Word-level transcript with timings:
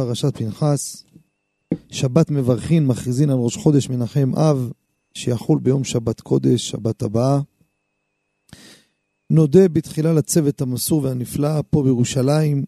פרשת 0.00 0.36
פנחס. 0.36 1.04
שבת 1.88 2.30
מברכין, 2.30 2.86
מכריזין 2.86 3.30
על 3.30 3.36
ראש 3.38 3.56
חודש 3.56 3.88
מנחם 3.88 4.32
אב, 4.34 4.72
שיחול 5.14 5.58
ביום 5.58 5.84
שבת 5.84 6.20
קודש, 6.20 6.70
שבת 6.70 7.02
הבאה. 7.02 7.40
נודה 9.30 9.68
בתחילה 9.68 10.12
לצוות 10.12 10.60
המסור 10.60 11.02
והנפלא 11.02 11.62
פה 11.70 11.82
בירושלים, 11.82 12.64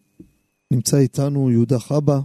נמצא 0.71 0.97
איתנו 0.97 1.51
יהודה 1.51 1.79
חבא. 1.79 2.19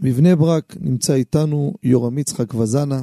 בבני 0.00 0.36
ברק 0.36 0.76
נמצא 0.80 1.14
איתנו 1.14 1.74
יורם 1.82 2.18
יצחק 2.18 2.54
וזנה. 2.54 3.02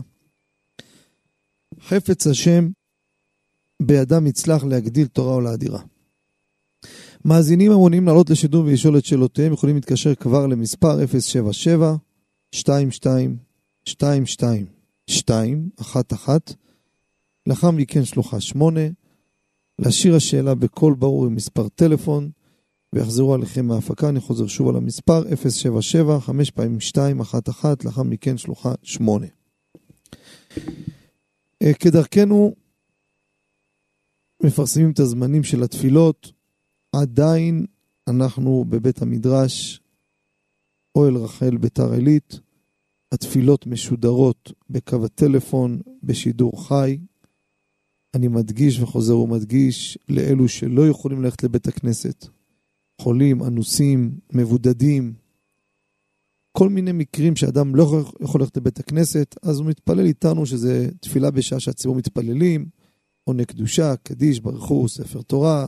חפץ 1.81 2.27
השם, 2.27 2.69
בידם 3.81 4.27
יצלח 4.27 4.63
להגדיל 4.63 5.07
תורה 5.07 5.35
ולאדירה. 5.35 5.81
מאזינים 7.25 7.71
המונים 7.71 8.07
לעלות 8.07 8.29
לשידור 8.29 8.65
ולשאול 8.65 8.97
את 8.97 9.05
שאלותיהם 9.05 9.53
יכולים 9.53 9.75
להתקשר 9.75 10.15
כבר 10.15 10.47
למספר 10.47 11.05
077 11.19 11.95
22 12.55 13.37
22 13.87 14.65
2 15.09 15.69
11 15.81 16.37
לאחר 17.47 17.71
מכן 17.71 18.05
שלוחה 18.05 18.39
8 18.39 18.81
להשאיר 19.79 20.15
השאלה 20.15 20.55
בקול 20.55 20.93
ברור 20.93 21.25
עם 21.25 21.35
מספר 21.35 21.69
טלפון 21.69 22.29
ויחזרו 22.93 23.33
עליכם 23.33 23.65
מההפקה, 23.65 24.09
אני 24.09 24.19
חוזר 24.19 24.47
שוב 24.47 24.69
על 24.69 24.75
המספר 24.75 25.23
077 25.35 26.19
5 26.19 26.51
פעמים 26.51 26.79
2 26.79 27.19
11 27.19 27.73
לאחר 27.85 28.03
מכן 28.03 28.37
שלוחה 28.37 28.73
8 28.83 29.27
כדרכנו 31.79 32.55
מפרסמים 34.43 34.91
את 34.91 34.99
הזמנים 34.99 35.43
של 35.43 35.63
התפילות, 35.63 36.31
עדיין 36.91 37.65
אנחנו 38.07 38.65
בבית 38.69 39.01
המדרש, 39.01 39.81
אוהל 40.95 41.15
רחל 41.17 41.57
ביתר 41.57 41.93
עילית, 41.93 42.39
התפילות 43.11 43.67
משודרות 43.67 44.51
בקו 44.69 45.05
הטלפון, 45.05 45.81
בשידור 46.03 46.67
חי. 46.67 46.97
אני 48.13 48.27
מדגיש 48.27 48.79
וחוזר 48.79 49.17
ומדגיש 49.17 49.97
לאלו 50.09 50.47
שלא 50.47 50.87
יכולים 50.87 51.21
ללכת 51.23 51.43
לבית 51.43 51.67
הכנסת, 51.67 52.27
חולים, 53.01 53.43
אנוסים, 53.43 54.19
מבודדים, 54.33 55.13
כל 56.51 56.69
מיני 56.69 56.91
מקרים 56.91 57.35
שאדם 57.35 57.75
לא 57.75 58.03
יכול 58.21 58.41
ללכת 58.41 58.57
לבית 58.57 58.79
הכנסת, 58.79 59.35
אז 59.43 59.59
הוא 59.59 59.67
מתפלל 59.67 60.05
איתנו 60.05 60.45
שזה 60.45 60.89
תפילה 60.99 61.31
בשעה 61.31 61.59
שהציבור 61.59 61.95
מתפללים, 61.95 62.69
עונה 63.23 63.45
קדושה, 63.45 63.95
קדיש, 63.95 64.39
ברכו, 64.39 64.89
ספר 64.89 65.21
תורה 65.21 65.65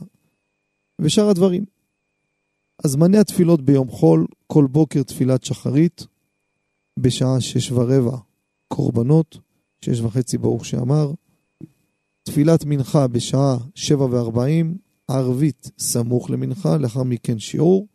ושאר 1.02 1.28
הדברים. 1.28 1.64
הזמני 2.84 3.18
התפילות 3.18 3.62
ביום 3.62 3.88
חול, 3.88 4.26
כל 4.46 4.66
בוקר 4.70 5.02
תפילת 5.02 5.44
שחרית, 5.44 6.06
בשעה 6.98 7.40
שש 7.40 7.72
ורבע 7.72 8.16
קורבנות, 8.68 9.38
שש 9.84 10.00
וחצי 10.00 10.38
ברוך 10.38 10.66
שאמר, 10.66 11.12
תפילת 12.22 12.64
מנחה 12.64 13.06
בשעה 13.06 13.56
שבע 13.74 14.04
וארבעים, 14.04 14.78
ערבית 15.08 15.70
סמוך 15.78 16.30
למנחה, 16.30 16.76
לאחר 16.76 17.02
מכן 17.02 17.38
שיעור, 17.38 17.88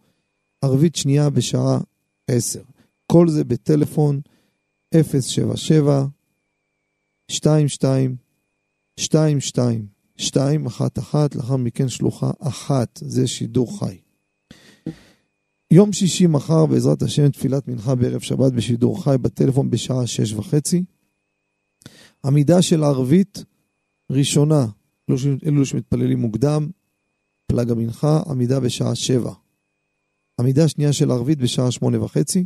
ערבית 0.62 0.96
שנייה 0.96 1.29
בשעה 1.29 1.79
עשר. 2.28 2.63
כל 3.12 3.29
זה 3.29 3.44
בטלפון 3.44 4.22
077 4.96 6.06
22 7.31 8.17
שתיים, 9.00 9.88
שתיים, 10.17 10.66
אחת, 10.66 11.00
אחת, 11.00 11.35
לאחר 11.35 11.57
מכן 11.57 11.89
שלוחה 11.89 12.31
אחת, 12.39 13.00
זה 13.03 13.28
שידור 13.28 13.79
חי. 13.79 13.97
יום 15.72 15.94
שישי 15.94 16.28
מחר, 16.28 16.66
בעזרת 16.66 17.01
השם, 17.01 17.29
תפילת 17.29 17.67
מנחה 17.67 17.95
בערב 17.95 18.19
שבת 18.19 18.53
בשידור 18.53 19.03
חי 19.03 19.16
בטלפון 19.22 19.69
בשעה 19.69 20.07
שש 20.07 20.33
וחצי. 20.33 20.83
עמידה 22.25 22.61
של 22.61 22.83
ערבית 22.83 23.44
ראשונה, 24.11 24.66
אלו 25.45 25.66
שמתפללים 25.66 26.19
מוקדם, 26.19 26.69
פלג 27.47 27.72
המנחה, 27.72 28.22
עמידה 28.29 28.59
בשעה 28.59 28.95
שבע. 28.95 29.34
עמידה 30.39 30.67
שנייה 30.67 30.94
של 30.94 31.11
ערבית 31.11 31.39
בשעה 31.39 31.72
שמונה 31.72 32.03
וחצי. 32.03 32.45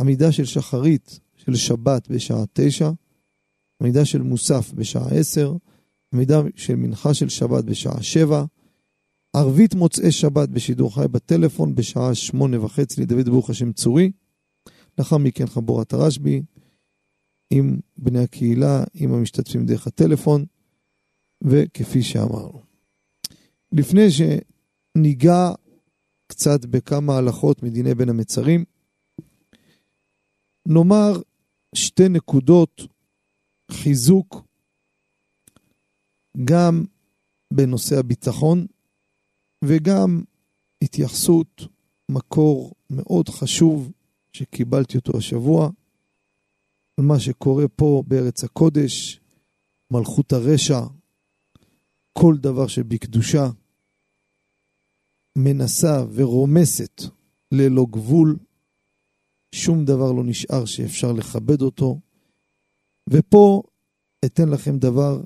עמידה 0.00 0.32
של 0.32 0.44
שחרית 0.44 1.20
של 1.36 1.54
שבת 1.54 2.08
בשעה 2.08 2.44
תשע. 2.52 2.90
עמידה 3.82 4.04
של 4.04 4.22
מוסף 4.22 4.72
בשעה 4.72 5.08
10, 5.10 5.56
עמידה 6.12 6.40
של 6.56 6.76
מנחה 6.76 7.14
של 7.14 7.28
שבת 7.28 7.64
בשעה 7.64 8.02
7, 8.02 8.44
ערבית 9.36 9.74
מוצאי 9.74 10.12
שבת 10.12 10.48
בשידור 10.48 10.94
חי 10.94 11.08
בטלפון 11.10 11.74
בשעה 11.74 12.14
8 12.14 12.60
וחצי 12.60 13.00
לדוד 13.00 13.28
ברוך 13.28 13.50
השם 13.50 13.72
צורי, 13.72 14.12
לאחר 14.98 15.18
מכן 15.18 15.46
חבורת 15.46 15.92
הרשב"י 15.92 16.42
עם 17.50 17.80
בני 17.98 18.18
הקהילה, 18.18 18.84
עם 18.94 19.14
המשתתפים 19.14 19.66
דרך 19.66 19.86
הטלפון, 19.86 20.44
וכפי 21.44 22.02
שאמרנו. 22.02 22.62
לפני 23.72 24.06
שניגע 24.10 25.50
קצת 26.26 26.64
בכמה 26.64 27.16
הלכות 27.16 27.62
מדיני 27.62 27.94
בין 27.94 28.08
המצרים, 28.08 28.64
נאמר 30.66 31.12
שתי 31.74 32.08
נקודות 32.08 32.82
חיזוק 33.70 34.42
גם 36.44 36.84
בנושא 37.52 37.98
הביטחון 37.98 38.66
וגם 39.64 40.22
התייחסות, 40.84 41.62
מקור 42.10 42.72
מאוד 42.90 43.28
חשוב 43.28 43.92
שקיבלתי 44.32 44.96
אותו 44.96 45.18
השבוע, 45.18 45.70
על 47.00 47.04
מה 47.04 47.20
שקורה 47.20 47.68
פה 47.68 48.02
בארץ 48.06 48.44
הקודש, 48.44 49.20
מלכות 49.92 50.32
הרשע, 50.32 50.80
כל 52.18 52.34
דבר 52.40 52.66
שבקדושה, 52.66 53.46
מנסה 55.38 56.04
ורומסת 56.14 57.02
ללא 57.52 57.86
גבול, 57.90 58.36
שום 59.54 59.84
דבר 59.84 60.12
לא 60.12 60.24
נשאר 60.24 60.64
שאפשר 60.64 61.12
לכבד 61.12 61.62
אותו, 61.62 62.00
ופה 63.10 63.62
אתן 64.24 64.48
לכם 64.48 64.78
דבר 64.78 65.22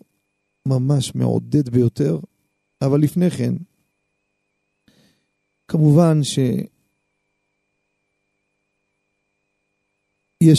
ממש 0.66 1.14
מעודד 1.14 1.68
ביותר, 1.68 2.18
אבל 2.82 3.00
לפני 3.00 3.30
כן, 3.30 3.54
כמובן 5.68 6.22
שיש 6.22 6.68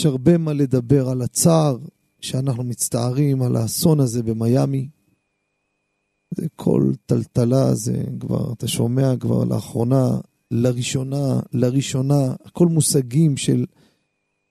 הרבה 0.05 0.37
מה 0.37 0.53
לדבר 0.53 1.09
על 1.09 1.21
הצער 1.21 1.77
שאנחנו 2.21 2.63
מצטערים 2.63 3.41
על 3.41 3.55
האסון 3.55 3.99
הזה 3.99 4.23
במיאמי. 4.23 4.89
זה 6.33 6.47
כל 6.55 6.91
טלטלה, 7.05 7.75
זה 7.75 8.03
כבר, 8.19 8.53
אתה 8.53 8.67
שומע 8.67 9.13
כבר 9.19 9.43
לאחרונה, 9.43 10.19
לראשונה, 10.51 11.39
לראשונה, 11.53 12.35
הכל 12.45 12.67
מושגים 12.67 13.37
של 13.37 13.65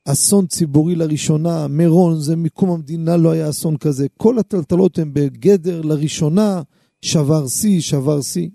אסון 0.09 0.47
ציבורי 0.47 0.95
לראשונה, 0.95 1.69
מירון, 1.69 2.21
זה 2.21 2.37
מקום 2.37 2.71
המדינה 2.71 3.17
לא 3.17 3.31
היה 3.31 3.51
אסון 3.51 3.77
כזה. 3.77 4.07
כל 4.17 4.39
הטלטלות 4.39 4.99
הן 4.99 5.13
בגדר 5.13 5.81
לראשונה, 5.83 6.63
שבר 7.03 7.47
שיא, 7.49 7.81
שבר 7.81 8.23
שיא. 8.23 8.49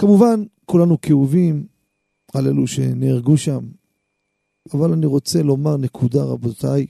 כמובן, 0.00 0.44
כולנו 0.64 1.00
כאובים 1.00 1.66
על 2.34 2.46
אלו 2.46 2.66
שנהרגו 2.66 3.36
שם, 3.36 3.64
אבל 4.74 4.92
אני 4.92 5.06
רוצה 5.06 5.42
לומר 5.42 5.76
נקודה, 5.76 6.22
רבותיי. 6.22 6.86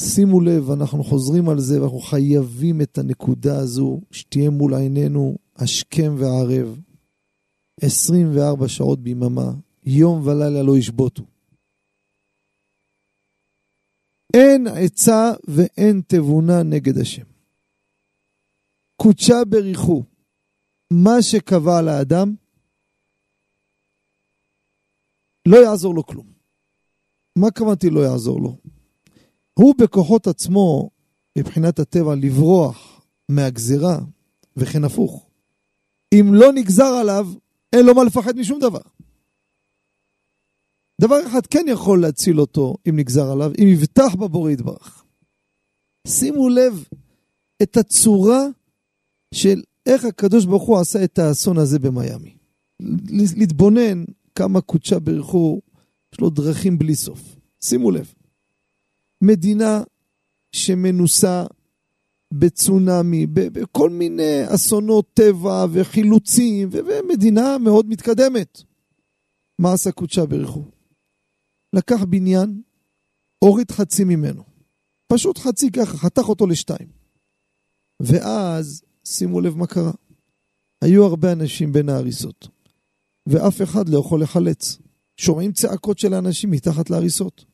שימו 0.00 0.40
לב, 0.40 0.70
אנחנו 0.70 1.04
חוזרים 1.04 1.48
על 1.48 1.60
זה 1.60 1.80
ואנחנו 1.80 2.00
חייבים 2.00 2.80
את 2.80 2.98
הנקודה 2.98 3.58
הזו 3.58 4.00
שתהיה 4.10 4.50
מול 4.50 4.74
עינינו 4.74 5.36
השכם 5.56 6.14
והערב, 6.18 6.80
24 7.80 8.68
שעות 8.68 9.00
ביממה, 9.00 9.52
יום 9.84 10.26
ולילה 10.26 10.62
לא 10.62 10.78
ישבותו. 10.78 11.22
אין 14.34 14.66
עצה 14.66 15.32
ואין 15.48 16.02
תבונה 16.06 16.62
נגד 16.62 16.98
השם. 16.98 17.24
קודשה 19.02 19.44
בריחו, 19.48 20.04
מה 20.92 21.22
שקבע 21.22 21.82
לאדם, 21.82 22.34
לא 25.48 25.56
יעזור 25.56 25.94
לו 25.94 26.06
כלום. 26.06 26.32
מה 27.38 27.50
כוונתי 27.50 27.90
לא 27.90 28.00
יעזור 28.00 28.40
לו? 28.40 28.56
הוא 29.54 29.74
בכוחות 29.80 30.26
עצמו, 30.26 30.90
מבחינת 31.38 31.78
הטבע, 31.78 32.14
לברוח 32.14 33.06
מהגזירה, 33.28 33.98
וכן 34.56 34.84
הפוך. 34.84 35.30
אם 36.14 36.26
לא 36.34 36.52
נגזר 36.52 36.94
עליו, 37.00 37.26
אין 37.72 37.86
לו 37.86 37.94
מה 37.94 38.04
לפחד 38.04 38.36
משום 38.36 38.60
דבר. 38.60 38.80
דבר 41.00 41.26
אחד 41.26 41.46
כן 41.46 41.64
יכול 41.68 42.02
להציל 42.02 42.40
אותו 42.40 42.74
אם 42.88 42.96
נגזר 42.96 43.30
עליו, 43.30 43.52
אם 43.58 43.68
יבטח 43.68 44.14
בבורא 44.14 44.50
יתברך. 44.50 45.04
שימו 46.06 46.48
לב 46.48 46.84
את 47.62 47.76
הצורה 47.76 48.46
של 49.34 49.62
איך 49.86 50.04
הקדוש 50.04 50.46
ברוך 50.46 50.62
הוא 50.62 50.78
עשה 50.78 51.04
את 51.04 51.18
האסון 51.18 51.58
הזה 51.58 51.78
במיאמי. 51.78 52.36
להתבונן 53.36 54.04
כמה 54.34 54.60
קודשה 54.60 54.98
ברכו, 54.98 55.60
יש 56.12 56.20
לו 56.20 56.30
דרכים 56.30 56.78
בלי 56.78 56.94
סוף. 56.94 57.36
שימו 57.60 57.90
לב, 57.90 58.14
מדינה 59.22 59.82
שמנוסה 60.52 61.44
בצונאמי, 62.32 63.26
בכל 63.26 63.90
מיני 63.90 64.54
אסונות 64.54 65.14
טבע 65.14 65.66
וחילוצים, 65.72 66.68
ומדינה 66.72 67.58
מאוד 67.58 67.88
מתקדמת. 67.88 68.62
מה 69.58 69.72
עשה 69.72 69.92
קודשה 69.92 70.26
ברכו? 70.26 70.64
לקח 71.72 72.04
בניין, 72.04 72.62
הוריד 73.38 73.70
חצי 73.70 74.04
ממנו. 74.04 74.42
פשוט 75.06 75.38
חצי 75.38 75.70
ככה, 75.70 75.96
חתך 75.96 76.28
אותו 76.28 76.46
לשתיים. 76.46 76.88
ואז, 78.00 78.82
שימו 79.04 79.40
לב 79.40 79.56
מה 79.56 79.66
קרה. 79.66 79.92
היו 80.82 81.04
הרבה 81.04 81.32
אנשים 81.32 81.72
בין 81.72 81.88
ההריסות, 81.88 82.48
ואף 83.26 83.62
אחד 83.62 83.88
לא 83.88 83.98
יכול 83.98 84.22
לחלץ. 84.22 84.78
שומעים 85.16 85.52
צעקות 85.52 85.98
של 85.98 86.14
האנשים 86.14 86.50
מתחת 86.50 86.90
להריסות. 86.90 87.44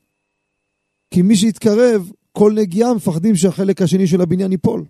כי 1.11 1.23
מי 1.23 1.37
שיתקרב, 1.37 2.13
כל 2.33 2.53
נגיעה 2.57 2.95
מפחדים 2.95 3.37
שהחלק 3.37 3.83
השני 3.83 4.07
של 4.07 4.21
הבניין 4.21 4.53
ייפול. 4.53 4.85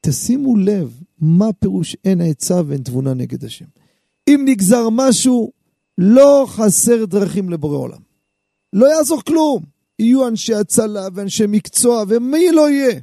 תשימו 0.00 0.56
לב 0.56 1.00
מה 1.18 1.52
פירוש 1.52 1.96
אין 2.04 2.20
העצה 2.20 2.60
ואין 2.66 2.82
תבונה 2.82 3.14
נגד 3.14 3.44
השם. 3.44 3.64
אם 4.28 4.44
נגזר 4.48 4.88
משהו, 4.92 5.52
לא 6.00 6.46
חסר 6.48 7.04
דרכים 7.04 7.50
לבורא 7.50 7.76
עולם. 7.76 8.02
לא 8.72 8.86
יעזור 8.86 9.22
כלום. 9.22 9.64
יהיו 9.98 10.28
אנשי 10.28 10.54
הצלה 10.54 11.08
ואנשי 11.14 11.44
מקצוע, 11.48 12.04
ומי 12.08 12.52
לא 12.52 12.70
יהיה. 12.70 13.00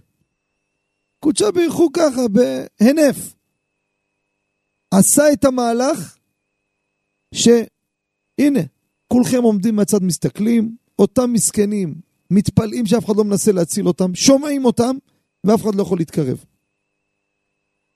קודשה 1.19 1.51
בירכו 1.51 1.89
ככה, 1.93 2.21
בהנף. 2.27 3.35
עשה 4.93 5.23
את 5.33 5.45
המהלך 5.45 6.17
שהנה, 7.33 8.59
כולכם 9.07 9.43
עומדים 9.43 9.75
מהצד 9.75 10.03
מסתכלים, 10.03 10.75
אותם 10.99 11.33
מסכנים 11.33 12.01
מתפלאים 12.31 12.85
שאף 12.85 13.05
אחד 13.05 13.15
לא 13.17 13.23
מנסה 13.23 13.51
להציל 13.51 13.87
אותם, 13.87 14.15
שומעים 14.15 14.65
אותם, 14.65 14.95
ואף 15.43 15.61
אחד 15.61 15.75
לא 15.75 15.81
יכול 15.81 15.97
להתקרב. 15.97 16.45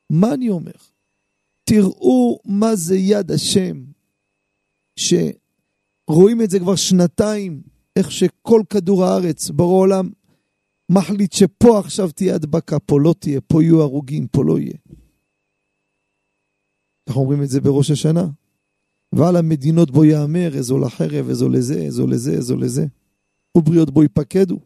מה 0.09 0.33
אני 0.33 0.50
אומר? 0.50 0.71
תראו 1.63 2.39
מה 2.45 2.75
זה 2.75 2.95
יד 2.95 3.31
השם, 3.31 3.83
שרואים 4.96 6.42
את 6.44 6.50
זה 6.50 6.60
כבר 6.60 6.76
שנתיים, 6.76 7.62
איך 7.96 8.12
שכל 8.12 8.62
כדור 8.70 9.06
הארץ, 9.06 9.50
ברור 9.50 9.80
עולם, 9.80 10.10
מחליט 10.92 11.34
שפה 11.34 11.80
עכשיו 11.80 12.12
תהיה 12.12 12.36
הדבקה, 12.36 12.80
פה 12.80 13.00
לא 13.00 13.16
תהיה, 13.20 13.42
פה 13.42 13.64
יהיו 13.64 13.82
הרוגים, 13.82 14.28
פה 14.28 14.46
לא 14.46 14.60
יהיה. 14.60 14.78
אנחנו 17.08 17.22
אומרים 17.22 17.44
את 17.44 17.50
זה 17.50 17.62
בראש 17.62 17.92
השנה. 17.92 18.28
ועל 19.16 19.36
המדינות 19.36 19.92
בו 19.92 20.06
יאמר, 20.06 20.50
איזו 20.56 20.80
לחרב, 20.80 21.30
איזו 21.30 21.50
לזה, 21.50 21.74
איזו 21.74 22.08
לזה, 22.08 22.32
איזו 22.32 22.58
לזה. 22.58 22.86
ובריות 23.58 23.90
בו 23.90 24.04
יפקדו. 24.04 24.60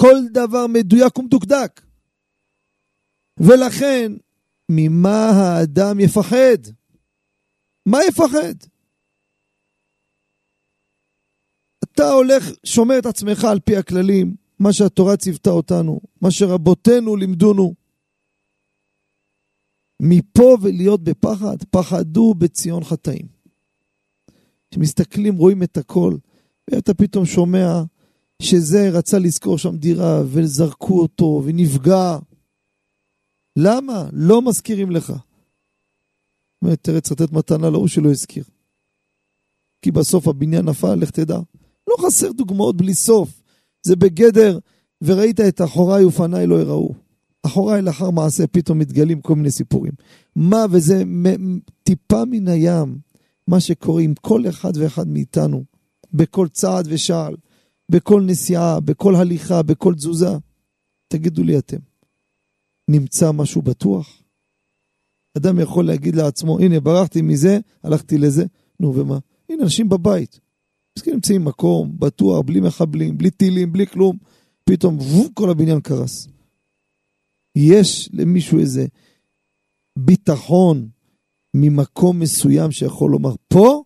כל 0.00 0.14
דבר 0.32 0.66
מדויק 0.66 1.18
ומדוקדק. 1.18 1.80
ולכן, 3.40 4.12
ממה 4.70 5.30
האדם 5.30 6.00
יפחד? 6.00 6.58
מה 7.86 7.98
יפחד? 8.08 8.54
אתה 11.84 12.10
הולך, 12.10 12.44
שומר 12.64 12.98
את 12.98 13.06
עצמך 13.06 13.44
על 13.44 13.60
פי 13.60 13.76
הכללים, 13.76 14.34
מה 14.58 14.72
שהתורה 14.72 15.16
ציוותה 15.16 15.50
אותנו, 15.50 16.00
מה 16.20 16.30
שרבותינו 16.30 17.16
לימדונו. 17.16 17.74
מפה 20.02 20.56
ולהיות 20.62 21.04
בפחד, 21.04 21.56
פחדו 21.70 22.34
בציון 22.34 22.84
חטאים. 22.84 23.26
כשמסתכלים 24.70 25.36
רואים 25.36 25.62
את 25.62 25.76
הכל, 25.76 26.16
ואתה 26.70 26.94
פתאום 26.94 27.26
שומע 27.26 27.82
שזה 28.42 28.90
רצה 28.92 29.18
לשכור 29.18 29.58
שם 29.58 29.76
דירה 29.76 30.22
וזרקו 30.26 31.00
אותו 31.00 31.42
ונפגע. 31.44 32.18
למה? 33.58 34.08
לא 34.12 34.42
מזכירים 34.42 34.90
לך. 34.90 35.12
תרץ 36.82 37.12
לתת 37.12 37.32
מתנה 37.32 37.70
להוא 37.70 37.88
שלא 37.88 38.10
הזכיר. 38.10 38.44
כי 39.82 39.90
בסוף 39.90 40.28
הבניין 40.28 40.64
נפל, 40.64 40.94
לך 40.94 41.10
תדע. 41.10 41.38
לא 41.86 41.96
חסר 42.06 42.32
דוגמאות 42.32 42.76
בלי 42.76 42.94
סוף. 42.94 43.42
זה 43.82 43.96
בגדר, 43.96 44.58
וראית 45.02 45.40
את 45.40 45.60
אחוריי 45.60 46.04
ופניי 46.04 46.46
לא 46.46 46.60
יראו. 46.60 46.94
אחוריי 47.46 47.82
לאחר 47.82 48.10
מעשה 48.10 48.46
פתאום 48.46 48.78
מתגלים 48.78 49.20
כל 49.20 49.34
מיני 49.34 49.50
סיפורים. 49.50 49.92
מה, 50.36 50.64
וזה 50.70 51.02
טיפה 51.82 52.24
מן 52.24 52.48
הים, 52.48 52.98
מה 53.46 53.60
שקורה 53.60 54.02
עם 54.02 54.14
כל 54.20 54.48
אחד 54.48 54.72
ואחד 54.76 55.08
מאיתנו, 55.08 55.64
בכל 56.14 56.48
צעד 56.48 56.86
ושעל, 56.90 57.36
בכל 57.88 58.22
נסיעה, 58.22 58.80
בכל 58.80 59.14
הליכה, 59.14 59.62
בכל 59.62 59.94
תזוזה. 59.94 60.36
תגידו 61.08 61.42
לי 61.42 61.58
אתם, 61.58 61.78
נמצא 62.88 63.32
משהו 63.32 63.62
בטוח? 63.62 64.21
אדם 65.36 65.60
יכול 65.60 65.86
להגיד 65.86 66.16
לעצמו, 66.16 66.58
הנה, 66.58 66.80
ברחתי 66.80 67.22
מזה, 67.22 67.58
הלכתי 67.82 68.18
לזה, 68.18 68.44
נו 68.80 68.94
ומה? 68.96 69.18
הנה, 69.48 69.62
אנשים 69.62 69.88
בבית. 69.88 70.40
מסכים 70.98 71.14
נמצאים 71.14 71.44
מקום 71.44 71.98
בטוח, 71.98 72.40
בלי 72.46 72.60
מחבלים, 72.60 73.18
בלי 73.18 73.30
טילים, 73.30 73.72
בלי 73.72 73.86
כלום, 73.86 74.16
פתאום 74.64 74.98
כל 75.34 75.50
הבניין 75.50 75.80
קרס. 75.80 76.28
יש 77.56 78.10
למישהו 78.12 78.58
איזה 78.58 78.86
ביטחון 79.98 80.88
ממקום 81.54 82.20
מסוים 82.20 82.70
שיכול 82.70 83.10
לומר, 83.10 83.34
פה 83.48 83.82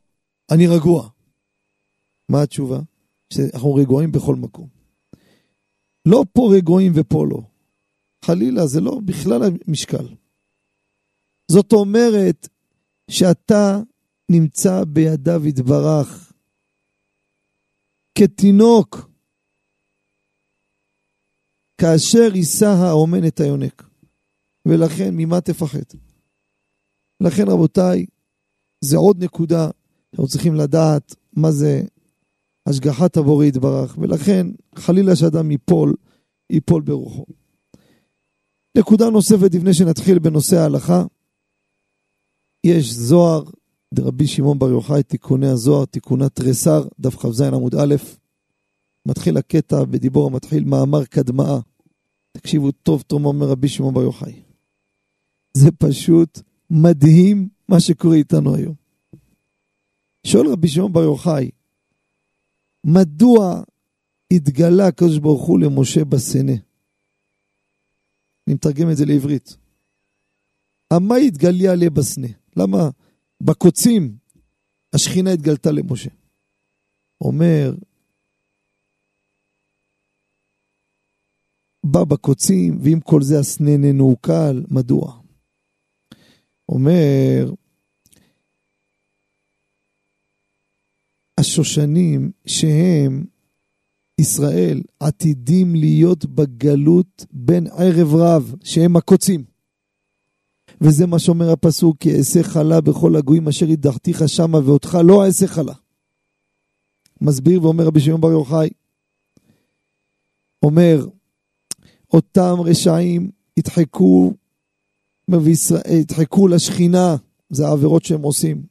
אני 0.51 0.67
רגוע. 0.67 1.09
מה 2.29 2.43
התשובה? 2.43 2.81
שאנחנו 3.33 3.75
רגועים 3.75 4.13
בכל 4.13 4.37
מקום. 4.37 4.69
לא 6.09 6.25
פה 6.33 6.51
רגועים 6.57 6.93
ופה 6.95 7.27
לא. 7.27 7.43
חלילה, 8.25 8.67
זה 8.67 8.81
לא 8.81 9.01
בכלל 9.05 9.43
המשקל. 9.43 10.07
זאת 11.51 11.73
אומרת 11.73 12.49
שאתה 13.11 13.81
נמצא 14.31 14.85
בידיו 14.85 15.47
יתברך 15.47 16.33
כתינוק 18.19 19.11
כאשר 21.81 22.35
יישא 22.35 22.67
האומן 22.67 23.27
את 23.27 23.41
היונק. 23.41 23.89
ולכן, 24.69 25.11
ממה 25.13 25.41
תפחד? 25.41 25.79
לכן, 27.21 27.43
רבותיי, 27.49 28.07
זה 28.85 28.97
עוד 28.97 29.25
נקודה 29.25 29.69
שאנחנו 30.11 30.29
צריכים 30.29 30.55
לדעת 30.55 31.15
מה 31.33 31.53
זה 31.53 31.83
השגחת 32.69 33.17
הבורא 33.17 33.45
יתברך, 33.45 33.99
ולכן, 33.99 34.47
חלילה 34.75 35.17
שאדם 35.17 35.51
ייפול, 35.51 35.95
ייפול 36.51 36.83
ברוחו. 36.83 37.25
נקודה 38.79 39.11
נוספת 39.11 39.55
לפני 39.55 39.75
שנתחיל 39.75 40.19
בנושא 40.19 40.57
ההלכה, 40.57 41.05
יש 42.67 42.93
זוהר, 42.93 43.45
דרבי 43.95 44.27
שמעון 44.27 44.59
בר 44.59 44.69
יוחאי, 44.69 45.03
תיקוני 45.03 45.47
הזוהר, 45.47 45.85
תיקונת 45.85 46.35
תריסר, 46.35 46.89
דף 47.01 47.17
כ"ז 47.17 47.41
עמוד 47.41 47.75
א', 47.75 47.95
מתחיל 49.07 49.37
הקטע 49.37 49.85
בדיבור 49.85 50.27
המתחיל 50.27 50.65
מאמר 50.65 51.05
קדמאה. 51.05 51.59
תקשיבו 52.33 52.73
טוב 52.73 53.03
טוב 53.03 53.23
מה 53.23 53.29
אומר 53.29 53.47
רבי 53.47 53.69
שמעון 53.69 53.95
בר 53.95 54.03
יוחאי. 54.03 54.43
זה 55.57 55.71
פשוט 55.79 56.41
מדהים 56.71 57.49
מה 57.69 57.81
שקורה 57.81 58.17
איתנו 58.17 58.55
היום. 58.55 58.75
שואל 60.27 60.47
רבי 60.47 60.69
שמעון 60.69 60.93
בר 60.93 61.03
יוחאי, 61.03 61.51
מדוע 62.87 63.63
התגלה 64.33 64.87
הקדוש 64.87 65.19
ברוך 65.19 65.47
הוא 65.47 65.61
למשה 65.61 66.05
בסנה? 66.05 66.53
אני 68.47 68.55
מתרגם 68.55 68.91
את 68.91 68.97
זה 68.97 69.05
לעברית. 69.05 69.57
המה 70.91 71.17
התגליה 71.17 71.73
עליה 71.73 71.91
בסנה? 71.91 72.46
למה 72.57 72.91
בקוצים 73.43 74.17
השכינה 74.95 75.31
התגלתה 75.33 75.71
למשה? 75.71 76.11
אומר, 77.21 77.75
בא 81.87 82.05
בקוצים, 82.05 82.79
ועם 82.83 83.01
כל 83.01 83.23
זה 83.23 83.35
איננו 83.69 84.17
קל, 84.21 84.65
מדוע? 84.71 85.21
אומר, 86.69 87.55
השושנים 91.41 92.33
שהם 92.47 93.25
ישראל 94.21 94.83
עתידים 95.01 95.75
להיות 95.75 96.25
בגלות 96.25 97.27
בין 97.33 97.67
ערב 97.67 98.15
רב, 98.15 98.55
שהם 98.65 98.97
הקוצים. 98.97 99.56
וזה 100.81 101.07
מה 101.07 101.19
שאומר 101.19 101.51
הפסוק, 101.51 101.97
כי 102.01 102.17
אעשה 102.19 102.43
חלה 102.43 102.81
בכל 102.81 103.17
הגויים 103.17 103.49
אשר 103.49 103.67
הדחתיך 103.69 104.29
שמה 104.29 104.59
ואותך 104.59 104.99
לא 105.05 105.25
אעשה 105.25 105.47
חלה. 105.47 105.75
מסביר 107.21 107.65
ואומר 107.65 107.85
רבי 107.85 108.01
שמעון 108.01 108.21
בר 108.21 108.31
יוחאי, 108.31 108.69
אומר, 110.63 111.07
אותם 112.13 112.55
רשעים 112.65 113.31
ידחקו, 113.57 114.33
ידחקו 115.91 116.49
לשכינה, 116.49 117.17
זה 117.51 117.67
העבירות 117.67 118.05
שהם 118.05 118.23
עושים. 118.23 118.67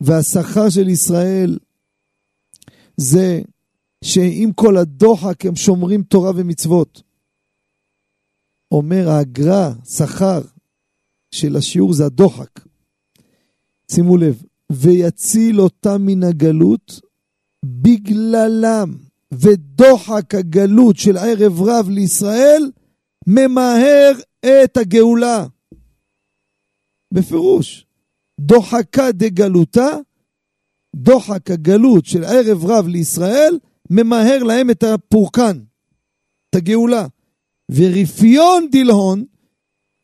והשכר 0.00 0.68
של 0.70 0.88
ישראל 0.88 1.58
זה 2.96 3.40
שעם 4.04 4.52
כל 4.52 4.76
הדוחק 4.76 5.46
הם 5.46 5.56
שומרים 5.56 6.02
תורה 6.02 6.30
ומצוות. 6.36 7.02
אומר 8.72 9.08
האגרה, 9.08 9.72
שכר 9.84 10.40
של 11.30 11.56
השיעור 11.56 11.92
זה 11.92 12.06
הדוחק. 12.06 12.60
שימו 13.90 14.16
לב, 14.16 14.42
ויציל 14.72 15.60
אותם 15.60 16.02
מן 16.06 16.22
הגלות 16.22 17.00
בגללם, 17.64 18.96
ודוחק 19.32 20.34
הגלות 20.34 20.96
של 20.96 21.16
ערב 21.16 21.62
רב 21.62 21.88
לישראל 21.88 22.70
ממהר 23.26 24.12
את 24.40 24.76
הגאולה. 24.76 25.46
בפירוש, 27.14 27.86
דוחקה 28.40 29.12
דגלותה, 29.12 29.88
דוחק 30.96 31.50
הגלות 31.50 32.06
של 32.06 32.24
ערב 32.24 32.64
רב 32.64 32.86
לישראל, 32.86 33.58
ממהר 33.90 34.42
להם 34.42 34.70
את 34.70 34.82
הפורקן, 34.82 35.60
את 36.50 36.54
הגאולה. 36.54 37.06
ורפיון 37.70 38.68
דילהון, 38.70 39.24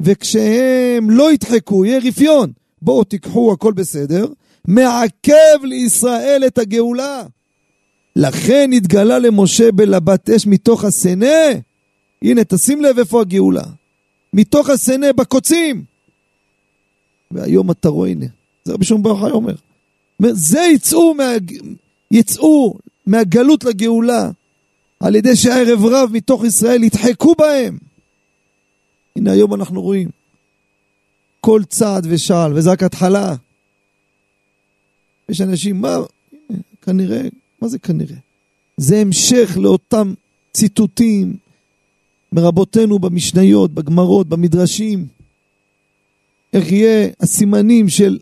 וכשהם 0.03 1.11
לא 1.11 1.33
ידחקו, 1.33 1.85
יהיה 1.85 2.01
רפיון. 2.05 2.53
בואו 2.83 3.05
תיקחו, 3.05 3.53
הכל 3.53 3.73
בסדר. 3.73 4.27
מעכב 4.69 5.59
לישראל 5.63 6.43
את 6.47 6.59
הגאולה. 6.59 7.23
לכן 8.17 8.71
התגלה 8.77 9.19
למשה 9.19 9.73
בלבת 9.73 10.31
אש 10.31 10.47
מתוך 10.47 10.85
הסנה. 10.85 11.37
הנה, 12.23 12.45
תשים 12.45 12.83
לב 12.83 12.99
איפה 12.99 13.21
הגאולה. 13.21 13.65
מתוך 14.33 14.71
הסנה, 14.71 15.13
בקוצים. 15.13 15.85
והיום 17.31 17.71
אתה 17.71 17.89
רואה, 17.89 18.11
הנה, 18.11 18.27
זה 18.65 18.73
רבי 18.73 18.85
שמעון 18.85 19.03
בר 19.03 19.21
חי 19.21 19.31
אומר. 19.31 19.55
זה 20.19 20.61
יצאו, 20.75 21.15
מה... 21.15 21.33
יצאו 22.11 22.75
מהגלות 23.07 23.65
לגאולה 23.65 24.31
על 25.01 25.17
ידי 25.17 25.37
שערב 25.37 25.85
רב 25.85 26.11
מתוך 26.13 26.45
ישראל 26.45 26.85
ידחקו 26.85 27.35
בהם. 27.39 27.79
הנה 29.17 29.33
היום 29.33 29.55
אנחנו 29.55 29.83
רואים 29.83 30.09
כל 31.41 31.63
צעד 31.69 32.07
ושעל, 32.11 32.53
וזה 32.53 32.71
רק 32.71 32.83
התחלה. 32.83 33.35
יש 35.29 35.41
אנשים, 35.41 35.81
מה, 35.81 35.97
כנראה, 36.83 37.23
מה 37.63 37.69
זה 37.69 37.79
כנראה? 37.79 38.17
זה 38.77 38.99
המשך 38.99 39.57
לאותם 39.57 40.15
ציטוטים 40.53 41.37
מרבותינו 42.33 42.99
במשניות, 42.99 43.71
בגמרות, 43.71 44.29
במדרשים. 44.29 45.07
איך 46.53 46.73
יהיה 46.73 47.09
הסימנים 47.21 47.89
של 47.89 48.19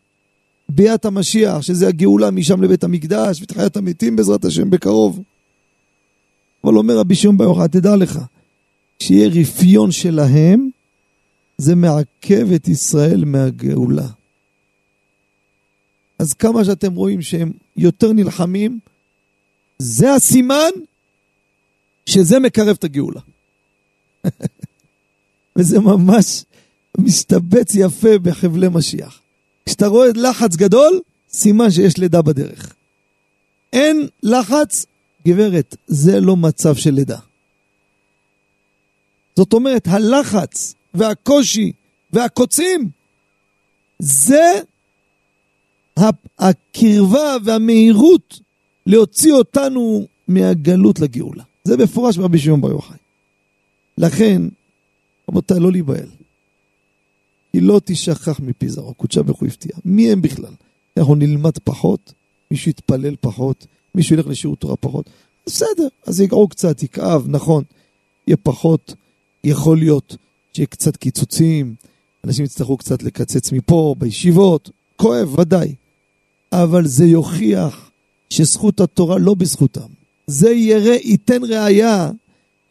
ביאת 0.69 1.05
המשיח, 1.05 1.63
שזה 1.63 1.89
הגאולה 1.89 2.31
משם 2.31 2.63
לבית 2.63 2.85
המקדש, 2.85 3.43
ותחיית 3.43 3.77
המתים 3.77 4.17
בעזרת 4.17 4.45
השם 4.45 4.71
בקרוב. 4.71 5.21
אבל 6.65 6.77
אומר 6.77 6.99
רבי 6.99 7.15
שמעון 7.15 7.37
בר 7.37 7.45
יוחאי, 7.45 7.69
תדע 7.69 7.97
לך, 7.97 8.19
שיהיה 8.99 9.29
רפיון 9.29 9.93
שלהם, 9.93 10.71
זה 11.59 11.75
מעכב 11.75 12.53
את 12.55 12.69
ישראל 12.69 13.25
מהגאולה. 13.25 14.09
אז 16.19 16.33
כמה 16.33 16.65
שאתם 16.65 16.95
רואים 16.95 17.23
שהם 17.23 17.53
יותר 17.77 18.13
נלחמים, 18.13 18.79
זה 19.79 20.15
הסימן 20.15 20.71
שזה 22.07 22.39
מקרב 22.39 22.77
את 22.79 22.85
הגאולה. 22.85 23.21
וזה 25.57 25.81
ממש 25.81 26.45
מסתבץ 26.99 27.75
יפה 27.75 28.19
בחבלי 28.19 28.69
משיח. 28.69 29.21
כשאתה 29.67 29.87
רואה 29.87 30.09
לחץ 30.15 30.57
גדול, 30.57 31.01
סימן 31.33 31.71
שיש 31.71 31.99
לידה 31.99 32.23
בדרך. 32.23 32.75
אין 33.73 34.09
לחץ, 34.23 34.87
גברת, 35.27 35.77
זה 35.87 36.21
לא 36.21 36.37
מצב 36.37 36.75
של 36.75 36.91
לידה. 36.91 37.19
זאת 39.37 39.53
אומרת, 39.53 39.87
הלחץ 39.87 40.75
והקושי 40.95 41.73
והקוצים, 42.13 42.91
זה 43.99 44.61
הקרבה 46.39 47.37
והמהירות 47.45 48.41
להוציא 48.87 49.33
אותנו 49.33 50.07
מהגלות 50.29 51.01
לגאולה. 51.01 51.45
זה 51.65 51.77
מפורש 51.77 52.17
ברבי 52.17 52.39
שמעון 52.39 52.61
בר 52.61 52.71
יוחאי. 52.71 52.97
לכן, 53.99 54.43
רבותיי, 55.29 55.61
לא 55.61 55.73
להיבהל. 55.73 56.09
כי 57.53 57.61
לא 57.61 57.81
תשכח 57.85 58.41
מפי 58.41 58.69
זרעו, 58.69 58.95
קודשה 58.95 59.23
ברוך 59.23 59.41
הוא 59.41 59.49
הפתיע. 59.49 59.73
מי 59.85 60.13
הם 60.13 60.23
בכלל? 60.23 60.55
אנחנו 60.97 61.15
נלמד 61.15 61.59
פחות, 61.65 62.13
מישהו 62.51 62.71
יתפלל 62.71 63.15
פחות, 63.21 63.67
מישהו 63.95 64.17
ילך 64.17 64.27
לשירות 64.27 64.61
תורה 64.61 64.77
פחות. 64.77 65.11
בסדר, 65.47 65.89
אז 66.07 66.21
יגעו 66.21 66.49
קצת, 66.49 66.83
יכאב, 66.83 67.25
נכון. 67.29 67.65
יהיה 68.27 68.37
פחות, 68.37 68.95
יכול 69.45 69.79
להיות 69.79 70.17
שיהיה 70.53 70.67
קצת 70.67 70.97
קיצוצים, 70.97 71.75
אנשים 72.25 72.45
יצטרכו 72.45 72.77
קצת 72.77 73.03
לקצץ 73.03 73.53
מפה, 73.53 73.95
בישיבות, 73.99 74.71
כואב, 74.97 75.39
ודאי. 75.39 75.75
אבל 76.53 76.87
זה 76.87 77.07
יוכיח 77.07 77.91
שזכות 78.31 78.81
התורה 78.81 79.19
לא 79.19 79.35
בזכותם. 79.35 79.89
זה 80.27 80.51
יראה, 80.51 80.97
ייתן 81.03 81.45
ראייה 81.45 82.11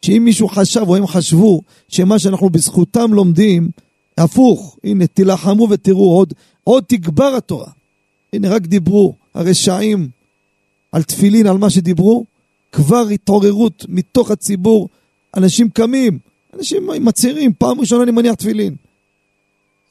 שאם 0.02 0.22
מישהו 0.24 0.48
חשב 0.48 0.80
או 0.88 0.96
הם 0.96 1.06
חשבו 1.06 1.62
שמה 1.88 2.18
שאנחנו 2.18 2.50
בזכותם 2.50 3.14
לומדים, 3.14 3.70
הפוך, 4.18 4.76
הנה 4.84 5.06
תילחמו 5.06 5.68
ותראו 5.70 6.16
עוד, 6.16 6.34
עוד 6.64 6.84
תגבר 6.86 7.34
התורה. 7.36 7.70
הנה 8.32 8.48
רק 8.48 8.62
דיברו 8.62 9.14
הרשעים 9.34 10.08
על 10.92 11.02
תפילין, 11.02 11.46
על 11.46 11.58
מה 11.58 11.70
שדיברו, 11.70 12.24
כבר 12.72 13.08
התעוררות 13.08 13.86
מתוך 13.88 14.30
הציבור, 14.30 14.88
אנשים 15.36 15.68
קמים, 15.68 16.18
אנשים 16.54 16.86
מצהירים, 17.00 17.52
פעם 17.58 17.80
ראשונה 17.80 18.02
אני 18.02 18.10
מניח 18.10 18.34
תפילין. 18.34 18.74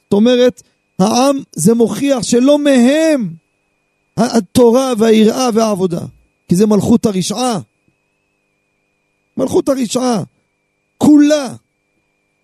זאת 0.04 0.12
אומרת, 0.12 0.62
העם 0.98 1.36
זה 1.52 1.74
מוכיח 1.74 2.22
שלא 2.22 2.58
מהם 2.58 3.34
התורה 4.16 4.92
והיראה 4.98 5.48
והעבודה, 5.54 6.00
כי 6.48 6.56
זה 6.56 6.66
מלכות 6.66 7.06
הרשעה. 7.06 7.58
מלכות 9.36 9.68
הרשעה, 9.68 10.22
כולה. 10.98 11.54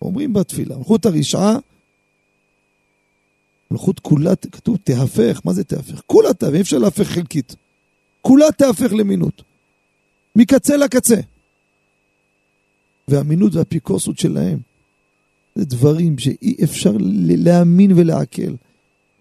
אומרים 0.03 0.33
בתפילה, 0.33 0.77
מלכות 0.77 1.07
הרשעה, 1.07 1.57
מלכות 3.71 4.01
כולה, 4.01 4.37
כתוב 4.53 4.77
תהפך, 4.85 5.41
מה 5.45 5.53
זה 5.53 5.65
תהפך? 5.65 6.01
כולה 6.07 6.35
תהפך, 6.35 6.55
אי 6.55 6.61
אפשר 6.61 6.79
להפך 6.79 7.09
חלקית. 7.09 7.57
כולה 8.21 8.53
תהפך 8.53 8.93
למינות. 8.93 9.43
מקצה 10.37 10.77
לקצה. 10.77 11.17
והאמינות 13.09 13.55
והאפיקורסות 13.55 14.19
שלהם, 14.19 14.59
זה 15.55 15.65
דברים 15.65 16.19
שאי 16.19 16.57
אפשר 16.65 16.93
להאמין 17.37 17.93
ולעכל. 17.97 18.53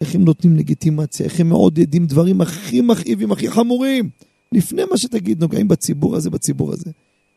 איך 0.01 0.15
הם 0.15 0.23
נותנים 0.25 0.55
לגיטימציה, 0.55 1.25
איך 1.25 1.39
הם 1.39 1.49
מעודדים 1.49 2.05
דברים 2.05 2.41
הכי 2.41 2.81
מכאיבים, 2.81 3.31
הכי 3.31 3.51
חמורים. 3.51 4.09
לפני 4.51 4.81
מה 4.91 4.97
שתגיד, 4.97 5.41
נוגעים 5.41 5.67
בציבור 5.67 6.15
הזה, 6.15 6.29
בציבור 6.29 6.73
הזה. 6.73 6.91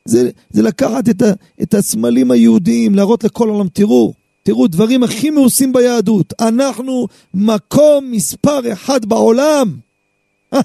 זה, 0.04 0.30
זה 0.50 0.62
לקחת 0.62 1.08
את, 1.08 1.22
ה, 1.22 1.32
את 1.62 1.74
הסמלים 1.74 2.30
היהודיים, 2.30 2.94
להראות 2.94 3.24
לכל 3.24 3.48
העולם, 3.48 3.68
תראו, 3.68 4.14
תראו, 4.42 4.68
דברים 4.68 5.02
הכי 5.02 5.30
מאוסים 5.30 5.72
ביהדות. 5.72 6.32
אנחנו 6.40 7.06
מקום 7.34 8.10
מספר 8.10 8.72
אחד 8.72 9.04
בעולם. 9.04 9.76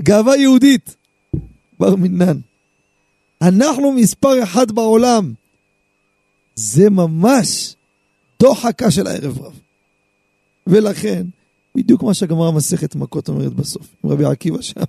גאווה 0.00 0.36
יהודית, 0.36 0.96
בר 1.78 1.96
מינן. 1.96 2.38
אנחנו 3.46 3.92
מספר 3.92 4.42
אחד 4.42 4.70
בעולם. 4.72 5.32
זה 6.56 6.90
ממש 6.90 7.74
דוחקה 8.40 8.90
של 8.90 9.06
הערב 9.06 9.40
רב. 9.40 9.60
ולכן, 10.66 11.26
בדיוק 11.74 12.02
מה 12.02 12.14
שהגמרא 12.14 12.50
מסכת 12.50 12.94
מכות 12.94 13.28
אומרת 13.28 13.52
בסוף, 13.52 13.86
עם 14.04 14.10
רבי 14.10 14.24
עקיבא 14.24 14.62
שם. 14.62 14.80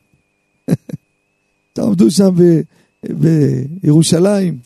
תעמדו 1.73 2.11
שם 2.11 2.29
ב, 2.35 2.61
בירושלים, 3.83 4.57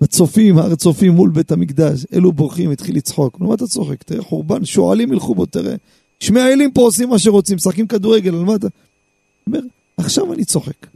בצופים, 0.00 0.58
הר 0.58 0.74
צופים 0.74 1.12
מול 1.12 1.30
בית 1.30 1.52
המקדש, 1.52 2.06
אלו 2.12 2.32
בורחים, 2.32 2.70
התחיל 2.70 2.96
לצחוק. 2.96 3.40
נו, 3.40 3.48
מה 3.48 3.54
אתה 3.54 3.66
צוחק? 3.66 4.02
תראה 4.02 4.22
חורבן, 4.22 4.64
שועלים 4.64 5.12
ילכו 5.12 5.34
בו, 5.34 5.46
תראה. 5.46 5.74
שמעאלים 6.20 6.72
פה 6.72 6.80
עושים 6.80 7.08
מה 7.08 7.18
שרוצים, 7.18 7.56
משחקים 7.56 7.86
כדורגל, 7.86 8.34
על 8.34 8.44
מה 8.44 8.54
אתה... 8.54 8.68
אומר, 9.46 9.60
עכשיו 9.96 10.32
אני 10.32 10.44
צוחק. 10.44 10.95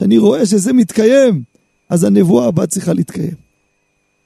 אני 0.00 0.18
רואה 0.18 0.46
שזה 0.46 0.72
מתקיים, 0.72 1.42
אז 1.88 2.04
הנבואה 2.04 2.46
הבאה 2.46 2.66
צריכה 2.66 2.92
להתקיים. 2.92 3.34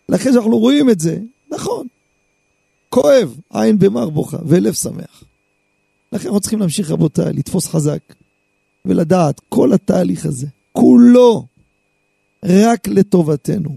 לכן 0.09 0.33
שאנחנו 0.33 0.59
רואים 0.59 0.91
את 0.91 1.01
זה, 1.01 1.19
נכון, 1.51 1.87
כואב, 2.89 3.37
עין 3.53 3.79
במר 3.79 4.11
בוכה, 4.11 4.39
ולב 4.47 4.73
שמח. 4.73 5.25
לכן 6.13 6.27
אנחנו 6.27 6.41
צריכים 6.41 6.61
להמשיך, 6.61 6.91
רבותיי, 6.91 7.33
לתפוס 7.33 7.67
חזק, 7.67 8.01
ולדעת, 8.85 9.41
כל 9.49 9.73
התהליך 9.73 10.27
הזה, 10.27 10.47
כולו, 10.73 11.47
רק 12.45 12.89
לטובתנו. 12.89 13.77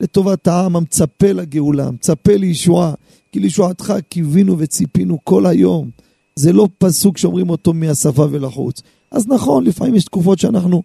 לטובת 0.00 0.48
העם 0.48 0.76
המצפה 0.76 1.32
לגאולה, 1.32 1.90
מצפה 1.90 2.36
לישועה, 2.36 2.94
כי 3.32 3.40
לישועתך 3.40 3.94
קיווינו 4.08 4.58
וציפינו 4.58 5.18
כל 5.24 5.46
היום. 5.46 5.90
זה 6.36 6.52
לא 6.52 6.68
פסוק 6.78 7.18
שאומרים 7.18 7.50
אותו 7.50 7.74
מהשפה 7.74 8.26
ולחוץ. 8.30 8.82
אז 9.10 9.28
נכון, 9.28 9.64
לפעמים 9.64 9.94
יש 9.94 10.04
תקופות 10.04 10.38
שאנחנו 10.38 10.82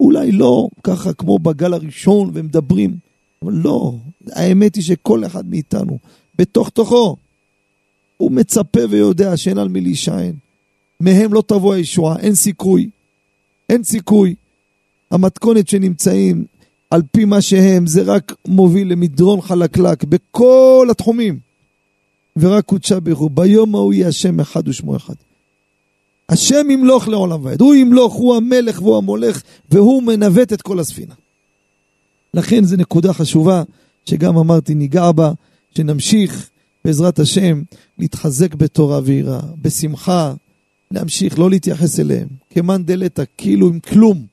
אולי 0.00 0.32
לא 0.32 0.68
ככה 0.82 1.12
כמו 1.12 1.38
בגל 1.38 1.74
הראשון 1.74 2.30
ומדברים, 2.34 2.96
אבל 3.42 3.52
לא, 3.52 3.94
האמת 4.32 4.74
היא 4.74 4.84
שכל 4.84 5.26
אחד 5.26 5.50
מאיתנו, 5.50 5.98
בתוך 6.38 6.68
תוכו, 6.68 7.16
הוא 8.16 8.32
מצפה 8.32 8.80
ויודע 8.90 9.36
שאין 9.36 9.58
על 9.58 9.68
מי 9.68 9.80
להישען. 9.80 10.32
מהם 11.00 11.32
לא 11.32 11.42
תבוא 11.46 11.74
הישועה, 11.74 12.18
אין 12.18 12.34
סיכוי. 12.34 12.90
אין 13.68 13.84
סיכוי. 13.84 14.34
המתכונת 15.10 15.68
שנמצאים 15.68 16.44
על 16.90 17.02
פי 17.12 17.24
מה 17.24 17.40
שהם, 17.40 17.86
זה 17.86 18.02
רק 18.02 18.34
מוביל 18.48 18.92
למדרון 18.92 19.40
חלקלק 19.40 20.04
בכל 20.04 20.88
התחומים. 20.90 21.38
ורק 22.36 22.64
קודשה 22.64 23.00
ברכו, 23.00 23.28
ביום 23.28 23.74
ההוא 23.74 23.94
יהיה 23.94 24.08
השם 24.08 24.40
אחד 24.40 24.68
ושמו 24.68 24.96
אחד. 24.96 25.14
השם 26.28 26.70
ימלוך 26.70 27.08
לעולם 27.08 27.44
ועד, 27.44 27.60
הוא 27.60 27.74
ימלוך, 27.74 28.14
הוא 28.14 28.36
המלך 28.36 28.82
והוא 28.82 28.96
המולך, 28.96 29.42
והוא 29.70 30.02
מנווט 30.02 30.52
את 30.52 30.62
כל 30.62 30.80
הספינה. 30.80 31.14
לכן 32.34 32.64
זו 32.64 32.76
נקודה 32.76 33.12
חשובה, 33.12 33.62
שגם 34.06 34.36
אמרתי 34.36 34.74
ניגע 34.74 35.12
בה, 35.12 35.32
שנמשיך 35.76 36.48
בעזרת 36.84 37.18
השם 37.18 37.62
להתחזק 37.98 38.54
בתורה 38.54 39.00
ויראה, 39.04 39.40
בשמחה, 39.62 40.34
להמשיך, 40.90 41.38
לא 41.38 41.50
להתייחס 41.50 42.00
אליהם, 42.00 42.28
כמאן 42.50 42.82
דלתא, 42.84 43.22
כאילו 43.36 43.68
עם 43.68 43.80
כלום. 43.80 44.26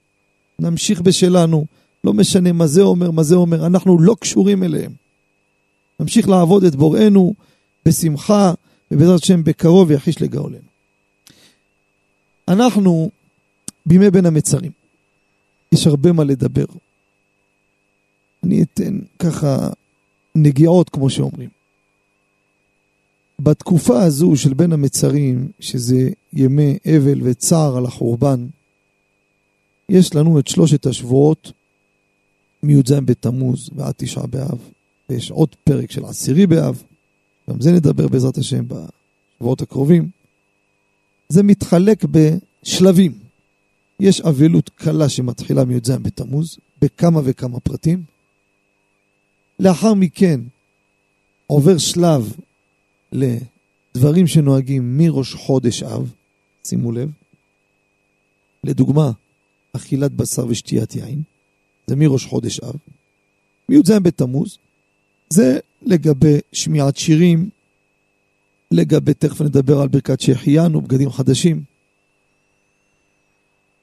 נמשיך 0.60 1.02
בשלנו, 1.02 1.66
לא 2.04 2.14
משנה 2.14 2.52
מה 2.52 2.68
זה 2.68 2.82
אומר, 2.82 3.12
מה 3.12 3.24
זה 3.24 3.36
אומר, 3.36 3.66
אנחנו 3.66 4.00
לא 4.00 4.16
קשורים 4.20 4.64
אליהם. 4.64 4.92
נמשיך 6.00 6.30
לעבוד 6.30 6.64
את 6.64 6.76
בוראנו 6.76 7.34
בשמחה, 7.86 8.54
ובעזרת 8.92 9.24
השם 9.24 9.44
בקרוב 9.44 9.92
יחיש 9.92 10.22
לגאולנו. 10.22 10.73
אנחנו 12.48 13.12
בימי 13.86 14.12
בין 14.12 14.26
המצרים. 14.26 14.72
יש 15.72 15.88
הרבה 15.88 16.12
מה 16.12 16.24
לדבר. 16.24 16.66
אני 18.44 18.64
אתן 18.64 19.00
ככה 19.20 19.70
נגיעות, 20.36 20.90
כמו 20.90 21.10
שאומרים. 21.10 21.50
בתקופה 23.40 24.04
הזו 24.04 24.36
של 24.36 24.54
בין 24.54 24.74
המצרים, 24.74 25.52
שזה 25.60 26.10
ימי 26.34 26.78
אבל 26.86 27.20
וצער 27.24 27.78
על 27.78 27.86
החורבן, 27.86 28.48
יש 29.90 30.16
לנו 30.16 30.40
את 30.40 30.48
שלושת 30.48 30.86
השבועות 30.86 31.52
מי"ז 32.64 32.92
בתמוז 32.92 33.70
ועד 33.76 33.94
תשעה 33.98 34.28
באב, 34.28 34.60
ויש 35.10 35.32
עוד 35.32 35.56
פרק 35.64 35.92
של 35.92 36.06
עשירי 36.06 36.48
באב, 36.48 36.84
גם 37.50 37.62
זה 37.62 37.72
נדבר 37.72 38.08
בעזרת 38.08 38.38
השם 38.38 38.66
בשבועות 38.68 39.62
הקרובים. 39.62 40.10
זה 41.30 41.44
מתחלק 41.44 42.06
בשלבים. 42.12 43.12
יש 44.00 44.22
אבלות 44.22 44.70
קלה 44.70 45.10
שמתחילה 45.10 45.66
מי"ז 45.66 45.92
בתמוז, 45.92 46.58
בכמה 46.82 47.22
וכמה 47.24 47.60
פרטים. 47.60 48.04
לאחר 49.60 49.94
מכן 49.94 50.40
עובר 51.48 51.78
שלב 51.78 52.34
לדברים 53.12 54.28
שנוהגים 54.28 54.98
מראש 54.98 55.34
חודש 55.34 55.84
אב, 55.84 56.14
שימו 56.64 56.92
לב. 56.92 57.12
לדוגמה, 58.64 59.12
אכילת 59.74 60.12
בשר 60.12 60.46
ושתיית 60.48 60.96
יין, 60.96 61.22
זה 61.88 61.96
מראש 61.96 62.26
חודש 62.26 62.60
אב. 62.60 62.76
מי"ז 63.70 63.92
בתמוז, 63.92 64.58
זה 65.30 65.60
לגבי 65.82 66.38
שמיעת 66.52 66.98
שירים, 66.98 67.50
לגבי, 68.74 69.14
תכף 69.14 69.42
נדבר 69.42 69.82
על 69.82 69.88
ברכת 69.88 70.22
שהחיינו, 70.22 70.82
בגדים 70.82 71.10
חדשים. 71.12 71.64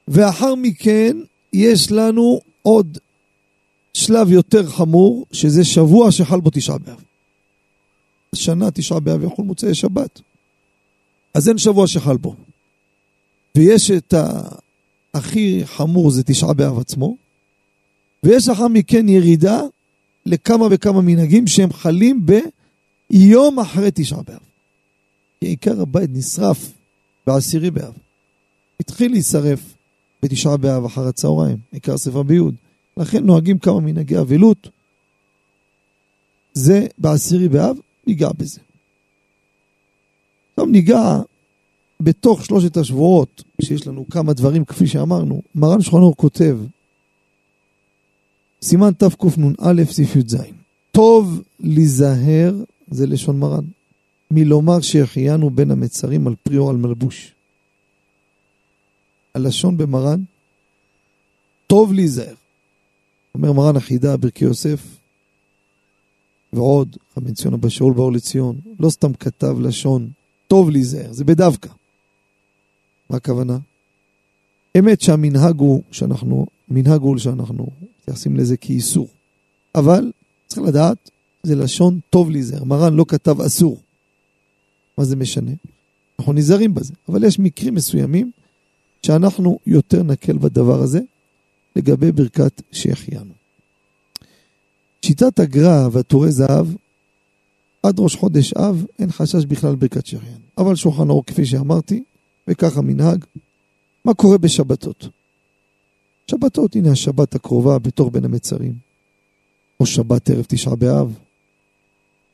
ואחר 0.07 0.55
מכן 0.55 1.17
יש 1.53 1.91
לנו 1.91 2.39
עוד 2.61 2.97
שלב 3.93 4.31
יותר 4.31 4.69
חמור, 4.69 5.25
שזה 5.31 5.65
שבוע 5.65 6.11
שחל 6.11 6.39
בו 6.39 6.49
תשעה 6.49 6.77
באב. 6.77 7.03
השנה 8.33 8.71
תשעה 8.71 8.99
באב 8.99 9.23
יחול 9.23 9.45
מוצאי 9.45 9.75
שבת. 9.75 10.21
אז 11.33 11.49
אין 11.49 11.57
שבוע 11.57 11.87
שחל 11.87 12.17
בו. 12.17 12.35
ויש 13.55 13.91
את 13.91 14.13
הכי 15.13 15.61
חמור 15.65 16.11
זה 16.11 16.23
תשעה 16.23 16.53
באב 16.53 16.79
עצמו, 16.79 17.15
ויש 18.23 18.47
לאחר 18.47 18.67
מכן 18.67 19.09
ירידה 19.09 19.61
לכמה 20.25 20.65
וכמה 20.71 21.01
מנהגים 21.01 21.47
שהם 21.47 21.73
חלים 21.73 22.25
ביום 23.09 23.59
אחרי 23.59 23.89
תשעה 23.93 24.21
באב. 24.23 24.50
כי 25.41 25.47
עיקר 25.47 25.81
הבית 25.81 26.09
נשרף 26.13 26.71
בעשירי 27.27 27.71
באב. 27.71 27.93
התחיל 28.79 29.11
להישרף 29.11 29.73
בתשעה 30.23 30.57
באב 30.57 30.85
אחר 30.85 31.07
הצהריים, 31.07 31.57
עיקר 31.71 31.97
שרפה 31.97 32.23
ביוד. 32.23 32.55
לכן 32.97 33.23
נוהגים 33.23 33.59
כמה 33.59 33.79
מנהגי 33.79 34.19
אבלות. 34.19 34.69
זה 36.53 36.87
בעשירי 36.97 37.49
באב, 37.49 37.77
ניגע 38.07 38.29
בזה. 38.37 38.59
עכשיו 40.51 40.65
ניגע 40.65 41.19
בתוך 41.99 42.45
שלושת 42.45 42.77
השבועות, 42.77 43.43
שיש 43.61 43.87
לנו 43.87 44.05
כמה 44.11 44.33
דברים, 44.33 44.65
כפי 44.65 44.87
שאמרנו, 44.87 45.41
מרן 45.55 45.81
שולחן 45.81 46.15
כותב, 46.17 46.57
סימן 48.61 48.91
תקנ"א, 48.93 49.83
סעיף 49.91 50.15
י"ז, 50.15 50.37
טוב 50.91 51.41
להיזהר, 51.59 52.55
זה 52.91 53.07
לשון 53.07 53.39
מרן, 53.39 53.63
מלומר 54.31 54.81
שהחיינו 54.81 55.49
בין 55.49 55.71
המצרים 55.71 56.27
על 56.27 56.35
פרי 56.43 56.57
או 56.57 56.69
על 56.69 56.75
מלבוש. 56.75 57.33
הלשון 59.35 59.77
במרן, 59.77 60.23
טוב 61.67 61.93
להיזהר. 61.93 62.35
אומר 63.35 63.51
מרן 63.51 63.75
החידה, 63.75 64.17
ברכי 64.17 64.45
יוסף, 64.45 64.79
ועוד, 66.53 66.97
רבי 67.17 67.33
ציון 67.33 67.53
אבא 67.53 67.69
שאול 67.69 67.93
באור 67.93 68.11
לציון, 68.11 68.55
לא 68.79 68.89
סתם 68.89 69.13
כתב 69.13 69.59
לשון, 69.59 70.09
טוב 70.47 70.69
להיזהר, 70.69 71.13
זה 71.13 71.23
בדווקא. 71.23 71.69
מה 73.09 73.17
הכוונה? 73.17 73.57
אמת 74.79 75.01
שהמנהג 75.01 75.59
הוא 75.59 75.83
שאנחנו, 75.91 76.45
מנהג 76.69 77.01
הוא 77.01 77.17
שאנחנו 77.17 77.67
מתייחסים 78.01 78.35
לזה 78.35 78.57
כאיסור. 78.57 79.07
אבל 79.75 80.11
צריך 80.47 80.61
לדעת, 80.67 81.09
זה 81.43 81.55
לשון 81.55 81.99
טוב 82.09 82.29
להיזהר. 82.29 82.63
מרן 82.63 82.93
לא 82.93 83.05
כתב 83.07 83.41
אסור. 83.41 83.77
מה 84.97 85.03
זה 85.03 85.15
משנה? 85.15 85.51
אנחנו 86.19 86.33
נזהרים 86.33 86.73
בזה. 86.73 86.93
אבל 87.09 87.23
יש 87.23 87.39
מקרים 87.39 87.75
מסוימים 87.75 88.31
שאנחנו 89.05 89.59
יותר 89.65 90.03
נקל 90.03 90.37
בדבר 90.37 90.81
הזה 90.81 90.99
לגבי 91.75 92.11
ברכת 92.11 92.61
שהחיינו. 92.71 93.33
שיטת 95.05 95.39
הגר"א 95.39 95.87
והטורי 95.91 96.31
זהב, 96.31 96.67
עד 97.83 97.99
ראש 97.99 98.15
חודש 98.15 98.53
אב 98.53 98.85
אין 98.99 99.11
חשש 99.11 99.45
בכלל 99.45 99.75
ברכת 99.75 100.05
שהחיינו. 100.05 100.45
אבל 100.57 100.75
שולחן 100.75 101.09
אור, 101.09 101.25
כפי 101.25 101.45
שאמרתי, 101.45 102.03
וככה 102.47 102.81
מנהג. 102.81 103.25
מה 104.05 104.13
קורה 104.13 104.37
בשבתות? 104.37 105.07
שבתות, 106.27 106.75
הנה 106.75 106.91
השבת 106.91 107.35
הקרובה 107.35 107.79
בתוך 107.79 108.09
בין 108.11 108.25
המצרים, 108.25 108.73
או 109.79 109.85
שבת 109.85 110.29
ערב 110.29 110.45
תשעה 110.47 110.75
באב, 110.75 111.13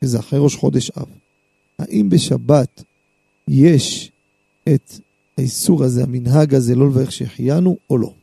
שזה 0.04 0.18
אחרי 0.18 0.38
ראש 0.42 0.56
חודש 0.56 0.90
אב. 0.90 1.06
האם 1.78 2.08
בשבת 2.08 2.82
יש 3.48 4.10
את 4.74 4.92
האיסור 5.38 5.84
הזה, 5.84 6.02
המנהג 6.02 6.54
הזה, 6.54 6.74
לא 6.74 6.88
לברך 6.88 7.12
שהחיינו 7.12 7.76
או 7.90 7.98
לא? 7.98 8.14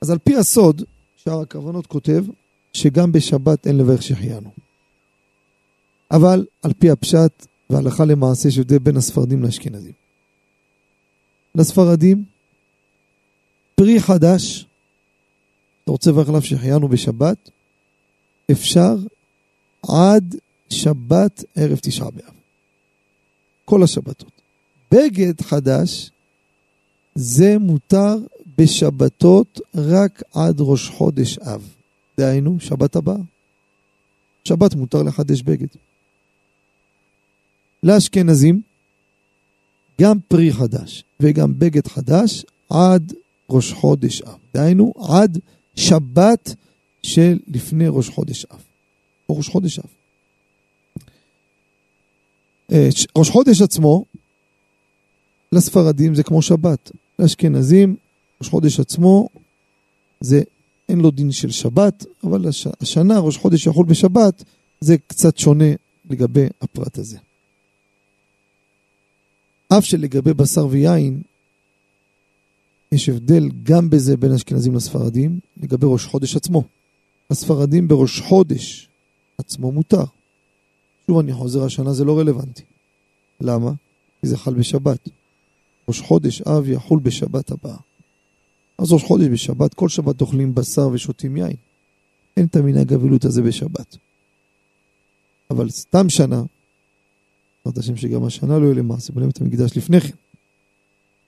אז 0.00 0.10
על 0.10 0.18
פי 0.18 0.36
הסוד, 0.36 0.82
שאר 1.16 1.40
הכוונות 1.40 1.86
כותב 1.86 2.24
שגם 2.72 3.12
בשבת 3.12 3.66
אין 3.66 3.78
לברך 3.78 4.02
שהחיינו. 4.02 4.50
אבל 6.10 6.46
על 6.62 6.72
פי 6.78 6.90
הפשט 6.90 7.46
והלכה 7.70 8.04
למעשה 8.04 8.48
יש 8.48 8.58
הבדל 8.58 8.78
בין 8.78 8.96
הספרדים 8.96 9.42
לאשכנזים. 9.42 9.92
לספרדים, 11.54 12.24
פרי 13.74 14.00
חדש, 14.00 14.66
אתה 15.84 15.92
רוצה 15.92 16.10
לברך 16.10 16.28
עליו 16.28 16.42
שהחיינו 16.42 16.88
בשבת, 16.88 17.50
אפשר 18.50 18.96
עד 19.82 20.36
שבת 20.74 21.44
ערב 21.56 21.78
תשעה 21.78 22.10
באב. 22.10 22.34
כל 23.64 23.82
השבתות. 23.82 24.40
בגד 24.92 25.40
חדש 25.40 26.10
זה 27.14 27.58
מותר 27.58 28.16
בשבתות 28.58 29.60
רק 29.74 30.22
עד 30.34 30.56
ראש 30.60 30.88
חודש 30.88 31.38
אב. 31.38 31.74
דהיינו, 32.18 32.60
שבת 32.60 32.96
הבאה. 32.96 33.16
שבת 34.44 34.74
מותר 34.74 35.02
לחדש 35.02 35.42
בגד. 35.42 35.66
לאשכנזים, 37.82 38.62
גם 40.00 40.18
פרי 40.28 40.52
חדש 40.52 41.04
וגם 41.20 41.58
בגד 41.58 41.86
חדש 41.86 42.44
עד 42.70 43.12
ראש 43.50 43.72
חודש 43.72 44.22
אב. 44.22 44.38
דהיינו, 44.54 44.92
עד 45.08 45.38
שבת 45.76 46.54
של 47.02 47.38
לפני 47.48 47.84
ראש 47.88 48.08
חודש 48.08 48.44
אב. 48.44 48.62
או 49.28 49.36
ראש 49.36 49.48
חודש 49.48 49.78
אב. 49.78 50.03
אה, 52.72 52.88
ראש 53.16 53.30
חודש 53.30 53.62
עצמו, 53.62 54.04
לספרדים 55.52 56.14
זה 56.14 56.22
כמו 56.22 56.42
שבת. 56.42 56.90
לאשכנזים, 57.18 57.96
ראש 58.40 58.48
חודש 58.48 58.80
עצמו, 58.80 59.28
זה 60.20 60.42
אין 60.88 61.00
לו 61.00 61.10
דין 61.10 61.32
של 61.32 61.50
שבת, 61.50 62.04
אבל 62.24 62.48
הש, 62.48 62.66
השנה 62.80 63.18
ראש 63.18 63.36
חודש 63.36 63.66
יחול 63.66 63.86
בשבת, 63.86 64.44
זה 64.80 64.96
קצת 65.06 65.38
שונה 65.38 65.72
לגבי 66.10 66.46
הפרט 66.60 66.98
הזה. 66.98 67.18
אף 69.68 69.84
שלגבי 69.84 70.34
בשר 70.34 70.66
ויין, 70.66 71.22
יש 72.92 73.08
הבדל 73.08 73.48
גם 73.62 73.90
בזה 73.90 74.16
בין 74.16 74.32
אשכנזים 74.32 74.74
לספרדים, 74.74 75.40
לגבי 75.62 75.86
ראש 75.88 76.06
חודש 76.06 76.36
עצמו. 76.36 76.62
הספרדים 77.30 77.88
בראש 77.88 78.20
חודש 78.20 78.88
עצמו 79.38 79.72
מותר. 79.72 80.04
שוב 81.06 81.18
אני 81.18 81.32
חוזר, 81.32 81.64
השנה 81.64 81.92
זה 81.92 82.04
לא 82.04 82.18
רלוונטי. 82.18 82.62
למה? 83.40 83.72
כי 84.20 84.26
זה 84.26 84.36
חל 84.36 84.54
בשבת. 84.54 85.08
ראש 85.88 86.00
חודש 86.00 86.42
אב 86.42 86.68
יחול 86.68 87.00
בשבת 87.00 87.50
הבאה. 87.50 87.76
אז 88.78 88.92
ראש 88.92 89.02
חודש 89.02 89.26
בשבת, 89.26 89.74
כל 89.74 89.88
שבת 89.88 90.20
אוכלים 90.20 90.54
בשר 90.54 90.88
ושותים 90.92 91.36
יין. 91.36 91.56
אין 92.36 92.46
את 92.46 92.56
המנהג 92.56 92.92
אבילות 92.92 93.24
הזה 93.24 93.42
בשבת. 93.42 93.96
אבל 95.50 95.70
סתם 95.70 96.08
שנה, 96.08 96.42
בעזרת 97.64 97.78
השם 97.78 97.96
שגם 97.96 98.24
השנה 98.24 98.58
לא 98.58 98.64
יהיה 98.64 98.74
למעשה, 98.74 99.12
בונים 99.12 99.30
את 99.30 99.40
המקדש 99.40 99.76
לפני 99.76 100.00
כן. 100.00 100.14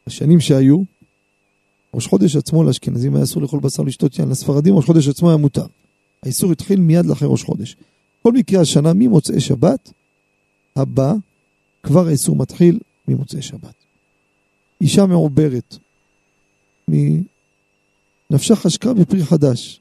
השנים 0.06 0.40
שהיו, 0.40 0.82
ראש 1.94 2.06
חודש 2.06 2.36
עצמו 2.36 2.64
לאשכנזים 2.64 3.14
היה 3.14 3.24
אסור 3.24 3.42
לאכול 3.42 3.60
בשר 3.60 3.82
לשתות 3.82 4.18
יין, 4.18 4.28
לספרדים 4.28 4.74
ראש 4.74 4.84
חודש 4.84 5.08
עצמו 5.08 5.28
היה 5.28 5.36
מותר. 5.36 5.66
האיסור 6.22 6.52
התחיל 6.52 6.80
מיד 6.80 7.06
לאחרי 7.06 7.28
ראש 7.30 7.42
חודש. 7.42 7.76
כל 8.26 8.32
מקרה 8.32 8.60
השנה 8.60 8.92
ממוצאי 8.94 9.40
שבת 9.40 9.92
הבא, 10.76 11.14
כבר 11.82 12.06
האיסור 12.06 12.36
מתחיל 12.36 12.78
ממוצאי 13.08 13.42
שבת. 13.42 13.74
אישה 14.80 15.06
מעוברת, 15.06 15.76
מנפשה 16.88 18.56
חשקה 18.56 18.94
בפרי 18.94 19.24
חדש. 19.24 19.80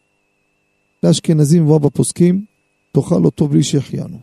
לאשכנזים 1.03 1.67
ובא 1.67 1.87
בפוסקים, 1.87 2.45
תאכל 2.91 3.25
אותו 3.25 3.47
בלי 3.47 3.63
שהחיינו. 3.63 4.19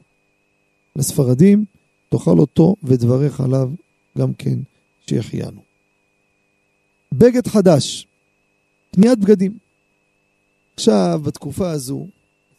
לספרדים, 0.97 1.65
תאכל 2.09 2.39
אותו 2.39 2.77
ודברך 2.83 3.41
עליו 3.41 3.71
גם 4.19 4.35
כן 4.35 4.59
שהחיינו. 5.07 5.63
בגד 7.13 7.47
חדש, 7.47 8.07
קניית 8.95 9.19
בגדים. 9.19 9.59
עכשיו, 10.75 11.21
בתקופה 11.25 11.71
הזו, 11.71 12.07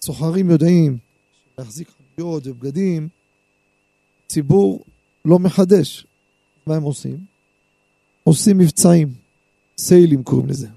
סוחרים 0.02 0.50
יודעים 0.50 1.13
להחזיק 1.58 1.90
חנויות 1.90 2.48
ובגדים, 2.48 3.08
ציבור 4.28 4.84
לא 5.26 5.40
מחדש. 5.40 6.06
מה 6.68 6.76
הם 6.76 6.84
עושים? 6.84 7.18
עושים 8.24 8.58
מבצעים, 8.58 9.14
סיילים 9.78 10.24
קוראים 10.24 10.50
לזה. 10.50 10.68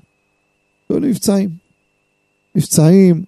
כאלה 0.89 1.07
מבצעים. 1.07 1.51
מבצעים 2.55 3.25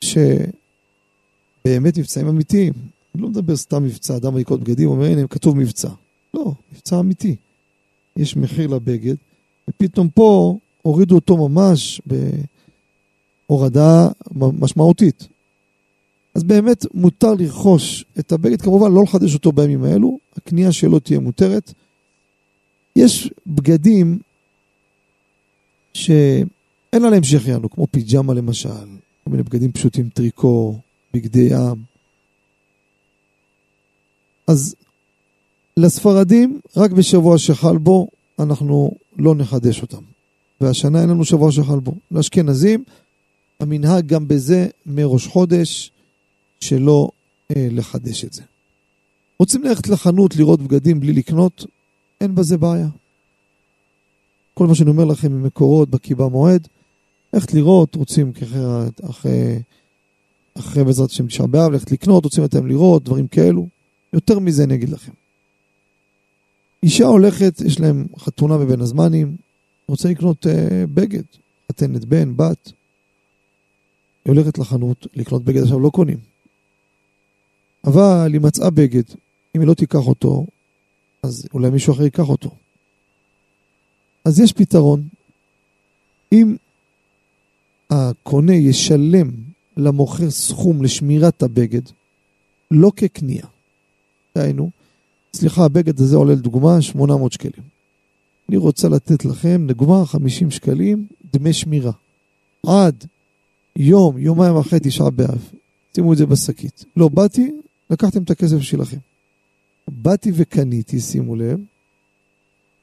שבאמת 0.00 1.98
מבצעים 1.98 2.28
אמיתיים. 2.28 2.72
אני 3.14 3.22
לא 3.22 3.28
מדבר 3.28 3.56
סתם 3.56 3.84
מבצע, 3.84 4.16
אדם 4.16 4.36
לקנות 4.36 4.60
בגדים, 4.60 4.88
אומר 4.88 5.04
הנה 5.04 5.28
כתוב 5.28 5.56
מבצע. 5.56 5.88
לא, 6.34 6.52
מבצע 6.72 7.00
אמיתי. 7.00 7.36
יש 8.16 8.36
מחיר 8.36 8.66
לבגד, 8.66 9.14
ופתאום 9.68 10.08
פה 10.08 10.58
הורידו 10.82 11.14
אותו 11.14 11.48
ממש 11.48 12.00
בהורדה 13.48 14.08
משמעותית. 14.34 15.28
אז 16.34 16.42
באמת 16.42 16.86
מותר 16.94 17.34
לרכוש 17.34 18.04
את 18.18 18.32
הבגד, 18.32 18.62
כמובן 18.62 18.92
לא 18.92 19.02
לחדש 19.02 19.34
אותו 19.34 19.52
בימים 19.52 19.84
האלו, 19.84 20.18
הקנייה 20.36 20.72
שלו 20.72 20.98
תהיה 20.98 21.20
מותרת. 21.20 21.72
יש 22.96 23.30
בגדים 23.46 24.18
שאין 25.94 27.04
עליהם 27.04 27.24
שהחיינו, 27.24 27.70
כמו 27.70 27.86
פיג'מה 27.90 28.34
למשל, 28.34 28.86
כל 29.24 29.30
מיני 29.30 29.42
בגדים 29.42 29.72
פשוטים, 29.72 30.08
טריקו, 30.08 30.78
בגדי 31.14 31.48
ים. 31.50 31.82
אז 34.46 34.74
לספרדים, 35.76 36.60
רק 36.76 36.90
בשבוע 36.90 37.38
שחל 37.38 37.78
בו, 37.78 38.08
אנחנו 38.38 38.94
לא 39.18 39.34
נחדש 39.34 39.82
אותם. 39.82 40.02
והשנה 40.60 41.00
אין 41.00 41.08
לנו 41.10 41.24
שבוע 41.24 41.52
שחל 41.52 41.78
בו. 41.78 41.94
לאשכנזים, 42.10 42.84
המנהג 43.60 44.06
גם 44.06 44.28
בזה 44.28 44.68
מראש 44.86 45.26
חודש, 45.26 45.90
שלא 46.64 47.08
אה, 47.56 47.68
לחדש 47.70 48.24
את 48.24 48.32
זה. 48.32 48.42
רוצים 49.38 49.62
ללכת 49.62 49.88
לחנות 49.88 50.36
לראות 50.36 50.62
בגדים 50.62 51.00
בלי 51.00 51.12
לקנות? 51.12 51.66
אין 52.20 52.34
בזה 52.34 52.56
בעיה. 52.56 52.88
כל 54.54 54.66
מה 54.66 54.74
שאני 54.74 54.90
אומר 54.90 55.04
לכם 55.04 55.32
ממקורות 55.32 55.90
בקיבה 55.90 56.28
מועד, 56.28 56.68
ללכת 57.32 57.54
לראות, 57.54 57.94
רוצים 57.94 58.32
ככה 58.32 58.86
אחרי, 59.10 59.62
אחרי 60.58 60.84
בעזרת 60.84 61.10
השם 61.10 61.26
תשעה 61.26 61.46
באב, 61.46 61.72
ללכת 61.72 61.92
לקנות, 61.92 62.24
רוצים 62.24 62.44
אתם 62.44 62.66
לראות, 62.66 63.04
דברים 63.04 63.26
כאלו. 63.26 63.68
יותר 64.12 64.38
מזה 64.38 64.64
אני 64.64 64.74
אגיד 64.74 64.88
לכם. 64.88 65.12
אישה 66.82 67.04
הולכת, 67.04 67.60
יש 67.60 67.80
להם 67.80 68.06
חתונה 68.18 68.58
בבין 68.58 68.80
הזמנים, 68.80 69.36
רוצה 69.88 70.08
לקנות 70.08 70.46
uh, 70.46 70.50
בגד, 70.94 71.22
חתנת 71.72 72.04
בן, 72.04 72.36
בת. 72.36 72.72
היא 74.24 74.32
הולכת 74.34 74.58
לחנות 74.58 75.06
לקנות 75.14 75.44
בגד, 75.44 75.62
עכשיו 75.62 75.80
לא 75.80 75.90
קונים. 75.90 76.33
אבל 77.84 78.30
היא 78.32 78.40
מצאה 78.40 78.70
בגד, 78.70 79.02
אם 79.56 79.60
היא 79.60 79.68
לא 79.68 79.74
תיקח 79.74 80.06
אותו, 80.06 80.46
אז 81.22 81.46
אולי 81.54 81.70
מישהו 81.70 81.92
אחר 81.92 82.02
ייקח 82.02 82.28
אותו. 82.28 82.50
אז 84.24 84.40
יש 84.40 84.52
פתרון. 84.52 85.08
אם 86.32 86.56
הקונה 87.90 88.54
ישלם 88.54 89.30
למוכר 89.76 90.30
סכום 90.30 90.82
לשמירת 90.82 91.42
הבגד, 91.42 91.82
לא 92.70 92.92
כקנייה. 92.96 93.46
דהיינו, 94.34 94.70
סליחה, 95.34 95.64
הבגד 95.64 96.00
הזה 96.00 96.16
עולה 96.16 96.32
לדוגמה 96.32 96.82
800 96.82 97.32
שקלים. 97.32 97.64
אני 98.48 98.56
רוצה 98.56 98.88
לתת 98.88 99.24
לכם, 99.24 99.66
לדוגמה, 99.68 100.06
50 100.06 100.50
שקלים 100.50 101.06
דמי 101.32 101.52
שמירה. 101.52 101.92
עד 102.66 103.04
יום, 103.76 104.18
יומיים 104.18 104.56
אחרי 104.56 104.78
תשעה 104.82 105.10
באב. 105.10 105.50
שימו 105.94 106.12
את 106.12 106.18
זה 106.18 106.26
בשקית. 106.26 106.84
לא 106.96 107.08
באתי, 107.08 107.50
לקחתם 107.90 108.22
את 108.22 108.30
הכסף 108.30 108.60
שלכם. 108.60 108.96
באתי 109.88 110.30
וקניתי, 110.34 111.00
שימו 111.00 111.36
לב, 111.36 111.60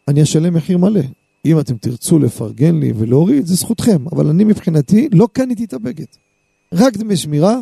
אני 0.07 0.23
אשלם 0.23 0.53
מחיר 0.53 0.77
מלא. 0.77 1.01
אם 1.45 1.59
אתם 1.59 1.77
תרצו 1.77 2.19
לפרגן 2.19 2.79
לי 2.79 2.93
ולהוריד, 2.97 3.45
זה 3.45 3.55
זכותכם. 3.55 4.07
אבל 4.11 4.27
אני 4.27 4.43
מבחינתי 4.43 5.09
לא 5.11 5.27
קניתי 5.33 5.65
את 5.65 5.73
הבגד. 5.73 6.05
רק 6.73 6.97
דמי 6.97 7.17
שמירה, 7.17 7.59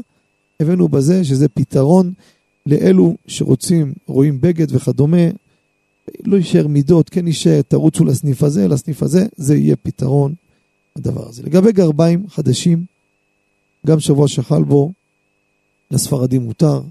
הבאנו 0.60 0.88
בזה 0.88 1.24
שזה 1.24 1.48
פתרון 1.48 2.14
לאלו 2.66 3.16
שרוצים, 3.28 3.94
רואים 4.08 4.42
בגד 4.42 4.76
וכדומה, 4.76 5.28
לא 6.26 6.38
יישאר 6.38 6.68
מידות, 6.68 7.10
כן 7.10 7.28
יישאר, 7.28 7.62
תרוצו 7.62 8.06
לסניף 8.06 8.44
הזה, 8.44 8.68
לסניף 8.68 9.04
הזה, 9.04 9.26
זה 9.38 9.56
יהיה 9.56 9.76
פתרון 9.76 10.34
הדבר 10.96 11.30
הזה. 11.30 11.44
לגבי 11.44 11.72
גרביים 11.72 12.30
חדשים, 12.30 12.86
גם 13.88 14.00
שבוע 14.00 14.28
שחל 14.28 14.64
בו, 14.64 14.92
לספרדים 15.92 16.42
מותר, 16.42 16.82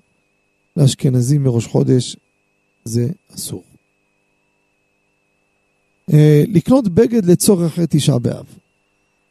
לאשכנזים 0.78 1.42
מראש 1.42 1.66
חודש 1.66 2.16
זה 2.84 3.08
אסור. 3.34 3.62
אה, 6.12 6.44
לקנות 6.48 6.88
בגד 6.88 7.24
לצורך 7.24 7.72
אחרי 7.72 7.84
תשעה 7.90 8.18
באב. 8.18 8.46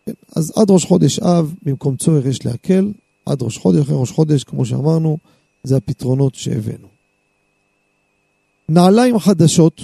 כן, 0.06 0.12
אז 0.36 0.54
עד 0.56 0.70
ראש 0.72 0.86
חודש 0.86 1.20
אב, 1.20 1.54
במקום 1.64 1.96
צורך 1.96 2.26
יש 2.26 2.46
להקל, 2.46 2.92
עד 3.26 3.42
ראש 3.42 3.58
חודש, 3.58 3.80
אחרי 3.80 3.96
ראש 4.00 4.12
חודש, 4.12 4.44
כמו 4.44 4.66
שאמרנו, 4.66 5.18
זה 5.64 5.78
הפתרונות 5.78 6.36
שהבאנו. 6.36 6.88
נעליים 8.70 9.20
חדשות, 9.20 9.82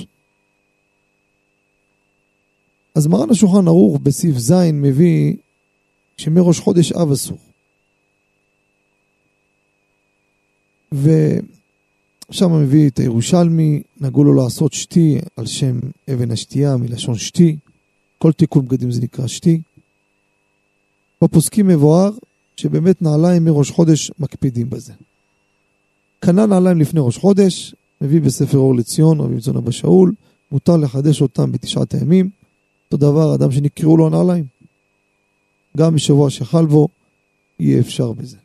אז 2.95 3.07
מרן 3.07 3.29
השולחן 3.29 3.67
ערוך 3.67 3.97
בסעיף 4.03 4.37
ז' 4.37 4.53
מביא 4.73 5.35
שמראש 6.17 6.59
חודש 6.59 6.91
אב 6.91 7.11
אסור. 7.11 7.37
שם 12.31 12.61
מביא 12.61 12.89
את 12.89 12.97
הירושלמי, 12.97 13.81
נהגו 14.01 14.23
לו 14.23 14.33
לעשות 14.33 14.73
שתי 14.73 15.19
על 15.37 15.45
שם 15.45 15.79
אבן 16.13 16.31
השתייה 16.31 16.77
מלשון 16.77 17.17
שתי. 17.17 17.57
כל 18.17 18.31
תיקון 18.31 18.65
בגדים 18.65 18.91
זה 18.91 19.01
נקרא 19.01 19.27
שתי. 19.27 19.61
בפוסקים 21.23 21.67
מבואר 21.67 22.11
שבאמת 22.57 23.01
נעליים 23.01 23.45
מראש 23.45 23.71
חודש 23.71 24.11
מקפידים 24.19 24.69
בזה. 24.69 24.93
קנה 26.19 26.45
נעליים 26.45 26.79
לפני 26.79 26.99
ראש 27.03 27.17
חודש, 27.17 27.75
מביא 28.01 28.21
בספר 28.21 28.57
אור 28.57 28.75
לציון, 28.75 29.19
רבי 29.19 29.35
מצון 29.35 29.57
אבא 29.57 29.71
שאול, 29.71 30.13
מותר 30.51 30.77
לחדש 30.77 31.21
אותם 31.21 31.51
בתשעת 31.51 31.93
הימים. 31.93 32.29
אותו 32.85 32.97
דבר, 32.97 33.35
אדם 33.35 33.51
שנקראו 33.51 33.97
לו 33.97 34.07
הנעליים. 34.07 34.45
גם 35.77 35.95
בשבוע 35.95 36.29
שחל 36.29 36.65
בו, 36.65 36.87
יהיה 37.59 37.79
אפשר 37.79 38.11
בזה. 38.11 38.37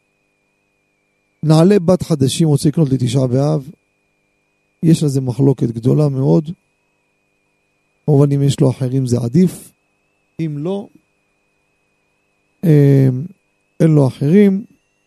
נעלי 1.42 1.79
בת 1.79 2.03
חדשים 2.03 2.48
רוצה 2.48 2.68
לקנות 2.68 2.88
לתשעה 2.88 3.27
באב, 3.27 3.70
יש 4.83 5.03
לזה 5.03 5.20
מחלוקת 5.20 5.66
גדולה 5.66 6.09
מאוד. 6.09 6.51
כמובן 8.07 8.33
אם 8.33 8.42
יש 8.42 8.61
לו 8.61 8.70
אחרים 8.70 9.07
זה 9.07 9.16
עדיף, 9.18 9.72
אם 10.40 10.59
לא, 10.59 10.88
אה, 12.64 13.09
אין 13.81 13.90
לו 13.90 14.07
אחרים, 14.07 14.64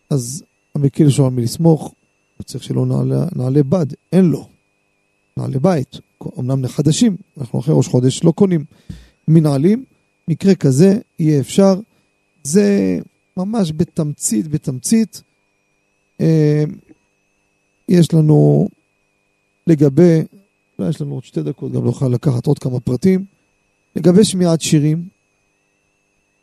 אז 0.10 0.44
המקל 0.76 1.10
שלו 1.10 1.26
על 1.26 1.32
מי 1.32 1.42
לסמוך, 1.42 1.94
הוא 2.38 2.46
צריך 2.46 2.64
שלא 2.64 2.86
נעלה, 2.86 3.26
נעלה 3.36 3.64
בד, 3.64 3.86
אין 4.14 4.26
לו. 4.26 4.50
נעלה 5.38 5.60
בית, 5.60 6.00
אמנם 6.40 6.64
לחדשים, 6.64 7.16
אנחנו 7.38 7.60
אחרי 7.60 7.76
ראש 7.78 7.88
חודש 7.88 8.24
לא 8.24 8.32
קונים. 8.32 8.66
מנעלים, 9.28 9.84
מקרה 10.28 10.56
כזה 10.56 10.98
יהיה 11.20 11.40
אפשר, 11.40 11.80
זה 12.44 13.00
ממש 13.38 13.72
בתמצית, 13.78 14.48
בתמצית. 14.48 15.22
אה, 16.22 16.64
יש 17.90 18.14
לנו 18.14 18.70
לגבי, 19.68 20.22
אולי 20.80 20.90
יש 20.90 21.02
לנו 21.02 21.16
עוד 21.16 21.24
שתי 21.24 21.42
דקות, 21.42 21.72
גם 21.72 21.84
נוכל 21.84 22.08
לקחת 22.08 22.46
עוד 22.46 22.60
כמה 22.60 22.80
פרטים. 22.80 23.26
לגבי 23.96 24.26
שמיעת 24.26 24.62
שירים, 24.62 25.08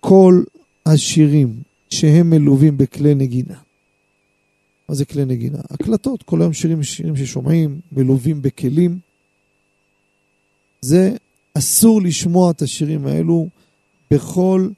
כל 0.00 0.42
השירים 0.86 1.62
שהם 1.90 2.30
מלווים 2.30 2.78
בכלי 2.78 3.14
נגינה. 3.14 3.56
מה 4.88 4.94
זה 4.94 5.04
כלי 5.04 5.24
נגינה? 5.24 5.58
הקלטות, 5.70 6.22
כל 6.22 6.40
היום 6.42 6.52
שירים, 6.52 6.82
שירים 6.82 7.16
ששומעים, 7.16 7.80
מלווים 7.92 8.42
בכלים. 8.42 8.98
זה 10.80 11.16
אסור 11.54 12.02
לשמוע 12.02 12.50
את 12.50 12.62
השירים 12.62 13.06
האלו 13.06 13.48
בכל, 14.10 14.68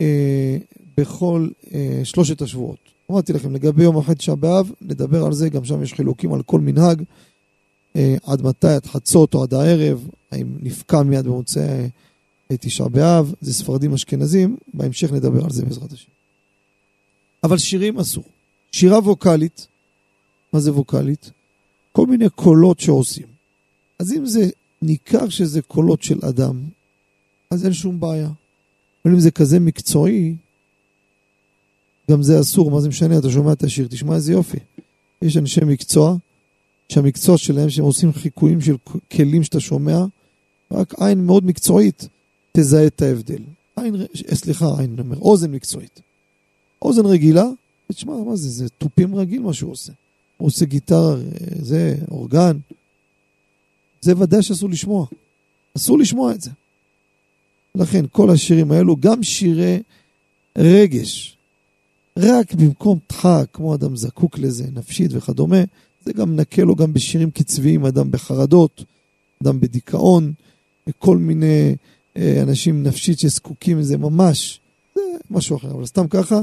אה, 0.00 0.56
בכל 0.96 1.48
אה, 1.74 2.00
שלושת 2.04 2.42
השבועות. 2.42 2.85
אמרתי 3.10 3.32
לכם, 3.32 3.54
לגבי 3.54 3.82
יום 3.82 3.96
אחרי 3.96 4.14
תשעה 4.14 4.36
באב, 4.36 4.70
נדבר 4.80 5.24
על 5.24 5.32
זה, 5.32 5.48
גם 5.48 5.64
שם 5.64 5.82
יש 5.82 5.94
חילוקים 5.94 6.32
על 6.32 6.42
כל 6.42 6.60
מנהג. 6.60 7.02
אה, 7.96 8.16
עד 8.22 8.42
מתי, 8.42 8.68
עד 8.68 8.86
חצות 8.86 9.34
או 9.34 9.42
עד 9.42 9.54
הערב, 9.54 10.08
האם 10.32 10.56
נפקע 10.60 11.02
מיד 11.02 11.24
במוצאי 11.24 11.62
אה, 12.50 12.56
תשעה 12.56 12.88
באב, 12.88 13.34
זה 13.40 13.54
ספרדים 13.54 13.94
אשכנזים, 13.94 14.56
בהמשך 14.74 15.12
נדבר 15.12 15.44
על 15.44 15.50
זה 15.50 15.64
בעזרת 15.64 15.92
השם. 15.92 16.10
אבל 17.44 17.58
שירים 17.58 17.98
אסור. 17.98 18.24
שירה 18.72 18.98
ווקאלית, 18.98 19.66
מה 20.52 20.60
זה 20.60 20.72
ווקאלית? 20.72 21.30
כל 21.92 22.06
מיני 22.06 22.28
קולות 22.28 22.80
שעושים. 22.80 23.26
אז 23.98 24.12
אם 24.12 24.26
זה 24.26 24.48
ניכר 24.82 25.28
שזה 25.28 25.62
קולות 25.62 26.02
של 26.02 26.18
אדם, 26.28 26.60
אז 27.50 27.64
אין 27.64 27.72
שום 27.72 28.00
בעיה. 28.00 28.30
אבל 29.04 29.14
אם 29.14 29.20
זה 29.20 29.30
כזה 29.30 29.60
מקצועי, 29.60 30.36
גם 32.10 32.22
זה 32.22 32.40
אסור, 32.40 32.70
מה 32.70 32.80
זה 32.80 32.88
משנה? 32.88 33.18
אתה 33.18 33.30
שומע 33.30 33.52
את 33.52 33.64
השיר, 33.64 33.86
תשמע 33.90 34.14
איזה 34.14 34.32
יופי. 34.32 34.58
יש 35.22 35.36
אנשי 35.36 35.60
מקצוע, 35.60 36.16
שהמקצוע 36.88 37.38
שלהם, 37.38 37.70
שהם 37.70 37.84
עושים 37.84 38.12
חיקויים 38.12 38.60
של 38.60 38.76
כלים 39.12 39.42
שאתה 39.42 39.60
שומע, 39.60 40.04
רק 40.70 40.94
עין 41.00 41.26
מאוד 41.26 41.44
מקצועית 41.44 42.08
תזהה 42.52 42.86
את 42.86 43.02
ההבדל. 43.02 43.42
עין, 43.76 43.96
סליחה, 44.34 44.66
עין, 44.78 44.92
אני 44.92 45.00
אומר, 45.00 45.18
אוזן 45.18 45.50
מקצועית. 45.50 46.00
אוזן 46.82 47.06
רגילה, 47.06 47.44
תשמע, 47.92 48.16
מה 48.16 48.36
זה, 48.36 48.48
זה 48.48 48.68
תופים 48.68 49.14
רגיל 49.14 49.42
מה 49.42 49.54
שהוא 49.54 49.72
עושה. 49.72 49.92
הוא 50.36 50.46
עושה 50.46 50.64
גיטרה, 50.64 51.16
זה, 51.62 51.96
אורגן. 52.10 52.56
זה 54.00 54.18
ודאי 54.18 54.42
שאסור 54.42 54.70
לשמוע. 54.70 55.06
אסור 55.76 55.98
לשמוע 55.98 56.32
את 56.32 56.40
זה. 56.40 56.50
לכן, 57.74 58.04
כל 58.12 58.30
השירים 58.30 58.72
האלו, 58.72 58.96
גם 58.96 59.22
שירי 59.22 59.82
רגש, 60.58 61.35
רק 62.16 62.54
במקום 62.54 62.98
דחק, 63.08 63.44
כמו 63.52 63.74
אדם 63.74 63.96
זקוק 63.96 64.38
לזה, 64.38 64.64
נפשית 64.72 65.10
וכדומה, 65.14 65.60
זה 66.04 66.12
גם 66.12 66.36
נקה 66.36 66.62
לו 66.62 66.74
גם 66.74 66.92
בשירים 66.92 67.30
קצביים, 67.30 67.86
אדם 67.86 68.10
בחרדות, 68.10 68.84
אדם 69.42 69.60
בדיכאון, 69.60 70.32
כל 70.98 71.16
מיני 71.16 71.74
אה, 72.16 72.42
אנשים 72.42 72.82
נפשית 72.82 73.18
שזקוקים 73.18 73.78
לזה 73.78 73.96
ממש, 73.96 74.60
זה 74.94 75.00
משהו 75.30 75.56
אחר, 75.56 75.70
אבל 75.70 75.86
סתם 75.86 76.08
ככה, 76.08 76.40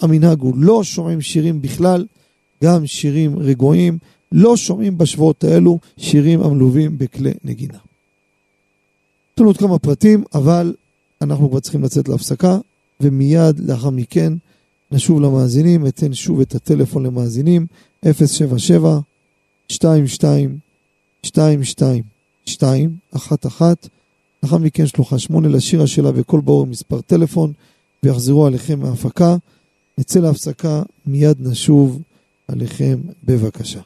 המנהג 0.00 0.40
הוא 0.40 0.54
לא 0.56 0.84
שומעים 0.84 1.20
שירים 1.20 1.62
בכלל, 1.62 2.06
גם 2.64 2.86
שירים 2.86 3.38
רגועים, 3.38 3.98
לא 4.32 4.56
שומעים 4.56 4.98
בשבועות 4.98 5.44
האלו 5.44 5.78
שירים 5.98 6.42
המלווים 6.42 6.98
בכלי 6.98 7.32
נגינה. 7.44 7.78
יש 7.78 9.40
לנו 9.40 9.48
עוד 9.48 9.56
כמה 9.56 9.78
פרטים, 9.78 10.24
אבל 10.34 10.74
אנחנו 11.22 11.50
כבר 11.50 11.60
צריכים 11.60 11.82
לצאת 11.82 12.08
להפסקה, 12.08 12.58
ומיד 13.00 13.60
לאחר 13.60 13.90
מכן 13.90 14.32
נשוב 14.92 15.20
למאזינים, 15.20 15.86
אתן 15.86 16.14
שוב 16.14 16.40
את 16.40 16.54
הטלפון 16.54 17.06
למאזינים, 17.06 17.66
077 18.04 18.98
22 19.70 20.58
22 21.24 22.02
2 22.46 22.96
1 23.16 23.46
1 23.46 23.88
לאחר 24.42 24.58
מכן 24.58 24.86
שלוחה 24.86 25.18
8 25.18 25.48
לשיר 25.48 25.82
השאלה 25.82 26.12
בקול 26.12 26.40
ברור 26.40 26.66
מספר 26.66 27.00
טלפון 27.00 27.52
ויחזרו 28.02 28.46
עליכם 28.46 28.80
מההפקה. 28.80 29.36
נצא 29.98 30.20
להפסקה, 30.20 30.82
מיד 31.06 31.36
נשוב 31.40 32.02
עליכם 32.48 32.98
בבקשה. 33.24 33.80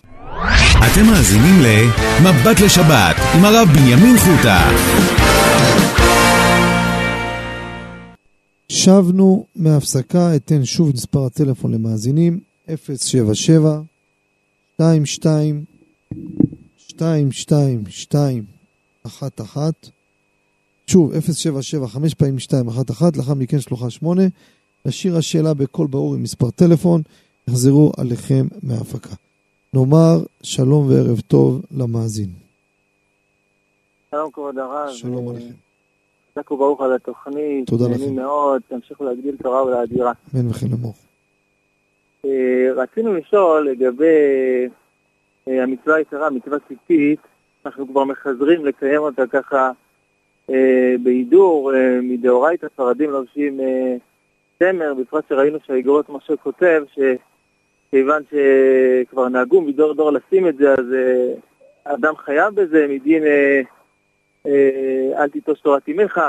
אתם 0.93 1.07
מאזינים 1.07 1.61
ל"מבט 1.63 2.61
לשבת" 2.61 3.17
עם 3.35 3.45
הרב 3.45 3.69
בנימין 3.75 4.17
חוטה. 4.19 4.71
שבנו 8.73 9.45
מההפסקה, 9.57 10.37
אתן 10.37 10.65
שוב 10.65 10.89
את 10.89 10.95
מספר 10.95 11.27
הטלפון 11.27 11.75
למאזינים, 11.75 12.41
077 12.69 13.81
22 14.75 15.65
22 16.87 17.87
2 17.91 18.45
1 19.07 19.41
1 19.41 19.75
שוב, 20.87 21.21
077 21.21 21.87
5 21.87 22.15
פעמים 22.15 22.39
2 22.39 22.69
1 22.69 22.91
1 22.91 23.17
לאחר 23.17 23.35
מכן 23.35 23.61
שלוחה 23.61 23.91
8 23.91 24.23
לשיר 24.85 25.17
השאלה 25.17 25.55
בקול 25.55 25.87
ברור 25.87 26.15
עם 26.15 26.23
מספר 26.23 26.51
טלפון, 26.51 27.03
יחזרו 27.49 27.93
עליכם 27.97 28.47
מההפקה. 28.63 29.15
נאמר 29.75 30.19
שלום 30.43 30.87
וערב 30.89 31.21
טוב 31.21 31.63
למאזין. 31.71 32.31
שלום 34.11 34.31
כבוד 34.31 34.59
הרב. 34.59 34.93
שלום 34.93 35.29
עליכם. 35.29 35.70
חזק 36.41 36.51
וברוך 36.51 36.81
על 36.81 36.93
התוכנית. 36.93 37.67
תודה 37.67 37.85
לכם. 37.85 38.01
נהנים 38.01 38.17
מאוד, 38.17 38.63
תמשיכו 38.69 39.05
להגדיל 39.05 39.37
תורה 39.43 39.65
ולאדירה. 39.65 40.13
אמן 40.35 40.51
וכן 40.51 40.67
אמור. 40.81 40.93
אה, 42.25 42.73
רצינו 42.77 43.15
לשאול 43.15 43.69
לגבי 43.71 44.05
אה, 45.49 45.63
המצווה 45.63 45.97
היקרה, 45.97 46.31
מצווה 46.31 46.59
ציפית, 46.69 47.21
אנחנו 47.67 47.89
כבר 47.89 48.05
מחזרים 48.05 48.67
לקיים 48.67 49.01
אותה 49.01 49.27
ככה 49.27 49.71
אה, 50.51 50.95
בהידור, 51.03 51.73
מדאורייתא 52.03 52.67
ספרדים 52.75 53.11
לובשים 53.11 53.61
צמר, 54.59 54.95
בפרט 54.95 55.25
שראינו 55.29 55.59
שהאגרות 55.67 56.09
משה 56.09 56.37
כותב, 56.37 56.83
שכיוון 56.95 58.23
שכבר 58.31 59.29
נהגו 59.29 59.61
מדור 59.61 59.95
דור 59.95 60.13
לשים 60.13 60.49
את 60.49 60.57
זה, 60.57 60.73
אז 60.73 60.85
אדם 61.85 62.17
חייב 62.17 62.55
בזה 62.55 62.87
מדין 62.89 63.23
אל 65.17 65.29
תיטוש 65.29 65.61
תורת 65.61 65.89
אמך, 65.89 66.21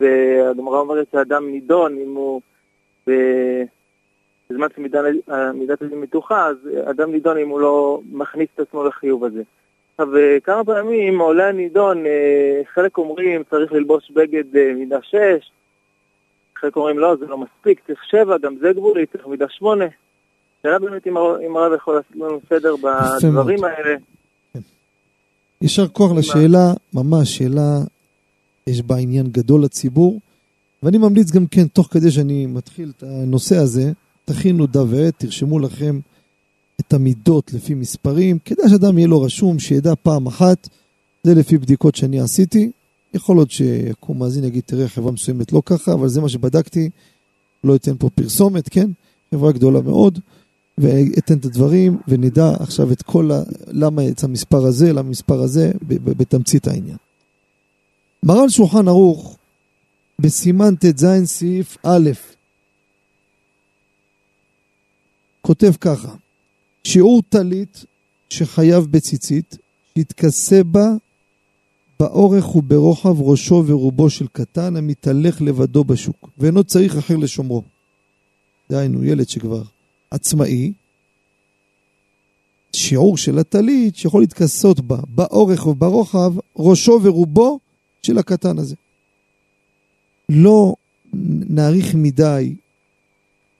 והגמרא 0.00 0.78
אומרת 0.78 1.06
שאדם 1.12 1.50
נידון 1.50 1.98
אם 1.98 2.14
הוא... 2.14 2.40
בזמן 4.50 4.66
שמידת 4.76 5.82
הדין 5.82 6.00
מתוחה, 6.00 6.46
אז 6.46 6.56
אדם 6.90 7.12
נידון 7.12 7.38
אם 7.38 7.48
הוא 7.48 7.60
לא 7.60 8.00
מכניס 8.12 8.48
את 8.54 8.60
עצמו 8.60 8.84
לחיוב 8.84 9.24
הזה. 9.24 9.42
עכשיו, 9.98 10.16
אה, 10.16 10.40
כמה 10.44 10.64
פעמים 10.64 11.20
עולה 11.20 11.48
הנידון, 11.48 12.06
אה, 12.06 12.60
חלק 12.74 12.98
אומרים 12.98 13.42
צריך 13.50 13.72
ללבוש 13.72 14.10
בגד 14.10 14.56
אה, 14.56 14.72
מידה 14.74 14.98
6, 15.02 15.16
חלק 16.56 16.76
אומרים 16.76 16.98
לא, 16.98 17.16
זה 17.16 17.26
לא 17.26 17.38
מספיק, 17.38 17.80
צריך 17.86 18.04
7, 18.04 18.38
גם 18.38 18.56
זה 18.56 18.72
גבולי, 18.72 19.06
צריך 19.06 19.26
מידה 19.26 19.48
8. 19.48 19.84
שאלה 20.62 20.78
באמת 20.78 21.06
אם 21.06 21.56
הרב 21.56 21.72
יכול 21.72 21.94
לעשות 21.94 22.16
לנו 22.16 22.40
סדר 22.48 22.74
בדברים 22.76 23.64
האלה. 23.64 23.96
יישר 25.62 25.88
כוח 25.88 26.12
לשאלה, 26.12 26.74
ממש 26.94 27.36
שאלה, 27.36 27.82
יש 28.66 28.82
בה 28.82 28.96
עניין 28.96 29.26
גדול 29.26 29.64
לציבור, 29.64 30.20
ואני 30.82 30.98
ממליץ 30.98 31.30
גם 31.30 31.46
כן, 31.46 31.66
תוך 31.66 31.88
כדי 31.90 32.10
שאני 32.10 32.46
מתחיל 32.46 32.92
את 32.96 33.02
הנושא 33.02 33.56
הזה, 33.56 33.92
תכינו 34.24 34.66
דף 34.66 34.84
ועט, 34.88 35.14
תרשמו 35.18 35.58
לכם 35.58 36.00
את 36.80 36.92
המידות 36.92 37.52
לפי 37.52 37.74
מספרים, 37.74 38.38
כדאי 38.44 38.68
שאדם 38.68 38.98
יהיה 38.98 39.08
לו 39.08 39.22
רשום, 39.22 39.58
שידע 39.58 39.94
פעם 40.02 40.26
אחת, 40.26 40.68
זה 41.24 41.34
לפי 41.34 41.58
בדיקות 41.58 41.94
שאני 41.94 42.20
עשיתי. 42.20 42.70
יכול 43.14 43.36
להיות 43.36 43.50
שיקום 43.50 44.18
מאזין 44.18 44.44
יגיד, 44.44 44.62
תראה, 44.66 44.88
חברה 44.88 45.12
מסוימת 45.12 45.52
לא 45.52 45.62
ככה, 45.66 45.92
אבל 45.92 46.08
זה 46.08 46.20
מה 46.20 46.28
שבדקתי, 46.28 46.90
לא 47.64 47.76
אתן 47.76 47.96
פה 47.98 48.10
פרסומת, 48.10 48.68
כן? 48.68 48.90
חברה 49.34 49.52
גדולה 49.52 49.80
מאוד, 49.80 50.18
ואתן 50.80 51.38
את 51.38 51.44
הדברים, 51.44 51.98
ונדע 52.08 52.50
עכשיו 52.60 52.92
את 52.92 53.02
כל 53.02 53.30
ה... 53.32 53.42
למה 53.66 54.02
יצא 54.02 54.26
המספר 54.26 54.66
הזה, 54.66 54.92
למה 54.92 55.00
המספר 55.08 55.40
הזה, 55.40 55.72
בתמצית 55.82 56.66
העניין. 56.66 56.96
מרן 58.22 58.50
שולחן 58.50 58.88
ערוך, 58.88 59.36
בסימן 60.18 60.74
ט"ז 60.74 61.06
סעיף 61.24 61.76
א', 61.82 62.10
כותב 65.42 65.72
ככה, 65.80 66.14
שיעור 66.84 67.22
טלית 67.28 67.84
שחייב 68.30 68.84
בציצית, 68.84 69.58
שיתכסה 69.94 70.64
בה 70.64 70.92
באורך 72.00 72.56
וברוחב 72.56 73.22
ראשו 73.22 73.64
ורובו 73.66 74.10
של 74.10 74.26
קטן 74.32 74.76
המתהלך 74.76 75.42
לבדו 75.42 75.84
בשוק, 75.84 76.30
ואינו 76.38 76.64
צריך 76.64 76.96
אחר 76.96 77.16
לשומרו. 77.16 77.62
דהיינו, 78.70 79.04
ילד 79.04 79.28
שכבר 79.28 79.62
עצמאי, 80.10 80.72
שיעור 82.72 83.16
של 83.16 83.38
הטלית 83.38 83.96
שיכול 83.96 84.22
להתכסות 84.22 84.80
בה, 84.80 84.98
באורך 85.08 85.66
וברוחב, 85.66 86.34
ראשו 86.56 87.00
ורובו 87.02 87.58
של 88.02 88.18
הקטן 88.18 88.58
הזה. 88.58 88.76
לא 90.28 90.74
נאריך 91.48 91.94
מדי 91.94 92.54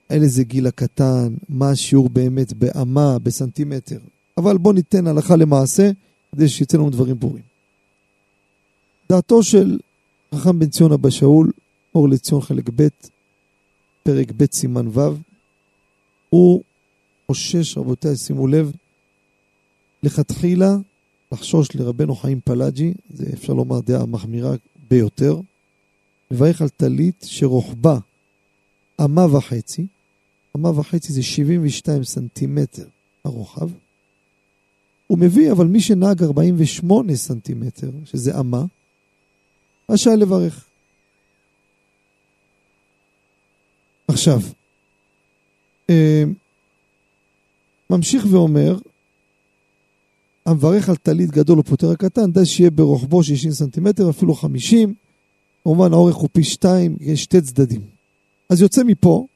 על 0.08 0.22
איזה 0.22 0.44
גיל 0.44 0.66
הקטן, 0.66 1.34
מה 1.48 1.70
השיעור 1.70 2.08
באמת 2.08 2.52
באמה, 2.52 3.18
בסנטימטר. 3.18 3.98
אבל 4.36 4.58
בוא 4.58 4.72
ניתן 4.72 5.06
הלכה 5.06 5.36
למעשה, 5.36 5.90
כדי 6.32 6.48
שיצא 6.48 6.76
לנו 6.76 6.90
דברים 6.90 7.18
ברורים. 7.18 7.42
דעתו 9.08 9.42
של 9.42 9.78
חכם 10.34 10.58
בן 10.58 10.68
ציון 10.68 10.92
אבא 10.92 11.10
שאול, 11.10 11.52
אור 11.94 12.08
לציון 12.08 12.40
חלק 12.40 12.70
ב', 12.76 12.88
פרק 14.02 14.32
ב' 14.36 14.44
סימן 14.52 14.88
ו', 14.88 15.00
הוא 16.30 16.62
חושש, 17.26 17.78
רבותיי, 17.78 18.16
שימו 18.16 18.46
לב, 18.46 18.72
לכתחילה 20.02 20.76
לחשוש 21.32 21.74
לרבנו 21.74 22.14
חיים 22.16 22.40
פלאג'י, 22.44 22.94
זה 23.14 23.26
אפשר 23.34 23.52
לומר 23.52 23.80
דעה 23.80 24.06
מחמירה 24.06 24.54
ביותר, 24.88 25.40
לברך 26.30 26.62
על 26.62 26.68
טלית 26.68 27.24
שרוחבה 27.28 27.98
אמה 29.04 29.36
וחצי, 29.36 29.86
אמה 30.56 30.80
וחצי 30.80 31.12
זה 31.12 31.22
72 31.22 32.04
סנטימטר 32.04 32.88
הרוחב, 33.24 33.70
הוא 35.06 35.18
מביא, 35.18 35.52
אבל 35.52 35.66
מי 35.66 35.80
שנהג 35.80 36.22
48 36.22 37.16
סנטימטר, 37.16 37.90
שזה 38.04 38.40
אמה, 38.40 38.64
רשאי 39.90 40.16
לברך. 40.16 40.64
עכשיו, 44.08 44.40
ממשיך 47.90 48.26
ואומר, 48.30 48.78
המברך 50.46 50.88
על 50.88 50.96
טלית 50.96 51.30
גדול 51.30 51.58
או 51.58 51.64
פוטר 51.64 51.90
הקטן, 51.90 52.32
די 52.32 52.46
שיהיה 52.46 52.70
ברוחבו 52.70 53.22
60 53.22 53.52
סנטימטר, 53.52 54.10
אפילו 54.10 54.34
50. 54.34 54.94
כמובן 55.64 55.92
האורך 55.92 56.16
הוא 56.16 56.28
פי 56.32 56.44
2, 56.44 56.96
יש 57.00 57.22
שתי 57.22 57.40
צדדים. 57.40 57.80
אז 58.48 58.60
יוצא 58.62 58.82
מפה, 58.84 59.26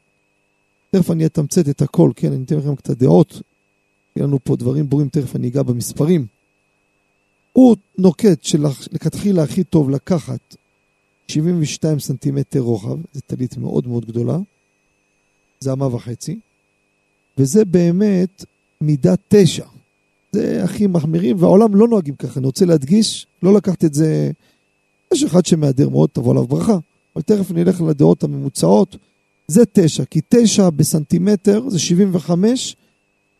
תכף 0.90 1.10
אני 1.10 1.26
אתמצת 1.26 1.68
את 1.68 1.82
הכל, 1.82 2.10
כן, 2.16 2.32
אני 2.32 2.44
אתן 2.44 2.56
לכם 2.56 2.76
קצת 2.76 2.98
דעות. 2.98 3.40
יהיה 4.16 4.26
לנו 4.26 4.38
פה 4.44 4.56
דברים 4.56 4.88
ברורים, 4.88 5.08
תכף 5.08 5.36
אני 5.36 5.48
אגע 5.48 5.62
במספרים. 5.62 6.26
הוא 7.52 7.76
נוקט 7.98 8.44
שלכתחילה 8.44 9.42
הכי 9.42 9.64
טוב 9.64 9.90
לקחת 9.90 10.56
72 11.28 12.00
סנטימטר 12.00 12.60
רוחב, 12.60 12.96
זו 13.12 13.20
טלית 13.26 13.56
מאוד 13.56 13.88
מאוד 13.88 14.06
גדולה, 14.06 14.38
זה 15.62 15.72
אמה 15.72 15.94
וחצי, 15.94 16.38
וזה 17.38 17.64
באמת 17.64 18.44
מידה 18.80 19.14
תשע. 19.28 19.66
זה 20.32 20.64
הכי 20.64 20.86
מחמירים, 20.86 21.36
והעולם 21.38 21.74
לא 21.74 21.88
נוהגים 21.88 22.14
ככה. 22.14 22.40
אני 22.40 22.46
רוצה 22.46 22.64
להדגיש, 22.64 23.26
לא 23.42 23.54
לקחת 23.54 23.84
את 23.84 23.94
זה... 23.94 24.30
יש 25.14 25.24
אחד 25.24 25.46
שמהדר 25.46 25.88
מאוד, 25.88 26.10
תבוא 26.12 26.32
עליו 26.32 26.46
ברכה, 26.46 26.78
אבל 27.16 27.22
תכף 27.22 27.50
נלך 27.50 27.80
לדעות 27.80 28.24
הממוצעות. 28.24 28.96
זה 29.48 29.62
תשע, 29.72 30.04
כי 30.04 30.20
תשע 30.28 30.70
בסנטימטר 30.70 31.68
זה 31.68 31.78
75 31.78 32.76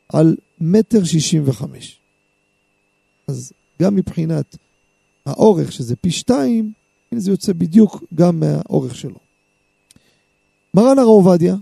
על 0.08 0.36
מטר 0.60 1.04
65. 1.04 1.98
אז 3.28 3.52
גם 3.82 3.94
מבחינת 3.94 4.56
האורך, 5.26 5.72
שזה 5.72 5.96
פי 5.96 6.10
שתיים, 6.10 6.72
זה 7.14 7.30
יוצא 7.30 7.52
בדיוק 7.52 8.04
גם 8.14 8.40
מהאורך 8.40 8.96
שלו. 8.96 9.18
מרן 10.74 10.98
הרב 10.98 11.08
עובדיה, 11.08 11.56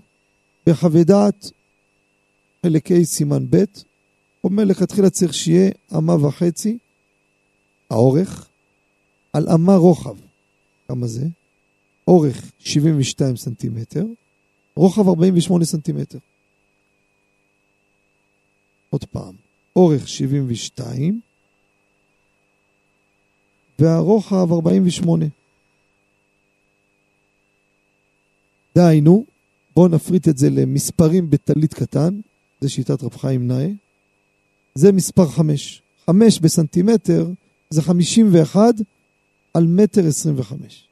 בחוות 0.66 1.06
דעת 1.06 1.50
חלקי 2.66 3.04
סימן 3.04 3.46
ב', 3.50 3.64
אומר 4.44 4.64
לכתחילה 4.64 5.10
צריך 5.10 5.34
שיהיה 5.34 5.70
אמה 5.98 6.26
וחצי, 6.26 6.78
האורך, 7.90 8.48
על 9.32 9.48
אמה 9.48 9.76
רוחב. 9.76 10.16
כמה 10.88 11.06
זה? 11.06 11.26
אורך 12.06 12.52
72 12.58 13.36
סנטימטר, 13.36 14.04
רוחב 14.76 15.08
48 15.08 15.64
סנטימטר. 15.64 16.18
עוד 18.90 19.04
פעם, 19.04 19.34
אורך 19.76 20.08
72 20.08 21.20
והרוחב 23.78 24.52
48. 24.52 25.26
דהיינו, 28.74 29.24
בואו 29.80 29.88
נפריט 29.88 30.28
את 30.28 30.38
זה 30.38 30.50
למספרים 30.50 31.30
בטלית 31.30 31.74
קטן, 31.74 32.20
זה 32.60 32.68
שיטת 32.68 33.02
רב 33.02 33.16
חיים 33.16 33.48
נאה. 33.48 33.68
זה 34.74 34.92
מספר 34.92 35.26
5. 35.28 35.82
5 36.06 36.40
בסנטימטר 36.40 37.26
זה 37.70 37.82
51 37.82 38.74
על 39.54 39.66
מטר 39.66 40.06
25. 40.06 40.84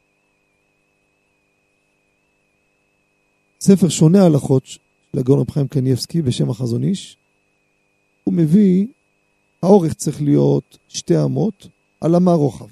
ספר 3.61 3.89
שונה 3.89 4.25
הלכות 4.25 4.65
של 4.65 5.19
הגאון 5.19 5.39
רב 5.39 5.51
חיים 5.51 5.67
קניאבסקי 5.67 6.21
בשם 6.21 6.49
החזון 6.49 6.83
איש, 6.83 7.17
הוא 8.23 8.33
מביא, 8.33 8.87
האורך 9.63 9.93
צריך 9.93 10.21
להיות 10.21 10.77
שתי 10.87 11.23
אמות 11.23 11.67
על 12.01 12.15
אמה 12.15 12.33
רוחב. 12.33 12.67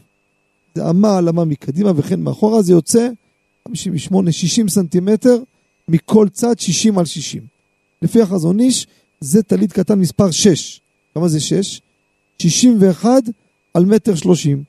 זה 0.75 0.89
אמה 0.89 1.17
על 1.17 1.29
אמה 1.29 1.45
מקדימה 1.45 1.91
וכן 1.95 2.19
מאחורה, 2.19 2.61
זה 2.61 2.73
יוצא 2.73 3.09
58-60 3.69 3.73
סנטימטר 4.67 5.37
מכל 5.87 6.27
צד 6.29 6.59
60 6.59 6.97
על 6.97 7.05
60. 7.05 7.43
לפי 8.01 8.21
החזון 8.21 8.59
איש 8.59 8.87
זה 9.19 9.43
טלית 9.43 9.73
קטן 9.73 9.99
מספר 9.99 10.31
6. 10.31 10.81
כמה 11.13 11.27
זה 11.27 11.39
6? 11.39 11.81
61 12.41 13.09
על 13.73 13.85
מטר 13.85 14.15
30. 14.15 14.63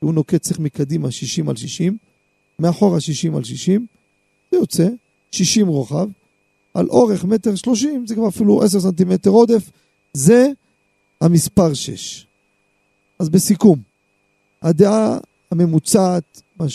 הוא 0.00 0.14
נוקט 0.14 0.42
צריך 0.42 0.58
מקדימה 0.58 1.10
60 1.10 1.48
על 1.48 1.56
60, 1.56 1.96
מאחורה 2.58 3.00
60 3.00 3.36
על 3.36 3.44
60, 3.44 3.86
זה 4.50 4.56
יוצא 4.56 4.88
60 5.30 5.66
רוחב, 5.66 6.08
על 6.74 6.88
אורך 6.88 7.24
מטר 7.24 7.54
30, 7.54 8.06
זה 8.06 8.14
כבר 8.14 8.28
אפילו 8.28 8.62
10 8.62 8.80
סנטימטר 8.80 9.30
עודף, 9.30 9.70
זה 10.12 10.48
המספר 11.20 11.74
6. 11.74 12.26
אז 13.18 13.28
בסיכום, 13.28 13.78
הדעה 14.62 15.18
הממוצעת, 15.50 16.42
מה 16.56 16.68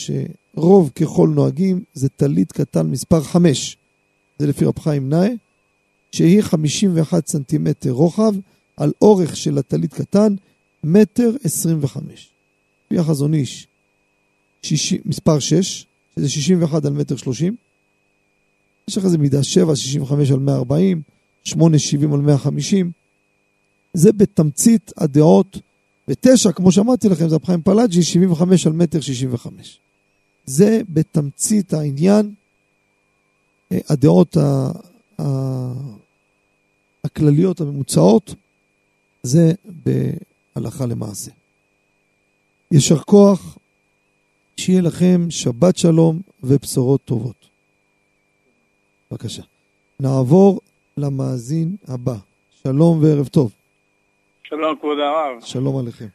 שרוב 0.55 0.89
ככל 0.95 1.29
נוהגים, 1.35 1.83
זה 1.93 2.09
טלית 2.09 2.51
קטן 2.51 2.87
מספר 2.87 3.23
5. 3.23 3.77
זה 4.39 4.47
לפי 4.47 4.65
רב 4.65 4.79
חיים 4.79 5.09
נאה, 5.09 5.29
שהיא 6.11 6.41
51 6.41 7.27
סנטימטר 7.27 7.91
רוחב, 7.91 8.33
על 8.77 8.91
אורך 9.01 9.37
של 9.37 9.57
הטלית 9.57 9.93
קטן, 9.93 10.35
מטר 10.83 11.31
25. 11.43 12.29
לפי 12.85 12.99
החזון 12.99 13.33
איש, 13.33 13.67
מספר 15.05 15.39
6, 15.39 15.85
שזה 16.15 16.29
61 16.29 16.85
על 16.85 16.93
מטר 16.93 17.15
30. 17.15 17.55
יש 18.87 18.97
לך 18.97 19.05
איזה 19.05 19.17
מידה 19.17 19.43
7, 19.43 19.75
65 19.75 20.31
על 20.31 20.39
140, 20.39 21.01
8, 21.43 21.79
70 21.79 22.13
על 22.13 22.19
150. 22.19 22.91
זה 23.93 24.11
בתמצית 24.11 24.91
הדעות, 24.97 25.57
ותשע, 26.07 26.51
כמו 26.51 26.71
שאמרתי 26.71 27.09
לכם, 27.09 27.29
זה 27.29 27.35
הבחיים 27.35 27.61
פלאג'י, 27.61 28.03
75 28.03 28.67
על 28.67 28.73
מטר 28.73 29.01
65. 29.01 29.79
זה 30.45 30.81
בתמצית 30.89 31.73
העניין, 31.73 32.33
אה, 33.71 33.77
הדעות 33.89 34.37
הכלליות 37.03 37.61
הממוצעות, 37.61 38.35
זה 39.23 39.51
בהלכה 39.65 40.85
למעשה. 40.85 41.31
יישר 42.71 42.99
כוח, 42.99 43.57
שיהיה 44.57 44.81
לכם 44.81 45.17
שבת 45.29 45.77
שלום 45.77 46.21
ובשורות 46.43 47.01
טובות. 47.05 47.47
בבקשה. 49.11 49.41
נעבור 49.99 50.59
למאזין 50.97 51.75
הבא. 51.87 52.15
שלום 52.63 53.03
וערב 53.03 53.27
טוב. 53.27 53.51
שלום, 54.43 54.75
כבוד 54.79 54.97
הרב. 54.99 55.41
שלום 55.41 55.77
עליכם. 55.77 56.07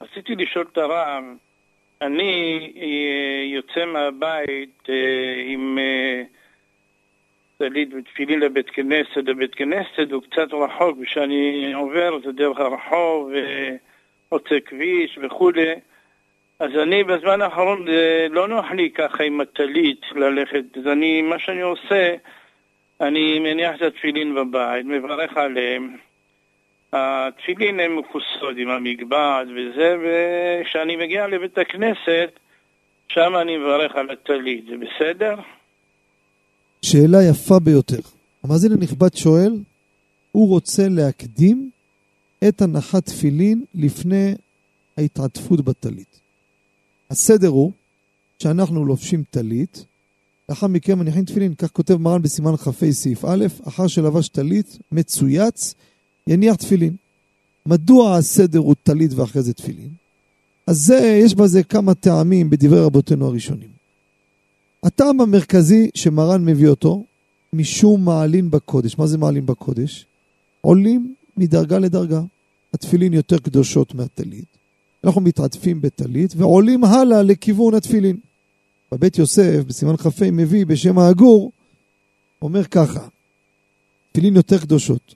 רציתי 0.00 0.34
לשאול 0.34 0.66
את 0.72 0.78
הרב, 0.78 1.24
אני 2.02 2.72
אה, 2.76 3.44
יוצא 3.44 3.84
מהבית 3.84 4.88
אה, 4.88 5.42
עם 5.46 5.78
טלית 7.58 7.88
ותפילין 7.94 8.40
לבית 8.40 8.70
כנסת, 8.70 9.16
לבית 9.16 9.54
כנסת 9.54 10.12
הוא 10.12 10.22
קצת 10.22 10.48
רחוק, 10.52 10.98
וכשאני 11.00 11.72
עובר 11.74 12.18
זה 12.24 12.32
דרך 12.32 12.58
הרחוב, 12.58 13.30
חוצה 14.28 14.60
כביש 14.64 15.18
וכולי. 15.22 15.74
אז 16.58 16.70
אני 16.82 17.04
בזמן 17.04 17.42
האחרון 17.42 17.86
לא 18.30 18.48
נוח 18.48 18.70
לי 18.70 18.90
ככה 18.90 19.24
עם 19.24 19.40
הטלית 19.40 20.00
ללכת, 20.14 20.64
אז 20.76 20.86
אני, 20.86 21.22
מה 21.22 21.38
שאני 21.38 21.60
עושה, 21.60 22.14
אני 23.00 23.38
מניח 23.38 23.76
את 23.76 23.82
התפילין 23.82 24.34
בבית, 24.34 24.86
מברך 24.86 25.36
עליהם. 25.36 25.96
התפילין 26.94 27.80
הם 27.80 27.98
מכוסות 27.98 28.56
עם 28.56 28.70
המגבעת 28.70 29.46
וזה, 29.46 29.96
וכשאני 30.02 30.96
מגיע 30.96 31.26
לבית 31.26 31.58
הכנסת, 31.58 32.30
שם 33.08 33.32
אני 33.42 33.56
מברך 33.56 33.96
על 33.96 34.10
הטלית, 34.10 34.64
זה 34.66 34.74
בסדר? 34.76 35.34
שאלה 36.82 37.18
יפה 37.30 37.58
ביותר. 37.58 38.00
המאזין 38.44 38.72
הנכבד 38.72 39.14
שואל, 39.14 39.52
הוא 40.32 40.48
רוצה 40.48 40.82
להקדים 40.90 41.70
את 42.48 42.62
הנחת 42.62 43.06
תפילין 43.06 43.64
לפני 43.74 44.34
ההתעטפות 44.96 45.60
בטלית. 45.60 46.20
הסדר 47.10 47.48
הוא 47.48 47.72
שאנחנו 48.42 48.84
לובשים 48.84 49.22
טלית, 49.30 49.84
לאחר 50.48 50.66
מכן 50.66 50.92
מניחים 50.98 51.24
תפילין, 51.24 51.54
כך 51.54 51.70
כותב 51.70 51.96
מרן 51.96 52.22
בסימן 52.22 52.56
כ"ה 52.56 52.92
סעיף 52.92 53.24
א', 53.24 53.44
אחר 53.68 53.86
שלבש 53.86 54.28
טלית 54.28 54.78
מצויץ, 54.92 55.74
יניח 56.26 56.56
תפילין. 56.56 56.96
מדוע 57.66 58.16
הסדר 58.16 58.58
הוא 58.58 58.74
טלית 58.82 59.12
ואחרי 59.12 59.42
זה 59.42 59.54
תפילין? 59.54 59.88
אז 60.66 60.76
זה, 60.76 61.20
יש 61.24 61.34
בזה 61.34 61.62
כמה 61.62 61.94
טעמים 61.94 62.50
בדברי 62.50 62.80
רבותינו 62.80 63.26
הראשונים. 63.26 63.68
הטעם 64.82 65.20
המרכזי 65.20 65.90
שמרן 65.94 66.44
מביא 66.44 66.68
אותו, 66.68 67.04
משום 67.52 68.04
מעלין 68.04 68.50
בקודש. 68.50 68.98
מה 68.98 69.06
זה 69.06 69.18
מעלין 69.18 69.46
בקודש? 69.46 70.06
עולים 70.60 71.14
מדרגה 71.36 71.78
לדרגה. 71.78 72.22
התפילין 72.74 73.12
יותר 73.12 73.38
קדושות 73.38 73.94
מהטלית. 73.94 74.44
אנחנו 75.04 75.20
מתעטפים 75.20 75.80
בטלית 75.80 76.34
ועולים 76.36 76.84
הלאה 76.84 77.22
לכיוון 77.22 77.74
התפילין. 77.74 78.16
בבית 78.92 79.18
יוסף, 79.18 79.60
בסימן 79.66 79.96
כ"ה, 79.96 80.30
מביא 80.32 80.66
בשם 80.66 80.98
העגור, 80.98 81.52
אומר 82.42 82.64
ככה, 82.64 83.06
תפילין 84.12 84.36
יותר 84.36 84.58
קדושות. 84.58 85.14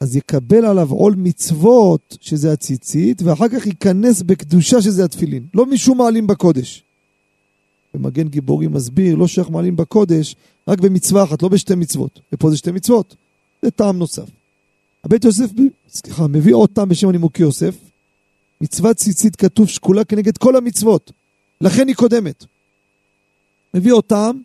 אז 0.00 0.16
יקבל 0.16 0.64
עליו 0.64 0.90
עול 0.90 1.14
מצוות, 1.16 2.18
שזה 2.20 2.52
הציצית, 2.52 3.22
ואחר 3.22 3.48
כך 3.48 3.66
ייכנס 3.66 4.22
בקדושה, 4.22 4.82
שזה 4.82 5.04
התפילין. 5.04 5.46
לא 5.54 5.66
משום 5.66 5.98
מעלים 5.98 6.26
בקודש. 6.26 6.82
ומגן 7.94 8.28
גיבורים 8.28 8.72
מסביר, 8.72 9.16
לא 9.16 9.26
שייך 9.26 9.50
מעלים 9.50 9.76
בקודש, 9.76 10.36
רק 10.68 10.80
במצווה 10.80 11.24
אחת, 11.24 11.42
לא 11.42 11.48
בשתי 11.48 11.74
מצוות. 11.74 12.20
ופה 12.32 12.50
זה 12.50 12.56
שתי 12.56 12.72
מצוות. 12.72 13.16
זה 13.62 13.70
טעם 13.70 13.98
נוסף. 13.98 14.28
הבית 15.04 15.24
יוסף, 15.24 15.50
סליחה, 15.88 16.26
מביא 16.26 16.54
עוד 16.54 16.70
טעם 16.72 16.88
בשם 16.88 17.08
הנימוקי 17.08 17.42
יוסף. 17.42 17.74
מצוות 18.60 18.96
ציצית 18.96 19.36
כתוב 19.36 19.68
שקולה 19.68 20.04
כנגד 20.04 20.38
כל 20.38 20.56
המצוות. 20.56 21.12
לכן 21.60 21.88
היא 21.88 21.96
קודמת. 21.96 22.44
מביא 23.74 23.92
עוד 23.92 24.04
טעם, 24.04 24.42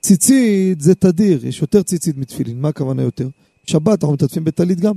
ציצית 0.00 0.80
זה 0.80 0.94
תדיר, 0.94 1.46
יש 1.46 1.60
יותר 1.60 1.82
ציצית 1.82 2.16
מתפילין. 2.16 2.60
מה 2.60 2.68
הכוונה 2.68 3.02
יותר? 3.02 3.28
שבת 3.68 4.02
אנחנו 4.02 4.14
מתעטפים 4.14 4.44
בטלית 4.44 4.80
גם. 4.80 4.94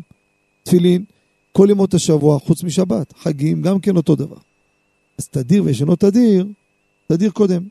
תפילין, 0.63 1.03
כל 1.51 1.67
ימות 1.71 1.93
השבוע, 1.93 2.39
חוץ 2.39 2.63
משבת. 2.63 3.13
חגים, 3.17 3.61
גם 3.61 3.79
כן 3.79 3.97
אותו 3.97 4.15
דבר. 4.15 4.37
אז 5.17 5.27
תדיר 5.27 5.63
וישנו 5.63 5.95
תדיר, 5.95 6.47
תדיר 7.07 7.31
קודם. 7.31 7.63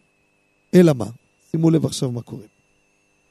אלא 0.74 0.92
מה? 0.92 1.06
שימו 1.50 1.70
לב 1.70 1.86
עכשיו 1.86 2.12
מה 2.12 2.22
קורה. 2.22 2.44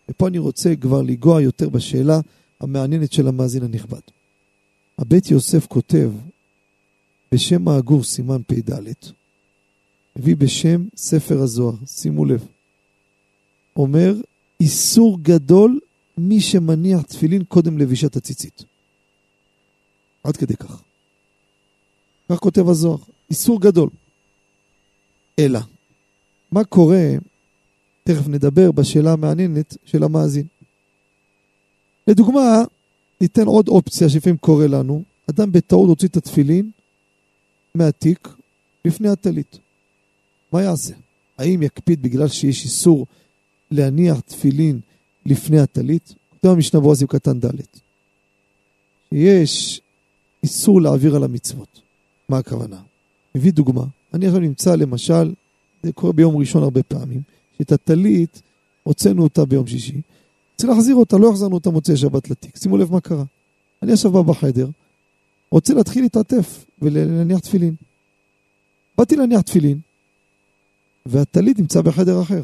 ופה 0.09 0.27
אני 0.27 0.37
רוצה 0.37 0.75
כבר 0.75 1.01
לנגוע 1.01 1.41
יותר 1.41 1.69
בשאלה 1.69 2.19
המעניינת 2.59 3.13
של 3.13 3.27
המאזין 3.27 3.63
הנכבד. 3.63 3.99
הבית 4.97 5.31
יוסף 5.31 5.67
כותב 5.67 6.11
בשם 7.31 7.67
העגור 7.67 8.03
סימן 8.03 8.41
פ"ד, 8.47 8.93
מביא 10.15 10.35
בשם 10.35 10.85
ספר 10.95 11.41
הזוהר, 11.41 11.75
שימו 11.85 12.25
לב. 12.25 12.47
אומר, 13.75 14.15
איסור 14.59 15.19
גדול 15.21 15.79
מי 16.19 16.41
שמניח 16.41 17.01
תפילין 17.01 17.43
קודם 17.43 17.77
לבישת 17.77 18.15
הציצית. 18.15 18.63
עד 20.23 20.37
כדי 20.37 20.55
כך. 20.55 20.81
כך 22.29 22.37
כותב 22.37 22.69
הזוהר, 22.69 22.97
איסור 23.29 23.61
גדול. 23.61 23.89
אלא, 25.39 25.59
מה 26.51 26.63
קורה, 26.63 27.11
תכף 28.03 28.27
נדבר 28.27 28.71
בשאלה 28.71 29.13
המעניינת 29.13 29.77
של 29.85 30.03
המאזין. 30.03 30.45
לדוגמה, 32.07 32.63
ניתן 33.21 33.45
עוד 33.45 33.67
אופציה 33.67 34.09
שלפעמים 34.09 34.37
קורה 34.37 34.67
לנו, 34.67 35.03
אדם 35.29 35.51
בטעות 35.51 35.89
הוציא 35.89 36.07
את 36.07 36.17
התפילין 36.17 36.71
מהתיק 37.75 38.27
לפני 38.85 39.09
הטלית. 39.09 39.57
מה 40.53 40.63
יעשה? 40.63 40.93
האם 41.37 41.63
יקפיד 41.63 42.01
בגלל 42.01 42.27
שיש 42.27 42.63
איסור 42.63 43.05
להניח 43.71 44.19
תפילין 44.19 44.79
לפני 45.29 45.59
הטלית? 45.59 46.13
כותב 46.29 46.49
המשנה 46.49 46.79
בועזים 46.79 47.07
קטן 47.07 47.39
ד' 47.39 47.49
יש 49.11 49.81
איסור 50.43 50.81
להעביר 50.81 51.15
על 51.15 51.23
המצוות. 51.23 51.81
מה 52.29 52.37
הכוונה? 52.37 52.81
מביא 53.35 53.51
דוגמה. 53.51 53.83
אני 54.13 54.25
עכשיו 54.25 54.39
נמצא 54.41 54.75
למשל, 54.75 55.33
זה 55.83 55.91
קורה 55.91 56.13
ביום 56.13 56.37
ראשון 56.37 56.63
הרבה 56.63 56.83
פעמים, 56.83 57.21
שאת 57.57 57.71
הטלית 57.71 58.41
הוצאנו 58.83 59.23
אותה 59.23 59.45
ביום 59.45 59.67
שישי, 59.67 60.01
צריך 60.57 60.69
להחזיר 60.69 60.95
אותה, 60.95 61.17
לא 61.17 61.29
החזרנו 61.29 61.55
אותה 61.55 61.69
מוצאי 61.69 61.97
שבת 61.97 62.29
לתיק. 62.29 62.57
שימו 62.57 62.77
לב 62.77 62.91
מה 62.91 63.01
קרה. 63.01 63.23
אני 63.83 63.93
עכשיו 63.93 64.11
בא 64.11 64.21
בחדר, 64.21 64.69
רוצה 65.51 65.73
להתחיל 65.73 66.03
להתעטף 66.03 66.65
ולהניח 66.81 67.39
תפילין. 67.39 67.75
באתי 68.97 69.15
להניח 69.15 69.41
תפילין, 69.41 69.79
והטלית 71.05 71.59
נמצא 71.59 71.81
בחדר 71.81 72.21
אחר. 72.21 72.41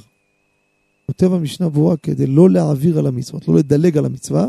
כותב 1.07 1.33
המשנה 1.33 1.69
ברורה 1.69 1.97
כדי 1.97 2.27
לא 2.27 2.49
להעביר 2.49 2.99
על 2.99 3.07
המצוות, 3.07 3.47
לא 3.47 3.55
לדלג 3.55 3.97
על 3.97 4.05
המצווה. 4.05 4.47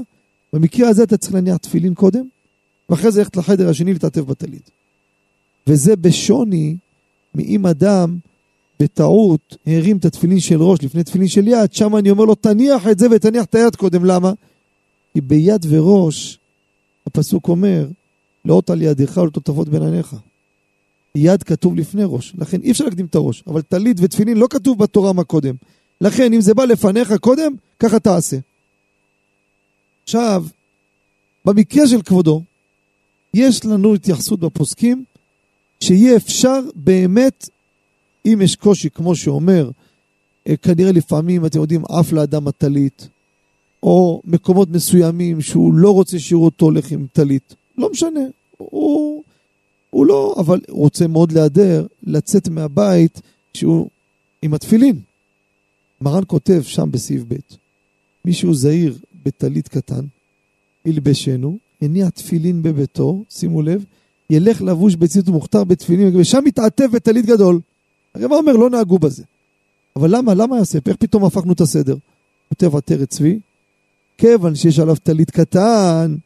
במקרה 0.53 0.89
הזה 0.89 1.03
אתה 1.03 1.17
צריך 1.17 1.35
להניח 1.35 1.57
תפילין 1.57 1.95
קודם, 1.95 2.25
ואחרי 2.89 3.11
זה 3.11 3.21
ללכת 3.21 3.37
לחדר 3.37 3.69
השני 3.69 3.93
להתעטף 3.93 4.21
בטלית. 4.21 4.71
וזה 5.67 5.97
בשוני 5.97 6.77
מאם 7.35 7.67
אדם 7.67 8.19
בטעות 8.81 9.57
הרים 9.67 9.97
את 9.97 10.05
התפילין 10.05 10.41
של 10.41 10.63
ראש 10.63 10.83
לפני 10.83 11.05
תפילין 11.05 11.29
של 11.29 11.49
יד, 11.49 11.73
שם 11.73 11.97
אני 11.97 12.11
אומר 12.11 12.25
לו 12.25 12.35
תניח 12.35 12.87
את 12.87 12.99
זה 12.99 13.07
ותניח 13.11 13.45
את 13.45 13.55
היד 13.55 13.77
קודם, 13.77 14.05
למה? 14.05 14.33
כי 15.15 15.21
ביד 15.21 15.67
וראש, 15.69 16.39
הפסוק 17.07 17.49
אומר, 17.49 17.89
לאות 18.45 18.71
על 18.71 18.83
ידיך 18.83 19.17
ולטוטפות 19.17 19.69
בין 19.69 19.83
עיניך. 19.83 20.17
יד 21.15 21.43
כתוב 21.43 21.77
לפני 21.77 22.03
ראש, 22.05 22.33
לכן 22.39 22.61
אי 22.63 22.71
אפשר 22.71 22.85
להקדים 22.85 23.07
את 23.07 23.15
הראש, 23.15 23.45
אבל 23.47 23.63
טלית 23.63 23.97
ותפילין 24.01 24.37
לא 24.37 24.47
כתוב 24.51 24.79
בתורה 24.79 25.13
מה 25.13 25.25
קודם. 25.25 25.55
לכן 26.01 26.33
אם 26.33 26.41
זה 26.41 26.55
בא 26.55 26.65
לפניך 26.65 27.13
קודם, 27.21 27.55
ככה 27.79 27.99
תעשה. 27.99 28.37
עכשיו, 30.05 30.45
במקרה 31.45 31.89
של 31.89 32.03
כבודו, 32.03 32.43
יש 33.35 33.65
לנו 33.65 33.95
התייחסות 33.95 34.41
בפוסקים 34.41 35.05
שיהיה 35.81 36.17
אפשר 36.17 36.61
באמת 36.75 37.49
אם 38.27 38.41
יש 38.43 38.57
קושי, 38.57 38.91
כמו 38.91 39.17
שאומר, 39.17 39.71
אה, 40.49 40.57
כנראה 40.57 40.93
לפעמים, 40.93 41.47
אתם 41.47 41.61
יודעים, 41.61 41.85
עף 41.89 42.13
לאדם 42.13 42.49
הטלית, 42.49 43.09
או 43.83 44.23
מקומות 44.25 44.71
מסוימים 44.71 45.41
שהוא 45.41 45.75
לא 45.75 45.91
רוצה 45.91 46.19
שיראו 46.19 46.45
אותו 46.45 46.65
הולך 46.65 46.91
עם 46.91 47.07
טלית. 47.13 47.55
לא 47.79 47.91
משנה, 47.91 48.21
הוא, 48.59 49.23
הוא 49.91 50.07
לא, 50.07 50.35
אבל 50.39 50.61
הוא 50.69 50.81
רוצה 50.81 51.07
מאוד 51.07 51.33
להיעדר, 51.33 51.87
לצאת 52.03 52.49
מהבית 52.49 53.21
שהוא 53.55 53.89
עם 54.43 54.55
התפילין. 54.55 55.01
מרן 56.01 56.23
כותב 56.27 56.63
שם 56.63 56.91
בסעיף 56.91 57.23
ב', 57.29 57.35
מישהו 58.25 58.55
זהיר 58.55 58.99
בטלית 59.25 59.69
קטן, 59.69 60.05
ילבשנו, 60.85 61.59
יניע 61.83 62.11
תפילין 62.11 62.63
בביתו, 62.63 63.25
שימו 63.31 63.63
לב, 63.63 63.85
ילך 64.31 64.63
לבוש 64.63 64.95
בציצית 64.95 65.29
ומוכתר 65.29 65.65
בתפילין, 65.65 66.17
ושם 66.17 66.47
יתעטף 66.47 66.87
בטלית 66.93 67.27
גדול. 67.27 67.61
מה 68.15 68.37
אומר? 68.37 68.53
לא 68.53 68.71
נהגו 68.71 68.99
בזה. 68.99 69.23
אבל 69.97 70.17
למה? 70.17 70.35
למה 70.35 70.57
יעשה? 70.57 70.79
איך 70.87 70.97
פתאום 70.97 71.25
הפכנו 71.25 71.53
את 71.53 71.61
הסדר? 71.61 71.97
כותב 72.49 72.77
עטרת 72.77 73.11
צבי, 73.11 73.39
כיוון 74.19 74.55
שיש 74.55 74.79
עליו 74.79 74.97
טלית 74.97 75.31
קטן, 75.31 76.17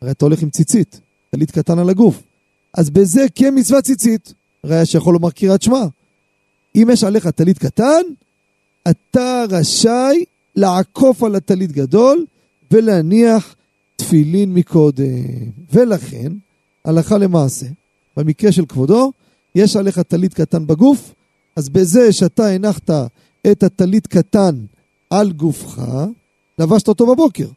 הרי 0.00 0.10
אתה 0.10 0.24
הולך 0.24 0.42
עם 0.42 0.50
ציצית, 0.50 1.00
טלית 1.30 1.50
קטן 1.50 1.78
על 1.78 1.90
הגוף. 1.90 2.22
אז 2.74 2.90
בזה 2.90 3.26
כמצוות 3.34 3.84
ציצית. 3.84 4.34
ראיה 4.64 4.86
שיכול 4.86 5.14
לומר 5.14 5.30
קריאת 5.30 5.62
שמע. 5.62 5.84
אם 6.76 6.88
יש 6.92 7.04
עליך 7.04 7.28
טלית 7.28 7.58
קטן, 7.58 8.02
אתה 8.90 9.44
רשאי 9.50 10.24
לעקוף 10.56 11.22
על 11.22 11.36
הטלית 11.36 11.72
גדול 11.72 12.26
ולהניח 12.70 13.54
תפילין 13.96 14.54
מקודם. 14.54 15.04
ולכן, 15.72 16.32
הלכה 16.84 17.18
למעשה, 17.18 17.66
במקרה 18.16 18.52
של 18.52 18.66
כבודו, 18.66 19.12
יש 19.54 19.76
עליך 19.76 19.98
טלית 19.98 20.34
קטן 20.34 20.66
בגוף, 20.66 21.14
אז 21.56 21.68
בזה 21.68 22.12
שאתה 22.12 22.46
הנחת 22.46 22.90
את 23.50 23.62
הטלית 23.62 24.06
קטן 24.06 24.64
על 25.10 25.32
גופך, 25.32 25.82
לבשת 26.58 26.88
אותו 26.88 27.06
בבוקר. 27.06 27.48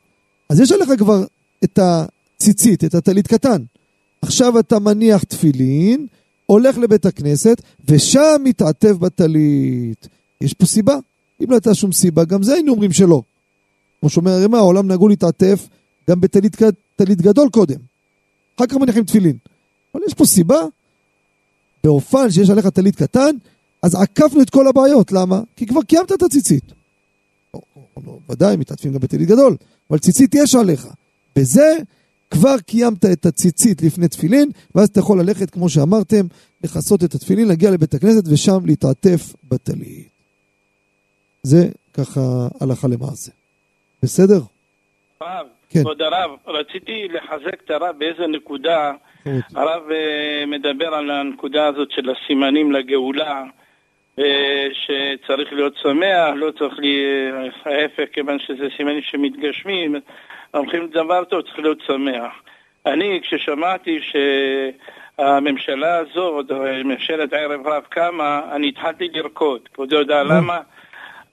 אז 0.49 0.59
יש 0.59 0.71
עליך 0.71 0.89
כבר 0.97 1.23
את 1.63 1.79
הציצית, 1.81 2.83
את 2.83 2.95
הטלית 2.95 3.27
קטן. 3.27 3.63
עכשיו 4.21 4.59
אתה 4.59 4.79
מניח 4.79 5.23
תפילין, 5.23 6.07
הולך 6.45 6.77
לבית 6.77 7.05
הכנסת, 7.05 7.61
ושם 7.87 8.41
מתעטב 8.43 8.97
בטלית. 8.99 10.07
יש 10.41 10.53
פה 10.53 10.65
סיבה. 10.65 10.97
אם 11.43 11.49
לא 11.49 11.55
הייתה 11.55 11.75
שום 11.75 11.91
סיבה, 11.91 12.25
גם 12.25 12.43
זה 12.43 12.53
היינו 12.53 12.71
אומרים 12.71 12.93
שלא. 12.93 13.21
כמו 13.99 14.09
שאומר 14.09 14.31
הרימה, 14.31 14.57
העולם 14.57 14.87
נהגו 14.87 15.07
להתעטף 15.07 15.67
גם 16.09 16.21
בטלית 16.21 17.21
גדול 17.21 17.49
קודם. 17.49 17.79
אחר 18.55 18.65
כך 18.67 18.75
מניחים 18.75 19.03
תפילין. 19.03 19.37
אבל 19.93 20.03
יש 20.07 20.13
פה 20.13 20.25
סיבה, 20.25 20.59
באופן 21.83 22.31
שיש 22.31 22.49
עליך 22.49 22.67
טלית 22.67 22.95
קטן, 22.95 23.35
אז 23.83 23.95
עקפנו 23.95 24.41
את 24.41 24.49
כל 24.49 24.67
הבעיות. 24.67 25.11
למה? 25.11 25.41
כי 25.55 25.65
כבר 25.65 25.81
קיימת 25.81 26.11
את 26.11 26.23
הציצית. 26.23 26.63
או, 27.53 27.61
ודאי, 28.29 28.55
מתעטפים 28.55 28.93
גם 28.93 28.99
בטלית 28.99 29.27
גדול, 29.27 29.55
אבל 29.89 29.99
ציצית 29.99 30.35
יש 30.35 30.55
עליך. 30.55 30.87
בזה 31.35 31.77
כבר 32.31 32.59
קיימת 32.59 33.05
את 33.05 33.25
הציצית 33.25 33.81
לפני 33.81 34.07
תפילין, 34.07 34.51
ואז 34.75 34.89
אתה 34.89 34.99
יכול 34.99 35.19
ללכת, 35.21 35.49
כמו 35.49 35.69
שאמרתם, 35.69 36.27
לכסות 36.63 37.03
את 37.03 37.15
התפילין, 37.15 37.47
להגיע 37.47 37.71
לבית 37.71 37.93
הכנסת 37.93 38.23
ושם 38.27 38.65
להתעטף 38.65 39.33
בטלית. 39.49 40.16
זה 41.47 41.67
ככה 41.93 42.21
הלכה 42.61 42.87
למעשה. 42.87 43.31
בסדר? 44.03 44.39
הרב, 45.21 45.47
כן. 45.69 45.79
כבוד 45.79 46.01
הרב, 46.01 46.31
רציתי 46.47 47.07
לחזק 47.07 47.61
את 47.65 47.71
הרב 47.71 47.95
באיזה 47.97 48.27
נקודה. 48.27 48.91
הרב 49.55 49.81
uh, 49.89 50.45
מדבר 50.47 50.93
על 50.93 51.11
הנקודה 51.11 51.67
הזאת 51.67 51.91
של 51.91 52.09
הסימנים 52.09 52.71
לגאולה, 52.71 53.43
uh, 54.19 54.21
שצריך 54.73 55.53
להיות 55.53 55.73
שמח, 55.81 56.29
לא 56.35 56.51
צריך 56.51 56.79
לי... 56.79 57.03
Uh, 57.31 57.69
ההפך, 57.69 58.03
כיוון 58.13 58.39
שזה 58.39 58.67
סימנים 58.77 59.01
שמתגשמים. 59.01 59.95
הולכים 60.51 60.83
לדבר 60.83 61.23
טוב, 61.23 61.41
צריך 61.41 61.59
להיות 61.59 61.81
שמח. 61.87 62.31
אני, 62.85 63.19
כששמעתי 63.21 63.99
שהממשלה 65.19 65.97
הזאת, 65.97 66.51
ממשלת 66.85 67.33
ערב 67.33 67.67
רב 67.67 67.83
קמה, 67.89 68.41
אני 68.51 68.69
התחלתי 68.69 69.07
לרקוד. 69.13 69.61
כבודו 69.73 69.95
יודע 69.95 70.23
למה? 70.23 70.59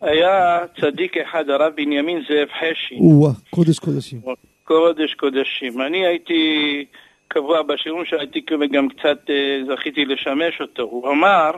היה 0.01 0.61
צדיק 0.81 1.17
אחד, 1.17 1.51
הרב 1.51 1.73
בנימין 1.77 2.23
זאב 2.29 2.49
חשי. 2.49 2.95
או 3.01 3.29
קודש 3.51 3.79
קודשים. 3.79 4.21
קודש 4.65 5.15
קודשים. 5.15 5.83
אני 5.83 6.07
הייתי 6.07 6.85
קבוע 7.29 7.63
בשיעורים 7.63 8.05
שהייתי 8.05 8.45
וגם 8.61 8.89
קצת 8.89 9.31
אה, 9.31 9.61
זכיתי 9.69 10.05
לשמש 10.05 10.61
אותו. 10.61 10.83
הוא 10.83 11.11
אמר, 11.11 11.51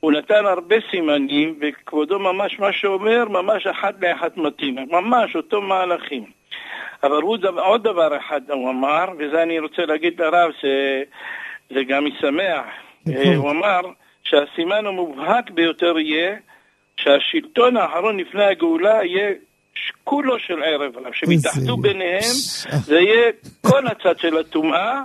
הוא 0.00 0.12
נתן 0.12 0.46
הרבה 0.46 0.76
סימנים, 0.90 1.58
וכבודו 1.60 2.18
ממש 2.18 2.58
מה 2.58 2.72
שאומר, 2.72 3.24
ממש 3.28 3.66
אחת 3.66 3.94
לאחת 4.00 4.36
מתאים. 4.36 4.76
ממש 4.90 5.36
אותו 5.36 5.60
מהלכים. 5.60 6.24
אבל 7.02 7.22
הוא 7.22 7.36
דבר, 7.36 7.62
עוד 7.62 7.82
דבר 7.84 8.16
אחד 8.16 8.40
הוא 8.50 8.70
אמר, 8.70 9.04
וזה 9.18 9.42
אני 9.42 9.58
רוצה 9.58 9.86
להגיד 9.86 10.20
לרב, 10.20 10.50
שזה 10.60 11.84
גם 11.84 12.04
משמח. 12.04 12.64
נכון. 13.06 13.34
הוא 13.34 13.50
אמר 13.50 13.80
שהסימן 14.22 14.86
המובהק 14.86 15.50
ביותר 15.50 15.98
יהיה 15.98 16.36
שהשלטון 17.02 17.76
האחרון 17.76 18.20
לפני 18.20 18.44
הגאולה 18.44 19.04
יהיה 19.04 19.30
כולו 20.04 20.38
של 20.38 20.62
ערב 20.62 20.96
רב, 20.96 21.12
שמתאחדו 21.12 21.76
ביניהם, 21.76 22.32
זה 22.84 22.94
יהיה 22.94 23.30
כל 23.60 23.86
הצד 23.86 24.18
של 24.18 24.38
הטומאה 24.38 25.02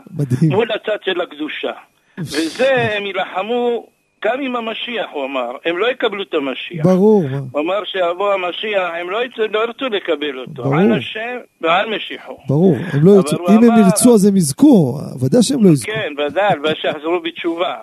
מול 0.49 0.71
הצד 0.71 0.97
של 1.05 1.21
הקדושה. 1.21 1.71
וזה 2.17 2.95
הם 2.95 3.05
יילחמו 3.05 3.87
גם 4.25 4.41
עם 4.41 4.55
המשיח, 4.55 5.05
הוא 5.13 5.25
אמר, 5.25 5.51
הם 5.65 5.77
לא 5.77 5.91
יקבלו 5.91 6.23
את 6.23 6.33
המשיח. 6.33 6.85
ברור. 6.85 7.23
הוא 7.51 7.61
אמר 7.61 7.83
שיבוא 7.85 8.33
המשיח, 8.33 8.89
הם 9.01 9.09
לא, 9.09 9.25
יצא, 9.25 9.41
לא 9.51 9.59
ירצו 9.63 9.85
לקבל 9.85 10.39
אותו. 10.39 10.63
ברור. 10.63 10.75
על 10.75 10.93
השם 10.93 11.37
ועל 11.61 11.95
משיחו. 11.95 12.37
ברור, 12.47 12.75
הם 12.93 13.05
לא 13.05 13.11
ירצו. 13.11 13.35
אם 13.35 13.57
אמר... 13.57 13.73
הם 13.73 13.79
ירצו 13.85 14.13
אז 14.13 14.25
הם 14.25 14.37
יזכו, 14.37 14.97
ודאי 15.21 15.43
שהם 15.43 15.63
לא 15.63 15.69
יזכו. 15.69 15.91
כן, 15.91 16.13
ודאי, 16.17 16.53
ושיחזרו 16.63 17.19
בתשובה. 17.19 17.75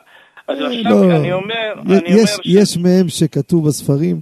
אז 0.50 0.58
עכשיו 0.58 0.90
לא. 0.90 1.16
אני 1.16 1.32
אומר, 1.32 1.72
אני 1.86 2.08
יש, 2.08 2.14
אומר 2.14 2.26
ש... 2.26 2.38
יש 2.44 2.76
מהם 2.76 3.08
שכתוב 3.08 3.68
בספרים 3.68 4.20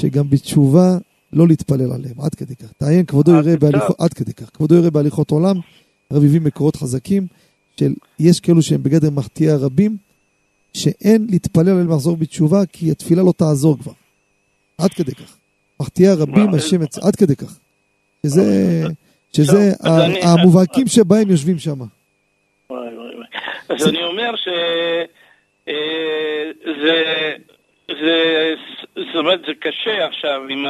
שגם 0.00 0.30
בתשובה 0.30 0.98
לא 1.32 1.48
להתפלל 1.48 1.92
עליהם, 1.92 2.20
עד 2.20 2.34
כדי 2.34 2.56
כך. 2.56 2.72
תעיין, 2.78 3.04
כבודו 3.04 3.32
אה, 3.34 3.38
יראה 3.38 3.56
בהליכות, 3.56 4.00
עד 4.00 4.12
כדי 4.12 4.32
כך. 4.34 4.50
כבודו 4.54 4.74
יראה 4.74 4.90
בהליכות 4.90 5.30
עולם, 5.30 5.56
רביבים 6.12 6.44
מקורות 6.44 6.76
חזקים, 6.76 7.26
של 7.80 7.94
יש 8.18 8.40
כאלו 8.40 8.62
שהם 8.62 8.82
בגדר 8.82 9.10
מחטיאי 9.10 9.50
הרבים, 9.50 9.96
שאין 10.74 11.26
להתפלל 11.30 11.68
עליהם 11.68 11.90
לחזור 11.90 12.16
בתשובה, 12.16 12.66
כי 12.66 12.90
התפילה 12.90 13.22
לא 13.22 13.32
תעזור 13.36 13.78
כבר. 13.78 13.92
עד 14.78 14.90
כדי 14.90 15.14
כך. 15.14 15.36
מחטיאי 15.80 16.08
הרבים, 16.08 16.54
השם, 16.54 16.80
עד 17.02 17.16
כדי 17.16 17.36
כך. 17.36 17.58
שזה, 18.26 18.84
שזה 19.32 19.72
המובהקים 20.22 20.86
שבהם 20.86 21.30
יושבים 21.30 21.58
שם. 21.58 21.78
אז 23.68 23.86
אני 23.86 24.04
אומר 24.04 24.36
ש... 24.36 24.48
אה, 25.68 26.50
זה, 26.82 27.32
זה, 28.00 28.54
זאת 28.96 29.16
אומרת, 29.16 29.40
זה 29.46 29.54
קשה 29.60 30.06
עכשיו 30.06 30.42
עם 30.48 30.66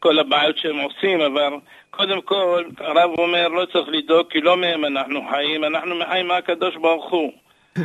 כל 0.00 0.18
הבעיות 0.18 0.58
שהם 0.58 0.78
עושים, 0.78 1.20
אבל 1.20 1.52
קודם 1.90 2.20
כל, 2.20 2.64
הרב 2.78 3.10
אומר, 3.18 3.48
לא 3.48 3.66
צריך 3.72 3.88
לדאוג, 3.88 4.30
כי 4.30 4.40
לא 4.40 4.56
מהם 4.56 4.84
אנחנו 4.84 5.20
חיים, 5.30 5.64
אנחנו 5.64 5.94
חיים 6.10 6.26
מהקדוש 6.26 6.76
ברוך 6.76 7.10
הוא. 7.10 7.32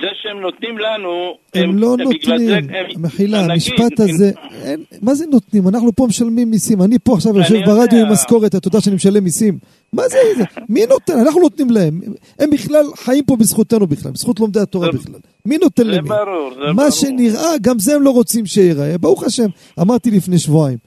זה 0.00 0.06
שהם 0.22 0.40
נותנים 0.40 0.78
לנו... 0.78 1.34
הם, 1.54 1.68
הם 1.68 1.78
לא 1.78 1.96
נותנים, 1.96 2.70
מחילה, 2.98 3.40
המשפט 3.40 4.00
הזה, 4.00 4.30
אין, 4.62 4.84
מה 5.02 5.14
זה 5.14 5.26
נותנים? 5.26 5.68
אנחנו 5.68 5.92
פה 5.96 6.06
משלמים 6.06 6.50
מיסים, 6.50 6.82
אני 6.82 6.98
פה 6.98 7.14
עכשיו 7.14 7.38
יושב 7.38 7.54
ברדיו 7.66 8.06
עם 8.06 8.12
משכורת, 8.12 8.54
אתה 8.54 8.68
יודע 8.68 8.80
שאני 8.80 8.96
משלם 8.96 9.24
מיסים. 9.24 9.58
מה 9.92 10.02
זה, 10.08 10.18
זה? 10.36 10.44
מי 10.74 10.86
נותן? 10.86 11.18
אנחנו 11.18 11.40
נותנים 11.40 11.70
להם. 11.70 12.00
הם 12.38 12.50
בכלל 12.50 12.86
חיים 12.96 13.24
פה 13.24 13.36
בזכותנו 13.36 13.86
בכלל, 13.86 14.12
בזכות 14.12 14.40
לומדי 14.40 14.60
התורה 14.60 14.92
בכלל. 14.92 15.14
מי 15.46 15.58
נותן 15.58 15.86
למי? 15.86 16.08
זה 16.08 16.14
ברור, 16.14 16.50
זה 16.54 16.60
ברור. 16.60 16.72
מה 16.72 16.90
שנראה, 16.90 17.58
גם 17.62 17.78
זה 17.78 17.96
הם 17.96 18.02
לא 18.02 18.10
רוצים 18.10 18.46
שיראה. 18.46 18.98
ברוך 18.98 19.24
השם, 19.24 19.48
אמרתי 19.80 20.10
לפני 20.10 20.38
שבועיים, 20.38 20.78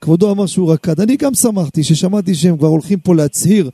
כבודו 0.00 0.30
אמר 0.30 0.46
שהוא 0.46 0.72
רקד. 0.72 1.00
אני 1.00 1.16
גם 1.16 1.34
שמחתי 1.34 1.82
ששמעתי 1.84 2.34
שהם 2.34 2.56
כבר 2.56 2.68
הולכים 2.68 2.98
פה 2.98 3.14
להצהיר 3.14 3.70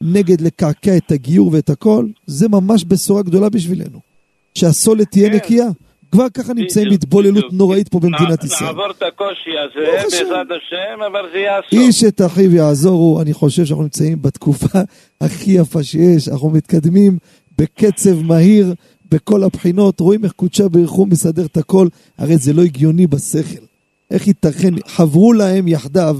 נגד 0.00 0.40
לקעקע 0.40 0.96
את 0.96 1.12
הגיור 1.12 1.50
ואת 1.52 1.70
הכל. 1.70 2.06
זה 2.26 2.48
ממש 2.48 2.84
בשורה 2.88 3.22
גדולה 3.22 3.48
בשבילנו. 3.48 4.11
שהסולת 4.54 5.10
תהיה 5.10 5.28
כן. 5.30 5.36
נקייה. 5.36 5.66
כבר 6.12 6.28
ככה 6.34 6.54
נמצאים 6.54 6.90
בהתבוללות 6.90 7.52
נוראית 7.52 7.88
פה 7.88 8.00
במדינת 8.00 8.44
ישראל. 8.44 8.70
נעבור 8.70 8.90
את 8.90 9.02
הקושי 9.02 9.50
הזה 9.58 9.86
בעזרת 9.92 10.46
השם, 10.56 11.02
אבל 11.06 11.28
זה 11.32 11.38
יעשור. 11.38 11.78
איש 11.78 12.04
את 12.04 12.20
אחיו 12.26 12.54
יעזורו, 12.54 13.20
אני 13.20 13.32
חושב 13.32 13.64
שאנחנו 13.64 13.82
נמצאים 13.82 14.22
בתקופה 14.22 14.78
הכי 15.20 15.50
יפה 15.50 15.82
שיש, 15.82 16.28
אנחנו 16.28 16.50
מתקדמים 16.50 17.18
בקצב 17.58 18.22
מהיר 18.22 18.74
בכל 19.10 19.42
הבחינות, 19.42 20.00
רואים 20.00 20.24
איך 20.24 20.32
קודשה 20.32 20.68
ברכו 20.68 21.06
מסדר 21.06 21.44
את 21.44 21.56
הכל, 21.56 21.86
הרי 22.18 22.36
זה 22.36 22.52
לא 22.52 22.62
הגיוני 22.62 23.06
בשכל. 23.06 23.64
איך 24.10 24.26
ייתכן, 24.26 24.74
חברו 24.86 25.32
להם 25.32 25.68
יחדיו 25.68 26.16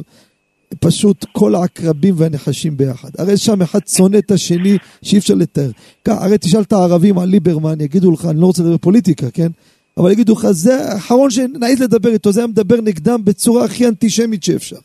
פשוט 0.81 1.25
כל 1.33 1.55
העקרבים 1.55 2.15
והנחשים 2.17 2.77
ביחד. 2.77 3.11
הרי 3.19 3.37
שם 3.37 3.63
אחד 3.63 3.81
שונא 3.89 4.17
את 4.17 4.31
השני 4.31 4.79
שאי 5.03 5.19
אפשר 5.19 5.35
לתאר. 5.35 5.71
הרי 6.07 6.39
תשאל 6.39 6.61
את 6.61 6.73
הערבים 6.73 7.19
על 7.19 7.29
ליברמן, 7.29 7.81
יגידו 7.81 8.11
לך, 8.11 8.25
אני 8.25 8.41
לא 8.41 8.47
רוצה 8.47 8.63
לדבר 8.63 8.79
פוליטיקה, 8.79 9.31
כן? 9.31 9.49
אבל 9.97 10.11
יגידו 10.11 10.33
לך, 10.33 10.51
זה 10.51 10.93
האחרון 10.93 11.31
שנעיז 11.31 11.83
לדבר 11.83 12.13
איתו, 12.13 12.33
זה 12.33 12.41
היה 12.41 12.47
מדבר 12.47 12.81
נגדם 12.81 13.21
בצורה 13.25 13.65
הכי 13.65 13.89
אנטישמית 13.89 14.45
שאפשר. 14.45 14.77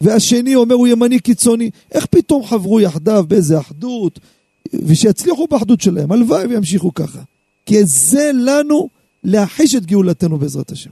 והשני 0.00 0.54
אומר, 0.54 0.74
הוא 0.74 0.86
ימני 0.86 1.18
קיצוני. 1.18 1.70
איך 1.92 2.06
פתאום 2.06 2.44
חברו 2.44 2.80
יחדיו 2.80 3.24
באיזה 3.28 3.58
אחדות, 3.58 4.20
ושיצליחו 4.72 5.46
באחדות 5.46 5.80
שלהם, 5.80 6.12
הלוואי 6.12 6.46
וימשיכו 6.46 6.94
ככה. 6.94 7.20
כי 7.66 7.84
זה 7.84 8.30
לנו 8.34 8.88
להחיש 9.24 9.74
את 9.74 9.86
גאולתנו 9.86 10.38
בעזרת 10.38 10.70
השם. 10.70 10.90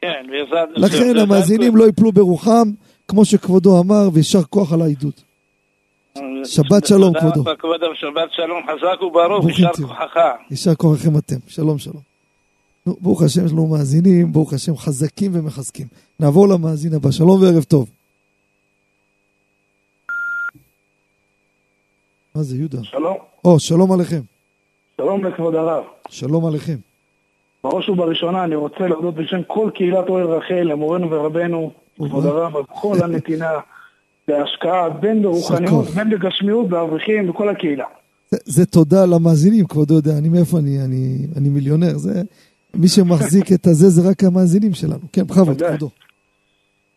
כן, 0.00 0.08
בעזרת 0.30 0.68
השם. 0.76 0.84
לכן 0.84 1.18
המאזינים 1.18 1.76
לא 1.76 1.88
יפלו 1.88 2.12
ברוחם, 2.12 2.70
כמו 3.08 3.24
שכבודו 3.24 3.80
אמר, 3.80 4.08
ויישר 4.12 4.42
כוח 4.42 4.72
על 4.72 4.82
העידוד. 4.82 5.12
שבת 6.44 6.86
שלום, 6.86 7.12
כבודו. 7.20 7.44
כבודו, 7.58 7.86
שבת 7.94 8.30
שלום, 8.32 8.62
חזק 8.66 9.02
וברוך, 9.02 9.46
יישר 9.48 9.72
כוחך. 9.72 10.16
יישר 10.50 10.74
כוחכם 10.74 11.18
אתם, 11.18 11.36
שלום 11.46 11.78
שלום. 11.78 12.02
נו, 12.86 12.96
ברוך 13.00 13.22
השם, 13.22 13.46
יש 13.46 13.52
לנו 13.52 13.66
מאזינים, 13.66 14.32
ברוך 14.32 14.52
השם, 14.52 14.76
חזקים 14.76 15.30
ומחזקים. 15.34 15.86
נעבור 16.20 16.48
למאזין 16.48 16.94
הבא, 16.94 17.10
שלום 17.10 17.42
וערב 17.42 17.62
טוב. 17.62 17.90
מה 22.34 22.42
זה, 22.42 22.56
יהודה? 22.56 22.78
שלום. 22.82 23.16
או, 23.44 23.60
שלום 23.60 23.92
עליכם. 23.92 24.20
שלום 24.96 25.24
לכבוד 25.24 25.54
הרב. 25.54 25.84
שלום 26.08 26.46
עליכם. 26.46 26.76
בראש 27.64 27.88
ובראשונה 27.88 28.44
אני 28.44 28.54
רוצה 28.54 28.88
להודות 28.88 29.14
בשם 29.14 29.42
כל 29.46 29.70
קהילת 29.74 30.08
אוהל 30.08 30.26
רחל, 30.26 30.62
למורנו 30.62 31.10
ורבנו, 31.10 31.70
כבוד 31.96 32.26
הרב, 32.26 32.56
על 32.56 32.62
כל 32.68 32.96
הנתינה 33.02 33.50
להשקעה 34.28 34.90
בין 34.90 35.22
ברוחניות, 35.22 35.86
בין 35.86 36.10
בגשמיות, 36.10 36.68
באברכים, 36.68 37.26
בכל 37.26 37.48
הקהילה. 37.48 37.84
זה, 38.30 38.38
זה 38.44 38.66
תודה 38.66 39.06
למאזינים, 39.06 39.66
כבודו 39.66 39.94
יודע, 39.94 40.18
אני 40.18 40.28
מאיפה 40.28 40.58
אני, 40.58 40.84
אני, 40.84 41.26
אני 41.36 41.48
מיליונר, 41.48 41.96
זה, 41.96 42.22
מי 42.74 42.88
שמחזיק 42.88 43.52
את 43.52 43.66
הזה 43.66 43.88
זה 43.88 44.10
רק 44.10 44.24
המאזינים 44.24 44.72
שלנו. 44.72 45.00
כן, 45.12 45.22
בכבוד, 45.26 45.62
כבודו. 45.62 45.88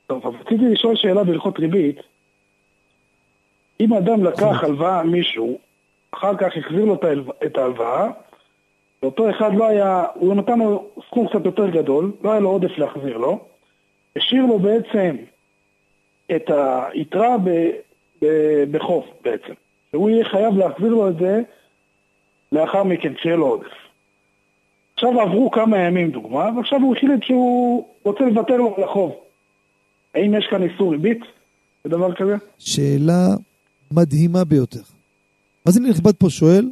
טוב, 0.08 0.26
אבל 0.26 0.36
רציתי 0.36 0.66
לשאול 0.72 0.96
שאלה 0.96 1.24
בהלכות 1.24 1.60
ריבית. 1.60 1.98
אם 3.80 3.94
אדם 3.94 4.24
לקח 4.24 4.64
הלוואה 4.64 5.04
מישהו, 5.04 5.58
אחר 6.12 6.38
כך 6.38 6.48
החזיר 6.58 6.86
לו 6.86 6.98
את 7.46 7.58
ההלוואה, 7.58 8.10
ואותו 9.04 9.30
אחד 9.30 9.56
לא 9.56 9.68
היה, 9.68 10.06
הוא 10.14 10.36
נתן 10.36 10.60
לו 10.60 10.86
סכום 11.08 11.28
קצת 11.28 11.46
יותר 11.46 11.70
גדול, 11.70 12.12
לא 12.24 12.32
היה 12.32 12.40
לו 12.40 12.50
עודף 12.50 12.78
להחזיר 12.78 13.18
לו, 13.18 13.40
השאיר 14.18 14.46
לו 14.46 14.60
בעצם 14.60 15.16
את 16.36 16.52
היתרה 16.94 17.36
בחוף 18.72 19.06
בעצם. 19.24 19.54
שהוא 19.92 20.10
יהיה 20.10 20.26
חייב 20.26 20.58
להחזיר 20.58 20.90
לו 20.90 21.10
את 21.10 21.16
זה 21.20 21.42
לאחר 22.52 22.84
מכן, 22.84 23.14
כשיהיה 23.14 23.36
לו 23.36 23.48
עודף. 23.48 23.74
עכשיו 24.94 25.22
עברו 25.22 25.52
כמה 25.52 25.78
ימים 25.78 26.12
דוגמה, 26.12 26.50
ועכשיו 26.58 26.82
הוא 26.82 26.96
החליט 26.96 27.24
שהוא 27.24 27.88
רוצה 28.04 28.24
לבטל 28.26 28.56
לו 28.56 28.76
על 28.78 28.84
החוב. 28.84 29.16
האם 30.16 30.34
יש 30.34 30.48
כאן 30.50 30.64
איסור 30.64 30.92
ריבית 30.92 31.20
בדבר 31.86 32.16
כזה? 32.16 32.36
שאלה 32.60 33.28
מדהימה 33.92 34.44
ביותר. 34.44 34.82
אז 35.66 35.78
הנה 35.78 35.90
נכבד 35.90 36.16
פה 36.16 36.30
שואל, 36.30 36.70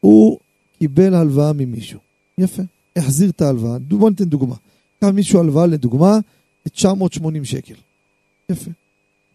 הוא 0.00 0.38
קיבל 0.78 1.14
הלוואה 1.14 1.52
ממישהו. 1.52 2.00
יפה. 2.38 2.62
החזיר 2.96 3.30
את 3.30 3.40
ההלוואה. 3.40 3.78
בוא 3.78 4.10
ניתן 4.10 4.24
דוגמה. 4.24 4.54
קח 5.00 5.08
מישהו 5.08 5.40
הלוואה 5.40 5.66
לדוגמה, 5.66 6.18
980 6.72 7.44
שקל. 7.44 7.74
יפה. 8.50 8.70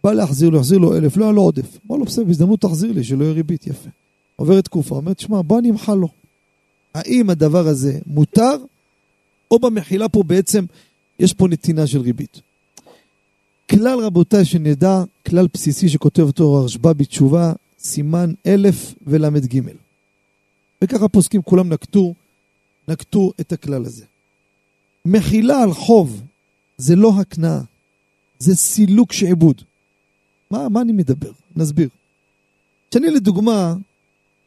בא 0.04 0.14
להחזיר 0.14 0.50
לו, 0.50 0.58
יחזיר 0.58 0.78
לו 0.78 0.98
אלף, 0.98 1.18
לא 1.18 1.24
היה 1.24 1.34
לו 1.34 1.42
עודף. 1.42 1.78
אמר 1.88 1.98
לו, 1.98 2.06
בסדר, 2.06 2.24
בהזדמנות 2.24 2.62
תחזיר 2.62 2.92
לי, 2.92 3.04
שלא 3.04 3.24
יהיה 3.24 3.34
ריבית, 3.34 3.68
יפה. 3.68 3.90
עוברת 4.36 4.66
תקופה, 4.66 4.96
אומר, 4.96 5.14
תשמע, 5.14 5.42
בוא 5.42 5.60
אני 5.60 5.70
אמחל 5.70 5.96
לו. 5.96 6.08
האם 6.94 7.30
הדבר 7.30 7.68
הזה 7.68 8.00
מותר, 8.06 8.56
או 9.52 9.60
במחילה 9.60 10.10
פה 10.10 10.24
בעצם 10.24 10.66
יש 11.20 11.34
פה 11.34 11.48
נתינה 11.48 11.88
של 11.88 12.02
ריבית. 12.02 12.42
כלל 13.72 14.00
רבותיי 14.00 14.46
שנדע, 14.46 15.04
כלל 15.28 15.48
בסיסי 15.54 15.90
שכותב 15.90 16.22
אותו 16.22 16.58
הרשב"א 16.58 16.94
בתשובה, 16.94 17.54
סימן 17.80 18.34
אלף 18.46 18.94
ול"ג. 19.08 19.62
וככה 20.84 21.08
פוסקים 21.08 21.42
כולם 21.42 21.70
נקטו, 21.70 22.14
נקטו 22.88 23.32
את 23.40 23.52
הכלל 23.52 23.86
הזה. 23.86 24.06
מחילה 25.06 25.64
על 25.64 25.74
חוב 25.74 26.22
זה 26.82 26.96
לא 26.96 27.12
הקנאה, 27.20 27.60
זה 28.40 28.56
סילוק 28.56 29.14
שעבוד. 29.14 29.62
מה, 30.52 30.70
מה 30.70 30.82
אני 30.82 30.92
מדבר? 30.92 31.32
נסביר. 31.56 31.90
כשאני 32.92 33.10
לדוגמה, 33.10 33.76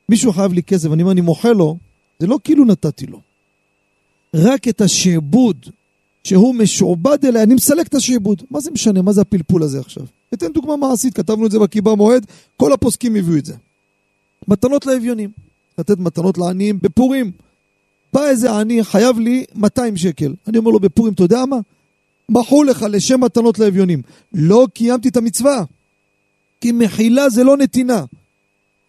מישהו 0.08 0.32
חייב 0.32 0.52
לי 0.52 0.62
כסף, 0.62 0.92
אני 0.92 1.02
אומר, 1.02 1.12
אני 1.12 1.20
מוחה 1.20 1.52
לו, 1.52 1.76
זה 2.18 2.26
לא 2.26 2.38
כאילו 2.44 2.64
נתתי 2.64 3.06
לו. 3.06 3.20
רק 4.34 4.68
את 4.68 4.80
השעבוד 4.80 5.66
שהוא 6.24 6.54
משועבד 6.54 7.24
אליה, 7.24 7.42
אני 7.42 7.54
מסלק 7.54 7.86
את 7.86 7.94
השעבוד. 7.94 8.42
מה 8.50 8.60
זה 8.60 8.70
משנה? 8.70 9.02
מה 9.02 9.12
זה 9.12 9.20
הפלפול 9.20 9.62
הזה 9.62 9.80
עכשיו? 9.80 10.06
אתן 10.34 10.52
דוגמה 10.52 10.76
מעשית, 10.76 11.14
כתבנו 11.14 11.46
את 11.46 11.50
זה 11.50 11.58
בקיבה 11.58 11.94
מועד, 11.94 12.26
כל 12.56 12.72
הפוסקים 12.72 13.16
הביאו 13.16 13.38
את 13.38 13.44
זה. 13.44 13.54
מתנות 14.48 14.86
לאביונים. 14.86 15.30
לתת 15.78 15.98
מתנות 15.98 16.38
לעניים 16.38 16.78
בפורים. 16.82 17.32
בא 18.12 18.26
איזה 18.26 18.52
עני, 18.52 18.84
חייב 18.84 19.18
לי 19.18 19.44
200 19.54 19.96
שקל. 19.96 20.34
אני 20.48 20.58
אומר 20.58 20.70
לו, 20.70 20.80
בפורים, 20.80 21.12
אתה 21.12 21.22
יודע 21.22 21.44
מה? 21.46 21.56
מחו 22.28 22.62
לך 22.62 22.86
לשם 22.90 23.20
מתנות 23.20 23.58
לאביונים. 23.58 24.02
לא 24.32 24.66
קיימתי 24.74 25.08
את 25.08 25.16
המצווה. 25.16 25.64
כי 26.60 26.72
מחילה 26.72 27.30
זה 27.30 27.44
לא 27.44 27.56
נתינה. 27.56 28.04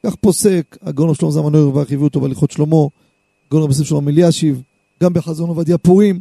כך 0.05 0.15
פוסק 0.15 0.77
הגאון 0.81 1.15
שלמה 1.15 1.31
זמן 1.31 1.55
אויר 1.55 1.79
הביאו 1.79 2.03
אותו 2.03 2.21
בהליכות 2.21 2.51
שלמה, 2.51 2.75
הגאון 3.47 3.63
רבי 3.63 3.73
שלמה 3.73 4.11
אלישיב, 4.11 4.61
גם 5.03 5.13
בחזון 5.13 5.49
עובדיה 5.49 5.77
פורים. 5.77 6.19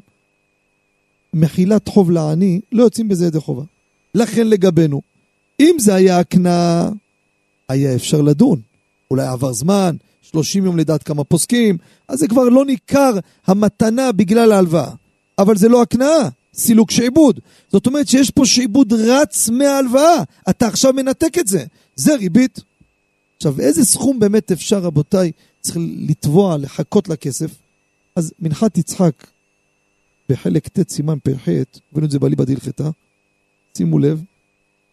מחילת 1.35 1.89
חוב 1.89 2.11
לעני, 2.11 2.61
לא 2.73 2.83
יוצאים 2.83 3.09
בזה 3.09 3.27
ידי 3.27 3.41
חובה. 3.41 3.63
לכן 4.15 4.47
לגבינו, 4.47 5.03
אם 5.61 5.77
זה 5.79 5.95
היה 5.95 6.19
הקנה, 6.19 6.89
היה 7.69 7.95
אפשר 7.95 8.21
לדון. 8.21 8.61
אולי 9.11 9.27
עבר 9.27 9.53
זמן, 9.53 9.97
30 10.23 10.65
יום 10.65 10.79
לדעת 10.79 11.03
כמה 11.03 11.25
פוסקים, 11.25 11.79
אז 12.09 12.19
זה 12.19 12.29
כבר 12.29 12.49
לא 12.49 12.65
ניכר 12.65 13.13
המתנה 13.47 14.13
בגלל 14.13 14.53
ההלוואה. 14.53 14.91
אבל 15.39 15.57
זה 15.57 15.69
לא 15.69 15.83
הקנאה, 15.83 16.29
סילוק 16.55 16.91
שעבוד. 16.91 17.41
זאת 17.73 17.87
אומרת 17.87 18.09
שיש 18.09 18.31
פה 18.31 18.47
שעבוד 18.47 18.93
רץ 18.93 19.49
מההלוואה. 19.49 20.23
אתה 20.51 20.67
עכשיו 20.67 20.93
מנתק 20.93 21.39
את 21.39 21.47
זה. 21.47 21.65
זה 21.97 22.15
ריבית. 22.15 22.61
עכשיו, 23.37 23.61
איזה 23.61 23.85
סכום 23.85 24.21
באמת 24.21 24.53
אפשר, 24.53 24.79
רבותיי, 24.79 25.33
צריך 25.61 25.79
לתבוע, 26.09 26.59
לחכות 26.59 27.09
לכסף? 27.09 27.51
אז 28.17 28.33
מנחת 28.39 28.79
יצחק, 28.79 29.27
בחלק 30.29 30.69
ט' 30.69 30.91
סימן 30.91 31.19
פ"ח, 31.23 31.49
הבאנו 31.93 32.07
את 32.07 32.11
זה 32.11 32.19
בליבא 32.19 32.45
דהלכתה, 32.45 32.91
שימו 33.77 33.99
לב, 33.99 34.23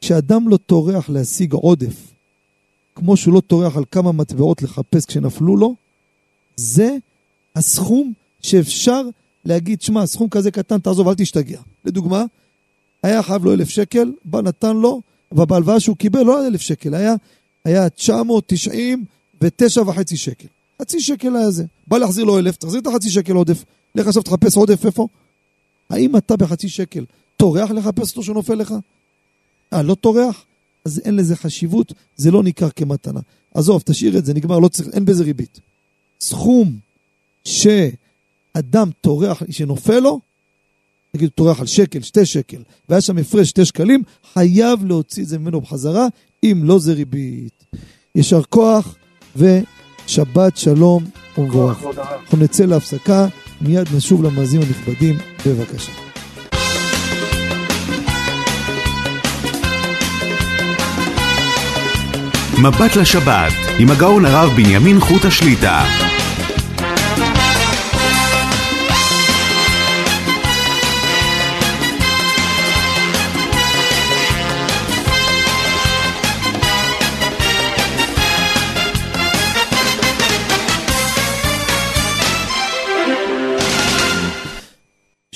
כשאדם 0.02 0.50
לא 0.50 0.58
טורח 0.58 1.10
להשיג 1.10 1.54
עודף, 1.54 1.96
כמו 2.96 3.18
שהוא 3.18 3.34
לא 3.34 3.42
טורח 3.42 3.78
על 3.78 3.84
כמה 3.92 4.12
מטבעות 4.12 4.62
לחפש 4.62 5.06
כשנפלו 5.06 5.58
לו, 5.58 5.76
זה 6.56 6.98
הסכום 7.56 8.14
שאפשר 8.42 9.02
להגיד, 9.46 9.82
שמע, 9.82 10.08
סכום 10.08 10.30
כזה 10.30 10.52
קטן, 10.52 10.80
תעזוב, 10.80 11.08
אל 11.08 11.16
תשתגע. 11.16 11.60
לדוגמה, 11.86 12.24
היה 13.04 13.24
חייב 13.24 13.46
לו 13.46 13.54
אלף 13.54 13.70
שקל, 13.70 14.12
בא 14.26 14.42
נתן 14.42 14.78
לו, 14.78 15.02
אבל 15.32 15.46
בהלוואה 15.46 15.80
שהוא 15.80 15.98
קיבל 15.98 16.22
לא 16.22 16.40
היה 16.40 16.48
אלף 16.48 16.62
שקל, 16.62 16.96
היה, 16.96 17.16
היה 17.66 17.90
999 17.90 19.82
וחצי 19.82 20.18
שקל. 20.18 20.48
חצי 20.82 21.02
שקל 21.02 21.36
היה 21.36 21.52
זה. 21.52 21.66
בא 21.88 21.98
להחזיר 21.98 22.24
לו 22.24 22.40
אלף, 22.40 22.56
תחזיר 22.56 22.80
את 22.80 22.88
החצי 22.88 23.10
שקל 23.10 23.34
עודף. 23.34 23.64
לך 23.96 24.08
עכשיו 24.08 24.24
תחפש 24.24 24.56
עודף 24.56 24.86
איפה? 24.86 25.08
האם 25.90 26.18
אתה 26.18 26.38
בחצי 26.38 26.70
שקל 26.70 27.06
טורח 27.38 27.72
לחפש 27.72 28.10
אותו 28.10 28.24
שנופל 28.24 28.56
לך? 28.56 28.74
אה, 29.74 29.82
לא 29.82 29.96
טורח? 29.96 30.46
אז 30.86 31.02
אין 31.06 31.16
לזה 31.16 31.36
חשיבות, 31.36 31.94
זה 32.18 32.32
לא 32.32 32.44
ניכר 32.44 32.70
כמתנה. 32.70 33.20
עזוב, 33.54 33.82
תשאיר 33.86 34.18
את 34.18 34.26
זה, 34.26 34.34
נגמר, 34.34 34.60
לא 34.60 34.68
צריך, 34.68 34.90
אין 34.94 35.06
בזה 35.06 35.24
ריבית. 35.24 35.60
סכום 36.22 36.78
ש... 37.46 37.68
אדם 38.54 38.90
טורח, 39.02 39.44
שנופל 39.50 40.00
לו, 40.00 40.20
נגיד 41.14 41.30
הוא 41.30 41.36
טורח 41.36 41.60
על 41.60 41.66
שקל, 41.66 42.02
שתי 42.02 42.26
שקל, 42.26 42.64
והיה 42.90 43.02
שם 43.02 43.18
הפרש 43.18 43.50
שתי 43.50 43.66
שקלים, 43.66 44.04
חייב 44.34 44.86
להוציא 44.86 45.24
את 45.24 45.28
זה 45.28 45.40
ממנו 45.40 45.62
בחזרה, 45.62 46.08
אם 46.44 46.62
לא 46.64 46.80
זה 46.80 46.94
ריבית. 46.94 47.66
יישר 48.16 48.42
כוח 48.44 48.96
ושבת 49.36 50.58
שלום 50.58 51.04
ומבורך. 51.38 51.84
אנחנו 51.98 52.38
נצא 52.38 52.66
להפסקה, 52.66 53.28
מיד 53.62 53.88
נשוב 53.96 54.24
למאזינים 54.24 54.68
הנכבדים, 54.68 55.18
בבקשה. 55.46 55.92
מבט 62.64 62.96
לשבת, 62.96 63.54
עם 63.80 63.92
הגאון 63.92 64.26
הרב 64.26 64.52
בנימין 64.56 65.00
חוט 65.00 65.26
השליטה. 65.26 66.11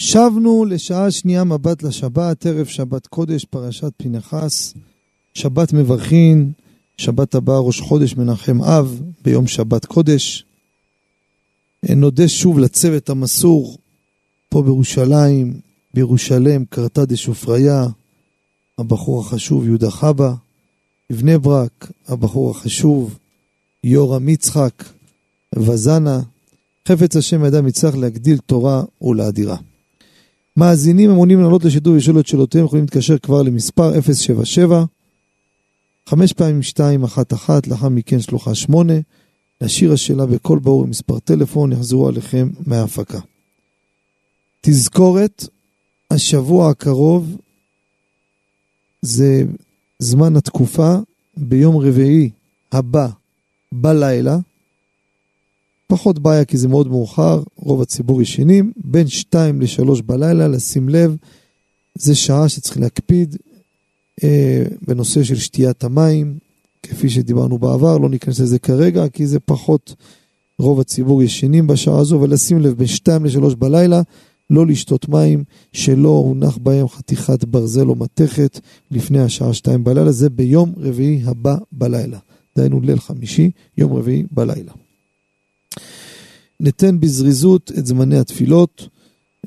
שבנו 0.06 0.66
לשעה 0.66 1.12
שנייה 1.12 1.44
מבט 1.44 1.84
לשבת, 1.84 2.46
ערב 2.46 2.66
שבת 2.66 3.08
קודש, 3.08 3.46
פרשת 3.46 3.92
פנחס, 3.98 4.74
שבת 5.34 5.74
מברכין, 5.74 6.52
שבת 6.98 7.36
הבאה 7.36 7.60
ראש 7.60 7.82
חודש 7.82 8.16
מנחם 8.16 8.64
אב, 8.64 9.02
ביום 9.24 9.48
שבת 9.48 9.86
קודש. 9.86 10.46
נודה 11.90 12.28
שוב 12.28 12.60
לצוות 12.60 13.10
המסור 13.10 13.78
פה 14.50 14.62
בירושלים, 14.62 15.60
בירושלם, 15.94 16.66
קרתא 16.66 17.06
דשופריה, 17.06 17.86
הבחור 18.78 19.22
החשוב 19.22 19.66
יהודה 19.66 19.92
חבא, 19.92 20.34
בבני 21.10 21.38
ברק, 21.38 21.92
הבחור 22.08 22.52
החשוב 22.52 23.18
יורם 23.84 24.30
יצחק, 24.30 24.84
וזנה, 25.56 26.20
חפץ 26.88 27.16
השם 27.16 27.46
ידע 27.46 27.62
מצליח 27.62 27.96
להגדיל 27.96 28.38
תורה 28.38 28.84
ולאדירה. 29.02 29.58
מאזינים 30.58 31.10
המונים 31.10 31.42
לעלות 31.42 31.66
לשידור 31.66 31.94
ולשאול 31.94 32.20
את 32.20 32.28
שאלותיהם 32.28 32.66
יכולים 32.66 32.84
להתקשר 32.86 33.18
כבר 33.18 33.42
למספר 33.42 34.02
077 34.02 34.86
חמש 36.10 36.34
פעמים 36.34 36.58
211, 36.58 37.60
לאחר 37.68 37.90
מכן 37.90 38.22
שלוחה 38.22 38.56
8, 38.56 38.94
להשאיר 39.62 39.94
השאלה 39.94 40.26
בקול 40.26 40.60
ברור 40.60 40.84
עם 40.84 40.90
מספר 40.90 41.20
טלפון, 41.20 41.72
יחזרו 41.72 42.08
עליכם 42.08 42.50
מההפקה. 42.68 43.20
תזכורת, 44.62 45.48
השבוע 46.12 46.70
הקרוב 46.70 47.38
זה 49.02 49.44
זמן 50.00 50.36
התקופה 50.36 50.96
ביום 51.38 51.78
רביעי 51.78 52.30
הבא 52.72 53.08
בלילה. 53.72 54.38
פחות 55.88 56.20
בעיה 56.20 56.46
כי 56.46 56.58
זה 56.58 56.68
מאוד 56.68 56.88
מאוחר, 56.88 57.44
רוב 57.56 57.82
הציבור 57.82 58.22
ישנים, 58.22 58.72
בין 58.78 59.08
2 59.08 59.62
ל-3 59.62 60.02
בלילה, 60.06 60.48
לשים 60.48 60.90
לב, 60.90 61.16
זה 61.96 62.16
שעה 62.16 62.50
שצריך 62.50 62.80
להקפיד 62.80 63.36
אה, 64.24 64.64
בנושא 64.88 65.24
של 65.24 65.36
שתיית 65.36 65.84
המים, 65.84 66.38
כפי 66.84 67.10
שדיברנו 67.10 67.58
בעבר, 67.58 67.98
לא 67.98 68.10
ניכנס 68.10 68.40
לזה 68.40 68.60
כרגע, 68.60 69.10
כי 69.10 69.28
זה 69.28 69.40
פחות 69.40 69.96
רוב 70.60 70.80
הציבור 70.80 71.24
ישנים 71.24 71.68
בשעה 71.68 72.00
הזו, 72.00 72.22
ולשים 72.22 72.60
לב 72.60 72.74
בין 72.78 72.88
2 72.88 73.26
ל-3 73.26 73.56
בלילה, 73.56 74.02
לא 74.50 74.68
לשתות 74.68 75.10
מים 75.10 75.44
שלא 75.74 76.10
הונח 76.10 76.58
בהם 76.58 76.88
חתיכת 76.88 77.44
ברזל 77.44 77.90
או 77.90 77.96
מתכת 77.96 78.60
לפני 78.92 79.20
השעה 79.20 79.54
2 79.54 79.84
בלילה, 79.84 80.12
זה 80.12 80.30
ביום 80.30 80.74
רביעי 80.78 81.22
הבא 81.26 81.56
בלילה. 81.72 82.18
דהיינו 82.58 82.82
ליל 82.82 83.00
חמישי, 83.00 83.52
יום 83.78 83.94
רביעי 83.94 84.24
בלילה. 84.32 84.72
ניתן 86.60 87.00
בזריזות 87.00 87.72
את 87.78 87.86
זמני 87.86 88.18
התפילות 88.18 88.90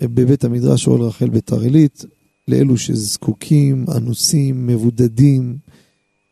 בבית 0.02 0.44
המדרש 0.44 0.86
אוהל 0.86 1.00
רחל 1.00 1.28
ביתר 1.28 1.60
עילית, 1.60 2.04
לאלו 2.48 2.76
שזקוקים, 2.76 3.84
אנוסים, 3.96 4.66
מבודדים. 4.66 5.56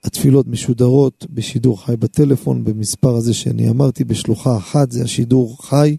התפילות 0.05 0.47
משודרות 0.47 1.27
בשידור 1.31 1.85
חי 1.85 1.97
בטלפון, 1.97 2.65
במספר 2.65 3.17
הזה 3.17 3.35
שאני 3.35 3.71
אמרתי, 3.71 4.05
בשלוחה 4.05 4.57
אחת, 4.57 4.93
זה 4.93 5.05
השידור 5.05 5.57
חי, 5.63 5.97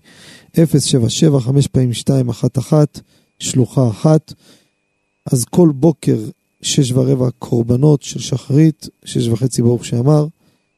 077 0.55 1.39
5 1.39 1.67
פעמים 1.67 1.93
2 1.93 2.29
1 2.29 2.57
1, 2.57 2.99
שלוחה 3.39 3.89
אחת. 3.89 4.33
אז 5.25 5.45
כל 5.45 5.71
בוקר, 5.75 6.17
שש 6.61 6.91
ורבע 6.91 7.29
קורבנות 7.39 8.01
של 8.01 8.19
שחרית, 8.19 8.89
שש 9.05 9.27
וחצי 9.27 9.61
ברוך 9.61 9.85
שאמר, 9.85 10.27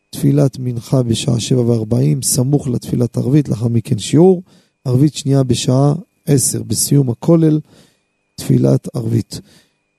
תפילת 0.10 0.60
מנחה 0.60 1.04
בשעה 1.04 1.40
שבע 1.40 1.62
וארבעים, 1.62 2.22
סמוך 2.22 2.68
לתפילת 2.68 3.18
ערבית, 3.18 3.50
לאחר 3.50 3.68
מכן 3.68 4.00
שיעור, 4.00 4.44
ערבית 4.86 5.16
שנייה 5.16 5.44
בשעה 5.44 5.94
עשר, 6.26 6.64
בסיום 6.64 7.10
הכולל, 7.10 7.60
תפילת 8.36 8.88
ערבית. 8.96 9.42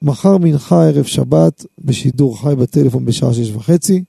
מחר 0.02 0.38
מנחה 0.38 0.86
ערב 0.86 1.04
שבת 1.04 1.64
בשידור 1.84 2.42
חי 2.42 2.54
בטלפון 2.58 3.04
בשעה 3.04 3.34
שש 3.34 3.50
וחצי. 3.50 4.04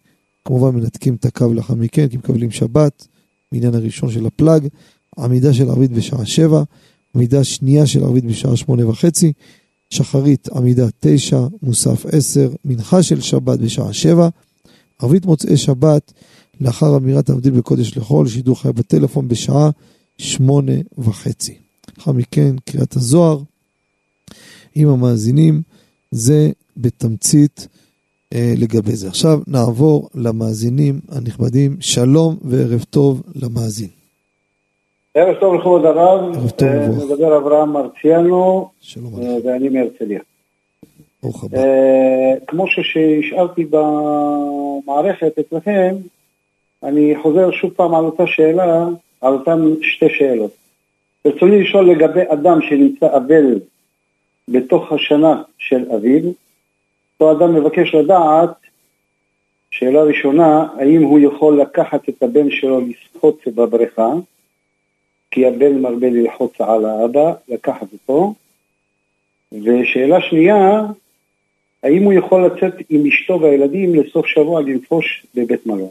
כמובן 0.46 0.76
מנתקים 0.76 1.16
את 1.16 1.26
הקו 1.26 1.54
לאחר 1.54 1.76
מכן 1.76 2.08
כי 2.08 2.18
מקבלים 2.18 2.52
שבת, 2.52 3.08
בעניין 3.52 3.76
הראשון 3.76 4.12
של 4.12 4.26
הפלאג. 4.26 4.68
עמידה 5.18 5.54
של 5.54 5.70
ערבית 5.70 5.92
בשעה 5.92 6.26
שבע, 6.26 6.64
עמידה 7.16 7.44
שנייה 7.44 7.88
של 7.88 8.04
ערבית 8.04 8.26
בשעה 8.26 8.58
שמונה 8.58 8.88
וחצי. 8.88 9.34
שחרית 9.90 10.50
עמידה 10.50 10.88
תשע, 11.00 11.42
מוסף 11.64 12.06
עשר, 12.06 12.52
מנחה 12.66 13.04
של 13.04 13.22
שבת 13.22 13.60
בשעה 13.60 13.94
שבע. 13.94 14.30
ערבית 15.02 15.26
מוצאי 15.26 15.58
שבת 15.58 16.14
לאחר 16.62 16.98
אמירת 16.98 17.30
המבדיל 17.30 17.54
בקודש 17.54 17.98
לחול, 17.98 18.28
שידור 18.28 18.62
חי 18.62 18.70
בטלפון 18.72 19.28
בשעה 19.28 19.70
שמונה 20.18 20.72
וחצי. 20.98 21.58
לאחר 21.98 22.12
מכן 22.12 22.56
קריאת 22.66 22.96
הזוהר 22.96 23.40
עם 24.76 24.88
המאזינים, 24.88 25.62
זה 26.12 26.50
בתמצית 26.78 27.68
אה, 28.34 28.54
לגבי 28.58 28.92
זה. 28.92 29.08
עכשיו 29.08 29.40
נעבור 29.48 30.10
למאזינים 30.16 31.00
הנכבדים, 31.10 31.78
שלום 31.80 32.36
וערב 32.42 32.84
טוב 32.90 33.22
למאזין. 33.36 33.90
ערב 35.16 35.36
טוב 35.40 35.56
לכבוד 35.56 35.86
הרב, 35.86 36.36
אה. 36.64 36.88
מדבר 36.90 37.38
אברהם 37.38 37.74
מרציאנו 37.74 38.70
אה, 38.98 39.36
ואני 39.46 39.70
מהרצליה. 39.70 40.20
אה, 41.26 42.34
כמו 42.48 42.66
שהשארתי 42.68 43.66
במערכת 43.66 45.40
אצלכם, 45.40 45.96
אני 46.84 47.16
חוזר 47.22 47.52
שוב 47.52 47.72
פעם 47.74 47.96
על 47.96 48.06
אותה 48.06 48.28
שאלה, 48.28 48.86
על 49.22 49.34
אותן 49.34 49.62
שתי 49.82 50.10
שאלות. 50.10 50.52
ברצוני 51.26 51.64
לשאול 51.64 51.92
לגבי 51.92 52.22
אדם 52.34 52.62
שנמצא 52.62 53.18
אבל 53.18 53.60
בתוך 54.48 54.92
השנה 54.92 55.42
של 55.58 55.92
אביו, 55.96 56.32
אותו 57.14 57.32
אדם 57.32 57.56
מבקש 57.56 57.96
לדעת, 57.96 58.50
שאלה 59.72 60.04
ראשונה, 60.04 60.68
האם 60.78 61.04
הוא 61.04 61.20
יכול 61.20 61.62
לקחת 61.62 62.10
את 62.10 62.24
הבן 62.24 62.52
שלו 62.52 62.82
לשחות 62.82 63.48
בבריכה, 63.56 64.14
כי 65.32 65.48
הבן 65.48 65.82
מרבה 65.82 66.10
ללחוץ 66.10 66.62
על 66.62 66.86
האבא, 66.86 67.34
לקחת 67.48 67.88
אותו. 67.94 68.34
ושאלה 69.52 70.22
שנייה, 70.22 70.82
האם 71.84 72.04
הוא 72.04 72.14
יכול 72.14 72.46
לצאת 72.46 72.74
עם 72.90 73.06
אשתו 73.06 73.40
והילדים 73.42 73.96
לסוף 73.96 74.26
שבוע 74.26 74.62
לנפוש 74.62 75.26
בבית 75.36 75.66
מלון? 75.66 75.90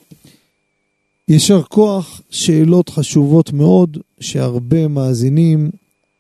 יישר 1.29 1.63
כוח, 1.63 2.21
שאלות 2.31 2.89
חשובות 2.89 3.53
מאוד, 3.53 3.99
שהרבה 4.21 4.89
מאזינים 4.89 5.71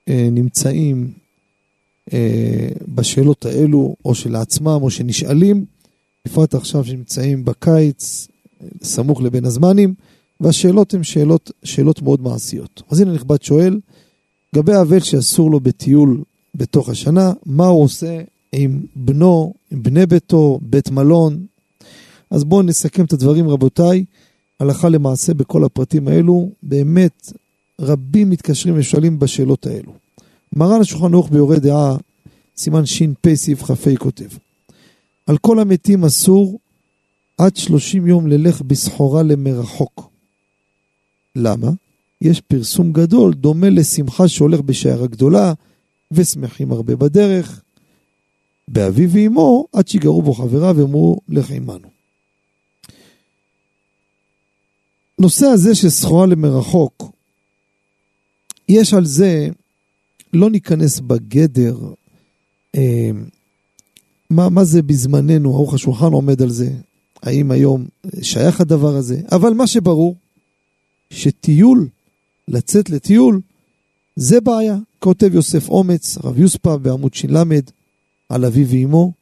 אה, 0.09 0.29
נמצאים 0.33 1.09
אה, 2.13 2.69
בשאלות 2.89 3.47
האלו, 3.47 3.97
או 4.05 4.15
שלעצמם, 4.15 4.79
או 4.83 4.91
שנשאלים, 4.91 5.65
בפרט 6.25 6.55
עכשיו 6.55 6.85
שנמצאים 6.85 7.45
בקיץ, 7.45 8.29
סמוך 8.83 9.23
לבין 9.23 9.45
הזמנים, 9.45 9.95
והשאלות 10.41 10.95
הן 10.95 11.03
שאלות, 11.03 11.51
שאלות 11.65 12.03
מאוד 12.03 12.23
מעשיות. 12.23 12.83
אז 12.91 13.01
הנה 13.01 13.13
נכבד 13.13 13.43
שואל, 13.43 13.81
לגבי 14.53 14.73
האבל 14.73 15.01
שאסור 15.01 15.51
לו 15.51 15.61
בטיול 15.61 16.23
בתוך 16.55 16.89
השנה, 16.89 17.33
מה 17.47 17.67
הוא 17.67 17.85
עושה 17.85 18.21
עם 18.53 18.81
בנו, 18.97 19.55
עם 19.71 19.83
בני 19.83 20.07
ביתו, 20.07 20.59
בית 20.63 20.91
מלון? 20.91 21.47
אז 22.31 22.45
בואו 22.45 22.63
נסכם 22.63 23.05
את 23.05 23.13
הדברים 23.13 23.49
רבותיי. 23.49 24.05
הלכה 24.61 24.89
למעשה 24.89 25.35
בכל 25.35 25.65
הפרטים 25.65 26.09
האלו, 26.09 26.51
באמת 26.63 27.33
רבים 27.81 28.31
מתקשרים 28.31 28.75
ושואלים 28.79 29.19
בשאלות 29.19 29.67
האלו. 29.67 29.93
מרן 30.53 30.81
השולחן 30.81 31.15
ערוך 31.15 31.31
ביורה 31.31 31.59
דעה, 31.59 31.97
סימן 32.57 32.87
ש"פ 32.87 33.35
סעיף 33.35 33.63
כ"ה 33.63 33.97
כותב: 33.99 34.29
על 35.27 35.39
כל 35.39 35.59
המתים 35.59 36.05
אסור 36.05 36.59
עד 37.39 37.57
שלושים 37.57 38.07
יום 38.07 38.27
ללך 38.27 38.63
בסחורה 38.63 39.23
למרחוק. 39.23 40.11
למה? 41.37 41.71
יש 42.21 42.41
פרסום 42.41 42.93
גדול 42.93 43.35
דומה 43.35 43.71
לשמחה 43.71 44.29
שהולך 44.29 44.61
בשיירה 44.61 45.07
גדולה 45.07 45.53
ושמחים 46.11 46.73
הרבה 46.73 46.97
בדרך. 46.97 47.63
באביו 48.73 49.11
ואמו 49.11 49.67
עד 49.73 49.89
שיגרו 49.89 50.23
בו 50.23 50.35
חבריו 50.35 50.75
ואמרו 50.79 51.21
לך 51.29 51.51
עמנו. 51.51 51.89
נושא 55.19 55.47
הזה 55.47 55.75
של 55.75 55.91
סחורה 55.91 56.27
למרחוק, 56.27 57.13
יש 58.69 58.95
על 58.95 59.07
זה, 59.07 59.49
לא 60.33 60.51
ניכנס 60.51 61.01
בגדר, 61.01 61.79
אה, 62.75 63.11
מה, 64.31 64.49
מה 64.49 64.65
זה 64.65 64.83
בזמננו, 64.83 65.55
ערוך 65.55 65.75
השולחן 65.75 66.13
עומד 66.13 66.43
על 66.43 66.51
זה, 66.51 66.71
האם 67.23 67.51
היום 67.51 67.87
שייך 68.23 68.61
הדבר 68.61 68.97
הזה, 68.97 69.21
אבל 69.33 69.53
מה 69.53 69.67
שברור, 69.67 70.17
שטיול, 71.11 71.89
לצאת 72.49 72.91
לטיול, 72.91 73.41
זה 74.17 74.41
בעיה. 74.41 74.77
כותב 74.99 75.35
יוסף 75.35 75.69
אומץ, 75.69 76.19
רב 76.25 76.39
יוספה 76.39 76.77
בעמוד 76.77 77.15
ש"ל, 77.15 77.37
על 78.31 78.45
אביו 78.45 78.69
ואמו, 78.69 79.13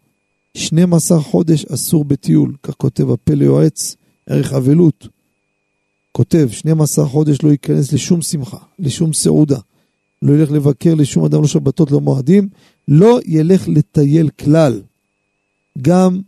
12 0.54 1.20
חודש 1.20 1.64
אסור 1.64 2.04
בטיול, 2.04 2.54
כך 2.62 2.74
כותב 2.74 3.10
הפלא 3.10 3.44
יועץ, 3.44 3.96
ערך 4.26 4.52
אבלות. 4.52 5.08
כותב, 6.12 6.48
12 6.50 7.06
חודש 7.06 7.42
לא 7.42 7.50
ייכנס 7.50 7.92
לשום 7.92 8.22
שמחה, 8.22 8.58
לשום 8.78 9.12
סעודה, 9.12 9.58
לא 10.22 10.32
ילך 10.32 10.50
לבקר 10.50 10.94
לשום 10.94 11.24
אדם, 11.24 11.40
לא 11.42 11.46
שבתות, 11.46 11.90
לא 11.90 12.00
מועדים, 12.00 12.48
לא 12.88 13.20
ילך 13.26 13.68
לטייל 13.68 14.28
כלל. 14.28 14.80
גם 15.82 16.20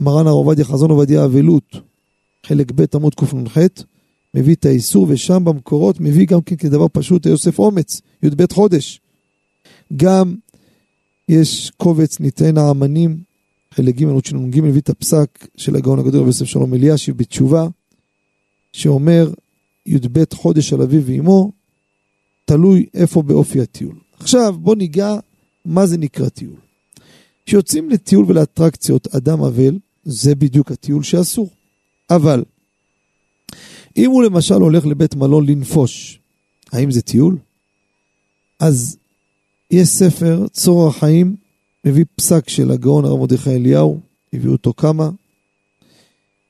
מרן 0.00 0.26
הרב 0.26 0.36
עובדיה 0.36 0.64
חזון 0.64 0.90
עובדיה 0.90 1.24
אבלות, 1.24 1.76
חלק 2.46 2.72
ב' 2.74 2.84
עמוד 2.94 3.14
קנ"ח, 3.14 3.58
מביא 4.34 4.54
את 4.54 4.66
האיסור, 4.66 5.06
ושם 5.08 5.44
במקורות 5.44 6.00
מביא 6.00 6.26
גם 6.26 6.40
כן 6.40 6.56
כדבר 6.56 6.86
פשוט 6.92 7.26
יוסף 7.26 7.58
אומץ, 7.58 8.00
י"ב 8.22 8.52
חודש. 8.52 9.00
גם 9.96 10.34
יש 11.28 11.70
קובץ 11.76 12.20
ניתן 12.20 12.58
האמנים, 12.58 13.18
חלק 13.74 13.94
ג' 13.94 14.04
עוד 14.04 14.24
שנ"ג, 14.24 14.60
מביא 14.60 14.80
את 14.80 14.88
הפסק 14.88 15.48
של 15.56 15.76
הגאון 15.76 15.98
הגדול 15.98 16.20
רבי 16.20 16.28
יוסף 16.28 16.44
שלום 16.44 16.74
אלישיב 16.74 17.16
בתשובה, 17.16 17.66
שאומר 18.72 19.30
י"ב 19.86 20.24
חודש 20.34 20.72
על 20.72 20.82
אביו 20.82 21.02
ואמו, 21.06 21.52
תלוי 22.44 22.86
איפה 22.94 23.22
באופי 23.22 23.60
הטיול. 23.60 23.94
עכשיו 24.18 24.54
בוא 24.58 24.76
ניגע 24.76 25.14
מה 25.64 25.86
זה 25.86 25.98
נקרא 25.98 26.28
טיול. 26.28 26.56
כשיוצאים 27.46 27.90
לטיול 27.90 28.24
ולאטרקציות 28.28 29.14
אדם 29.14 29.42
אבל, 29.42 29.78
זה 30.04 30.34
בדיוק 30.34 30.72
הטיול 30.72 31.02
שאסור. 31.02 31.50
אבל 32.10 32.44
אם 33.96 34.10
הוא 34.10 34.22
למשל 34.22 34.54
הולך 34.54 34.86
לבית 34.86 35.14
מלון 35.14 35.46
לנפוש, 35.46 36.18
האם 36.72 36.90
זה 36.90 37.02
טיול? 37.02 37.36
אז 38.58 38.96
יש 39.70 39.88
ספר, 39.88 40.46
צור 40.52 40.88
החיים, 40.88 41.36
מביא 41.84 42.04
פסק 42.16 42.48
של 42.48 42.70
הגאון 42.70 43.04
הרב 43.04 43.18
מרדכי 43.18 43.50
אליהו, 43.50 44.00
הביאו 44.32 44.52
אותו 44.52 44.72
כמה, 44.76 45.10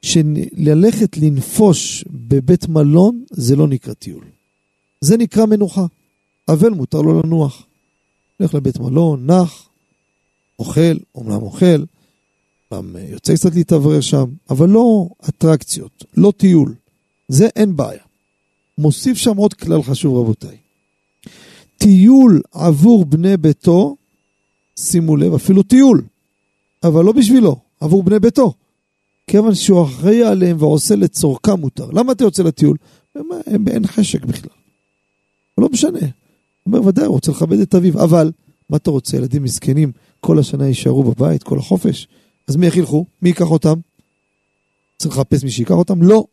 שללכת 0.02 1.16
לנפוש 1.16 2.04
בבית 2.10 2.68
מלון 2.68 3.24
זה 3.30 3.56
לא 3.56 3.68
נקרא 3.68 3.94
טיול. 3.94 4.24
זה 5.00 5.16
נקרא 5.16 5.46
מנוחה. 5.46 5.86
אבל 6.48 6.70
מותר 6.70 7.02
לו 7.02 7.22
לנוח. 7.22 7.66
הולך 8.36 8.54
לבית 8.54 8.78
מלון, 8.78 9.30
נח, 9.30 9.68
אוכל, 10.58 10.96
אומנם 11.14 11.42
אוכל, 11.42 11.84
גם 12.74 12.96
יוצא 13.08 13.34
קצת 13.34 13.54
להתאוורר 13.54 14.00
שם, 14.00 14.24
אבל 14.50 14.68
לא 14.68 15.08
אטרקציות, 15.28 16.04
לא 16.16 16.32
טיול. 16.36 16.74
זה 17.28 17.48
אין 17.56 17.76
בעיה. 17.76 18.02
מוסיף 18.78 19.16
שם 19.16 19.36
עוד 19.36 19.54
כלל 19.54 19.82
חשוב 19.82 20.16
רבותיי. 20.16 20.56
טיול 21.78 22.42
עבור 22.52 23.04
בני 23.04 23.36
ביתו, 23.36 23.96
שימו 24.80 25.16
לב, 25.16 25.34
אפילו 25.34 25.62
טיול, 25.62 26.02
אבל 26.82 27.04
לא 27.04 27.12
בשבילו, 27.12 27.56
עבור 27.80 28.02
בני 28.02 28.18
ביתו. 28.18 28.52
כיוון 29.26 29.54
שהוא 29.54 29.84
אחראי 29.84 30.22
עליהם 30.22 30.56
ועושה 30.60 30.96
לצורכם 30.96 31.60
מותר. 31.60 31.90
למה 31.90 32.12
אתה 32.12 32.24
יוצא 32.24 32.42
לטיול? 32.42 32.76
הם 33.46 33.68
אין 33.68 33.86
חשק 33.86 34.24
בכלל. 34.24 34.50
לא 35.58 35.68
משנה. 35.68 35.98
הוא 35.98 36.08
אומר, 36.66 36.86
ודאי, 36.86 37.04
הוא 37.04 37.14
רוצה 37.14 37.30
לכבד 37.30 37.58
את 37.58 37.74
אביו, 37.74 38.02
אבל 38.02 38.32
מה 38.70 38.76
אתה 38.76 38.90
רוצה? 38.90 39.16
ילדים 39.16 39.42
מסכנים 39.42 39.92
כל 40.20 40.38
השנה 40.38 40.66
יישארו 40.66 41.02
בבית, 41.02 41.42
כל 41.42 41.58
החופש. 41.58 42.08
אז 42.48 42.56
מי 42.56 42.66
איך 42.66 42.76
ילכו? 42.76 43.06
מי 43.22 43.28
ייקח 43.28 43.50
אותם? 43.50 43.74
צריך 44.98 45.18
לחפש 45.18 45.44
מי 45.44 45.50
שיקח 45.50 45.74
אותם? 45.74 46.02
לא. 46.02 46.24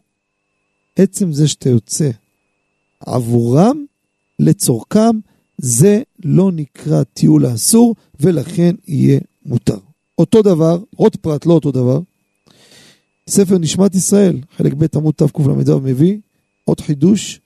עצם 0.95 1.33
זה 1.33 1.47
שאתה 1.47 1.69
יוצא 1.69 2.09
עבורם, 2.99 3.85
לצורכם, 4.39 5.19
זה 5.57 6.01
לא 6.23 6.51
נקרא 6.51 7.03
טיול 7.03 7.45
האסור, 7.45 7.95
ולכן 8.19 8.75
יהיה 8.87 9.19
מותר. 9.45 9.77
אותו 10.17 10.41
דבר, 10.41 10.79
עוד 10.95 11.15
פרט, 11.15 11.45
לא 11.45 11.53
אותו 11.53 11.71
דבר, 11.71 11.99
ספר 13.29 13.57
נשמת 13.57 13.95
ישראל, 13.95 14.41
חלק 14.57 14.73
ב' 14.73 14.85
עמוד 14.95 15.13
תקל"ו 15.13 15.79
מביא 15.79 16.17
עוד 16.65 16.79
חידוש 16.79 17.39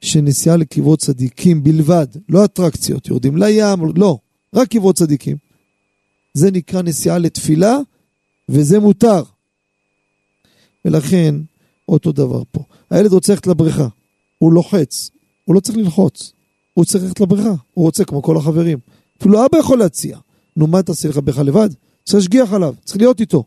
שנסיעה 0.00 0.56
לקברות 0.56 0.98
צדיקים 0.98 1.62
בלבד, 1.62 2.06
לא 2.28 2.44
אטרקציות, 2.44 3.08
יורדים 3.08 3.36
לים, 3.36 3.80
לא, 3.96 4.18
רק 4.54 4.68
קברות 4.68 4.96
צדיקים. 4.96 5.36
זה 6.34 6.50
נקרא 6.50 6.82
נסיעה 6.82 7.18
לתפילה, 7.18 7.78
וזה 8.48 8.80
מותר. 8.80 9.22
ולכן, 10.84 11.34
אותו 11.88 12.12
דבר 12.12 12.42
פה. 12.52 12.64
הילד 12.90 13.12
רוצה 13.12 13.32
ללכת 13.32 13.46
לבריכה, 13.46 13.88
הוא 14.38 14.52
לוחץ, 14.52 15.10
הוא 15.44 15.54
לא 15.54 15.60
צריך 15.60 15.78
ללחוץ, 15.78 16.32
הוא 16.74 16.84
צריך 16.84 17.04
ללכת 17.04 17.20
לבריכה, 17.20 17.54
הוא 17.74 17.84
רוצה 17.84 18.04
כמו 18.04 18.22
כל 18.22 18.36
החברים. 18.36 18.78
אפילו 19.20 19.46
אבא 19.46 19.58
יכול 19.58 19.78
להציע. 19.78 20.18
נו, 20.56 20.66
מה 20.66 20.82
תעשה 20.82 21.08
לך 21.08 21.18
בריכה 21.24 21.42
לבד? 21.42 21.68
צריך 22.04 22.14
להשגיח 22.14 22.52
עליו, 22.52 22.74
צריך 22.84 22.96
להיות 22.96 23.20
איתו. 23.20 23.44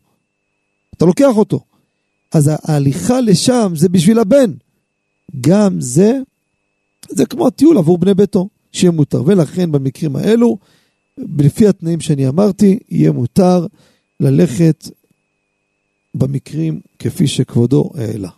אתה 0.98 1.06
לוקח 1.06 1.38
אותו. 1.38 1.60
אז 2.32 2.52
ההליכה 2.64 3.22
לשם 3.22 3.72
זה 3.76 3.90
בשביל 3.90 4.20
הבן. 4.20 4.52
גם 5.42 5.82
זה, 5.82 6.20
זה 7.10 7.26
כמו 7.26 7.48
הטיול 7.48 7.78
עבור 7.78 7.98
בני 7.98 8.14
ביתו, 8.14 8.50
שיהיה 8.72 8.92
מותר. 8.92 9.24
ולכן 9.26 9.72
במקרים 9.72 10.16
האלו, 10.16 10.58
לפי 11.18 11.68
התנאים 11.68 12.02
שאני 12.02 12.28
אמרתי, 12.28 12.80
יהיה 12.90 13.12
מותר 13.12 13.66
ללכת 14.20 14.84
במקרים 16.16 16.80
כפי 17.00 17.28
שכבודו 17.28 17.92
העלה. 17.96 18.30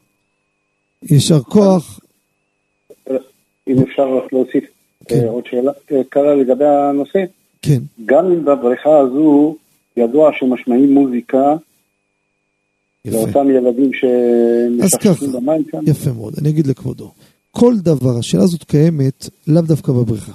יישר 1.03 1.39
כוח. 1.41 1.99
אם 3.67 3.79
אפשר 3.83 4.17
רק 4.17 4.33
להוסיף 4.33 4.63
כן. 5.07 5.27
עוד 5.27 5.43
שאלה 5.49 5.71
קרה 6.09 6.35
לגבי 6.35 6.65
הנושא. 6.65 7.23
כן. 7.61 7.79
גם 8.05 8.25
אם 8.25 8.45
בבריכה 8.45 8.97
הזו 8.99 9.55
ידוע 9.97 10.31
שמשמעים 10.39 10.93
מוזיקה 10.93 11.55
לאותם 13.05 13.49
ילדים 13.49 13.91
שמשחקים 13.93 15.31
במים 15.31 15.63
כאן. 15.63 15.79
יפה 15.87 16.11
מאוד, 16.11 16.33
אני 16.41 16.49
אגיד 16.49 16.67
לכבודו. 16.67 17.11
כל 17.51 17.73
דבר, 17.77 18.17
השאלה 18.17 18.43
הזאת 18.43 18.63
קיימת 18.63 19.29
לאו 19.47 19.61
דווקא 19.61 19.91
בבריכה. 19.91 20.31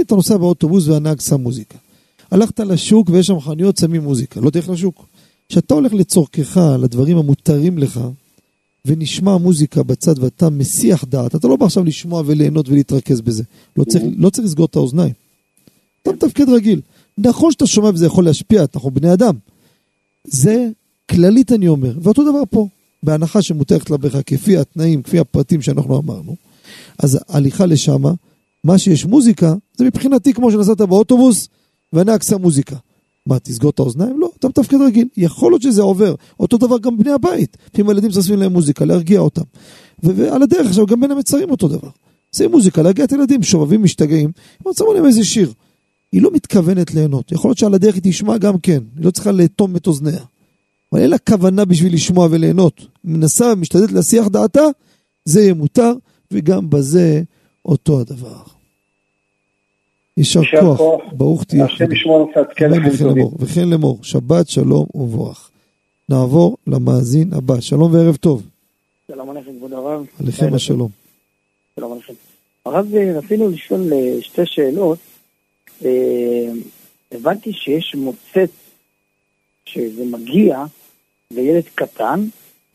אתה 0.00 0.14
נוסע 0.14 0.36
באוטובוס 0.36 0.88
והנהג 0.88 1.20
שם 1.20 1.40
מוזיקה. 1.40 1.78
הלכת 2.30 2.60
לשוק 2.60 3.10
ויש 3.10 3.26
שם 3.26 3.40
חנויות, 3.40 3.76
שמים 3.76 4.02
מוזיקה, 4.02 4.40
לא 4.40 4.50
תלך 4.50 4.68
לשוק. 4.68 5.06
כשאתה 5.48 5.74
הולך 5.74 5.94
לצורכך, 5.94 6.60
לדברים 6.80 7.18
המותרים 7.18 7.78
לך, 7.78 8.00
ונשמע 8.86 9.36
מוזיקה 9.36 9.82
בצד 9.82 10.18
ואתה 10.18 10.50
מסיח 10.50 11.04
דעת, 11.04 11.34
אתה 11.34 11.48
לא 11.48 11.56
בא 11.56 11.66
עכשיו 11.66 11.84
לשמוע 11.84 12.22
וליהנות 12.26 12.68
ולהתרכז 12.68 13.20
בזה. 13.20 13.42
לא 13.76 13.84
צריך, 13.84 14.04
לא 14.16 14.30
צריך 14.30 14.46
לסגור 14.46 14.66
את 14.66 14.76
האוזניים. 14.76 15.12
אתה 16.02 16.12
מתפקד 16.12 16.48
רגיל. 16.48 16.80
נכון 17.18 17.52
שאתה 17.52 17.66
שומע 17.66 17.90
וזה 17.94 18.06
יכול 18.06 18.24
להשפיע, 18.24 18.64
אנחנו 18.74 18.90
בני 18.90 19.12
אדם. 19.12 19.34
זה 20.24 20.68
כללית 21.10 21.52
אני 21.52 21.68
אומר, 21.68 21.98
ואותו 22.02 22.30
דבר 22.30 22.42
פה, 22.50 22.68
בהנחה 23.02 23.42
שמותרת 23.42 23.90
לבריכה 23.90 24.22
כפי 24.22 24.56
התנאים, 24.56 25.02
כפי 25.02 25.18
הפרטים 25.18 25.62
שאנחנו 25.62 25.98
אמרנו, 25.98 26.36
אז 26.98 27.18
הליכה 27.28 27.66
לשמה, 27.66 28.12
מה 28.64 28.78
שיש 28.78 29.04
מוזיקה, 29.04 29.54
זה 29.76 29.84
מבחינתי 29.84 30.32
כמו 30.32 30.50
שנסעת 30.50 30.80
באוטובוס 30.80 31.48
והנהג 31.92 32.22
שם 32.22 32.40
מוזיקה. 32.42 32.76
מה, 33.26 33.38
תסגור 33.38 33.70
את 33.70 33.78
האוזניים? 33.78 34.20
לא, 34.20 34.30
אתה 34.38 34.48
מתפקד 34.48 34.76
רגיל. 34.86 35.08
יכול 35.16 35.52
להיות 35.52 35.62
שזה 35.62 35.82
עובר. 35.82 36.14
אותו 36.40 36.58
דבר 36.58 36.78
גם 36.78 36.98
בני 36.98 37.10
הבית. 37.10 37.56
לפעמים 37.68 37.88
הילדים 37.88 38.10
שמים 38.10 38.38
להם 38.38 38.52
מוזיקה, 38.52 38.84
להרגיע 38.84 39.20
אותם. 39.20 39.42
ועל 40.02 40.42
הדרך 40.42 40.66
עכשיו 40.66 40.86
גם 40.86 41.00
בין 41.00 41.10
המצרים 41.10 41.50
אותו 41.50 41.68
דבר. 41.68 41.88
שמים 42.36 42.50
מוזיקה, 42.50 42.82
להרגיע 42.82 43.04
את 43.04 43.12
הילדים, 43.12 43.42
שובבים, 43.42 43.82
משתגעים. 43.82 44.30
הם 44.66 44.72
שמו 44.72 44.92
להם 44.92 45.06
איזה 45.06 45.24
שיר. 45.24 45.52
היא 46.12 46.22
לא 46.22 46.30
מתכוונת 46.30 46.94
ליהנות. 46.94 47.32
יכול 47.32 47.48
להיות 47.48 47.58
שעל 47.58 47.74
הדרך 47.74 47.94
היא 47.94 48.02
תשמע 48.04 48.38
גם 48.38 48.58
כן. 48.58 48.82
היא 48.96 49.04
לא 49.04 49.10
צריכה 49.10 49.32
לאטום 49.32 49.76
את 49.76 49.86
אוזניה. 49.86 50.24
אבל 50.92 51.00
אין 51.00 51.10
לה 51.10 51.18
כוונה 51.18 51.64
בשביל 51.64 51.94
לשמוע 51.94 52.28
וליהנות. 52.30 52.86
מנסה 53.04 53.52
ומשתדלת 53.52 53.92
להסיח 53.92 54.28
דעתה, 54.28 54.64
זה 55.24 55.40
יהיה 55.40 55.54
מותר, 55.54 55.92
וגם 56.30 56.70
בזה 56.70 57.22
אותו 57.64 58.00
הדבר. 58.00 58.42
יישר 60.16 60.40
כוח, 60.60 61.02
ברוך 61.12 61.44
תהיה. 61.44 61.64
השם 61.64 61.92
ישמור 61.92 62.30
קצת, 62.30 62.46
כן 62.56 62.70
וכן 63.38 63.68
לאמור, 63.68 63.98
שבת 64.02 64.48
שלום 64.48 64.86
ומבורך. 64.94 65.50
נעבור 66.08 66.56
למאזין 66.66 67.32
הבא, 67.32 67.60
שלום 67.60 67.94
וערב 67.94 68.16
טוב. 68.16 68.42
שלום 69.06 69.30
עליכם 69.30 69.50
כבוד 69.58 69.72
הרב. 69.72 70.06
עליכם 70.20 70.54
השלום. 70.54 70.88
שלום 71.76 71.92
עליכם. 71.92 72.12
הרב, 72.66 72.94
רצינו 72.94 73.48
לשאול 73.48 73.92
אה, 73.92 74.22
שתי 74.22 74.46
שאלות. 74.46 74.98
אה, 75.84 76.48
הבנתי 77.12 77.52
שיש 77.52 77.94
מוצץ 77.94 78.50
שזה 79.64 80.04
מגיע 80.04 80.64
לילד 81.30 81.64
קטן, 81.74 82.24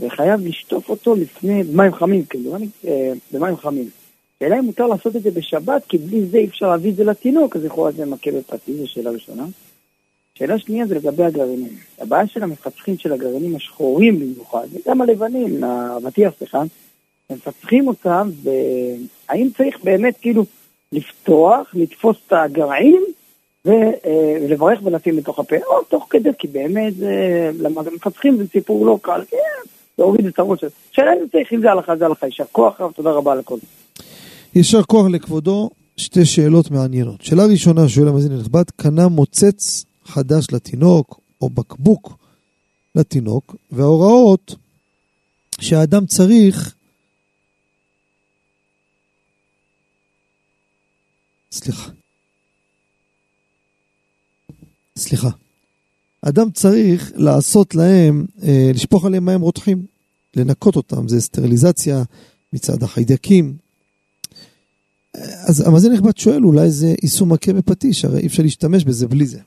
וחייב 0.02 0.40
לשטוף 0.46 0.90
אותו 0.90 1.16
לפני, 1.16 1.64
במים 1.64 1.94
חמים, 1.94 2.26
כאילו, 2.26 2.56
אה, 2.88 3.14
במים 3.32 3.58
חמים. 3.58 3.90
השאלה 4.38 4.60
אם 4.60 4.66
מותר 4.66 4.88
לעשות 4.88 5.16
את 5.16 5.24
זה 5.24 5.32
בשבת, 5.32 5.86
כי 5.90 5.98
בלי 5.98 6.26
זה 6.26 6.38
אי 6.38 6.46
אפשר 6.46 6.68
להביא 6.68 6.92
את 6.92 6.96
זה 6.96 7.04
לתינוק, 7.04 7.56
אז 7.56 7.64
להיות 7.64 7.96
זה 7.96 8.06
מכה 8.06 8.32
בפרטי, 8.32 8.74
זו 8.74 8.88
שאלה 8.88 9.10
ראשונה. 9.10 9.46
שאלה 10.36 10.60
שנייה 10.60 10.88
זה 10.88 10.96
לגבי 10.96 11.24
הגרעינים. 11.24 11.78
הבעיה 12.00 12.28
של 12.28 12.44
המפצחים 12.44 12.98
של 12.98 13.14
הגרעינים 13.14 13.56
השחורים 13.56 14.20
במיוחד, 14.20 14.68
וגם 14.74 15.02
הלבנים, 15.02 15.64
האבטיח, 15.64 16.34
סליחה, 16.38 16.62
מפצחים 17.30 17.88
אותם, 17.88 18.30
והאם 18.44 19.50
צריך 19.58 19.84
באמת 19.84 20.18
כאילו 20.22 20.46
לפתוח, 20.92 21.72
לתפוס 21.74 22.18
את 22.28 22.34
הגרעין 22.34 23.04
אה, 23.68 23.92
ולברך 24.42 24.80
ולשים 24.84 25.18
לתוך 25.18 25.40
הפה, 25.40 25.56
או 25.68 25.84
תוך 25.84 26.08
כדי, 26.10 26.30
כי 26.40 26.48
באמת, 26.48 26.94
למפצחים 27.60 28.38
זה 28.38 28.44
סיפור 28.52 28.86
לא 28.86 28.98
קל, 29.02 29.22
כן, 29.30 29.38
להוריד 29.98 30.26
את 30.26 30.40
הראש. 30.40 30.60
שאלה 30.92 31.14
אם 31.14 31.28
צריך, 31.32 31.54
אם 31.54 31.62
זה 31.62 31.72
הלכה, 31.72 31.96
זה 31.96 32.06
הלכה. 32.06 32.26
יישר 32.26 32.44
כוח 32.52 32.82
רב, 32.82 32.92
תודה 32.92 33.12
רבה 33.12 33.32
על 33.32 33.40
הכל. 33.40 33.58
יישר 34.56 34.84
כוח 34.84 35.08
לכבודו, 35.08 35.70
שתי 35.98 36.26
שאלות 36.26 36.72
מעניינות. 36.72 37.22
שאלה 37.22 37.46
ראשונה, 37.46 37.90
שואל 37.90 38.08
המאזין 38.08 38.32
הנכבד, 38.32 38.64
קנה 38.76 39.08
מוצץ 39.08 39.86
חדש 40.06 40.48
לתינוק, 40.52 41.20
או 41.42 41.50
בקבוק 41.50 42.18
לתינוק, 42.96 43.56
וההוראות 43.72 44.56
שהאדם 45.62 46.06
צריך 46.06 46.74
סליחה. 51.52 51.90
סליחה. 54.98 55.30
אדם 56.22 56.52
צריך 56.52 57.12
לעשות 57.16 57.76
להם, 57.76 58.26
אה, 58.44 58.72
לשפוך 58.74 59.06
עליהם 59.06 59.26
מים 59.26 59.42
רותחים, 59.42 59.86
לנקות 60.36 60.76
אותם, 60.76 61.08
זה 61.08 61.22
סטריליזציה 61.22 62.04
מצד 62.54 62.84
החיידקים. 62.84 63.67
אז 65.18 65.68
המאזין 65.68 65.92
הנכבד 65.92 66.18
שואל, 66.18 66.44
אולי 66.44 66.72
זה 66.72 66.96
יישום 67.04 67.34
מכה 67.34 67.54
בפטיש, 67.54 68.06
הרי 68.06 68.20
אי 68.20 68.28
אפשר 68.28 68.44
להשתמש 68.44 68.84
בזה 68.84 69.08
בלי 69.08 69.26
זה. 69.26 69.40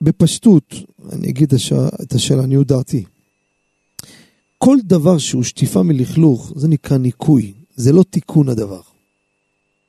בפשטות, 0.00 0.74
אני 1.12 1.28
אגיד 1.28 1.54
את 2.02 2.12
השאלה, 2.12 2.44
אני 2.44 2.64
דעתי. 2.64 3.04
כל 4.58 4.78
דבר 4.84 5.18
שהוא 5.18 5.42
שטיפה 5.42 5.82
מלכלוך, 5.82 6.52
זה 6.56 6.68
נקרא 6.68 6.96
ניקוי, 6.96 7.52
זה 7.76 7.92
לא 7.92 8.04
תיקון 8.10 8.48
הדבר. 8.48 8.80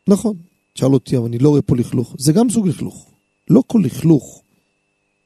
נכון, 0.08 0.36
שאל 0.76 0.94
אותי, 0.94 1.18
אבל 1.18 1.26
אני 1.26 1.38
לא 1.38 1.50
רואה 1.50 1.62
פה 1.62 1.76
לכלוך, 1.76 2.16
זה 2.20 2.34
גם 2.34 2.50
סוג 2.50 2.68
לכלוך. 2.68 3.06
לא 3.50 3.64
כל 3.68 3.82
לכלוך 3.86 4.42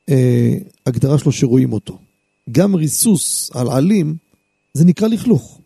אה, 0.09 0.57
הגדרה 0.85 1.19
שלו 1.19 1.31
שרואים 1.31 1.73
אותו. 1.73 1.99
גם 2.51 2.75
ריסוס 2.75 3.51
על 3.53 3.69
עלים 3.69 4.15
זה 4.73 4.85
נקרא 4.85 5.07
לכלוך. 5.07 5.59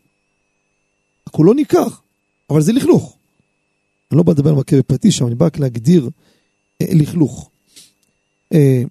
הכל 1.28 1.44
לא 1.46 1.56
ניכר, 1.56 1.88
אבל 2.52 2.62
זה 2.62 2.74
לכלוך. 2.74 3.16
אני 4.12 4.18
לא 4.18 4.24
בא 4.24 4.32
לדבר 4.32 4.50
על 4.50 4.56
מכה 4.56 4.78
בפטיש, 4.78 5.22
אבל 5.22 5.30
אני 5.30 5.36
בא 5.36 5.46
רק 5.46 5.60
להגדיר 5.60 6.10
אה, 6.82 6.88
לכלוך. 6.90 7.50
אה, 8.54 8.84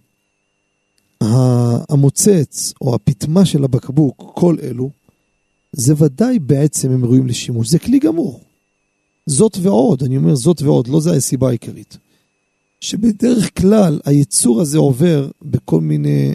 המוצץ 1.89 2.73
או 2.81 2.95
הפטמה 2.95 3.45
של 3.45 3.65
הבקבוק, 3.65 4.33
כל 4.35 4.57
אלו, 4.63 4.91
זה 5.73 5.95
ודאי 5.97 6.39
בעצם 6.39 6.91
הם 6.91 7.05
ראויים 7.05 7.27
לשימוש. 7.27 7.69
זה 7.69 7.79
כלי 7.79 7.99
גמור. 7.99 8.41
זאת 9.27 9.57
ועוד, 9.63 10.03
אני 10.03 10.17
אומר 10.17 10.35
זאת 10.35 10.63
ועוד, 10.63 10.89
לא 10.89 11.01
זה 11.01 11.13
הסיבה 11.13 11.49
העיקרית. 11.49 11.97
שבדרך 12.81 13.59
כלל 13.59 14.01
היצור 14.05 14.61
הזה 14.61 14.79
עובר 14.79 15.31
בכל 15.43 15.81
מיני, 15.81 16.35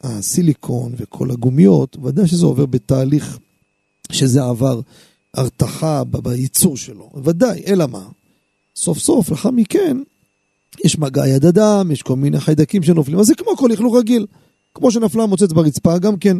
הסיליקון 0.00 0.92
וכל 0.96 1.30
הגומיות, 1.30 1.96
ודאי 2.02 2.26
שזה 2.26 2.46
עובר 2.46 2.66
בתהליך 2.66 3.38
שזה 4.12 4.42
עבר 4.42 4.80
הרתחה 5.36 6.04
בייצור 6.04 6.76
שלו, 6.76 7.10
ודאי, 7.24 7.62
אלא 7.66 7.86
מה? 7.86 8.08
סוף 8.76 8.98
סוף, 8.98 9.30
לאחר 9.30 9.50
מכן, 9.50 9.96
יש 10.84 10.98
מגע 10.98 11.28
יד 11.28 11.46
אדם, 11.46 11.90
יש 11.90 12.02
כל 12.02 12.16
מיני 12.16 12.40
חיידקים 12.40 12.82
שנופלים, 12.82 13.18
אז 13.18 13.26
זה 13.26 13.34
כמו 13.34 13.56
כל 13.56 13.68
לכלוך 13.72 13.96
רגיל. 13.96 14.26
כמו 14.74 14.90
שנפלה 14.90 15.22
המוצץ 15.22 15.52
ברצפה, 15.52 15.98
גם 15.98 16.16
כן, 16.16 16.36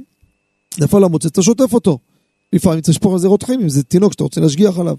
נפל 0.78 1.04
המוצץ, 1.04 1.26
אתה 1.26 1.42
שוטף 1.42 1.72
אותו. 1.72 1.98
לפעמים 2.52 2.80
צריך 2.80 2.96
לשפוך 2.96 3.12
על 3.12 3.18
זה 3.18 3.28
רותחים, 3.28 3.60
אם 3.60 3.68
זה 3.68 3.82
תינוק 3.82 4.12
שאתה 4.12 4.24
רוצה 4.24 4.40
להשגיח 4.40 4.78
עליו. 4.78 4.96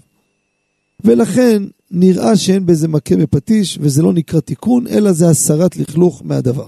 ולכן 1.04 1.62
נראה 1.90 2.36
שאין 2.36 2.66
בזה 2.66 2.88
מכה 2.88 3.16
בפטיש, 3.16 3.78
וזה 3.80 4.02
לא 4.02 4.12
נקרא 4.12 4.40
תיקון, 4.40 4.86
אלא 4.86 5.12
זה 5.12 5.28
הסרת 5.28 5.76
לכלוך 5.76 6.22
מהדבר. 6.24 6.66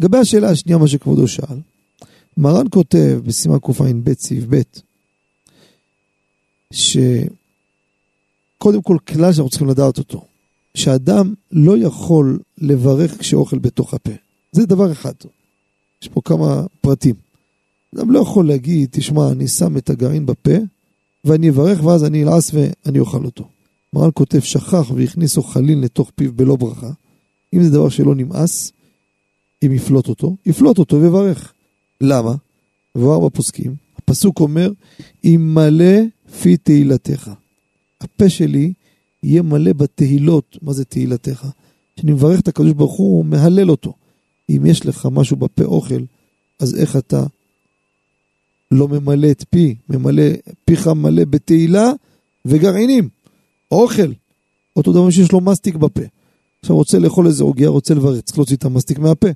לגבי 0.00 0.18
השאלה 0.18 0.50
השנייה, 0.50 0.78
מה 0.78 0.88
שכבודו 0.88 1.28
שאל, 1.28 1.58
מרן 2.36 2.66
כותב 2.70 3.20
בסימן 3.24 3.58
קע"ב, 3.58 4.12
סעיף 4.18 4.44
ב', 4.48 4.60
שקודם 6.72 7.22
כל 8.82 8.96
כלל 9.06 9.32
שאנחנו 9.32 9.50
צריכים 9.50 9.68
לדעת 9.68 9.98
אותו, 9.98 10.24
שאדם 10.74 11.34
לא 11.52 11.78
יכול 11.78 12.38
לברך 12.58 13.18
כשאוכל 13.18 13.58
בתוך 13.58 13.94
הפה. 13.94 14.12
זה 14.52 14.66
דבר 14.66 14.92
אחד. 14.92 15.12
יש 16.02 16.08
פה 16.08 16.20
כמה 16.24 16.66
פרטים. 16.80 17.14
אדם 17.94 18.10
לא 18.10 18.18
יכול 18.18 18.48
להגיד, 18.48 18.88
תשמע, 18.92 19.30
אני 19.32 19.48
שם 19.48 19.76
את 19.76 19.90
הגרעין 19.90 20.26
בפה, 20.26 20.56
ואני 21.24 21.50
אברך 21.50 21.84
ואז 21.84 22.04
אני 22.04 22.22
אלעס 22.22 22.50
ואני 22.54 22.98
אוכל 22.98 23.24
אותו. 23.24 23.48
מרן 23.92 24.10
כותב, 24.14 24.40
שכח 24.40 24.90
והכניס 24.94 25.36
אוכלין 25.36 25.80
לתוך 25.80 26.10
פיו 26.14 26.32
בלא 26.32 26.56
ברכה. 26.56 26.90
אם 27.54 27.62
זה 27.62 27.70
דבר 27.70 27.88
שלא 27.88 28.14
נמאס, 28.14 28.72
אם 29.66 29.72
יפלוט 29.72 30.08
אותו, 30.08 30.36
יפלוט 30.46 30.78
אותו 30.78 31.02
ויברך. 31.02 31.52
למה? 32.00 32.34
מבואר 32.96 33.20
בפוסקים, 33.20 33.74
הפסוק 33.98 34.40
אומר, 34.40 34.72
אם 35.24 35.50
מלא 35.54 35.94
פי 36.42 36.56
תהילתך. 36.56 37.30
הפה 38.00 38.28
שלי 38.28 38.72
יהיה 39.22 39.42
מלא 39.42 39.72
בתהילות. 39.72 40.56
מה 40.62 40.72
זה 40.72 40.84
תהילתך? 40.84 41.46
כשאני 41.96 42.12
מברך 42.12 42.40
את 42.40 42.48
הקדוש 42.48 42.72
ברוך 42.72 42.96
הוא, 42.96 43.24
מהלל 43.24 43.70
אותו. 43.70 43.94
אם 44.50 44.66
יש 44.66 44.86
לך 44.86 45.08
משהו 45.12 45.36
בפה 45.36 45.64
אוכל, 45.64 46.02
אז 46.58 46.74
איך 46.74 46.96
אתה 46.96 47.24
לא 48.70 48.88
ממלא 48.88 49.30
את 49.30 49.44
פי, 49.50 49.74
ממלא, 49.88 50.22
פיך 50.64 50.86
מלא 50.86 51.24
בתהילה 51.24 51.92
וגרעינים, 52.44 53.08
אוכל. 53.70 54.12
אותו 54.76 54.92
דבר 54.92 55.10
שיש 55.10 55.32
לו 55.32 55.40
מסטיק 55.40 55.74
בפה. 55.74 56.02
עכשיו 56.60 56.76
רוצה 56.76 56.98
לאכול 56.98 57.26
איזה 57.26 57.44
עוגיה, 57.44 57.68
רוצה 57.68 57.94
לברך, 57.94 58.20
צריך 58.20 58.38
להוציא 58.38 58.56
את 58.56 58.64
המסטיק 58.64 58.98
מהפה. 58.98 59.28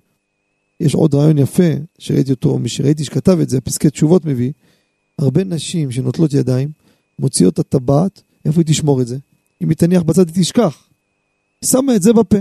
יש 0.81 0.95
עוד 0.95 1.15
רעיון 1.15 1.39
יפה, 1.39 1.71
שראיתי 1.99 2.31
אותו, 2.31 2.59
מי 2.59 2.69
שראיתי 2.69 3.05
שכתב 3.05 3.39
את 3.43 3.49
זה, 3.49 3.61
פסקי 3.61 3.91
תשובות 3.91 4.25
מביא, 4.25 4.53
הרבה 5.19 5.45
נשים 5.45 5.91
שנוטלות 5.91 6.33
ידיים, 6.33 6.69
מוציאות 7.19 7.55
את 7.55 7.59
הטבעת, 7.59 8.23
איפה 8.45 8.61
היא 8.61 8.67
תשמור 8.67 9.03
את 9.03 9.07
זה? 9.07 9.17
אם 9.63 9.69
היא 9.69 9.77
תניח 9.77 10.03
בצד 10.03 10.29
היא 10.29 10.43
תשכח. 10.43 10.89
שמה 11.65 11.97
את 11.97 12.03
זה 12.03 12.13
בפה. 12.13 12.39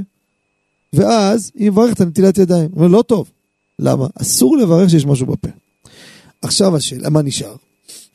ואז 0.94 1.52
היא 1.56 1.72
מברכת 1.72 2.02
על 2.02 2.08
נטילת 2.08 2.38
ידיים. 2.38 2.70
אומר, 2.76 2.88
לא 2.88 3.02
טוב. 3.02 3.32
למה? 3.80 4.08
אסור 4.22 4.58
לברך 4.58 4.90
שיש 4.90 5.06
משהו 5.06 5.26
בפה. 5.26 5.50
עכשיו 6.42 6.76
השאלה, 6.76 7.10
מה 7.10 7.22
נשאר? 7.22 7.56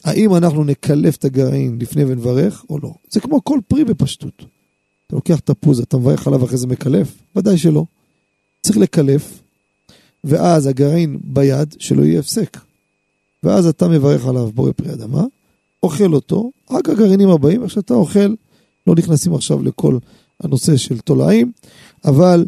האם 0.05 0.35
אנחנו 0.35 0.65
נקלף 0.65 1.17
את 1.17 1.25
הגרעין 1.25 1.79
לפני 1.81 2.05
ונברך 2.05 2.65
או 2.71 2.79
לא? 2.79 2.95
זה 3.11 3.21
כמו 3.21 3.45
כל 3.45 3.61
פרי 3.69 3.85
בפשטות. 3.85 4.45
אתה 5.07 5.17
לוקח 5.17 5.39
תפוז, 5.39 5.81
אתה 5.81 5.97
מברך 5.97 6.27
עליו 6.27 6.45
אחרי 6.45 6.59
זה 6.59 6.67
מקלף? 6.67 7.09
ודאי 7.37 7.59
שלא. 7.59 7.85
צריך 8.63 8.79
לקלף, 8.79 9.41
ואז 10.25 10.67
הגרעין 10.67 11.19
ביד, 11.25 11.75
שלא 11.79 12.03
יהיה 12.03 12.21
הפסק. 12.21 12.59
ואז 13.43 13.67
אתה 13.67 13.89
מברך 13.89 14.27
עליו 14.27 14.53
בורא 14.53 14.73
פרי 14.73 14.93
אדמה, 14.93 15.25
אוכל 15.83 16.15
אותו, 16.15 16.51
רק 16.71 16.89
הגרעינים 16.89 17.29
הבאים, 17.29 17.63
איך 17.63 17.71
שאתה 17.71 17.95
אוכל, 17.95 18.35
לא 18.87 18.95
נכנסים 18.95 19.35
עכשיו 19.35 19.63
לכל 19.63 19.99
הנושא 20.41 20.77
של 20.77 20.99
תולעים, 20.99 21.53
אבל 22.05 22.47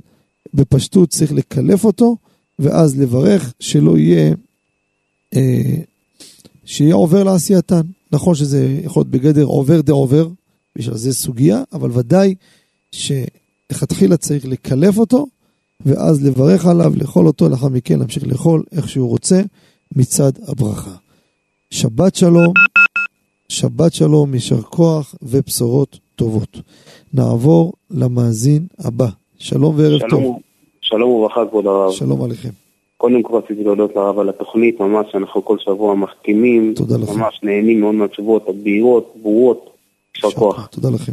בפשטות 0.54 1.08
צריך 1.08 1.32
לקלף 1.32 1.84
אותו, 1.84 2.16
ואז 2.58 3.00
לברך 3.00 3.52
שלא 3.60 3.98
יהיה, 3.98 4.34
אה, 5.36 5.76
שיהיה 6.64 6.94
עובר 6.94 7.24
לעשייתן. 7.24 7.80
נכון 8.12 8.34
שזה 8.34 8.80
יכול 8.84 9.00
להיות 9.00 9.10
בגדר 9.10 9.44
עובר 9.44 9.80
דה 9.80 9.92
עובר, 9.92 10.28
בשביל 10.76 10.96
זה 10.96 11.12
סוגיה, 11.12 11.62
אבל 11.72 11.90
ודאי 11.92 12.34
שלכתחילה 12.92 14.16
צריך 14.16 14.46
לקלף 14.46 14.98
אותו, 14.98 15.26
ואז 15.86 16.24
לברך 16.24 16.66
עליו, 16.66 16.92
לאכול 16.96 17.26
אותו, 17.26 17.48
לאחר 17.48 17.68
מכן 17.68 17.98
להמשיך 17.98 18.26
לאכול 18.26 18.64
איך 18.72 18.88
שהוא 18.88 19.08
רוצה 19.08 19.42
מצד 19.96 20.32
הברכה. 20.46 20.94
שבת 21.70 22.14
שלום, 22.14 22.52
שבת 23.50 23.94
שלום, 23.94 24.34
יישר 24.34 24.62
כוח 24.62 25.14
ובשורות 25.22 25.98
טובות. 26.16 26.56
נעבור 27.14 27.72
למאזין 27.90 28.62
הבא. 28.78 29.06
שלום 29.38 29.74
וערב 29.78 29.98
שלום, 29.98 30.10
טוב. 30.10 30.38
שלום 30.80 31.10
וברכה 31.10 31.46
כבוד 31.46 31.66
הרב. 31.66 31.90
שלום 31.90 32.24
עליכם. 32.24 32.48
קודם 32.96 33.22
כל 33.22 33.36
רציתי 33.36 33.64
להודות 33.64 33.96
לרב 33.96 34.18
על 34.18 34.28
התוכנית, 34.28 34.80
ממש 34.80 35.14
אנחנו 35.14 35.44
כל 35.44 35.58
שבוע 35.58 35.94
מחכימים. 35.94 36.74
תודה 36.76 36.96
לכם. 36.96 37.18
ממש 37.18 37.40
נהנים 37.42 37.80
מאוד 37.80 37.94
מהתשובות 37.94 38.48
הבהירות, 38.48 39.14
ברורות. 39.22 39.70
יישר 40.14 40.30
כוח. 40.30 40.66
תודה 40.66 40.88
לכם. 40.94 41.12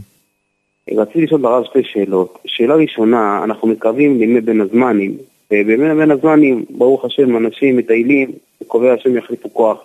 רציתי 0.92 1.22
לשאול 1.22 1.42
לרב 1.42 1.64
שתי 1.64 1.84
שאלות. 1.84 2.40
שאלה 2.46 2.76
ראשונה, 2.76 3.44
אנחנו 3.44 3.68
מקווים 3.68 4.20
לימי 4.20 4.42
בין 4.42 4.62
הזמנים. 4.62 5.18
ובימי 5.52 5.96
בין 5.96 6.12
הזמנים, 6.12 6.66
ברוך 6.70 7.06
השם, 7.06 7.38
אנשים 7.38 7.78
מטיילים, 7.78 8.32
וקובע 8.62 8.94
השם 8.94 9.18
יחליפו 9.18 9.54
כוח. 9.54 9.78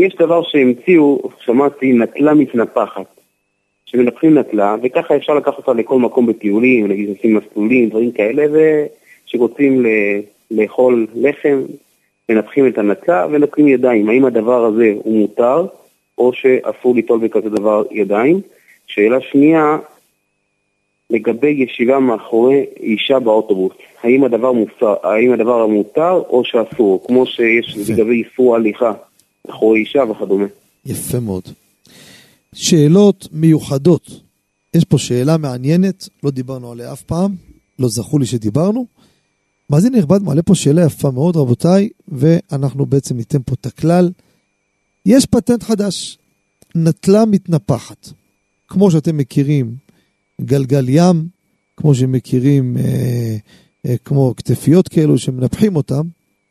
יש 0.00 0.14
דבר 0.18 0.42
שהמציאו, 0.42 1.22
שמעתי, 1.44 1.92
נטלה 1.92 2.34
מתנפחת. 2.34 3.20
שמנפחים 3.86 4.38
נטלה, 4.38 4.76
וככה 4.82 5.16
אפשר 5.16 5.34
לקחת 5.34 5.58
אותה 5.58 5.72
לכל 5.72 5.98
מקום 5.98 6.26
בטיולים, 6.26 6.88
נגיד 6.88 7.08
עושים 7.08 7.36
מסלולים, 7.36 7.88
דברים 7.88 8.12
כאלה, 8.12 8.44
ושרוצים 9.26 9.86
ל- 9.86 10.20
לאכול 10.50 11.06
לחם, 11.14 11.62
מנפחים 12.28 12.66
את 12.66 12.78
הנטלה 12.78 13.26
ונותנים 13.30 13.68
ידיים. 13.68 14.08
האם 14.08 14.24
הדבר 14.24 14.64
הזה 14.64 14.92
הוא 15.02 15.18
מותר, 15.18 15.66
או 16.18 16.32
שאסור 16.32 16.94
ליטול 16.94 17.20
בכזה 17.20 17.50
דבר 17.50 17.82
ידיים? 17.90 18.40
שאלה 18.86 19.20
שנייה, 19.20 19.78
לגבי 21.10 21.48
ישיבה 21.48 21.98
מאחורי 21.98 22.64
אישה 22.80 23.18
באוטובוס, 23.18 23.72
האם 24.02 24.24
הדבר 24.24 24.52
מוסר, 24.52 24.94
האם 25.02 25.32
הדבר 25.32 25.66
מותר 25.66 26.22
או 26.28 26.44
שאסור, 26.44 27.06
כמו 27.06 27.26
שיש 27.26 27.76
יפה. 27.76 27.92
לגבי 27.92 28.22
איסור 28.24 28.56
הליכה 28.56 28.92
מאחורי 29.48 29.80
אישה 29.80 30.00
וכדומה. 30.10 30.46
יפה 30.86 31.20
מאוד. 31.20 31.42
שאלות 32.54 33.28
מיוחדות. 33.32 34.10
יש 34.74 34.84
פה 34.84 34.98
שאלה 34.98 35.36
מעניינת, 35.36 36.08
לא 36.22 36.30
דיברנו 36.30 36.72
עליה 36.72 36.92
אף 36.92 37.02
פעם, 37.02 37.34
לא 37.78 37.88
זכור 37.88 38.20
לי 38.20 38.26
שדיברנו. 38.26 38.86
מאזין 39.70 39.94
נכבד 39.94 40.22
מעלה 40.22 40.42
פה 40.42 40.54
שאלה 40.54 40.84
יפה 40.84 41.10
מאוד, 41.10 41.36
רבותיי, 41.36 41.88
ואנחנו 42.08 42.86
בעצם 42.86 43.16
ניתן 43.16 43.42
פה 43.46 43.54
את 43.60 43.66
הכלל. 43.66 44.10
יש 45.06 45.26
פטנט 45.26 45.62
חדש, 45.62 46.18
נטלה 46.74 47.24
מתנפחת. 47.24 48.08
כמו 48.68 48.90
שאתם 48.90 49.16
מכירים, 49.16 49.76
גלגל 50.40 50.88
ים, 50.88 51.28
כמו 51.76 51.94
שמכירים, 51.94 52.76
אה, 52.76 53.36
אה, 53.86 53.96
כמו 54.04 54.34
כתפיות 54.36 54.88
כאלו 54.88 55.18
שמנפחים 55.18 55.76
אותם, 55.76 56.02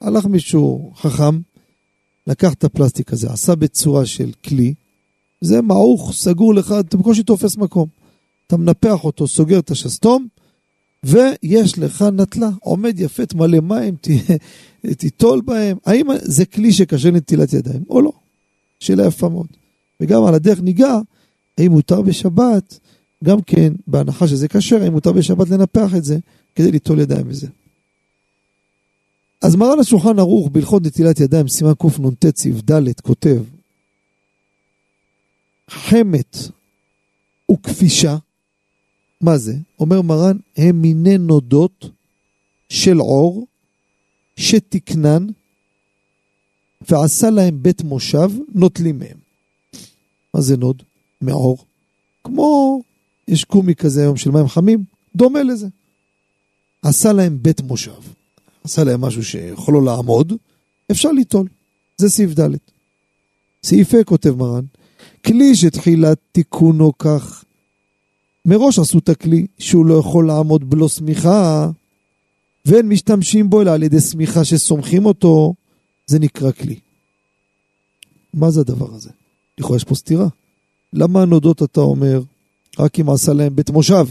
הלך 0.01 0.25
מישהו 0.25 0.93
חכם, 0.95 1.39
לקח 2.29 2.53
את 2.53 2.63
הפלסטיק 2.63 3.13
הזה, 3.13 3.31
עשה 3.31 3.55
בצורה 3.55 4.05
של 4.05 4.31
כלי, 4.45 4.73
זה 5.41 5.61
מעוך, 5.61 6.13
סגור 6.13 6.53
לך, 6.53 6.75
אתה 6.79 6.97
בקושי 6.97 7.23
תופס 7.23 7.57
מקום. 7.57 7.87
אתה 8.47 8.57
מנפח 8.57 9.03
אותו, 9.03 9.27
סוגר 9.27 9.59
את 9.59 9.71
השסתום, 9.71 10.27
ויש 11.03 11.79
לך 11.79 12.01
נטלה, 12.01 12.49
עומד 12.59 12.99
יפה, 12.99 13.25
תמלא 13.25 13.59
מים, 13.59 13.95
תיטול 14.97 15.41
בהם. 15.41 15.77
האם 15.85 16.07
זה 16.21 16.45
כלי 16.45 16.73
שקשה 16.73 17.11
לנטילת 17.11 17.53
ידיים 17.53 17.83
או 17.89 18.01
לא? 18.01 18.11
שאלה 18.79 19.05
יפה 19.05 19.29
מאוד. 19.29 19.47
וגם 19.99 20.25
על 20.25 20.33
הדרך 20.33 20.61
ניגע, 20.61 20.99
האם 21.57 21.71
מותר 21.71 22.01
בשבת, 22.01 22.79
גם 23.23 23.41
כן, 23.41 23.73
בהנחה 23.87 24.27
שזה 24.27 24.47
כשר, 24.47 24.83
האם 24.83 24.91
מותר 24.91 25.11
בשבת 25.11 25.49
לנפח 25.49 25.95
את 25.95 26.03
זה 26.03 26.17
כדי 26.55 26.71
ליטול 26.71 26.99
ידיים 26.99 27.27
בזה. 27.27 27.47
אז 29.41 29.55
מרן 29.55 29.79
השולחן 29.79 30.19
ערוך 30.19 30.49
בהלכות 30.49 30.83
נטילת 30.83 31.19
ידיים, 31.19 31.47
סימן 31.47 31.73
קנ"ט 31.73 32.37
סעיף 32.37 32.55
ד', 32.71 33.01
כותב 33.01 33.43
חמת 35.69 36.37
וכפישה, 37.51 38.17
מה 39.21 39.37
זה? 39.37 39.53
אומר 39.79 40.01
מרן, 40.01 40.37
הם 40.57 40.81
מיני 40.81 41.17
נודות 41.17 41.85
של 42.69 42.97
עור 42.97 43.47
שתקנן 44.35 45.27
ועשה 46.89 47.29
להם 47.29 47.63
בית 47.63 47.81
מושב, 47.81 48.31
נוטלים 48.55 48.99
מהם. 48.99 49.17
מה 50.33 50.41
זה 50.41 50.57
נוד? 50.57 50.83
מעור. 51.21 51.65
כמו, 52.23 52.81
יש 53.27 53.43
קומי 53.43 53.75
כזה 53.75 54.01
היום 54.01 54.17
של 54.17 54.31
מים 54.31 54.47
חמים, 54.47 54.83
דומה 55.15 55.43
לזה. 55.43 55.67
עשה 56.81 57.13
להם 57.13 57.37
בית 57.41 57.61
מושב. 57.61 58.18
עשה 58.63 58.83
להם 58.83 59.01
משהו 59.01 59.23
שיכול 59.23 59.73
לו 59.73 59.81
לעמוד, 59.81 60.33
אפשר 60.91 61.11
ליטול. 61.11 61.47
זה 61.97 62.09
סעיף 62.09 62.39
ד'. 62.39 62.49
סעיף 63.63 63.93
ה' 63.93 64.03
כותב 64.03 64.35
מרן, 64.35 64.65
כלי 65.25 65.55
שתחילת 65.55 66.17
תיקונו 66.31 66.97
כך. 66.97 67.43
מראש 68.45 68.79
עשו 68.79 68.97
את 68.97 69.09
הכלי 69.09 69.47
שהוא 69.57 69.85
לא 69.85 69.93
יכול 69.93 70.27
לעמוד 70.27 70.69
בלא 70.69 70.87
שמיכה, 70.87 71.69
ואין 72.65 72.89
משתמשים 72.89 73.49
בו 73.49 73.61
אלא 73.61 73.71
על 73.71 73.83
ידי 73.83 73.99
שמיכה 73.99 74.45
שסומכים 74.45 75.05
אותו, 75.05 75.53
זה 76.07 76.19
נקרא 76.19 76.51
כלי. 76.51 76.79
מה 78.33 78.51
זה 78.51 78.61
הדבר 78.61 78.95
הזה? 78.95 79.09
לכאורה 79.57 79.77
יש 79.77 79.83
פה 79.83 79.95
סתירה. 79.95 80.27
למה 80.93 81.21
הנודות 81.21 81.63
אתה 81.63 81.81
אומר, 81.81 82.21
רק 82.79 82.99
אם 82.99 83.09
עשה 83.09 83.33
להם 83.33 83.55
בית 83.55 83.69
מושב? 83.69 84.07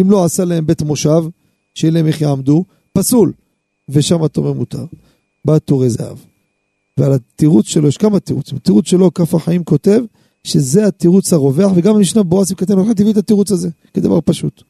אם 0.00 0.10
לא 0.10 0.24
עשה 0.24 0.44
להם 0.44 0.66
בית 0.66 0.82
מושב, 0.82 1.24
שיהיה 1.74 1.92
להם 1.92 2.06
איך 2.06 2.20
יעמדו, 2.20 2.64
פסול. 2.92 3.32
ושם 3.90 4.24
אתה 4.24 4.40
אומר 4.40 4.52
מותר. 4.52 4.84
בא 5.44 5.58
טורי 5.58 5.90
זהב. 5.90 6.18
ועל 6.96 7.12
התירוץ 7.12 7.66
שלו, 7.66 7.88
יש 7.88 7.96
כמה 7.96 8.20
תירוצים. 8.20 8.56
התירוץ 8.56 8.86
שלו, 8.86 9.14
כף 9.14 9.34
החיים 9.34 9.64
כותב, 9.64 10.02
שזה 10.44 10.86
התירוץ 10.86 11.32
הרווח, 11.32 11.72
וגם 11.74 11.96
המשנה 11.96 12.22
בועז 12.22 12.52
קטן 12.52 12.78
הולכת 12.78 13.00
הביא 13.00 13.12
את 13.12 13.16
התירוץ 13.16 13.52
הזה, 13.52 13.68
כדבר 13.94 14.18
פשוט. 14.24 14.62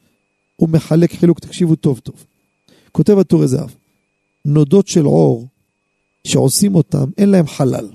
הוא 0.56 0.68
מחלק 0.68 1.12
חילוק, 1.12 1.40
תקשיבו 1.40 1.76
טוב 1.76 1.98
טוב. 1.98 2.24
כותב 2.92 3.18
הטורי 3.18 3.48
זהב, 3.48 3.70
נודות 4.44 4.88
של 4.88 5.04
עור 5.04 5.46
שעושים 6.24 6.74
אותם, 6.74 7.04
אין 7.18 7.28
להם 7.28 7.46
חלל. 7.46 7.88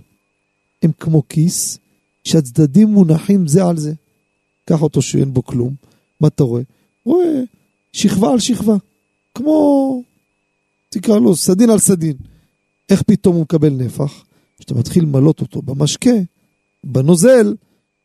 הם 0.84 0.92
כמו 1.00 1.24
כיס 1.30 1.78
שהצדדים 2.24 2.88
מונחים 2.88 3.48
זה 3.48 3.66
על 3.66 3.78
זה. 3.78 3.94
קח 4.66 4.82
אותו 4.82 5.02
שאין 5.02 5.34
בו 5.34 5.44
כלום, 5.44 5.74
מה 6.22 6.28
אתה 6.28 6.44
רואה? 6.44 6.62
רואה 7.06 7.42
שכבה 7.94 8.32
על 8.32 8.40
שכבה, 8.40 8.76
כמו, 9.36 10.02
תקרא 11.00 11.20
לו 11.20 11.36
סדין 11.36 11.70
על 11.70 11.80
סדין. 11.80 12.18
איך 12.90 13.02
פתאום 13.02 13.36
הוא 13.36 13.42
מקבל 13.42 13.70
נפח? 13.70 14.24
כשאתה 14.58 14.74
מתחיל 14.74 15.04
למלות 15.04 15.42
אותו 15.42 15.62
במשקה, 15.62 16.16
בנוזל, 16.84 17.56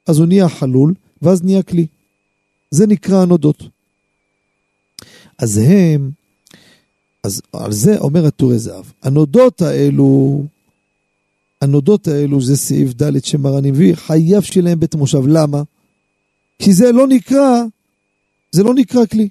אז 0.07 0.19
הוא 0.19 0.27
נהיה 0.27 0.49
חלול, 0.49 0.95
ואז 1.23 1.43
נהיה 1.43 1.63
כלי. 1.63 1.87
זה 2.71 2.87
נקרא 2.87 3.23
הנודות. 3.23 3.63
אז 5.39 5.61
הם, 5.65 6.11
אז 7.25 7.43
על 7.53 7.73
זה 7.73 7.99
אומר 7.99 8.27
הטורי 8.27 8.59
זהב, 8.59 8.85
הנודות 9.03 9.63
האלו, 9.63 10.43
הנודות 11.61 12.09
האלו 12.09 12.41
זה 12.41 12.57
סעיף 12.57 13.03
ד' 13.03 13.25
שמרן 13.25 13.67
הביא, 13.67 13.95
חייב 13.95 14.43
שיהיה 14.43 14.65
להם 14.65 14.81
בית 14.81 14.95
מושב. 14.95 15.27
למה? 15.27 15.63
כי 16.59 16.73
זה 16.73 16.93
לא 16.93 17.07
נקרא, 17.07 17.63
זה 18.53 18.63
לא 18.63 18.75
נקרא 18.75 19.07
כלי. 19.07 19.29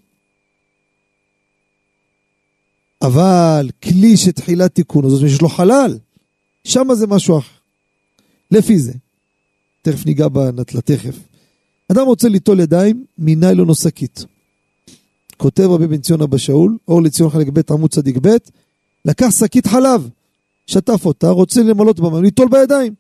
אבל 3.02 3.70
כלי 3.84 4.18
שתחילת 4.18 4.76
תיקון, 4.76 5.10
זאת 5.10 5.18
אומרת 5.18 5.32
שיש 5.32 5.41
לו 5.41 5.50
חלל, 5.50 5.97
שם 6.64 6.88
זה 6.93 7.08
משהו 7.08 7.38
אחר. 7.38 7.60
לפי 8.52 8.80
זה. 8.80 8.93
תכף 9.82 10.06
ניגע 10.06 10.28
בנטלה, 10.28 10.82
תכף. 10.82 11.16
אדם 11.91 12.06
רוצה 12.06 12.30
ליטול 12.30 12.60
ידיים 12.60 13.06
מניילון 13.18 13.70
או 13.70 13.76
שקית. 13.76 14.26
כותב 15.38 15.64
רבי 15.64 15.88
בן 15.88 16.02
ציון 16.02 16.22
אבא 16.22 16.38
שאול, 16.38 16.78
אור 16.88 17.02
לציון 17.02 17.30
חלק 17.30 17.47
ב' 17.54 17.72
עמוד 17.72 17.91
צדיק 17.91 18.18
ב', 18.22 18.30
לקח 19.06 19.30
שקית 19.30 19.68
חלב, 19.68 20.10
שטף 20.68 21.06
אותה, 21.06 21.30
רוצה 21.30 21.64
למלות 21.64 22.00
במים, 22.00 22.24
ליטול 22.24 22.47
בידיים. 22.52 22.93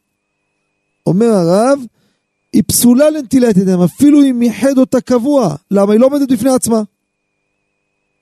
אומר 1.07 1.27
הרב, 1.27 1.79
היא 2.53 2.63
פסולה 2.67 3.09
לנטילת 3.09 3.57
ידיים, 3.57 3.81
אפילו 3.81 4.23
אם 4.23 4.41
ייחד 4.41 4.77
אותה 4.77 5.01
קבוע. 5.01 5.55
למה? 5.71 5.93
היא 5.93 5.99
לא 5.99 6.05
עומדת 6.05 6.31
בפני 6.31 6.49
עצמה. 6.49 6.81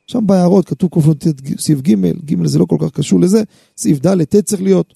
שם 0.08 0.28
בהערות 0.28 0.68
כתוב 0.68 0.90
קנ"ט 0.90 1.26
סעיף 1.60 1.82
ג', 1.82 1.96
ג' 2.26 2.46
זה 2.46 2.60
לא 2.60 2.66
כל 2.66 2.78
כך 2.80 2.92
קשור 2.92 3.20
לזה, 3.20 3.44
סעיף 3.78 4.06
ד', 4.06 4.24
ט' 4.24 4.36
צריך 4.36 4.62
להיות. 4.62 4.94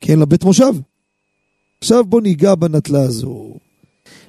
כי 0.00 0.12
אין 0.12 0.18
לה 0.18 0.24
בית 0.24 0.44
מושב. 0.44 0.72
עכשיו 1.80 2.04
בוא 2.04 2.20
ניגע 2.20 2.54
בנטלה 2.54 3.02
הזו. 3.02 3.54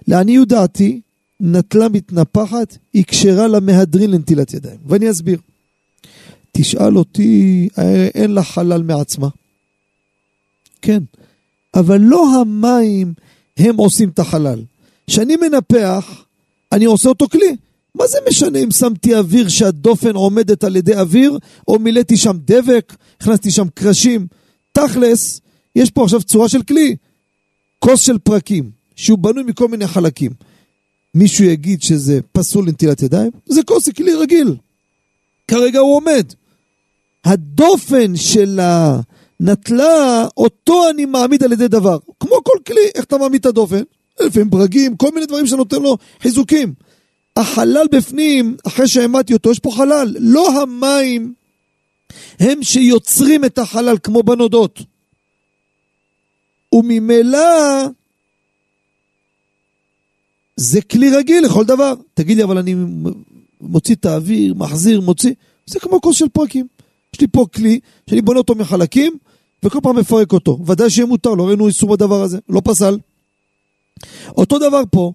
לעניות 0.07 0.47
דעתי, 0.47 1.01
נטלה 1.39 1.89
מתנפחת 1.89 2.78
היא 2.93 3.03
כשרה 3.07 3.47
למהדרין 3.47 4.12
לנטילת 4.12 4.53
ידיים. 4.53 4.78
ואני 4.86 5.12
אסביר. 5.12 5.39
תשאל 6.51 6.97
אותי, 6.97 7.70
אין 8.16 8.32
לה 8.32 8.43
חלל 8.43 8.84
מעצמה. 8.84 9.28
כן, 10.82 11.03
אבל 11.74 12.01
לא 12.01 12.41
המים 12.41 13.14
הם 13.57 13.78
עושים 13.78 14.09
את 14.09 14.20
החלל. 14.20 14.64
כשאני 15.07 15.36
מנפח, 15.36 16.24
אני 16.72 16.86
עושה 16.86 17.09
אותו 17.09 17.30
כלי. 17.30 17.55
מה 17.96 18.08
זה 18.08 18.18
משנה 18.30 18.60
אם 18.60 18.72
שמתי 18.72 19.16
אוויר 19.16 19.50
שהדופן 19.50 20.16
עומדת 20.16 20.64
על 20.64 20.76
ידי 20.76 20.96
אוויר, 20.96 21.38
או 21.68 21.80
מילאתי 21.80 22.18
שם 22.18 22.38
דבק, 22.46 22.96
הכנסתי 23.22 23.52
שם 23.52 23.68
קרשים? 23.74 24.28
תכלס, 24.72 25.42
יש 25.76 25.92
פה 25.92 26.04
עכשיו 26.04 26.24
צורה 26.24 26.50
של 26.50 26.64
כלי. 26.64 26.96
כוס 27.80 28.00
של 28.00 28.18
פרקים, 28.18 28.72
שהוא 28.96 29.18
בנוי 29.18 29.44
מכל 29.44 29.68
מיני 29.68 29.88
חלקים. 29.88 30.32
מישהו 31.16 31.46
יגיד 31.46 31.82
שזה 31.82 32.20
פסול 32.32 32.68
לנטילת 32.68 33.02
ידיים? 33.02 33.32
זה 33.46 33.64
כוס, 33.64 33.86
זה 33.86 33.94
כלי 33.94 34.14
רגיל. 34.14 34.56
כרגע 35.48 35.80
הוא 35.80 35.96
עומד. 35.96 36.26
הדופן 37.26 38.16
של 38.16 38.60
הנטלה, 38.62 40.28
אותו 40.38 40.89
אני 40.89 41.05
מעמיד 41.05 41.43
על 41.43 41.51
ידי 41.51 41.68
דבר. 41.68 41.97
כמו 42.20 42.36
כל 42.43 42.58
כלי, 42.68 42.89
איך 42.96 43.05
אתה 43.05 43.18
מעמיד 43.18 43.39
את 43.39 43.46
הדופן? 43.46 43.82
לפעמים 44.20 44.50
ברגים, 44.50 44.97
כל 44.97 45.12
מיני 45.13 45.26
דברים 45.26 45.47
שנותן 45.47 45.82
לו 45.82 45.97
חיזוקים. 46.22 46.74
החלל 47.37 47.86
בפנים, 47.91 48.58
אחרי 48.67 48.87
שהעמדתי 48.87 49.33
אותו, 49.33 49.51
יש 49.51 49.59
פה 49.59 49.71
חלל. 49.71 50.16
לא 50.20 50.62
המים 50.62 51.33
הם 52.39 52.63
שיוצרים 52.63 53.45
את 53.45 53.58
החלל 53.58 53.97
כמו 54.03 54.24
בנודות. 54.24 54.79
וממילא 56.74 57.39
זה 60.55 60.82
כלי 60.82 61.09
רגיל 61.16 61.45
לכל 61.45 61.66
דבר. 61.66 61.93
תגיד 62.13 62.37
לי, 62.37 62.43
אבל 62.43 62.58
אני 62.58 62.75
מוציא 63.62 63.95
את 63.95 64.05
האוויר, 64.05 64.53
מחזיר, 64.53 65.01
מוציא, 65.01 65.33
זה 65.66 65.79
כמו 65.79 66.01
כוס 66.01 66.17
של 66.17 66.29
פרקים. 66.29 66.67
יש 67.13 67.21
לי 67.21 67.28
פה 67.28 67.45
כלי 67.55 67.79
שאני 68.09 68.21
בונה 68.21 68.39
אותו 68.39 68.55
מחלקים, 68.55 69.17
וכל 69.63 69.79
פעם 69.83 69.97
מפרק 69.97 70.33
אותו. 70.33 70.59
ודאי 70.66 70.89
שיהיה 70.89 71.05
מותר, 71.05 71.33
לא 71.33 71.47
ראינו 71.47 71.67
איסור 71.67 71.89
בדבר 71.89 72.21
הזה, 72.21 72.39
לא 72.49 72.62
פסל. 72.63 72.97
אותו 74.37 74.59
דבר 74.59 74.82
פה, 74.91 75.13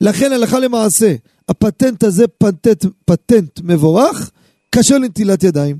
לכן 0.00 0.32
הלכה 0.32 0.58
למעשה, 0.58 1.14
הפטנט 1.48 2.02
הזה 2.02 2.24
פטנט, 2.38 2.84
פטנט 3.04 3.60
מבורך, 3.62 4.30
כאשר 4.72 4.98
לנטילת 4.98 5.42
ידיים. 5.42 5.76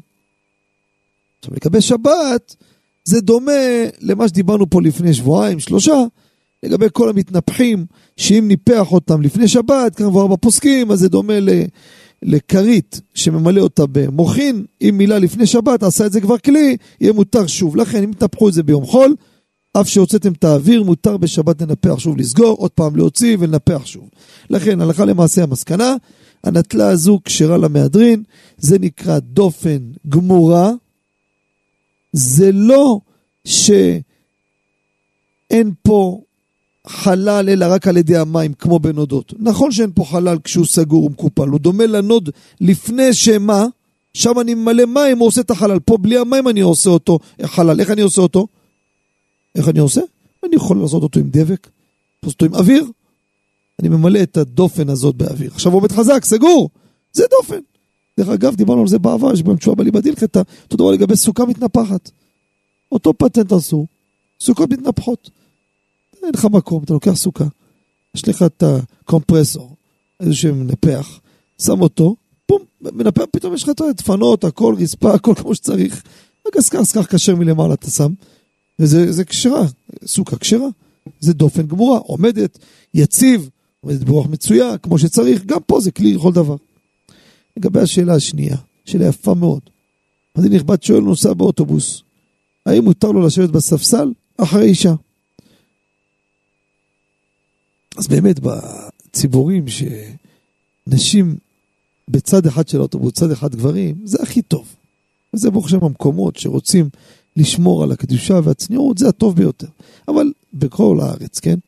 עכשיו 1.39 1.55
לגבי 1.55 1.81
שבת, 1.81 2.57
זה 3.05 3.20
דומה 3.20 3.53
למה 4.01 4.28
שדיברנו 4.28 4.70
פה 4.70 4.82
לפני 4.82 5.15
שבועיים, 5.15 5.61
שלושה, 5.61 5.95
לגבי 6.62 6.86
כל 6.93 7.09
המתנפחים, 7.09 7.86
שאם 8.16 8.45
ניפח 8.49 8.93
אותם 8.93 9.23
לפני 9.23 9.49
שבת, 9.49 9.97
כבר 9.97 10.27
בפוסקים, 10.27 10.90
אז 10.90 10.99
זה 10.99 11.09
דומה 11.09 11.35
לכרית 12.23 13.01
שממלא 13.15 13.61
אותה 13.61 13.82
במוחין, 13.93 14.65
אם 14.82 14.95
מילה 14.99 15.19
לפני 15.19 15.47
שבת, 15.47 15.82
עשה 15.82 16.07
את 16.07 16.12
זה 16.12 16.20
כבר 16.20 16.39
כלי, 16.39 16.77
יהיה 17.01 17.12
מותר 17.12 17.47
שוב. 17.47 17.77
לכן 17.77 18.03
אם 18.03 18.12
תנפחו 18.12 18.49
את 18.49 18.55
זה 18.55 18.62
ביום 18.62 18.86
חול, 18.86 19.15
אף 19.73 19.89
שהוצאתם 19.89 20.32
את 20.32 20.45
האוויר, 20.45 20.82
מותר 20.82 21.16
בשבת 21.16 21.62
לנפח 21.62 21.99
שוב 21.99 22.16
לסגור, 22.16 22.57
עוד 22.59 22.70
פעם 22.70 22.97
להוציא 22.97 23.36
ולנפח 23.40 23.86
שוב. 23.86 24.09
לכן, 24.51 24.81
הלכה 24.81 25.05
למעשה 25.05 25.43
המסקנה, 25.43 25.95
הנטלה 26.45 26.89
הזו 26.89 27.20
כשרה 27.24 27.57
למהדרין, 27.57 28.23
זה 28.59 28.78
נקרא 28.78 29.19
דופן 29.19 29.78
גמורה. 30.09 30.73
זה 32.12 32.53
לא 32.53 33.01
שאין 33.45 33.82
פה 35.82 36.20
חלל 36.86 37.49
אלא 37.49 37.66
רק 37.70 37.86
על 37.86 37.97
ידי 37.97 38.16
המים, 38.16 38.53
כמו 38.53 38.78
בנודות. 38.78 39.35
נכון 39.39 39.73
שאין 39.73 39.90
פה 39.95 40.05
חלל 40.05 40.39
כשהוא 40.45 40.66
סגור 40.66 41.05
ומקופל, 41.05 41.49
הוא 41.49 41.61
דומה 41.61 41.86
לנוד 41.86 42.31
לפני 42.61 43.15
שמה? 43.15 43.66
שם 44.15 44.40
אני 44.40 44.55
ממלא 44.55 44.85
מים, 44.86 45.19
הוא 45.19 45.28
עושה 45.28 45.40
את 45.40 45.51
החלל. 45.51 45.78
פה 45.78 45.97
בלי 45.97 46.19
המים 46.19 46.49
אני 46.49 46.61
עושה 46.61 46.90
אותו 46.90 47.19
חלל. 47.45 47.81
איך 47.81 47.90
אני 47.90 48.01
עושה 48.03 48.20
אותו? 48.20 48.47
איך 49.59 49.69
אני 49.69 49.79
עושה? 49.79 50.01
אני 50.45 50.57
יכול 50.57 50.81
לעשות 50.81 51.03
אותו 51.03 51.21
עם 51.21 51.31
דבק, 51.31 51.69
לעשות 52.23 52.43
אותו 52.43 52.47
עם 52.47 52.55
אוויר. 52.55 52.85
אני 53.81 53.89
ממלא 53.89 54.23
את 54.23 54.37
הדופן 54.37 54.89
הזאת 54.89 55.15
באוויר. 55.15 55.51
עכשיו 55.55 55.73
עובד 55.73 55.93
חזק, 55.93 56.25
סגור, 56.25 56.71
זה 57.13 57.25
דופן. 57.31 57.61
דרך 58.19 58.29
אגב, 58.29 58.55
דיברנו 58.55 58.81
על 58.81 58.89
זה 58.89 58.99
בעבר, 58.99 59.33
יש 59.33 59.43
בהם 59.43 59.57
תשובה 59.57 59.77
בליבא 59.77 60.01
דילכתא, 60.01 60.43
אותו 60.65 60.77
דבר 60.77 60.91
לגבי 60.91 61.17
סוכה 61.17 61.45
מתנפחת. 61.45 62.11
אותו 62.93 63.15
פטנט 63.15 63.53
עשו, 63.53 63.87
סוכות 64.41 64.71
מתנפחות. 64.71 65.31
אין 66.23 66.31
לך 66.35 66.45
מקום, 66.45 66.85
אתה 66.85 66.93
לוקח 66.93 67.15
סוכה, 67.15 67.45
יש 68.15 68.29
לך 68.29 68.43
את 68.43 68.63
הקומפרסור, 68.63 69.77
איזשהו 70.21 70.55
מנפח, 70.55 71.21
שם 71.63 71.81
אותו, 71.81 72.17
פום, 72.47 72.63
מנפח, 72.81 73.23
פתאום 73.33 73.55
יש 73.55 73.63
לך 73.63 73.69
את 73.69 73.81
הדפנות, 73.81 74.45
הכל, 74.45 74.75
רצפה, 74.79 75.15
הכל 75.15 75.35
כמו 75.35 75.55
שצריך. 75.55 76.03
רק 76.47 76.57
אז 76.57 76.69
כך, 76.69 76.81
כך 76.95 77.15
כשר 77.15 77.37
מלמעלה 77.37 77.75
אתה 77.75 77.91
שם, 77.91 78.13
וזה 78.79 79.25
כשרה, 79.25 79.67
סוכה 80.07 80.37
כשרה. 80.37 80.69
זה 81.21 81.33
דופן 81.33 81.67
גמורה, 81.67 81.99
עומדת, 81.99 82.59
יציב, 82.95 83.49
עומדת 83.81 84.01
ברוח 84.01 84.27
מצויה, 84.27 84.79
כמו 84.79 84.99
שצריך, 84.99 85.45
גם 85.45 85.61
פה 85.67 85.81
זה 85.81 85.91
כלי 85.91 86.15
לכל 86.15 86.33
דבר. 86.33 86.57
לגבי 87.57 87.81
השאלה 87.81 88.15
השנייה, 88.15 88.57
שאלה 88.85 89.07
יפה 89.07 89.35
מאוד. 89.35 89.61
אז 90.35 90.45
נכבד 90.45 90.83
שואל 90.83 91.01
נוסע 91.01 91.33
באוטובוס, 91.33 92.03
האם 92.67 92.85
מותר 92.85 93.13
לו 93.13 93.27
לשבת 93.27 93.51
בספסל 93.51 94.13
אחרי 94.37 94.65
אישה? 94.65 94.95
אז 97.97 98.09
באמת 98.09 98.41
בציבורים 98.41 99.65
שנשים 99.69 101.37
בצד 102.09 102.47
אחד 102.47 102.69
של 102.69 102.79
האוטובוס, 102.79 103.13
צד 103.13 103.31
אחד 103.31 103.55
גברים, 103.55 103.95
זה 104.05 104.19
הכי 104.23 104.43
טוב. 104.43 104.75
וזה 105.35 105.51
ברוך 105.51 105.67
השם 105.67 105.85
המקומות 105.85 106.37
שרוצים 106.37 106.89
לשמור 107.39 107.82
על 107.82 107.93
הקדושה 107.93 108.40
והצניעות, 108.44 108.98
זה 108.98 109.09
הטוב 109.09 109.36
ביותר. 109.36 109.66
אבל 110.09 110.32
בכל 110.55 110.98
הארץ, 111.02 111.40
כן? 111.40 111.59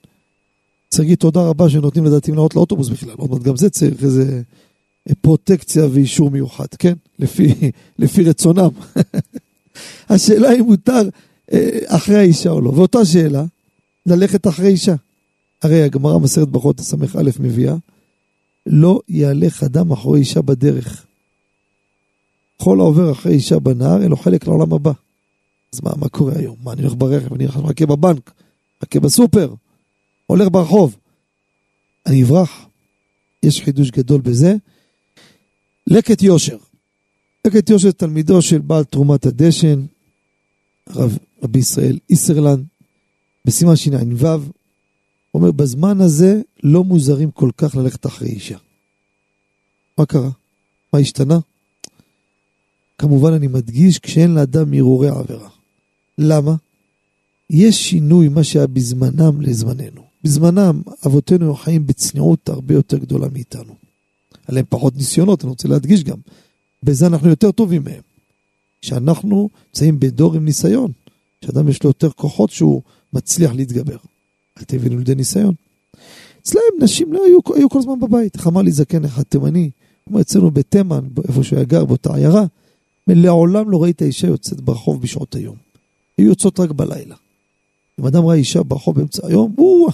צריך 0.88 1.01
להגיד 1.01 1.18
תודה 1.18 1.40
רבה 1.40 1.70
שנותנים 1.70 2.05
לדעתי 2.05 2.30
לעלות 2.30 2.55
לאוטובוס 2.55 2.88
בכלל. 2.88 3.14
עוד 3.16 3.30
מעט 3.30 3.42
גם 3.42 3.56
זה 3.56 3.70
צריך 3.70 4.05
איזה 4.05 4.42
פרוטקציה 5.20 5.86
ואישור 5.92 6.30
מיוחד, 6.30 6.66
כן? 6.78 6.94
לפי, 7.18 7.55
לפי 7.98 8.22
רצונם. 8.22 8.68
השאלה 10.10 10.52
אם 10.52 10.64
מותר 10.64 11.09
אה, 11.52 11.78
אחרי 11.86 12.16
האישה 12.16 12.51
או 12.51 12.60
לא. 12.60 12.70
ואותה 12.70 13.05
שאלה, 13.05 13.44
ללכת 14.06 14.47
אחרי 14.47 14.68
אישה. 14.68 14.94
הרי 15.62 15.82
הגמרא 15.82 16.18
מסרת 16.18 16.48
ברכות 16.48 16.80
הס"א 16.80 16.97
מביאה, 17.40 17.74
לא 18.66 19.01
יהלך 19.09 19.62
אדם 19.62 19.92
אחרי 19.92 20.18
אישה 20.18 20.42
בדרך. 20.42 21.05
כל 22.56 22.80
העובר 22.80 23.12
אחרי 23.12 23.32
אישה 23.32 23.59
בנהר, 23.59 24.02
אין 24.02 24.10
לו 24.10 24.16
חלק 24.16 24.47
לעולם 24.47 24.72
הבא. 24.72 24.92
אז 25.72 25.80
מה, 25.82 25.90
מה 25.97 26.09
קורה 26.09 26.32
היום? 26.36 26.56
מה, 26.62 26.72
אני 26.72 26.82
הולך 26.82 26.94
ברכב, 26.94 27.34
אני 27.34 27.47
מחכה 27.47 27.86
בבנק, 27.86 28.32
מחכה 28.82 29.01
בסופר, 29.01 29.55
הולך 30.26 30.48
ברחוב. 30.52 30.97
אני 32.06 32.22
אברח. 32.22 32.66
יש 33.42 33.60
חידוש 33.62 33.90
גדול 33.90 34.20
בזה. 34.20 34.55
לקט 35.86 36.22
יושר. 36.22 36.59
לקט 37.47 37.70
יושר 37.70 37.90
תלמידו 37.90 38.42
של 38.42 38.59
בעל 38.59 38.84
תרומת 38.84 39.26
הדשן, 39.26 39.84
רב, 40.88 41.18
רבי 41.42 41.59
ישראל 41.59 41.98
איסרלנד, 42.10 42.64
בסימן 43.44 43.76
שע"ו, 43.76 44.40
אומר, 45.34 45.51
בזמן 45.51 46.01
הזה 46.01 46.40
לא 46.62 46.84
מוזרים 46.84 47.30
כל 47.30 47.51
כך 47.56 47.76
ללכת 47.76 48.06
אחרי 48.06 48.28
אישה. 48.28 48.59
מה 49.98 50.06
קרה? 50.06 50.30
מה 50.92 50.98
השתנה? 50.98 51.38
כמובן 52.98 53.32
אני 53.32 53.47
מדגיש 53.47 53.98
כשאין 53.98 54.34
לאדם 54.34 54.72
הרהורי 54.72 55.09
עבירה. 55.09 55.48
למה? 56.20 56.55
יש 57.51 57.90
שינוי 57.90 58.28
מה 58.28 58.44
שהיה 58.44 58.66
בזמנם 58.66 59.40
לזמננו. 59.40 60.02
בזמנם 60.24 60.82
אבותינו 61.06 61.44
היו 61.44 61.55
חיים 61.55 61.86
בצניעות 61.86 62.48
הרבה 62.48 62.74
יותר 62.74 62.98
גדולה 62.98 63.28
מאיתנו. 63.32 63.74
עליהם 64.48 64.66
פחות 64.68 64.97
ניסיונות, 64.97 65.42
אני 65.42 65.51
רוצה 65.51 65.68
להדגיש 65.68 66.05
גם. 66.05 66.16
בזה 66.82 67.06
אנחנו 67.06 67.28
יותר 67.28 67.51
טובים 67.52 67.84
מהם. 67.84 68.02
שאנחנו 68.82 69.48
נמצאים 69.68 70.01
בדור 70.01 70.34
עם 70.34 70.44
ניסיון, 70.44 70.92
שאדם 71.44 71.68
יש 71.68 71.82
לו 71.82 71.90
יותר 71.90 72.10
כוחות 72.10 72.51
שהוא 72.51 72.82
מצליח 73.12 73.52
להתגבר. 73.52 73.97
אל 74.59 74.64
תבינו 74.64 74.98
לידי 74.98 75.14
ניסיון. 75.14 75.55
אצלם 76.42 76.60
נשים 76.80 77.12
לא 77.12 77.24
היו, 77.24 77.38
היו 77.56 77.70
כל 77.70 77.78
הזמן 77.78 78.01
בבית. 78.01 78.36
איך 78.36 78.47
אמר 78.47 78.62
לי 78.62 78.72
זקן 78.72 79.05
אחד 79.05 79.22
תימני, 79.22 79.70
כמו 80.09 80.20
אצלנו 80.20 80.51
בתימן, 80.51 81.01
איפה 81.28 81.44
שהוא 81.44 81.56
היה 81.56 81.66
גר, 81.66 81.84
באותה 81.84 82.14
עיירה, 82.14 82.44
לעולם 83.06 83.70
לא 83.70 83.82
ראית 83.82 84.02
אישה 84.02 84.26
יוצאת 84.26 84.60
ברחוב 84.60 85.02
בשעות 85.02 85.34
היום. 85.34 85.69
היו 86.20 86.28
יוצאות 86.28 86.60
רק 86.60 86.70
בלילה. 86.70 87.14
אם 88.01 88.06
אדם 88.06 88.26
ראה 88.26 88.34
אישה 88.34 88.62
ברחוב 88.62 88.97
באמצע 88.97 89.26
היום, 89.26 89.55
וואו, 89.59 89.88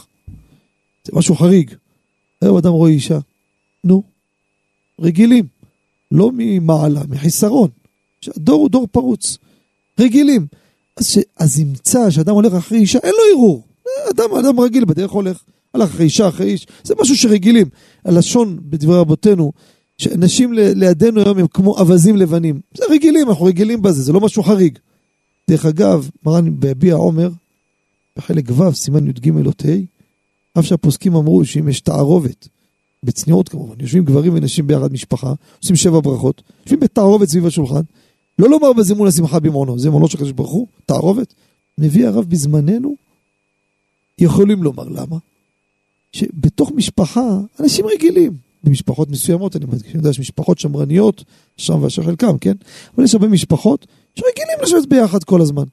זה 1.05 1.13
משהו 1.13 1.35
חריג. 1.35 1.71
היום 2.41 2.57
אדם 2.57 2.73
רואה 2.73 2.91
אישה, 2.91 3.19
נו, 3.85 4.03
רגילים, 5.01 5.47
לא 6.13 6.31
ממעלה, 6.35 7.01
מחיסרון. 7.09 7.69
הדור 8.37 8.61
הוא 8.61 8.71
דור 8.71 8.87
פרוץ, 8.87 9.39
רגילים. 10.01 10.47
אז, 10.97 11.07
ש... 11.07 11.19
אז 11.37 11.61
ימצא 11.61 12.11
שאדם 12.11 12.35
הולך 12.35 12.55
אחרי 12.55 12.79
אישה, 12.79 12.99
אין 13.03 13.13
לו 13.13 13.33
ערעור. 13.33 13.63
אדם, 14.11 14.35
אדם 14.35 14.61
רגיל 14.61 14.85
בדרך 14.85 15.11
הולך, 15.11 15.43
הלך 15.75 15.91
אחרי 15.91 16.05
אישה, 16.05 16.29
אחרי 16.29 16.47
איש, 16.47 16.67
זה 16.85 16.95
משהו 17.01 17.17
שרגילים. 17.17 17.69
הלשון 18.05 18.59
בדברי 18.63 18.99
רבותינו, 18.99 19.53
שאנשים 19.99 20.53
לידינו 20.53 21.21
היום 21.21 21.39
הם 21.39 21.47
כמו 21.47 21.79
אווזים 21.79 22.17
לבנים. 22.17 22.61
זה 22.77 22.85
רגילים, 22.91 23.29
אנחנו 23.29 23.45
רגילים 23.45 23.83
בזה, 23.83 24.03
זה 24.03 24.13
לא 24.13 24.21
משהו 24.21 24.43
חריג. 24.43 24.79
דרך 25.51 25.67
אגב, 25.67 26.11
מרן 26.27 26.61
בהביע 26.61 26.95
עומר, 26.95 27.31
בחלק 28.17 28.45
ו', 28.51 28.75
סימן 28.75 29.07
י"ג 29.07 29.31
או 29.31 29.51
ה', 29.51 30.59
אף 30.59 30.65
שהפוסקים 30.65 31.15
אמרו 31.15 31.45
שאם 31.45 31.69
יש 31.69 31.81
תערובת, 31.81 32.49
בצניעות 33.03 33.49
כמובן, 33.49 33.75
יושבים 33.81 34.05
גברים 34.05 34.35
ונשים 34.35 34.67
ביחד 34.67 34.93
משפחה, 34.93 35.33
עושים 35.63 35.77
שבע 35.77 36.01
ברכות, 36.01 36.43
יושבים 36.65 36.81
בתערובת 36.81 37.29
סביב 37.29 37.47
השולחן, 37.47 37.81
לא 38.39 38.51
לומר 38.51 38.73
בזימון 38.73 39.09
השמחה 39.09 39.41
במעונו, 39.41 39.79
זה 39.79 39.91
מעונו 39.91 40.09
של 40.09 40.17
הקדוש 40.17 40.33
ברוך 40.33 40.51
הוא, 40.51 40.67
תערובת, 40.87 41.35
מביא 41.79 42.07
הרב 42.07 42.25
בזמננו, 42.29 42.97
יכולים 44.19 44.63
לומר 44.63 44.85
למה? 44.85 45.17
שבתוך 46.13 46.73
משפחה, 46.73 47.39
אנשים 47.61 47.87
רגילים, 47.87 48.33
במשפחות 48.65 49.11
מסוימות, 49.11 49.57
אני 49.57 49.65
מדגיש, 49.65 49.91
אני 49.91 49.99
יודע, 49.99 50.11
יש 50.11 50.21
משפחות 50.21 50.59
שמרניות, 50.59 51.25
שם 51.57 51.83
ואשר 51.83 52.03
חלקם, 52.03 52.39
כן? 52.39 52.55
אבל 52.95 53.05
יש 53.05 53.15
הרבה 53.15 53.29
משפחות 53.29 53.87
שרגילים 54.19 54.59
לשבת 54.63 54.89
ביחד 54.89 55.25
כל 55.25 55.41
הזמן. 55.41 55.65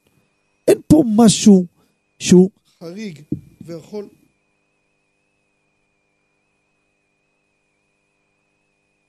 אין 0.67 0.77
פה 0.87 1.03
משהו 1.15 1.65
שהוא 2.19 2.49
חריג 2.79 3.19
ויכול... 3.61 4.07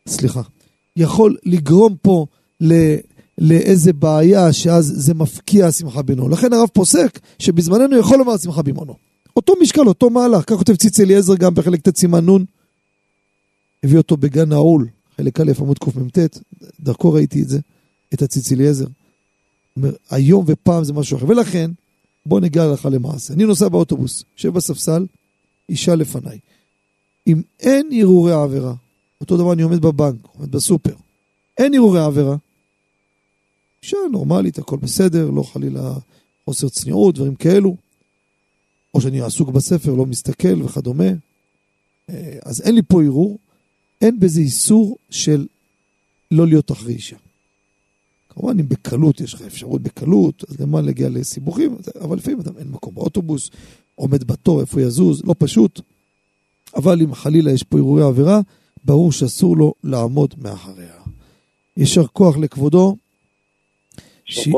סליחה. 0.09 0.43
יכול 0.97 1.37
לגרום 1.45 1.97
פה 2.03 2.27
ל... 2.61 2.75
לאיזה 3.39 3.93
בעיה 3.93 4.53
שאז 4.53 4.93
זה 4.97 5.15
מפקיע 5.15 5.67
השמחה 5.67 6.03
בינו. 6.03 6.29
לכן 6.29 6.53
הרב 6.53 6.69
פוסק 6.73 7.19
שבזמננו 7.39 7.99
יכול 7.99 8.19
לומר 8.19 8.37
שמחה 8.37 8.63
במעונו. 8.63 8.97
אותו 9.37 9.53
משקל, 9.61 9.89
אותו 9.89 10.11
מהלך, 10.11 10.45
כך 10.47 10.57
כותב 10.57 10.77
ציצי 10.77 11.03
אליעזר 11.03 11.35
גם 11.35 11.55
בחלק 11.55 11.89
ט' 11.89 11.97
סימן 11.97 12.31
נ', 12.31 12.45
הביא 13.85 13.99
אותו 13.99 14.17
בגן 14.17 14.49
נעול, 14.49 14.89
חלק 15.17 15.41
א' 15.41 15.53
עמוד 15.59 15.79
קמ"ט, 15.79 16.19
דרכו 16.81 17.13
ראיתי 17.13 17.43
את 17.43 17.49
זה, 17.49 17.59
את 18.15 18.23
הציצי 18.23 18.55
אליעזר. 18.55 18.87
היום 20.11 20.45
ופעם 20.49 20.85
זה 20.85 20.93
משהו 20.93 21.17
אחר, 21.17 21.29
ולכן 21.29 21.71
בוא 22.27 22.41
נגיע 22.41 22.63
הלכה 22.63 22.89
למעשה. 22.89 23.35
אני 23.35 23.45
נוסע 23.45 23.69
באוטובוס, 23.69 24.25
יושב 24.37 24.49
בספסל, 24.49 25.07
אישה 25.69 25.95
לפניי. 25.95 26.39
אם 27.27 27.43
אין 27.61 27.91
הרהורי 28.01 28.33
עבירה, 28.33 28.75
אותו 29.21 29.37
דבר 29.37 29.53
אני 29.53 29.63
עומד 29.63 29.81
בבנק, 29.81 30.27
עומד 30.37 30.51
בסופר, 30.51 30.95
אין 31.59 31.75
הרהורי 31.75 32.01
עבירה, 32.01 32.37
אישה 33.83 33.97
נורמלית, 34.13 34.59
הכל 34.59 34.77
בסדר, 34.77 35.31
לא 35.31 35.43
חלילה 35.43 35.95
חוסר 36.45 36.69
צניעות, 36.69 37.15
דברים 37.15 37.35
כאלו, 37.35 37.77
או 38.95 39.01
שאני 39.01 39.21
עסוק 39.21 39.49
בספר, 39.49 39.95
לא 39.95 40.07
מסתכל 40.07 40.63
וכדומה, 40.63 41.09
אה, 42.11 42.39
אז 42.43 42.61
אין 42.61 42.75
לי 42.75 42.83
פה 42.89 43.03
ערעור, 43.03 43.39
אין 44.01 44.21
בזה 44.21 44.41
איסור 44.41 44.97
של 45.11 45.47
לא 46.31 46.47
להיות 46.47 46.73
אחרי 46.73 46.95
אישה. 46.95 47.17
כמובן, 48.35 48.59
אם 48.61 48.69
בקלות, 48.69 49.21
יש 49.21 49.35
לך 49.35 49.43
אפשרות 49.43 49.83
בקלות, 49.83 50.45
אז 50.49 50.61
למה 50.61 50.81
להגיע 50.81 51.09
לסיבוכים, 51.09 51.77
אבל 52.01 52.17
לפעמים 52.17 52.41
אדם 52.41 52.53
אין 52.59 52.69
מקום 52.69 52.95
באוטובוס, 52.95 53.51
עומד 53.95 54.25
בתור, 54.25 54.61
איפה 54.61 54.81
יזוז, 54.81 55.23
לא 55.25 55.35
פשוט. 55.39 55.81
אבל 56.77 57.03
אם 57.03 57.15
חלילה 57.15 57.53
יש 57.53 57.63
פה 57.63 57.77
אירועי 57.77 58.05
עבירה, 58.05 58.41
ברור 58.85 59.13
שאסור 59.13 59.57
לו 59.57 59.75
לעמוד 59.85 60.35
מאחריה. 60.43 60.95
יישר 61.77 62.07
כוח 62.07 62.37
לכבודו, 62.37 62.97
ש... 64.25 64.49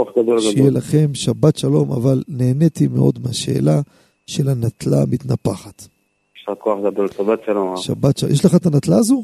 שיהיה 0.41 0.71
לכם 0.71 1.15
שבת 1.15 1.57
שלום, 1.57 1.93
אבל 1.93 2.23
נהניתי 2.29 2.89
מאוד 2.89 3.19
מהשאלה 3.25 3.81
של 4.27 4.49
הנטלה 4.49 5.03
המתנפחת. 5.03 5.89
יישר 6.37 6.55
כוח 6.55 6.79
גדול, 6.87 7.09
שבת 7.17 7.39
שלום. 7.47 7.77
שבת 7.77 8.19
שלום. 8.19 8.33
יש 8.33 8.45
לך 8.45 8.55
את 8.55 8.67
הנטלה 8.67 8.97
הזו? 8.97 9.23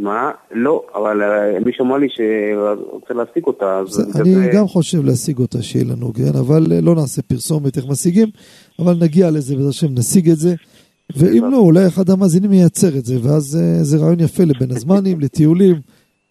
מה? 0.00 0.30
לא, 0.50 0.82
אבל 0.94 1.22
אה, 1.22 1.60
מישהו 1.64 1.84
אמר 1.84 1.96
לי 1.96 2.06
שרוצה 2.10 3.14
להשיג 3.14 3.44
אותה, 3.46 3.78
אז... 3.78 4.20
אני 4.20 4.34
זה... 4.34 4.50
גם 4.54 4.66
חושב 4.66 5.04
להשיג 5.04 5.38
אותה, 5.38 5.62
שיהיה 5.62 5.84
לנו, 5.84 6.12
כן? 6.14 6.38
אבל 6.38 6.66
אה, 6.72 6.80
לא 6.80 6.94
נעשה 6.94 7.22
פרסומת 7.22 7.76
איך 7.76 7.86
משיגים, 7.88 8.28
אבל 8.78 8.96
נגיע 9.00 9.30
לזה, 9.30 9.54
בעזרת 9.54 9.70
השם 9.70 9.94
נשיג 9.94 10.30
את 10.30 10.36
זה. 10.36 10.54
ואם 11.16 11.50
לא, 11.50 11.56
אולי 11.56 11.86
אחד 11.86 12.10
המאזינים 12.10 12.52
ייצר 12.52 12.98
את 12.98 13.04
זה, 13.04 13.16
ואז 13.22 13.56
אה, 13.56 13.84
זה 13.84 13.98
רעיון 13.98 14.20
יפה 14.20 14.44
לבין 14.44 14.70
הזמנים, 14.70 15.20
לטיולים, 15.24 15.76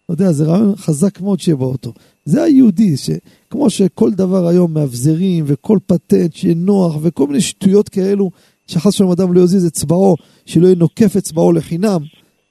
אתה 0.04 0.22
יודע, 0.22 0.32
זה 0.32 0.44
רעיון 0.44 0.76
חזק 0.76 1.20
מאוד 1.20 1.40
שיהיה 1.40 1.56
באוטו. 1.56 1.92
זה 2.24 2.42
היהודי, 2.42 2.96
שכמו 2.96 3.70
שכל 3.70 4.10
דבר 4.10 4.46
היום 4.48 4.74
מאבזרים, 4.74 5.44
וכל 5.46 5.78
פטנט 5.86 6.34
שיהיה 6.34 6.54
נוח, 6.54 6.96
וכל 7.02 7.26
מיני 7.26 7.40
שטויות 7.40 7.88
כאלו, 7.88 8.30
שחס 8.66 8.86
ושלום 8.86 9.10
אדם 9.10 9.32
לא 9.32 9.40
יזיז 9.40 9.66
אצבעו, 9.66 10.16
שלא 10.46 10.68
ינוקף 10.68 11.16
אצבעו 11.16 11.52
לחינם, 11.52 12.00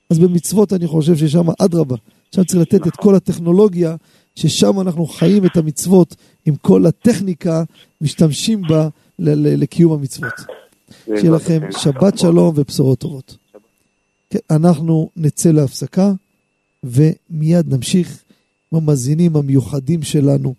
אז 0.09 0.19
במצוות 0.19 0.73
אני 0.73 0.87
חושב 0.87 1.15
ששם, 1.17 1.45
אדרבה, 1.59 1.95
שם 2.35 2.43
צריך 2.43 2.61
לתת 2.61 2.87
את 2.87 2.95
כל 2.95 3.15
הטכנולוגיה, 3.15 3.95
ששם 4.35 4.81
אנחנו 4.81 5.05
חיים 5.05 5.45
את 5.45 5.57
המצוות 5.57 6.15
עם 6.45 6.55
כל 6.55 6.85
הטכניקה, 6.85 7.63
משתמשים 8.01 8.61
בה 8.61 8.89
לקיום 9.19 9.93
המצוות. 9.93 10.33
שיהיה 11.05 11.31
לכם 11.31 11.59
שבת 11.71 12.17
שלום 12.17 12.53
ובשורות 12.55 12.99
טובות. 12.99 13.37
כן, 14.29 14.39
אנחנו 14.49 15.09
נצא 15.15 15.51
להפסקה, 15.51 16.11
ומיד 16.83 17.73
נמשיך 17.73 18.23
עם 18.71 18.77
המאזינים 18.77 19.35
המיוחדים 19.35 20.03
שלנו. 20.03 20.53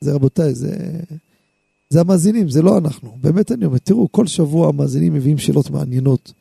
זה 0.00 0.12
רבותיי, 0.12 0.54
זה, 0.54 0.76
זה 1.90 2.00
המאזינים, 2.00 2.48
זה 2.48 2.62
לא 2.62 2.78
אנחנו. 2.78 3.16
באמת 3.20 3.52
אני 3.52 3.64
אומר, 3.64 3.78
תראו, 3.78 4.12
כל 4.12 4.26
שבוע 4.26 4.68
המאזינים 4.68 5.14
מביאים 5.14 5.38
שאלות 5.38 5.70
מעניינות, 5.70 6.32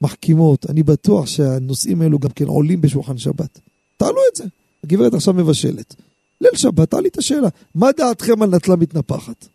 מחכימות. 0.00 0.70
אני 0.70 0.82
בטוח 0.82 1.26
שהנושאים 1.26 2.02
האלו 2.02 2.18
גם 2.18 2.30
כן 2.30 2.46
עולים 2.46 2.80
בשולחן 2.80 3.18
שבת. 3.18 3.60
תעלו 3.96 4.20
את 4.32 4.36
זה. 4.36 4.44
הגברת 4.84 5.14
עכשיו 5.14 5.34
מבשלת. 5.34 5.94
ליל 6.40 6.56
שבת, 6.56 6.90
תעלי 6.90 7.08
את 7.08 7.18
השאלה, 7.18 7.48
מה 7.74 7.92
דעתכם 7.96 8.42
על 8.42 8.50
נטלה 8.50 8.76
מתנפחת? 8.76 9.46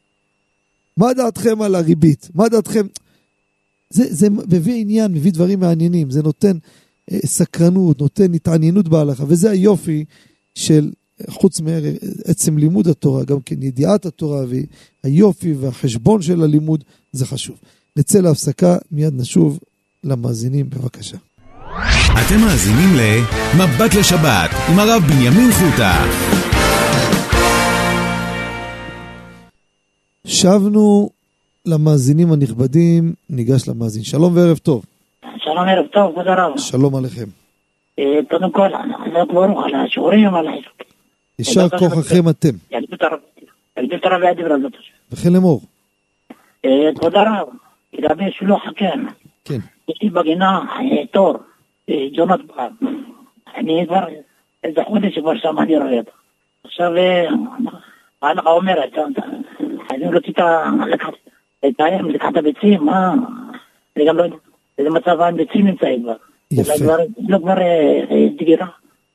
מה 0.97 1.13
דעתכם 1.13 1.61
על 1.61 1.75
הריבית? 1.75 2.29
מה 2.33 2.49
דעתכם... 2.49 2.87
זה, 3.89 4.03
זה 4.09 4.29
מביא 4.29 4.81
עניין, 4.81 5.11
מביא 5.11 5.31
דברים 5.31 5.59
מעניינים, 5.59 6.11
זה 6.11 6.23
נותן 6.23 6.57
אה, 7.11 7.19
סקרנות, 7.25 8.01
נותן 8.01 8.33
התעניינות 8.33 8.87
בהלכה, 8.87 9.23
וזה 9.27 9.51
היופי 9.51 10.05
של, 10.55 10.91
חוץ 11.29 11.61
מעצם 11.61 12.57
לימוד 12.57 12.87
התורה, 12.87 13.23
גם 13.23 13.41
כן 13.41 13.63
ידיעת 13.63 14.05
התורה 14.05 14.45
והיופי 15.03 15.53
והחשבון 15.53 16.21
של 16.21 16.43
הלימוד, 16.43 16.83
זה 17.11 17.25
חשוב. 17.25 17.57
נצא 17.95 18.19
להפסקה, 18.19 18.77
מיד 18.91 19.13
נשוב 19.13 19.59
למאזינים, 20.03 20.69
בבקשה. 20.69 21.17
אתם 22.13 22.39
מאזינים 22.41 22.89
ל"מבט 22.97 23.95
לשבת" 23.99 24.49
עם 24.69 24.79
הרב 24.79 25.01
בנימין 25.01 25.51
חוטה. 25.51 25.93
שבנו 30.27 31.09
למאזינים 31.65 32.33
הנכבדים, 32.33 33.13
ניגש 33.29 33.69
למאזין. 33.69 34.03
שלום 34.03 34.37
וערב 34.37 34.57
טוב. 34.57 34.85
שלום 35.37 35.67
ערב 35.67 35.87
טוב, 35.87 36.11
כבוד 36.11 36.27
הרב. 36.27 36.57
שלום 36.57 36.95
עליכם. 36.95 37.25
אה, 37.99 38.19
קודם 38.29 38.51
כל, 38.51 38.69
חזק 38.73 39.33
ברוך 39.33 39.65
על 39.65 39.75
השיעורים, 39.75 40.35
על 40.35 40.47
החיזוק. 40.47 40.81
יישר 41.39 41.69
כוחכם 41.69 42.29
אתם. 42.29 42.55
יגדיל 42.71 43.99
את 43.99 44.05
הרב 44.05 44.21
וידיב 44.21 44.45
רזות 44.45 44.73
וכן 45.11 45.33
לאמור. 45.33 45.61
אה, 46.65 46.69
כבוד 46.95 47.15
הרב, 47.15 47.47
לגבי 47.93 48.31
שילוח 48.31 48.61
הקן. 48.67 49.05
כן. 49.45 49.59
יש 49.91 50.01
לי 50.01 50.09
בגינה 50.09 50.59
אה, 50.75 51.05
תור, 51.11 51.33
ג'ונות 52.13 52.41
בר. 52.45 52.67
אני 53.55 53.85
כבר, 53.87 54.03
איזה 54.63 54.81
חודש 54.87 55.19
כבר 55.19 55.37
שם 55.37 55.59
אני 55.59 55.77
רואה 55.77 55.97
אותו. 55.97 56.11
עכשיו, 56.63 56.91
ההלכה 58.21 58.49
אומרת, 58.49 58.93
חייבים 59.87 60.13
להוציא 60.13 60.33
את 61.67 61.79
האם, 61.79 62.09
לקחת 62.09 62.37
הביצים, 62.37 62.85
מה? 62.85 63.13
אני 63.97 64.05
גם 64.05 64.17
לא 64.17 64.23
יודע 64.23 64.35
איזה 64.77 64.89
מצב 64.89 65.21
הביצים 65.21 65.67
נמצאים 65.67 66.03
כבר. 66.03 66.15
יפה. 66.51 66.73
לא 67.29 67.37
כבר 67.37 67.55
דגירה. 68.37 68.67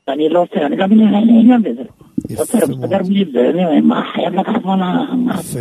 ואני 0.07 0.29
לא 0.29 0.39
רוצה, 0.39 0.65
אני 0.65 0.75
גם 0.75 0.91
עניין 0.91 1.63
בזה. 1.63 1.83
יפה 2.29 2.57
מאוד. 2.57 2.79
מסתדר 2.79 3.03
בלי 3.03 3.25
זה, 3.31 3.81
מה, 3.81 4.03
חייב 4.13 4.33
לקחת 4.33 4.65
מה... 4.65 5.05
יפה. 5.39 5.59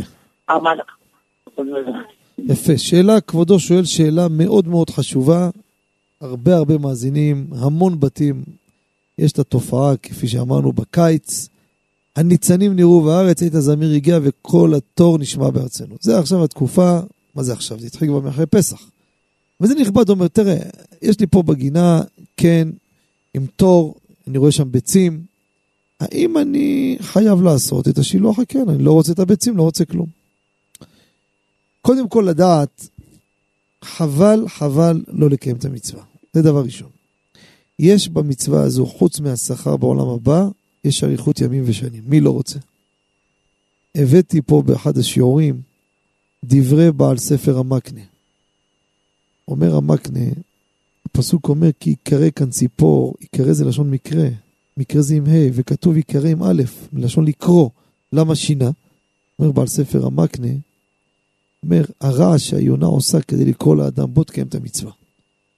יפה. 2.38 2.78
שאלה, 2.78 3.20
כבודו 3.20 3.60
שואל 3.60 3.84
שאלה 3.84 4.28
מאוד 4.28 4.68
מאוד 4.68 4.90
חשובה. 4.90 5.50
הרבה 6.20 6.56
הרבה 6.56 6.78
מאזינים, 6.78 7.46
המון 7.52 8.00
בתים. 8.00 8.42
יש 9.18 9.32
את 9.32 9.38
התופעה, 9.38 9.96
כפי 9.96 10.28
שאמרנו, 10.28 10.72
בקיץ. 10.72 11.48
הניצנים 12.16 12.76
נראו 12.76 13.00
בארץ, 13.00 13.42
עת 13.42 13.54
הזמיר 13.54 13.92
הגיע 13.92 14.18
וכל 14.22 14.74
התור 14.74 15.18
נשמע 15.18 15.50
בארצנו. 15.50 15.96
זה 16.00 16.18
עכשיו 16.18 16.44
התקופה, 16.44 17.00
מה 17.34 17.42
זה 17.42 17.52
עכשיו? 17.52 17.80
זה 17.80 17.86
התחיל 17.86 18.08
כבר 18.08 18.20
מאחרי 18.20 18.46
פסח. 18.46 18.90
וזה 19.60 19.74
נכבד, 19.74 20.08
אומר, 20.08 20.28
תראה, 20.28 20.56
יש 21.02 21.20
לי 21.20 21.26
פה 21.26 21.42
בגינה, 21.42 22.00
כן, 22.36 22.68
עם 23.34 23.46
תור, 23.56 23.94
אני 24.28 24.38
רואה 24.38 24.52
שם 24.52 24.72
ביצים, 24.72 25.20
האם 26.00 26.38
אני 26.38 26.96
חייב 27.00 27.42
לעשות 27.42 27.88
את 27.88 27.98
השילוח 27.98 28.38
הכן? 28.38 28.68
אני 28.68 28.82
לא 28.82 28.92
רוצה 28.92 29.12
את 29.12 29.18
הביצים, 29.18 29.56
לא 29.56 29.62
רוצה 29.62 29.84
כלום. 29.84 30.06
קודם 31.86 32.08
כל 32.08 32.26
לדעת, 32.28 32.88
חבל, 33.84 34.48
חבל 34.48 35.04
לא 35.08 35.30
לקיים 35.30 35.56
את 35.56 35.64
המצווה. 35.64 36.02
זה 36.32 36.42
דבר 36.42 36.64
ראשון. 36.64 36.88
יש 37.78 38.08
במצווה 38.08 38.62
הזו, 38.62 38.86
חוץ 38.86 39.20
מהשכר 39.20 39.76
בעולם 39.76 40.08
הבא, 40.08 40.48
יש 40.84 41.04
אריכות 41.04 41.40
ימים 41.40 41.64
ושנים. 41.66 42.02
מי 42.06 42.20
לא 42.20 42.30
רוצה? 42.30 42.58
הבאתי 43.94 44.42
פה 44.42 44.62
באחד 44.66 44.98
השיעורים 44.98 45.60
דברי 46.44 46.92
בעל 46.92 47.18
ספר 47.18 47.58
המקנה. 47.58 48.00
אומר 49.48 49.76
המקנה, 49.76 50.26
הפסוק 51.06 51.48
אומר 51.48 51.70
כי 51.80 51.90
יקרא 51.90 52.30
כאן 52.36 52.50
ציפור, 52.50 53.14
יקרא 53.20 53.52
זה 53.52 53.64
לשון 53.64 53.90
מקרה, 53.90 54.28
מקרה 54.76 55.02
זה 55.02 55.14
עם 55.14 55.26
ה', 55.26 55.48
וכתוב 55.52 55.96
יקרא 55.96 56.28
עם 56.28 56.42
א', 56.42 56.62
מלשון 56.92 57.26
לקרוא. 57.26 57.70
למה 58.12 58.34
שינה? 58.34 58.70
אומר 59.38 59.52
בעל 59.52 59.66
ספר 59.66 60.06
המקנה, 60.06 60.48
אומר, 61.66 61.84
הרעש 62.00 62.50
שהיונה 62.50 62.86
עושה 62.86 63.20
כדי 63.20 63.44
לקרוא 63.44 63.76
לאדם, 63.76 64.14
בוא 64.14 64.24
תקיים 64.24 64.46
את 64.46 64.54
המצווה. 64.54 64.92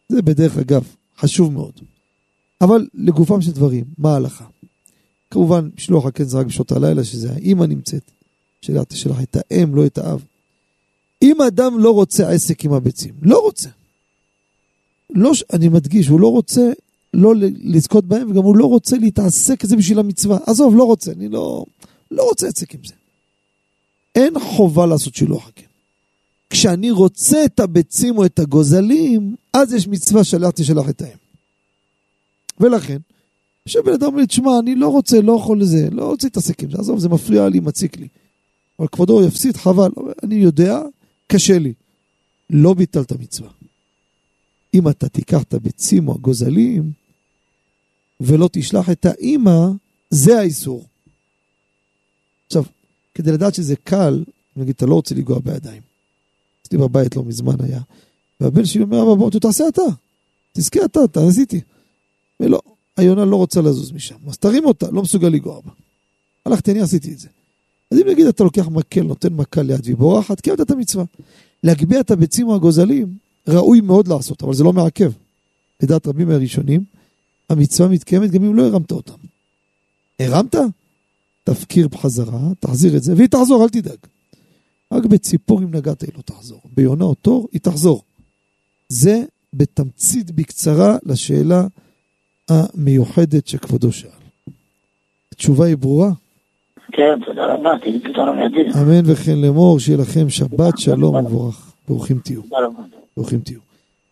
זה 0.09 0.23
בדרך 0.23 0.59
אגב 0.59 0.85
חשוב 1.19 1.53
מאוד. 1.53 1.73
אבל 2.61 2.87
לגופם 2.95 3.43
של 3.43 3.53
דברים, 3.53 3.85
מה 3.99 4.13
ההלכה? 4.13 4.45
כמובן, 5.31 5.69
משלוח 5.77 6.07
הקן 6.07 6.25
זה 6.25 6.39
רק 6.39 6.47
בשעות 6.47 6.73
הלילה, 6.73 7.05
שזה 7.05 7.33
האימא 7.33 7.65
נמצאת. 7.65 8.11
שאלה 8.63 8.85
תשלח 8.85 9.23
את 9.23 9.37
האם, 9.37 9.75
לא 9.75 9.87
את 9.87 9.99
האב. 9.99 10.25
אם 11.23 11.43
אדם 11.43 11.79
לא 11.79 11.91
רוצה 11.91 12.31
עסק 12.31 12.65
עם 12.65 12.73
הביצים, 12.73 13.15
לא 13.23 13.39
רוצה. 13.39 13.69
לא, 15.11 15.33
אני 15.53 15.69
מדגיש, 15.69 16.09
הוא 16.09 16.21
לא 16.21 16.29
רוצה 16.29 16.73
לא 17.15 17.35
לזכות 17.63 18.05
בהם, 18.05 18.31
וגם 18.31 18.43
הוא 18.43 18.57
לא 18.57 18.67
רוצה 18.67 18.97
להתעסק 18.97 19.65
בזה 19.65 19.77
בשביל 19.77 19.99
המצווה. 19.99 20.39
עזוב, 20.47 20.77
לא 20.77 20.85
רוצה, 20.85 21.13
אני 21.13 21.29
לא, 21.29 21.65
לא 22.11 22.23
רוצה 22.23 22.47
עסק 22.49 22.75
עם 22.75 22.81
זה. 22.85 22.95
אין 24.15 24.41
חובה 24.41 24.87
לעשות 24.87 25.15
שילוח 25.15 25.49
הקן. 25.49 25.68
כשאני 26.51 26.91
רוצה 26.91 27.45
את 27.45 27.61
הביצים 27.61 28.19
או 28.19 28.25
את 28.25 28.39
הגוזלים, 28.39 29.37
אז 29.53 29.73
יש 29.73 29.89
מצווה 29.89 30.25
שלח 30.25 30.51
תשלח 30.51 30.89
את 30.89 31.03
האם. 31.03 31.17
ולכן, 32.61 32.99
שבן 33.67 33.93
אדם 33.93 34.07
אומר 34.07 34.21
לי, 34.21 34.27
תשמע, 34.27 34.59
אני 34.63 34.75
לא 34.75 34.89
רוצה, 34.89 35.21
לא 35.21 35.33
יכול 35.33 35.61
לזה, 35.61 35.89
לא 35.91 36.07
רוצה 36.07 36.27
להתעסק 36.27 36.63
עם 36.63 36.71
זה, 36.71 36.79
עזוב, 36.79 36.99
זה 36.99 37.09
מפריע 37.09 37.49
לי, 37.49 37.61
מציק 37.61 37.97
לי. 37.97 38.09
אבל 38.79 38.89
כבודו 38.89 39.23
יפסיד, 39.23 39.57
חבל. 39.57 39.91
אני 40.23 40.35
יודע, 40.35 40.83
קשה 41.27 41.59
לי. 41.59 41.73
לא 42.51 42.75
ביטלת 42.75 43.13
מצווה. 43.13 43.51
אם 44.75 44.89
אתה 44.89 45.09
תיקח 45.09 45.43
את 45.43 45.55
הביצים 45.55 46.09
או 46.09 46.15
הגוזלים 46.15 46.93
ולא 48.21 48.49
תשלח 48.53 48.91
את 48.91 49.07
האימא, 49.07 49.67
זה 50.11 50.39
האיסור. 50.39 50.85
עכשיו, 52.47 52.65
כדי 53.15 53.33
לדעת 53.33 53.55
שזה 53.55 53.77
קל, 53.77 54.25
נגיד, 54.57 54.75
אתה 54.77 54.87
לא 54.87 54.95
רוצה 54.95 55.15
לנגוע 55.15 55.39
בידיים. 55.39 55.88
אצלי 56.69 56.79
בבית 56.79 57.17
לא 57.17 57.25
מזמן 57.25 57.55
היה, 57.61 57.81
והבן 58.41 58.65
שלי 58.65 58.83
אומר, 58.83 59.03
אבא, 59.03 59.15
בוא, 59.15 59.31
תעשה 59.31 59.69
אתה. 59.69 59.83
תזכה 60.53 60.85
אתה, 60.85 61.05
אתה 61.05 61.21
עשיתי. 61.29 61.61
ולא, 62.41 62.61
היונה 62.97 63.25
לא 63.25 63.37
רוצה 63.37 63.61
לזוז 63.61 63.93
משם, 63.93 64.17
אז 64.29 64.39
תרים 64.39 64.65
אותה, 64.65 64.91
לא 64.91 65.03
מסוגל 65.03 65.29
לגוע 65.29 65.61
בה. 65.61 65.71
הלכתי, 66.47 66.73
אני 66.73 66.81
עשיתי 66.81 67.13
את 67.13 67.19
זה. 67.19 67.29
אז 67.91 67.99
אם 67.99 68.09
נגיד 68.09 68.27
אתה 68.27 68.45
לוקח 68.45 68.69
מקל, 68.69 69.03
נותן 69.03 69.33
מכה 69.33 69.63
ליד 69.63 69.81
והיא 69.85 69.97
בורחת, 69.97 70.41
קיימת 70.41 70.61
את 70.61 70.71
המצווה. 70.71 71.05
להגביה 71.63 72.01
את 72.01 72.11
הביצים 72.11 72.51
הגוזלים, 72.51 73.17
ראוי 73.49 73.81
מאוד 73.81 74.09
לעשות, 74.09 74.43
אבל 74.43 74.55
זה 74.55 74.65
לא 74.65 74.73
מעכב. 74.73 75.13
לדעת 75.83 76.07
רבים 76.07 76.29
מהראשונים, 76.29 76.85
המצווה 77.51 77.89
מתקיימת 77.89 78.31
גם 78.31 78.45
אם 78.45 78.55
לא 78.55 78.67
הרמת 78.67 78.91
אותם. 78.93 79.19
הרמת? 80.21 80.55
תפקיר 81.45 81.89
בחזרה, 81.89 82.41
תחזיר 82.61 82.97
את 82.97 83.03
זה, 83.03 83.15
והיא 83.17 83.29
תחזור, 83.29 83.65
אל 83.65 83.69
תדאג. 83.69 83.99
רק 84.93 85.05
בציפור 85.07 85.61
אם 85.61 85.75
נגעת 85.75 86.03
היא 86.03 86.11
לא 86.17 86.23
תחזור. 86.23 86.61
ביונה 86.77 87.05
או 87.05 87.15
תור, 87.15 87.49
היא 87.53 87.61
תחזור. 87.61 88.03
זה 88.89 89.23
בתמצית 89.55 90.31
בקצרה 90.31 90.97
לשאלה 91.07 91.63
המיוחדת 92.49 93.47
שכבודו 93.47 93.93
שאל. 93.93 94.11
התשובה 95.33 95.67
היא 95.67 95.77
ברורה? 95.77 96.11
כן, 96.93 97.19
תודה 97.27 97.55
רבה, 97.55 97.71
תגיד 97.81 98.03
תודה 98.03 98.23
רבה. 98.23 98.83
אמן 98.83 99.11
וכן 99.13 99.39
לאמור, 99.39 99.81
שיהיה 99.81 99.99
לכם 99.99 100.29
שבת 100.29 100.79
שלום 100.79 101.15
וברך. 101.15 101.73
ברוכים 101.89 102.19
תהיו. 102.19 102.43
תודה 102.43 102.57
רבה. 102.67 102.83
ברוכים 103.17 103.41
תהיו. 103.41 103.59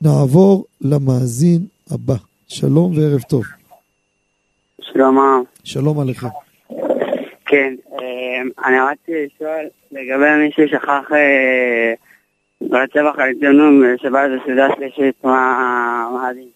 נעבור 0.03 0.65
למאזין 0.81 1.67
הבא. 1.91 2.17
שלום 2.49 2.99
וערב 2.99 3.21
טוב. 3.21 3.45
שלום. 4.81 5.45
שלום 5.65 6.01
עליכם. 6.01 6.46
כן, 7.47 7.75
אה, 7.93 8.67
אני 8.67 8.77
רציתי 8.81 9.27
לשאול 9.27 9.69
לגבי 9.93 10.45
מי 10.45 10.51
ששכח 10.51 11.13
אה, 11.13 11.93
רצח 12.63 13.19
על 13.19 13.29
עיתונות 13.29 13.85
בשבת 13.85 14.31
הסעודה 14.43 14.69
שלישית, 14.77 15.25
מה 15.25 16.29
הדין? 16.31 16.49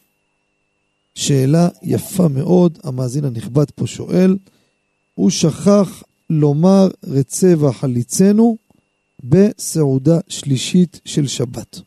שאלה 1.14 1.68
יפה 1.82 2.28
מאוד, 2.34 2.78
המאזין 2.84 3.24
הנכבד 3.24 3.70
פה 3.70 3.86
שואל, 3.86 4.36
הוא 5.14 5.30
שכח 5.30 6.02
לומר 6.30 6.88
רצה 7.04 7.54
וחליצנו 7.60 8.56
בסעודה 9.24 10.18
שלישית 10.28 11.00
של 11.04 11.26
שבת. 11.26 11.80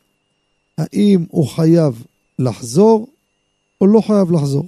האם 0.77 1.19
הוא 1.29 1.47
חייב 1.47 2.03
לחזור 2.39 3.07
או 3.81 3.87
לא 3.87 4.01
חייב 4.01 4.31
לחזור? 4.31 4.67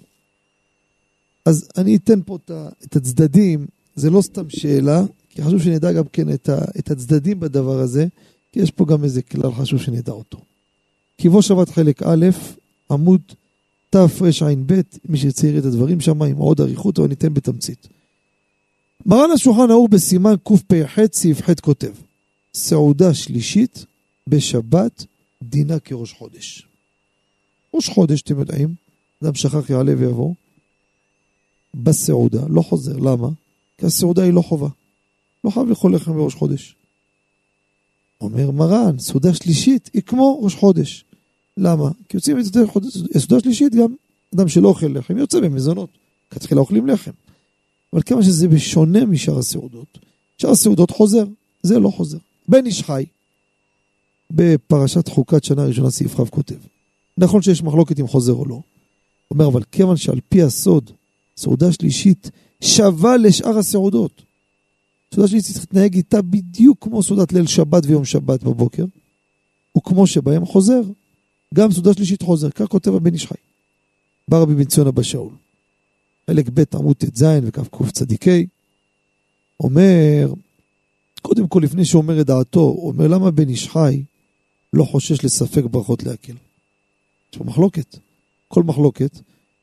אז 1.46 1.70
אני 1.78 1.96
אתן 1.96 2.22
פה 2.26 2.38
את 2.86 2.96
הצדדים, 2.96 3.66
זה 3.96 4.10
לא 4.10 4.22
סתם 4.22 4.50
שאלה, 4.50 5.04
כי 5.30 5.44
חשוב 5.44 5.62
שנדע 5.62 5.92
גם 5.92 6.04
כן 6.14 6.34
את, 6.34 6.50
ה, 6.50 6.58
את 6.80 6.92
הצדדים 6.92 7.40
בדבר 7.40 7.80
הזה, 7.80 8.08
כי 8.52 8.60
יש 8.60 8.72
פה 8.72 8.86
גם 8.86 9.04
איזה 9.04 9.22
כלל 9.22 9.52
חשוב 9.52 9.82
שנדע 9.82 10.12
אותו. 10.12 10.38
קיבו 11.18 11.42
שבת 11.42 11.70
חלק 11.70 12.04
א', 12.04 12.26
עמוד 12.92 13.22
תרע"ב, 13.90 14.82
מי 15.10 15.18
שירצה 15.18 15.48
יראה 15.48 15.60
את 15.60 15.66
הדברים 15.66 16.02
שם 16.02 16.22
עם 16.22 16.38
עוד 16.38 16.62
אריכות, 16.62 17.00
אבל 17.00 17.08
ניתן 17.08 17.34
בתמצית. 17.34 17.88
מרן 19.06 19.32
השולחן 19.32 19.72
ערוך 19.72 19.90
בסימן 19.90 20.34
קפ"ח 20.44 21.00
סעיף 21.12 21.42
ח' 21.42 21.60
כותב 21.62 21.92
סעודה 22.54 23.14
שלישית 23.14 23.86
בשבת 24.28 25.06
דינה 25.44 25.80
כראש 25.80 26.14
חודש. 26.14 26.68
ראש 27.74 27.90
חודש, 27.90 28.22
אתם 28.22 28.40
יודעים, 28.40 28.74
אדם 29.24 29.36
שכח 29.36 29.70
יעלה 29.70 29.94
ויבוא, 29.98 30.34
בסעודה, 31.74 32.42
לא 32.50 32.62
חוזר, 32.62 32.98
למה? 32.98 33.28
כי 33.78 33.86
הסעודה 33.86 34.24
היא 34.24 34.34
לא 34.34 34.42
חובה. 34.42 34.68
לא 35.44 35.50
חייב 35.50 35.70
לאכול 35.70 35.96
לחם 35.96 36.14
בראש 36.14 36.36
חודש. 36.36 36.76
אומר 38.22 38.52
מרן, 38.52 39.00
סעודה 39.00 39.34
שלישית 39.34 39.90
היא 39.94 40.02
כמו 40.02 40.40
ראש 40.44 40.56
חודש. 40.56 41.06
למה? 41.58 41.90
כי 42.10 42.18
יוצאים 42.18 42.40
את 42.40 42.44
סעודה 43.18 43.40
שלישית 43.44 43.76
גם 43.76 43.96
אדם 44.36 44.48
שלא 44.48 44.68
אוכל 44.68 44.88
לחם 44.88 45.18
יוצא 45.18 45.40
במזונות. 45.40 45.90
כי 46.30 46.40
תחילה 46.40 46.62
אוכלים 46.62 46.88
לחם. 46.88 47.12
אבל 47.94 48.02
כיוון 48.02 48.24
שזה 48.24 48.48
בשונה 48.48 49.06
משאר 49.06 49.40
הסעודות, 49.40 50.00
שאר 50.38 50.52
הסעודות 50.52 50.92
חוזר, 50.92 51.24
זה 51.64 51.80
לא 51.80 51.90
חוזר. 51.90 52.18
בן 52.48 52.66
איש 52.66 52.84
חי, 52.84 53.06
בפרשת 54.32 55.08
חוקת 55.08 55.44
שנה 55.44 55.66
ראשונה 55.66 55.92
סעיף 55.92 56.20
כ' 56.20 56.30
כותב, 56.30 56.56
נכון 57.18 57.42
שיש 57.42 57.64
מחלוקת 57.64 58.00
אם 58.00 58.08
חוזר 58.08 58.34
או 58.34 58.46
לא, 58.46 58.60
אומר 59.32 59.48
אבל 59.48 59.64
כיוון 59.72 59.98
שעל 59.98 60.20
פי 60.30 60.42
הסוד, 60.42 60.92
סעודה 61.38 61.72
שלישית 61.72 62.32
שווה 62.62 63.18
לשאר 63.18 63.58
הסעודות. 63.58 64.22
סעודה 65.14 65.28
שלישית 65.28 65.54
צריך 65.54 65.66
להתנהג 65.66 65.96
איתה 65.96 66.22
בדיוק 66.22 66.84
כמו 66.84 67.04
סעודת 67.04 67.34
ליל 67.34 67.48
שבת 67.48 67.86
ויום 67.86 68.06
שבת 68.06 68.44
בבוקר, 68.44 68.86
וכמו 69.78 70.08
שבהם 70.08 70.46
חוזר, 70.46 70.82
גם 71.54 71.72
סעודה 71.72 71.94
שלישית 71.94 72.22
חוזר, 72.22 72.50
כך 72.50 72.66
כותב 72.66 72.96
הבן 72.96 73.14
איש 73.14 73.26
חי. 73.26 73.36
בא 74.28 74.38
רבי 74.38 74.56
בן 74.56 74.66
ציון 74.66 74.88
אבא 74.88 75.04
שאול. 75.04 75.34
חלק 76.30 76.50
ב' 76.54 76.64
עמוד 76.76 76.96
ט"ז 76.96 77.26
וכ"ק 77.44 78.30
אומר, 79.60 80.34
קודם 81.22 81.48
כל 81.48 81.62
לפני 81.64 81.86
שהוא 81.86 82.02
אומר 82.02 82.22
את 82.22 82.26
דעתו, 82.26 82.60
הוא 82.60 82.88
אומר 82.88 83.08
למה 83.08 83.32
בן 83.32 83.50
איש 83.50 83.70
חי 83.70 84.04
לא 84.74 84.84
חושש 84.84 85.26
לספק 85.26 85.64
ברכות 85.72 86.04
להקל? 86.04 86.34
יש 87.32 87.38
פה 87.38 87.44
מחלוקת. 87.44 87.98
כל 88.48 88.64
מחלוקת, 88.64 89.20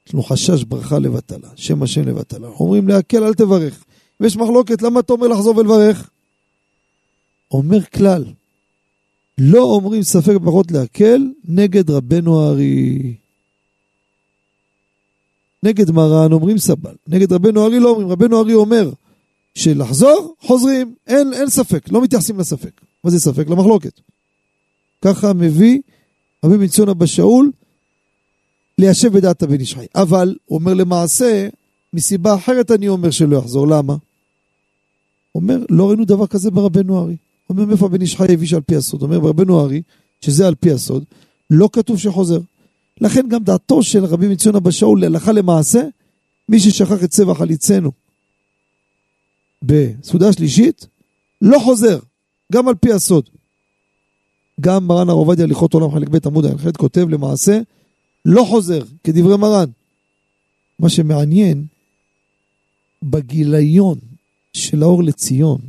יש 0.07 0.15
לנו 0.15 0.23
חשש 0.23 0.65
ברכה 0.65 0.99
לבטלה, 0.99 1.49
שם 1.57 1.83
השם 1.83 2.09
לבטלה. 2.09 2.49
אנחנו 2.49 2.65
אומרים 2.65 2.89
להקל 2.89 3.25
אל 3.25 3.35
תברך. 3.35 3.85
ויש 4.21 4.37
מחלוקת, 4.37 4.83
למה 4.83 5.01
אתה 5.01 5.13
אומר 5.13 5.29
לחזור 5.29 5.57
ולברך? 5.57 6.11
אומר 7.51 7.85
כלל, 7.85 8.25
לא 9.39 9.63
אומרים 9.63 10.03
ספק 10.03 10.35
ברכות 10.43 10.73
להקל 10.73 11.27
נגד 11.45 11.91
רבנו 11.91 12.41
הארי. 12.41 13.15
נגד 15.63 15.91
מרן 15.91 16.33
אומרים 16.33 16.59
סבל, 16.59 16.95
נגד 17.07 17.33
רבנו 17.33 17.67
ארי 17.67 17.81
לא 17.81 17.91
אומרים, 17.91 18.09
רבנו 18.09 18.41
ארי 18.41 18.55
אומר 18.55 18.91
שלחזור, 19.55 20.35
חוזרים, 20.41 20.95
אין, 21.07 21.33
אין 21.35 21.49
ספק, 21.49 21.93
לא 21.93 22.03
מתייחסים 22.03 22.39
לספק. 22.39 22.81
מה 23.05 23.11
זה 23.11 23.21
ספק? 23.21 23.49
למחלוקת. 23.49 24.01
ככה 25.05 25.33
מביא 25.33 25.81
רבי 26.45 26.59
בן 26.59 26.67
ציון 26.67 26.89
אבא 26.89 27.07
שאול 27.07 27.51
ליישב 28.79 29.13
בדעת 29.13 29.43
הבן 29.43 29.61
איש 29.61 29.75
חי. 29.75 29.87
אבל, 29.95 30.37
הוא 30.45 30.59
אומר 30.59 30.75
למעשה, 30.75 31.49
מסיבה 31.93 32.35
אחרת 32.35 32.71
אני 32.71 32.89
אומר 32.89 33.11
שלא 33.11 33.37
יחזור, 33.37 33.69
למה? 33.69 33.97
אומר, 35.35 35.59
לא 35.71 35.89
ראינו 35.89 36.05
דבר 36.05 36.27
כזה 36.27 36.51
ברבנו 36.51 36.99
ארי. 36.99 37.17
אומר, 37.51 37.65
מאיפה 37.65 37.87
הבן 37.87 38.01
איש 38.01 38.17
חי 38.17 38.33
הביא 38.33 38.49
שעל 38.49 38.61
פי 38.61 38.77
הסוד? 38.77 39.03
אומר, 39.03 39.21
ברבנו 39.21 39.61
ארי, 39.61 39.83
שזה 40.21 40.47
על 40.47 40.55
פי 40.55 40.71
הסוד, 40.71 41.05
לא 41.51 41.69
כתוב 41.73 41.99
שחוזר. 41.99 42.41
לכן 43.01 43.29
גם 43.29 43.45
דעתו 43.45 43.83
של 43.83 44.05
רבי 44.05 44.29
בן 44.29 44.37
ציון 44.37 44.57
אבא 44.57 44.71
שאול 44.71 45.01
להלכה 45.01 45.33
למעשה, 45.33 45.83
מי 46.49 46.61
ששכח 46.61 47.05
את 47.05 47.11
צבע 47.11 47.35
חליצנו 47.35 47.91
בסעודה 49.63 50.33
שלישית, 50.33 50.87
לא 51.43 51.59
חוזר, 51.59 51.99
גם 52.53 52.69
על 52.69 52.75
פי 52.75 52.93
הסוד. 52.93 53.29
גם 54.61 54.87
מרן 54.87 55.09
הרב 55.09 55.19
עובדיה 55.19 55.45
הליכות 55.45 55.75
עולם 55.75 55.91
חלק 55.91 56.09
ב' 56.09 56.27
עמוד 56.27 56.47
ח 56.47 56.77
כותב 56.77 57.09
למעשה, 57.09 57.61
לא 58.25 58.45
חוזר, 58.51 58.83
כדברי 59.05 59.37
מרן. 59.37 59.71
מה 60.79 60.89
שמעניין, 60.89 61.67
בגיליון 63.03 63.99
של 64.53 64.83
האור 64.83 65.03
לציון, 65.03 65.61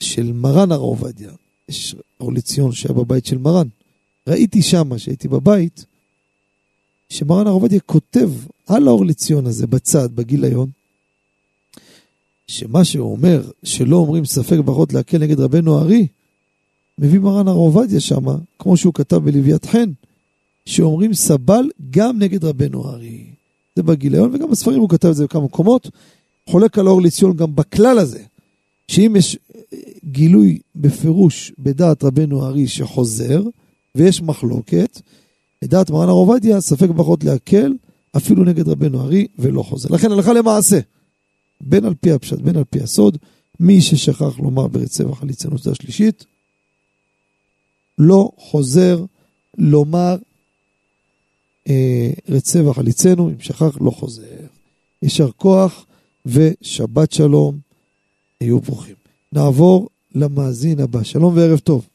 של 0.00 0.32
מרן 0.32 0.72
הרב 0.72 0.82
עובדיה, 0.82 1.30
יש 1.68 1.96
אור 2.20 2.32
לציון 2.32 2.72
שהיה 2.72 2.94
בבית 2.94 3.26
של 3.26 3.38
מרן, 3.38 3.68
ראיתי 4.26 4.62
שמה, 4.62 4.98
שהייתי 4.98 5.28
בבית, 5.28 5.84
שמרן 7.08 7.46
הרב 7.46 7.54
עובדיה 7.54 7.80
כותב 7.80 8.30
על 8.66 8.88
האור 8.88 9.06
לציון 9.06 9.46
הזה 9.46 9.66
בצד, 9.66 10.12
בגיליון, 10.14 10.70
שמה 12.46 12.84
שהוא 12.84 13.12
אומר, 13.12 13.50
שלא 13.64 13.96
אומרים 13.96 14.24
ספק 14.24 14.56
ברכות 14.64 14.92
להקל 14.92 15.18
נגד 15.18 15.40
רבנו 15.40 15.78
הארי, 15.78 16.06
מביא 16.98 17.18
מרן 17.18 17.48
הרב 17.48 17.58
עובדיה 17.58 18.00
שמה, 18.00 18.36
כמו 18.58 18.76
שהוא 18.76 18.94
כתב 18.94 19.16
בלוויית 19.16 19.64
חן, 19.64 19.90
שאומרים 20.66 21.14
סבל 21.14 21.70
גם 21.90 22.18
נגד 22.18 22.44
רבנו 22.44 22.88
הארי. 22.88 23.24
זה 23.76 23.82
בגיליון, 23.82 24.34
וגם 24.34 24.50
בספרים 24.50 24.80
הוא 24.80 24.88
כתב 24.88 25.08
את 25.08 25.16
זה 25.16 25.24
בכמה 25.24 25.44
מקומות. 25.44 25.90
חולק 26.48 26.78
על 26.78 26.86
האור 26.86 27.02
לציון 27.02 27.36
גם 27.36 27.54
בכלל 27.54 27.98
הזה, 27.98 28.22
שאם 28.88 29.16
יש 29.18 29.38
גילוי 30.04 30.58
בפירוש 30.76 31.52
בדעת 31.58 32.04
רבנו 32.04 32.44
הארי 32.44 32.68
שחוזר, 32.68 33.42
ויש 33.94 34.22
מחלוקת, 34.22 35.00
לדעת 35.62 35.90
מרן 35.90 36.08
הרב 36.08 36.28
עובדיה, 36.28 36.60
ספק 36.60 36.88
ברכות 36.88 37.24
להקל, 37.24 37.72
אפילו 38.16 38.44
נגד 38.44 38.68
רבנו 38.68 39.00
הארי, 39.00 39.26
ולא 39.38 39.62
חוזר. 39.62 39.88
לכן 39.94 40.12
הלכה 40.12 40.32
למעשה, 40.32 40.80
בין 41.60 41.84
על 41.84 41.94
פי 42.00 42.12
הפשט, 42.12 42.38
בין 42.38 42.56
על 42.56 42.64
פי 42.70 42.80
הסוד, 42.80 43.18
מי 43.60 43.82
ששכח 43.82 44.38
לומר 44.38 44.66
ברצה 44.66 45.08
וחליצנו 45.08 45.58
צדה 45.58 45.74
שלישית, 45.74 46.24
לא 47.98 48.30
חוזר 48.38 49.04
לומר 49.58 50.16
אה, 50.16 50.33
רצה 52.28 52.68
וחליצנו, 52.68 53.28
אם 53.28 53.40
שכח 53.40 53.78
לא 53.80 53.90
חוזר. 53.90 54.22
יישר 55.02 55.30
כוח 55.36 55.86
ושבת 56.26 57.12
שלום, 57.12 57.54
היו 58.40 58.58
ברוכים. 58.58 58.94
נעבור 59.32 59.88
למאזין 60.14 60.80
הבא. 60.80 61.02
שלום 61.02 61.36
וערב 61.36 61.58
טוב. 61.58 61.86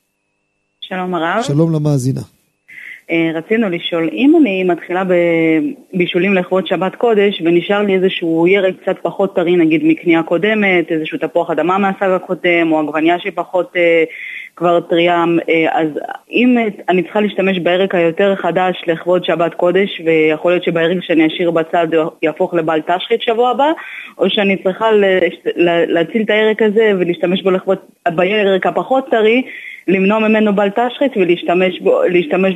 שלום 0.81 1.15
הרב. 1.15 1.43
שלום 1.43 1.73
למאזינה. 1.73 2.21
אה, 3.11 3.31
רצינו 3.33 3.69
לשאול, 3.69 4.09
אם 4.13 4.35
אני 4.41 4.63
מתחילה 4.63 5.03
בבישולים 5.93 6.33
לכבוד 6.33 6.67
שבת 6.67 6.95
קודש 6.95 7.41
ונשאר 7.45 7.81
לי 7.81 7.95
איזשהו 7.95 8.47
ירק 8.47 8.75
קצת 8.81 8.95
פחות 9.01 9.35
טרי 9.35 9.55
נגיד 9.55 9.81
מקנייה 9.83 10.23
קודמת, 10.23 10.91
איזשהו 10.91 11.17
תפוח 11.17 11.49
אדמה 11.49 11.77
מהסג 11.77 12.09
הקודם 12.09 12.71
או 12.71 12.79
עגבניה 12.79 13.19
שהיא 13.19 13.33
פחות 13.35 13.71
אה, 13.75 14.03
כבר 14.59 14.79
טריה, 14.79 15.25
אה, 15.49 15.81
אז 15.81 15.87
אם 16.31 16.57
אני 16.89 17.03
צריכה 17.03 17.21
להשתמש 17.21 17.59
בירק 17.59 17.95
היותר 17.95 18.35
חדש 18.35 18.83
לכבוד 18.87 19.23
שבת 19.23 19.53
קודש 19.53 20.01
ויכול 20.05 20.51
להיות 20.51 20.63
שבירק 20.63 20.97
שאני 21.01 21.27
אשאיר 21.27 21.51
בצד 21.51 21.87
יהפוך 22.21 22.53
לבעל 22.53 22.81
תשחית 22.81 23.21
שבוע 23.21 23.49
הבא 23.49 23.71
או 24.17 24.29
שאני 24.29 24.63
צריכה 24.63 24.85
להציל 25.87 26.21
את 26.21 26.29
הירק 26.29 26.61
הזה 26.61 26.91
ולהשתמש 26.99 27.41
בו 27.41 27.51
לכבוד, 27.51 27.77
בירק 28.15 28.65
הפחות 28.65 29.09
טרי 29.11 29.41
למנוע 29.87 30.19
ממנו 30.19 30.55
בל 30.55 30.69
תשחית 30.69 31.11
ולהשתמש 31.17 31.79
בו, 31.79 32.01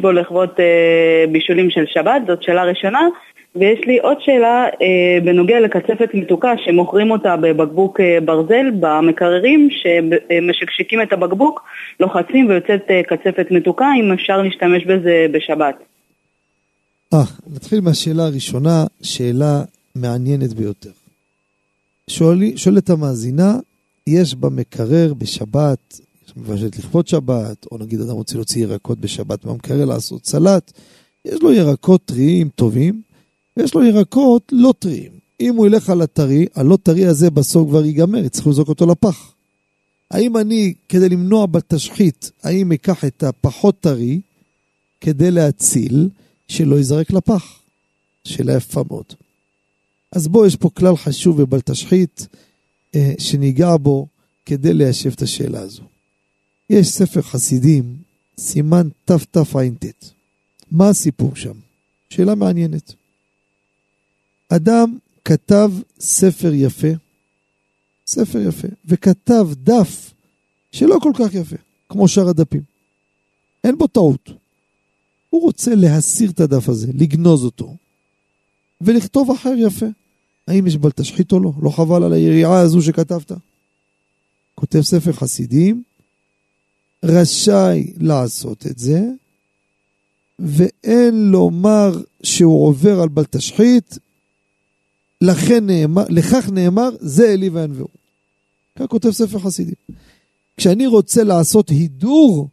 בו 0.02 0.12
לכבוד 0.12 0.50
אה, 0.60 1.26
בישולים 1.32 1.70
של 1.70 1.86
שבת, 1.88 2.22
זאת 2.28 2.44
שאלה 2.44 2.64
ראשונה. 2.64 3.08
ויש 3.56 3.80
לי 3.88 4.00
עוד 4.00 4.18
שאלה 4.20 4.66
אה, 4.82 5.20
בנוגע 5.26 5.60
לקצפת 5.60 6.10
מתוקה 6.14 6.54
שמוכרים 6.66 7.12
אותה 7.12 7.36
בבקבוק 7.38 8.00
אה, 8.00 8.18
ברזל 8.26 8.66
במקררים 8.80 9.70
שמשקשקים 9.72 11.02
את 11.02 11.14
הבקבוק, 11.14 11.62
לוחצים 12.00 12.50
ויוצאת 12.50 12.82
אה, 12.90 13.02
קצפת 13.04 13.46
מתוקה, 13.52 13.88
אם 14.00 14.12
אפשר 14.12 14.42
להשתמש 14.42 14.86
בזה 14.86 15.26
בשבת. 15.32 15.76
אה, 17.14 17.24
נתחיל 17.56 17.82
מהשאלה 17.82 18.24
הראשונה, 18.24 18.86
שאלה 19.02 19.62
מעניינת 19.96 20.54
ביותר. 20.54 20.92
שואלי, 22.10 22.58
שואלת 22.58 22.90
המאזינה, 22.90 23.56
יש 24.08 24.36
במקרר 24.36 25.14
בשבת, 25.14 26.00
יש 26.28 26.34
מבשלת 26.38 26.78
לכבוד 26.80 27.08
שבת, 27.08 27.66
או 27.72 27.78
נגיד 27.78 28.02
אדם 28.02 28.12
רוצה 28.12 28.36
להוציא 28.36 28.62
ירקות 28.62 29.00
בשבת 29.00 29.46
מהמקרר 29.46 29.86
לעשות 29.86 30.26
סלט, 30.26 30.72
יש 31.26 31.42
לו 31.42 31.54
ירקות 31.54 32.02
טריים 32.06 32.50
טובים, 32.56 33.02
ויש 33.58 33.74
לו 33.76 33.84
ירקות 33.84 34.44
לא 34.52 34.74
טריים. 34.80 35.12
אם 35.40 35.56
הוא 35.56 35.68
ילך 35.68 35.90
על 35.90 36.02
הטרי, 36.02 36.46
הלא 36.56 36.78
טרי 36.84 37.06
הזה 37.06 37.30
בסוף 37.30 37.70
כבר 37.70 37.86
ייגמר, 37.86 38.26
יצטרכו 38.26 38.50
לזרוק 38.50 38.70
אותו 38.70 38.86
לפח. 38.86 39.34
האם 40.12 40.38
אני, 40.38 40.74
כדי 40.90 41.10
למנוע 41.10 41.46
בתשחית, 41.46 42.32
האם 42.44 42.72
אקח 42.72 43.06
את 43.06 43.24
הפחות 43.24 43.80
טרי, 43.80 44.22
כדי 45.02 45.32
להציל, 45.32 46.10
שלא 46.48 46.76
ייזרק 46.76 47.12
לפח? 47.12 47.60
שאלה 48.24 48.54
יפה 48.54 48.84
מאוד. 48.90 49.06
אז 50.12 50.28
בוא, 50.28 50.48
יש 50.48 50.56
פה 50.56 50.70
כלל 50.70 50.98
חשוב 50.98 51.40
ובל 51.40 51.62
תשחית, 51.62 52.28
אה, 52.96 53.14
שניגע 53.20 53.78
בו 53.78 54.08
כדי 54.46 54.74
ליישב 54.74 55.12
את 55.12 55.22
השאלה 55.22 55.60
הזו. 55.60 55.84
יש 56.70 56.88
ספר 56.88 57.22
חסידים, 57.22 57.96
סימן 58.38 58.88
תתע"ט. 59.06 59.86
מה 60.72 60.90
הסיפור 60.90 61.36
שם? 61.36 61.54
שאלה 62.10 62.36
מעניינת. 62.36 62.94
אדם 64.56 64.98
כתב 65.26 65.72
ספר 66.00 66.54
יפה, 66.54 66.88
ספר 68.08 68.40
יפה, 68.40 68.68
וכתב 68.86 69.48
דף 69.64 70.14
שלא 70.72 70.98
כל 71.02 71.12
כך 71.16 71.34
יפה, 71.34 71.56
כמו 71.90 72.08
שאר 72.08 72.30
הדפים. 72.30 72.62
אין 73.64 73.78
בו 73.78 73.88
טעות. 73.88 74.30
הוא 75.30 75.42
רוצה 75.42 75.76
להסיר 75.76 76.30
את 76.30 76.40
הדף 76.40 76.70
הזה, 76.70 76.88
לגנוז 76.94 77.44
אותו, 77.44 77.76
ולכתוב 78.82 79.32
אחר 79.32 79.54
יפה. 79.58 79.86
האם 80.48 80.68
יש 80.68 80.78
בל 80.78 80.92
תשחית 80.92 81.32
או 81.32 81.40
לא? 81.40 81.52
לא 81.62 81.70
חבל 81.70 82.04
על 82.04 82.14
היריעה 82.14 82.60
הזו 82.60 82.82
שכתבת? 82.82 83.32
כותב 84.56 84.82
ספר 84.82 85.12
חסידים, 85.12 85.84
רשאי 87.04 87.94
לעשות 87.98 88.68
את 88.68 88.80
זה, 88.80 89.02
ואין 90.40 91.32
לומר 91.32 92.02
שהוא 92.24 92.68
עובר 92.68 93.02
על 93.02 93.10
בל 93.10 93.24
תשחית, 93.24 93.98
לכן 95.24 95.66
נאמר, 95.66 96.04
לכך 96.10 96.50
נאמר, 96.50 96.90
זה 97.00 97.34
אלי 97.34 97.50
וענווהו. 97.50 97.88
כך 98.80 98.86
כותב 98.86 99.12
ספר 99.12 99.40
חסידים. 99.40 99.76
כשאני 100.58 100.88
רוצה 100.88 101.24
לעשות 101.24 101.70
הידור, 101.70 102.48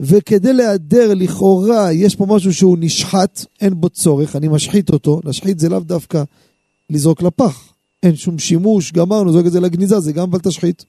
וכדי 0.00 0.52
להיעדר 0.52 1.14
לכאורה 1.14 1.92
יש 1.92 2.16
פה 2.16 2.26
משהו 2.26 2.54
שהוא 2.54 2.76
נשחט, 2.80 3.44
אין 3.60 3.80
בו 3.80 3.88
צורך, 3.88 4.36
אני 4.36 4.48
משחית 4.48 4.90
אותו, 4.90 5.20
להשחית 5.24 5.58
זה 5.58 5.68
לאו 5.68 5.80
דווקא 5.80 6.22
לזרוק 6.90 7.22
לפח. 7.22 7.72
אין 8.02 8.16
שום 8.16 8.38
שימוש, 8.38 8.92
גמרנו, 8.92 9.32
זרוק 9.32 9.46
את 9.46 9.52
זה 9.52 9.60
לגניזה, 9.60 10.00
זה 10.00 10.12
גם 10.12 10.30
בל 10.30 10.38
תשחית. 10.38 10.84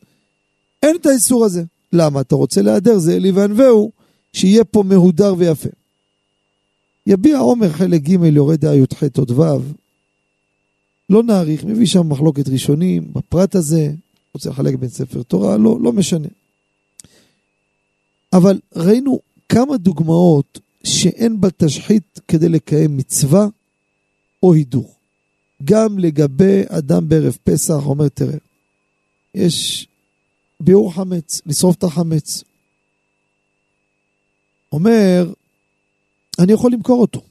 אין 0.84 0.96
את 0.96 1.06
האיסור 1.06 1.46
הזה. 1.46 1.64
למה? 1.94 2.22
אתה 2.22 2.36
רוצה 2.36 2.62
להיעדר, 2.62 2.98
זה 2.98 3.16
אלי 3.16 3.32
וענווהו, 3.32 3.92
שיהיה 4.34 4.64
פה 4.64 4.84
מהודר 4.84 5.34
ויפה. 5.38 5.70
יביע 7.08 7.38
עומר 7.38 7.70
חלק 7.70 8.02
ג' 8.02 8.24
יורד 8.24 8.64
י"ח 8.64 9.04
עוד 9.18 9.32
ו', 9.32 9.44
לא 11.10 11.24
נאריך, 11.24 11.64
מביא 11.64 11.86
שם 11.86 12.10
מחלוקת 12.10 12.50
ראשונים, 12.50 13.14
בפרט 13.14 13.56
הזה, 13.56 13.92
רוצה 14.34 14.50
לחלק 14.50 14.76
בין 14.76 14.90
ספר 14.90 15.24
תורה, 15.24 15.58
לא, 15.58 15.78
לא 15.82 15.94
משנה. 15.94 16.28
אבל 18.34 18.60
ראינו 18.76 19.20
כמה 19.50 19.78
דוגמאות 19.78 20.60
שאין 20.84 21.42
בה 21.42 21.48
תשחית 21.58 22.20
כדי 22.28 22.50
לקיים 22.50 22.98
מצווה 22.98 23.48
או 24.44 24.54
הידור. 24.54 24.94
גם 25.64 26.00
לגבי 26.00 26.62
אדם 26.68 27.10
בערב 27.10 27.38
פסח, 27.44 27.86
אומר, 27.86 28.08
תראה, 28.08 28.38
יש 29.36 29.88
ביאור 30.60 30.94
חמץ, 30.94 31.42
לשרוף 31.46 31.76
את 31.76 31.84
החמץ. 31.84 32.44
אומר, 34.72 35.34
אני 36.40 36.54
יכול 36.54 36.72
למכור 36.72 37.02
אותו. 37.02 37.22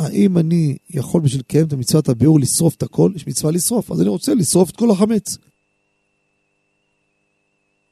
האם 0.00 0.38
אני 0.38 0.76
יכול 0.90 1.20
בשביל 1.20 1.40
לקיים 1.40 1.66
את 1.66 1.72
המצוות 1.72 2.08
הביאור 2.08 2.40
לשרוף 2.40 2.74
את 2.74 2.82
הכל? 2.82 3.12
יש 3.16 3.26
מצווה 3.26 3.52
לשרוף, 3.52 3.92
אז 3.92 4.00
אני 4.00 4.08
רוצה 4.08 4.34
לשרוף 4.34 4.70
את 4.70 4.76
כל 4.76 4.90
החמץ. 4.90 5.38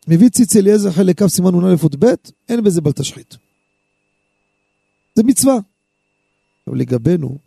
מביא 0.09 0.28
ציץ 0.28 0.56
אליעזר 0.56 0.90
חלק 0.93 1.22
כ' 1.22 1.26
סימן 1.26 1.55
נ"א 1.55 1.72
י"ב, 1.72 2.06
אין 2.48 2.64
בזה 2.64 2.80
בל 2.80 2.93
תשחית. 2.93 3.36
זה 5.14 5.22
מצווה. 5.22 5.59
אבל 6.66 6.78
לגבינו, 6.78 7.39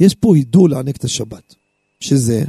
יש 0.00 0.14
פה 0.14 0.36
הידור 0.36 0.68
לענק 0.68 0.96
את 0.96 1.04
השבת, 1.04 1.54
שזה 2.00 2.44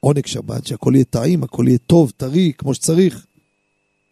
עונג 0.00 0.26
שבת, 0.26 0.66
שהכל 0.66 0.92
יהיה 0.94 1.04
טעים, 1.04 1.42
הכל 1.42 1.64
יהיה 1.68 1.78
טוב, 1.78 2.12
טרי, 2.16 2.52
כמו 2.58 2.74
שצריך. 2.74 3.26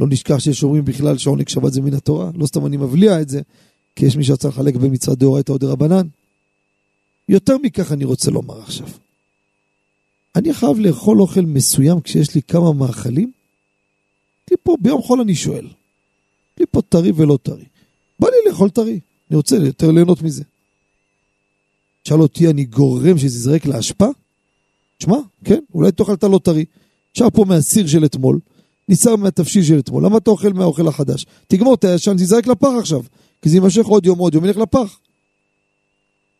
לא 0.00 0.06
נשכח 0.10 0.38
שיש 0.38 0.62
אומרים 0.62 0.84
בכלל 0.84 1.18
שעונג 1.18 1.48
שבת 1.48 1.72
זה 1.72 1.80
מן 1.80 1.94
התורה, 1.94 2.30
לא 2.34 2.46
סתם 2.46 2.66
אני 2.66 2.76
מבליע 2.76 3.20
את 3.20 3.28
זה, 3.28 3.40
כי 3.98 4.06
יש 4.06 4.16
מי 4.16 4.24
שרצה 4.24 4.48
לחלק 4.48 4.76
במצוות 4.76 5.18
דאורייתא 5.18 5.52
או 5.52 5.58
דרבנן. 5.58 6.06
יותר 7.28 7.58
מכך 7.62 7.92
אני 7.92 8.04
רוצה 8.04 8.30
לומר 8.30 8.60
עכשיו. 8.62 8.88
אני 10.36 10.54
חייב 10.54 10.78
לאכול 10.78 11.20
אוכל 11.20 11.40
מסוים 11.40 12.00
כשיש 12.00 12.34
לי 12.34 12.42
כמה 12.42 12.72
מאכלים? 12.72 13.32
לי 14.50 14.56
פה 14.62 14.76
ביום 14.80 15.02
חול 15.02 15.20
אני 15.20 15.34
שואל. 15.34 15.66
לי 16.60 16.66
פה 16.70 16.82
טרי 16.82 17.12
ולא 17.16 17.38
טרי. 17.42 17.64
בא 18.20 18.28
לי 18.28 18.50
לאכול 18.50 18.70
טרי, 18.70 19.00
אני 19.30 19.36
רוצה 19.36 19.56
יותר 19.56 19.90
ליהנות 19.90 20.22
מזה. 20.22 20.44
שאל 22.04 22.20
אותי, 22.20 22.48
אני 22.48 22.64
גורם 22.64 23.18
שזה 23.18 23.26
יזרק 23.26 23.66
לאשפה? 23.66 24.08
שמע, 24.98 25.16
כן, 25.44 25.60
אולי 25.74 25.92
תאכל 25.92 26.14
את 26.14 26.24
הלא 26.24 26.40
טרי. 26.44 26.64
נשאר 27.16 27.30
פה 27.30 27.44
מהסיר 27.44 27.86
של 27.86 28.04
אתמול, 28.04 28.38
ניסר 28.88 29.16
מהתבשיל 29.16 29.64
של 29.64 29.78
אתמול, 29.78 30.04
למה 30.04 30.18
אתה 30.18 30.30
אוכל 30.30 30.52
מהאוכל 30.52 30.88
החדש? 30.88 31.26
תגמור 31.46 31.74
את 31.74 31.84
הישן, 31.84 32.16
תזרק 32.16 32.46
לפח 32.46 32.68
עכשיו. 32.80 33.02
כי 33.42 33.48
זה 33.48 33.56
יימשך 33.56 33.86
עוד 33.86 34.06
יום, 34.06 34.18
עוד 34.18 34.34
יום, 34.34 34.44
ילך 34.44 34.56
לפח. 34.56 34.98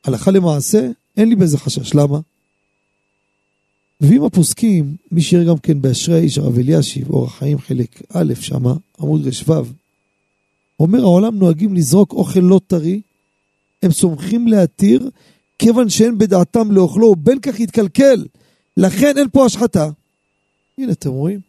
הלכה 0.04 0.30
למעשה, 0.30 0.90
אין 1.16 1.28
לי 1.28 1.36
בזה 1.36 1.58
חשש, 1.58 1.94
למה? 1.94 2.18
מביאים 4.00 4.24
הפוסקים, 4.24 4.96
מי 5.12 5.22
שיראה 5.22 5.44
גם 5.44 5.58
כן 5.58 5.82
באשרי 5.82 6.14
האיש 6.14 6.38
הרב 6.38 6.58
אלישיב, 6.58 7.10
אורח 7.10 7.38
חיים 7.38 7.58
חלק 7.58 8.02
א' 8.12 8.34
שמה, 8.40 8.74
עמוד 9.00 9.26
רשו, 9.26 9.64
אומר 10.80 11.00
העולם 11.00 11.38
נוהגים 11.38 11.74
לזרוק 11.74 12.12
אוכל 12.12 12.40
לא 12.40 12.60
טרי, 12.66 13.00
הם 13.82 13.92
סומכים 13.92 14.48
להתיר, 14.48 15.10
כיוון 15.58 15.88
שאין 15.88 16.18
בדעתם 16.18 16.72
לאוכלו, 16.72 17.16
בין 17.16 17.40
כך 17.40 17.60
יתקלקל, 17.60 18.26
לכן 18.76 19.18
אין 19.18 19.28
פה 19.32 19.46
השחתה. 19.46 19.90
הנה 20.78 20.92
אתם 20.92 21.10
רואים, 21.10 21.40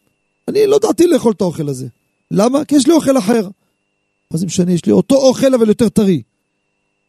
אני 0.48 0.68
לא 0.68 0.80
דעתי 0.80 1.08
לאכול 1.08 1.32
את 1.32 1.42
האוכל 1.42 1.70
הזה. 1.70 1.88
למה? 2.32 2.66
כי 2.66 2.76
יש 2.76 2.88
לי 2.88 2.94
אוכל 2.94 3.18
אחר. 3.18 3.48
מה 4.32 4.40
זה 4.40 4.46
משנה? 4.46 4.72
יש 4.72 4.86
לי 4.86 4.92
אותו 4.92 5.16
אוכל 5.16 5.54
אבל 5.54 5.70
יותר 5.70 5.90
טרי. 5.90 6.22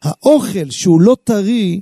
האוכל 0.02 0.70
שהוא 0.70 1.00
לא 1.00 1.16
טרי, 1.24 1.80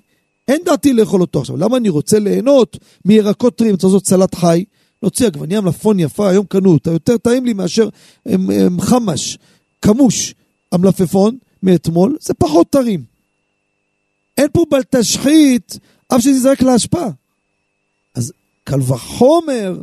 אין 0.49 0.61
דעתי 0.65 0.93
לאכול 0.93 1.21
אותו 1.21 1.41
עכשיו. 1.41 1.57
למה 1.57 1.77
אני 1.77 1.89
רוצה 1.89 2.19
ליהנות 2.19 2.79
מירקות 3.05 3.57
טריים? 3.57 3.75
אתה 3.75 3.87
לעשות 3.87 4.07
סלט 4.07 4.35
חי, 4.35 4.65
להוציא 5.03 5.27
עגבניה 5.27 5.61
מלפון 5.61 6.01
יפה, 6.01 6.29
היום 6.29 6.47
קנו 6.47 6.73
אותה, 6.73 6.91
יותר 6.91 7.19
טעים 7.19 7.45
לי 7.45 7.53
מאשר 7.53 7.89
הם, 8.27 8.51
הם 8.51 8.81
חמש, 8.81 9.39
כמוש, 9.83 10.35
המלפפון 10.73 11.39
מאתמול, 11.63 12.17
זה 12.21 12.35
פחות 12.35 12.71
טרים. 12.71 13.05
אין 14.37 14.47
פה 14.53 14.65
בל 14.71 14.83
תשחית, 14.91 15.79
אף 16.09 16.21
שזה 16.21 16.31
יזרק 16.31 16.63
להשפעה. 16.63 17.09
אז 18.15 18.33
קל 18.65 18.81
וחומר, 18.81 19.79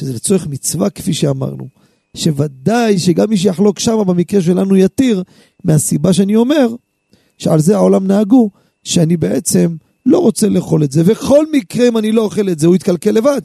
שזה 0.00 0.12
לצורך 0.12 0.46
מצווה 0.46 0.90
כפי 0.90 1.14
שאמרנו. 1.14 1.68
שוודאי 2.16 2.98
שגם 2.98 3.30
מי 3.30 3.36
שיחלוק 3.36 3.78
שם 3.78 3.98
במקרה 4.06 4.42
שלנו 4.42 4.76
יתיר, 4.76 5.22
מהסיבה 5.64 6.12
שאני 6.12 6.36
אומר, 6.36 6.68
שעל 7.38 7.60
זה 7.60 7.76
העולם 7.76 8.06
נהגו, 8.06 8.50
שאני 8.84 9.16
בעצם 9.16 9.76
לא 10.06 10.18
רוצה 10.18 10.48
לאכול 10.48 10.84
את 10.84 10.92
זה, 10.92 11.02
וכל 11.06 11.46
מקרה 11.52 11.88
אם 11.88 11.98
אני 11.98 12.12
לא 12.12 12.22
אוכל 12.22 12.48
את 12.48 12.58
זה, 12.58 12.66
הוא 12.66 12.76
יתקלקל 12.76 13.10
לבד. 13.10 13.42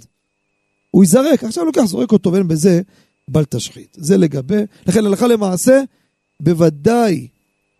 הוא 0.91 1.03
ייזרק, 1.03 1.43
עכשיו 1.43 1.65
לוקח, 1.65 1.83
זורק 1.85 2.11
אותו, 2.11 2.33
ואין 2.33 2.47
בזה 2.47 2.81
בל 3.27 3.45
תשחית. 3.45 3.97
זה 3.99 4.17
לגבי, 4.17 4.61
לכן 4.87 5.05
הלכה 5.05 5.27
למעשה, 5.27 5.81
בוודאי 6.39 7.27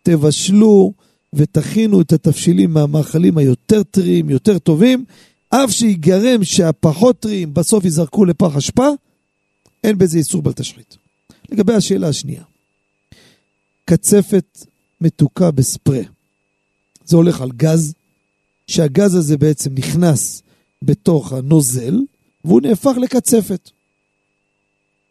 תבשלו 0.02 0.92
ותכינו 1.32 2.00
את 2.00 2.12
התבשילים 2.12 2.70
מהמאכלים 2.70 3.38
היותר 3.38 3.82
טריים, 3.82 4.30
יותר 4.30 4.58
טובים, 4.58 5.04
אף 5.50 5.70
שיגרם 5.70 6.44
שהפחות 6.44 7.20
טריים 7.20 7.54
בסוף 7.54 7.84
ייזרקו 7.84 8.24
לפח 8.24 8.56
אשפה, 8.56 8.88
אין 9.84 9.98
בזה 9.98 10.18
איסור 10.18 10.42
בל 10.42 10.52
תשחית. 10.52 10.96
לגבי 11.48 11.74
השאלה 11.74 12.08
השנייה, 12.08 12.44
קצפת 13.84 14.66
מתוקה 15.00 15.50
בספרי. 15.50 16.04
זה 17.04 17.16
הולך 17.16 17.40
על 17.40 17.52
גז, 17.52 17.94
שהגז 18.66 19.14
הזה 19.14 19.36
בעצם 19.36 19.74
נכנס 19.74 20.42
בתוך 20.82 21.32
הנוזל, 21.32 21.94
והוא 22.44 22.60
נהפך 22.60 22.92
לקצפת. 23.02 23.70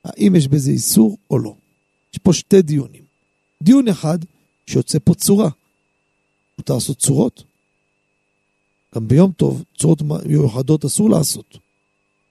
האם 0.04 0.36
יש 0.36 0.48
בזה 0.48 0.72
איסור 0.72 1.18
או 1.32 1.40
לא? 1.40 1.56
יש 2.14 2.20
פה 2.20 2.34
שתי 2.34 2.62
דיונים. 2.62 3.04
דיון 3.64 3.88
אחד, 3.88 4.20
שיוצא 4.68 4.98
פה 5.04 5.14
צורה. 5.14 5.50
מותר 6.58 6.74
לעשות 6.74 6.98
צורות? 6.98 7.44
גם 8.96 9.08
ביום 9.08 9.32
טוב, 9.32 9.64
צורות 9.78 10.02
מיוחדות 10.26 10.86
אסור 10.86 11.10
לעשות. 11.10 11.58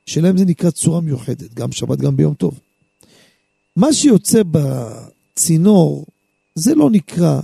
שאלה 0.07 0.31
אם 0.31 0.37
זה 0.37 0.45
נקרא 0.45 0.71
צורה 0.71 1.01
מיוחדת, 1.01 1.55
גם 1.55 1.73
שבת, 1.73 1.99
גם 1.99 2.17
ביום 2.17 2.35
טוב. 2.35 2.61
מה 3.77 3.93
שיוצא 3.93 4.43
בצינור, 4.51 6.07
זה 6.55 6.75
לא 6.75 6.91
נקרא 6.91 7.41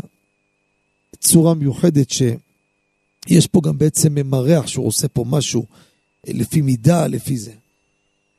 צורה 1.20 1.54
מיוחדת 1.54 2.10
שיש 2.10 3.46
פה 3.46 3.60
גם 3.64 3.78
בעצם 3.78 4.14
מריח 4.24 4.66
שהוא 4.66 4.86
עושה 4.86 5.08
פה 5.08 5.24
משהו 5.28 5.66
לפי 6.26 6.60
מידה, 6.60 7.06
לפי 7.06 7.38
זה. 7.38 7.52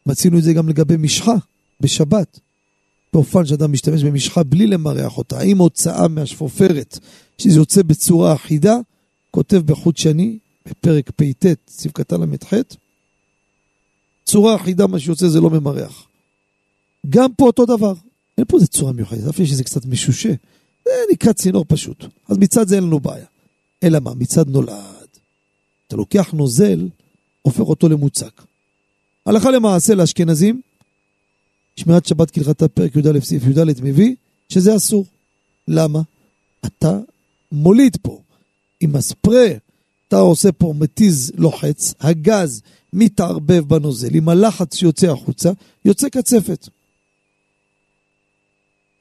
מצינו 0.05 0.37
את 0.37 0.43
זה 0.43 0.53
גם 0.53 0.69
לגבי 0.69 0.97
משחה 0.97 1.35
בשבת. 1.81 2.39
באופן 3.13 3.45
שאדם 3.45 3.71
משתמש 3.71 4.03
במשחה 4.03 4.43
בלי 4.43 4.67
למרח 4.67 5.17
אותה. 5.17 5.39
האם 5.39 5.57
הוצאה 5.57 6.07
מהשפופרת, 6.07 6.99
שזה 7.37 7.59
יוצא 7.59 7.81
בצורה 7.83 8.33
אחידה, 8.33 8.77
כותב 9.31 9.57
בחוט 9.65 9.97
שני, 9.97 10.37
בפרק 10.65 11.11
פט, 11.15 11.59
סעיף 11.67 11.91
קטן 11.91 12.21
ל"ח, 12.21 12.53
צורה 14.25 14.55
אחידה, 14.55 14.87
מה 14.87 14.99
שיוצא 14.99 15.27
זה 15.27 15.41
לא 15.41 15.49
ממרח. 15.49 16.07
גם 17.09 17.33
פה 17.33 17.45
אותו 17.45 17.65
דבר. 17.65 17.93
אין 18.37 18.45
פה 18.45 18.57
איזה 18.57 18.67
צורה 18.67 18.91
מיוחדת, 18.91 19.27
אף 19.27 19.37
שזה 19.37 19.63
קצת 19.63 19.85
משושה. 19.85 20.33
זה 20.85 20.91
נקרא 21.11 21.33
צינור 21.33 21.65
פשוט. 21.67 22.05
אז 22.29 22.37
מצד 22.37 22.67
זה 22.67 22.75
אין 22.75 22.83
לנו 22.83 22.99
בעיה. 22.99 23.25
אלא 23.83 23.99
מה? 23.99 24.13
מצד 24.13 24.49
נולד. 24.49 25.07
אתה 25.87 25.95
לוקח 25.95 26.31
נוזל, 26.33 26.87
הופך 27.41 27.59
אותו 27.59 27.89
למוצק. 27.89 28.41
הלכה 29.25 29.51
למעשה 29.51 29.95
לאשכנזים, 29.95 30.61
שמירת 31.75 32.05
שבת 32.05 32.31
כהלכתה 32.31 32.67
פרק 32.67 32.95
י"א 32.95 33.19
סעיף 33.19 33.43
י"ד 33.47 33.81
מביא 33.81 34.15
שזה 34.49 34.75
אסור. 34.75 35.05
למה? 35.67 36.01
אתה 36.65 36.99
מוליד 37.51 37.97
פה. 38.01 38.19
עם 38.79 38.95
הספרי 38.95 39.53
אתה 40.13 40.21
עושה 40.21 40.51
פה 40.51 40.73
מתיז 40.79 41.31
לוחץ, 41.35 41.93
הגז 41.99 42.61
מתערבב 42.93 43.59
בנוזל, 43.59 44.15
עם 44.15 44.29
הלחץ 44.29 44.75
שיוצא 44.75 45.07
החוצה, 45.07 45.51
יוצא 45.85 46.09
קצפת. 46.09 46.67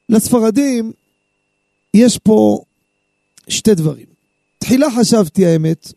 לספרדים 0.09 0.93
יש 1.95 2.19
פה 2.19 2.63
שתי 3.49 3.75
דברים. 3.75 4.07
תחילה 4.59 4.87
חשבתי 4.99 5.47
האמת 5.47 5.93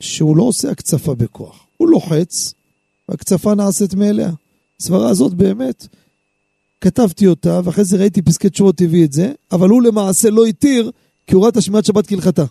שהוא 0.00 0.36
לא 0.36 0.42
עושה 0.42 0.70
הקצפה 0.70 1.14
בכוח, 1.14 1.66
הוא 1.76 1.88
לוחץ 1.88 2.54
והקצפה 3.08 3.54
נעשית 3.54 3.94
מאליה. 3.94 4.30
הסברה 4.80 5.10
הזאת 5.10 5.34
באמת, 5.34 5.86
כתבתי 6.80 7.26
אותה 7.26 7.60
ואחרי 7.64 7.84
זה 7.84 7.96
ראיתי 7.96 8.22
פסקי 8.22 8.50
תשובות 8.50 8.80
הביא 8.80 9.04
את 9.04 9.12
זה, 9.12 9.32
אבל 9.52 9.68
הוא 9.68 9.82
למעשה 9.82 10.30
לא 10.30 10.44
התיר 10.44 10.90
כי 11.26 11.34
הוא 11.34 11.42
ראה 11.42 11.50
את 11.50 11.56
השמיעת 11.56 11.84
שבת 11.84 12.06
כהלכתה. 12.06 12.44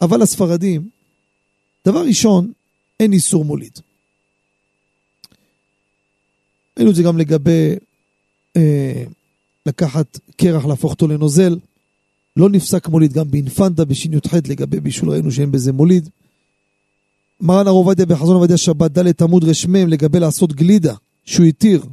אבל 0.00 0.22
הספרדים, 0.22 1.01
דבר 1.86 2.04
ראשון, 2.04 2.52
אין 3.00 3.12
איסור 3.12 3.44
מוליד. 3.44 3.78
ראינו 6.76 6.90
את 6.90 6.96
זה 6.96 7.02
גם 7.02 7.18
לגבי 7.18 7.74
אה, 8.56 9.04
לקחת 9.66 10.18
קרח, 10.36 10.64
להפוך 10.64 10.92
אותו 10.92 11.08
לנוזל. 11.08 11.58
לא 12.36 12.50
נפסק 12.50 12.88
מוליד 12.88 13.12
גם 13.12 13.30
באינפנדה 13.30 13.84
בשי"ח 13.84 14.34
לגבי 14.34 14.80
בישול 14.80 15.10
ראינו 15.10 15.32
שאין 15.32 15.52
בזה 15.52 15.72
מוליד. 15.72 16.08
מרן 17.40 17.66
הרב 17.66 17.76
עובדיה 17.76 18.06
בחזון 18.06 18.36
עובדיה 18.36 18.56
שבת 18.56 18.98
ד' 18.98 19.22
עמוד 19.22 19.44
רמ 19.44 19.76
לגבי 19.76 20.20
לעשות 20.20 20.52
גלידה 20.52 20.94
שהוא 21.24 21.46
התיר. 21.46 21.84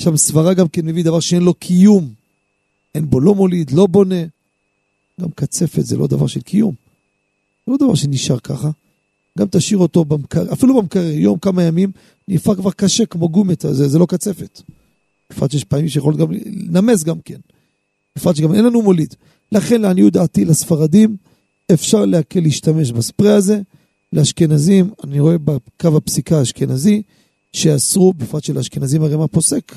שם 0.00 0.16
סברה 0.16 0.54
גם 0.54 0.68
כן 0.68 0.86
מביא 0.86 1.04
דבר 1.04 1.20
שאין 1.20 1.42
לו 1.42 1.54
קיום. 1.54 2.12
אין 2.94 3.10
בו 3.10 3.20
לא 3.20 3.34
מוליד, 3.34 3.70
לא 3.70 3.86
בונה. 3.86 4.24
גם 5.20 5.30
קצפת 5.34 5.84
זה 5.84 5.96
לא 5.96 6.06
דבר 6.06 6.26
של 6.26 6.40
קיום. 6.40 6.74
זה 7.66 7.72
לא 7.72 7.76
דבר 7.76 7.94
שנשאר 7.94 8.38
ככה. 8.38 8.70
גם 9.38 9.46
תשאיר 9.50 9.78
אותו 9.78 10.04
במקרר, 10.04 10.52
אפילו 10.52 10.82
במקרר, 10.82 11.10
יום, 11.10 11.38
כמה 11.38 11.62
ימים, 11.62 11.90
נהפך 12.28 12.52
כבר 12.52 12.70
קשה 12.70 13.06
כמו 13.06 13.28
גומט, 13.28 13.60
זה, 13.60 13.88
זה 13.88 13.98
לא 13.98 14.06
קצפת. 14.06 14.62
בפרט 15.30 15.50
שיש 15.50 15.64
פעמים 15.64 15.88
שיכול 15.88 16.16
גם 16.16 16.26
לנמס 16.46 17.04
גם 17.04 17.20
כן. 17.24 17.38
בפרט 18.16 18.36
שגם 18.36 18.54
אין 18.54 18.64
לנו 18.64 18.82
מוליד. 18.82 19.14
לכן 19.52 19.80
לעניות 19.80 20.12
דעתי 20.12 20.44
לספרדים 20.44 21.16
אפשר 21.72 22.04
להקל 22.04 22.40
להשתמש 22.40 22.92
בספרי 22.92 23.32
הזה. 23.32 23.60
לאשכנזים, 24.12 24.90
אני 25.04 25.20
רואה 25.20 25.38
בקו 25.38 25.96
הפסיקה 25.96 26.38
האשכנזי, 26.38 27.02
שאסרו, 27.52 28.12
בפרט 28.12 28.44
של 28.44 28.56
האשכנזים 28.56 29.02
הרי 29.02 29.16
מה 29.16 29.28
פוסק, 29.28 29.72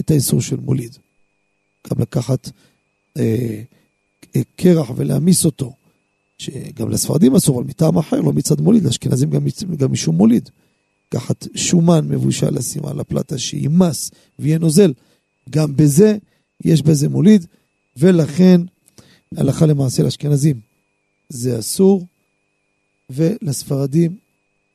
את 0.00 0.10
האיסור 0.10 0.40
של 0.40 0.56
מוליד. 0.56 0.96
גם 1.90 2.00
לקחת 2.02 2.50
אה, 3.16 3.62
אה, 4.36 4.40
קרח 4.56 4.90
ולהעמיס 4.96 5.44
אותו, 5.44 5.72
שגם 6.38 6.90
לספרדים 6.90 7.34
אסור, 7.34 7.60
אבל 7.60 7.68
מטעם 7.68 7.98
אחר, 7.98 8.20
לא 8.20 8.32
מצד 8.32 8.60
מוליד, 8.60 8.84
לאשכנזים 8.84 9.30
גם, 9.30 9.46
גם 9.76 9.92
משום 9.92 10.16
מוליד. 10.16 10.50
לקחת 11.08 11.46
שומן 11.54 12.08
מבושל 12.08 12.50
לשים 12.50 12.86
על 12.86 13.00
הפלטה 13.00 13.38
שימס 13.38 14.10
ויהיה 14.38 14.58
נוזל, 14.58 14.92
גם 15.50 15.76
בזה 15.76 16.16
יש 16.64 16.82
בזה 16.82 17.08
מוליד, 17.08 17.46
ולכן 17.96 18.60
הלכה 19.36 19.66
למעשה 19.66 20.02
לאשכנזים 20.02 20.60
זה 21.28 21.58
אסור, 21.58 22.06
ולספרדים 23.10 24.16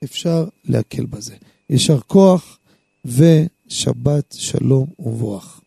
אפשר 0.03 0.45
להקל 0.65 1.05
בזה. 1.05 1.33
יישר 1.69 1.99
כוח 1.99 2.57
ושבת 3.05 4.35
שלום 4.37 4.87
וברוח. 4.99 5.61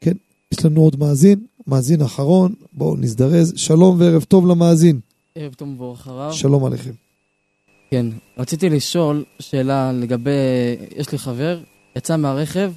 כן, 0.00 0.16
יש 0.52 0.64
לנו 0.64 0.80
עוד 0.80 0.98
מאזין, 0.98 1.46
מאזין 1.66 2.02
אחרון, 2.02 2.54
בואו 2.72 2.96
נזדרז. 2.96 3.52
שלום 3.56 4.00
וערב 4.00 4.24
טוב 4.24 4.46
למאזין. 4.46 5.00
ערב 5.38 5.54
טוב 5.54 5.68
וברוך 5.68 6.06
הרב. 6.06 6.32
שלום 6.32 6.64
עליכם. 6.64 6.90
כן, 7.90 8.06
רציתי 8.38 8.68
לשאול 8.68 9.24
שאלה 9.38 9.92
לגבי, 9.92 10.30
יש 10.96 11.12
לי 11.12 11.18
חבר, 11.18 11.60
יצא 11.96 12.16
מהרכב 12.16 12.72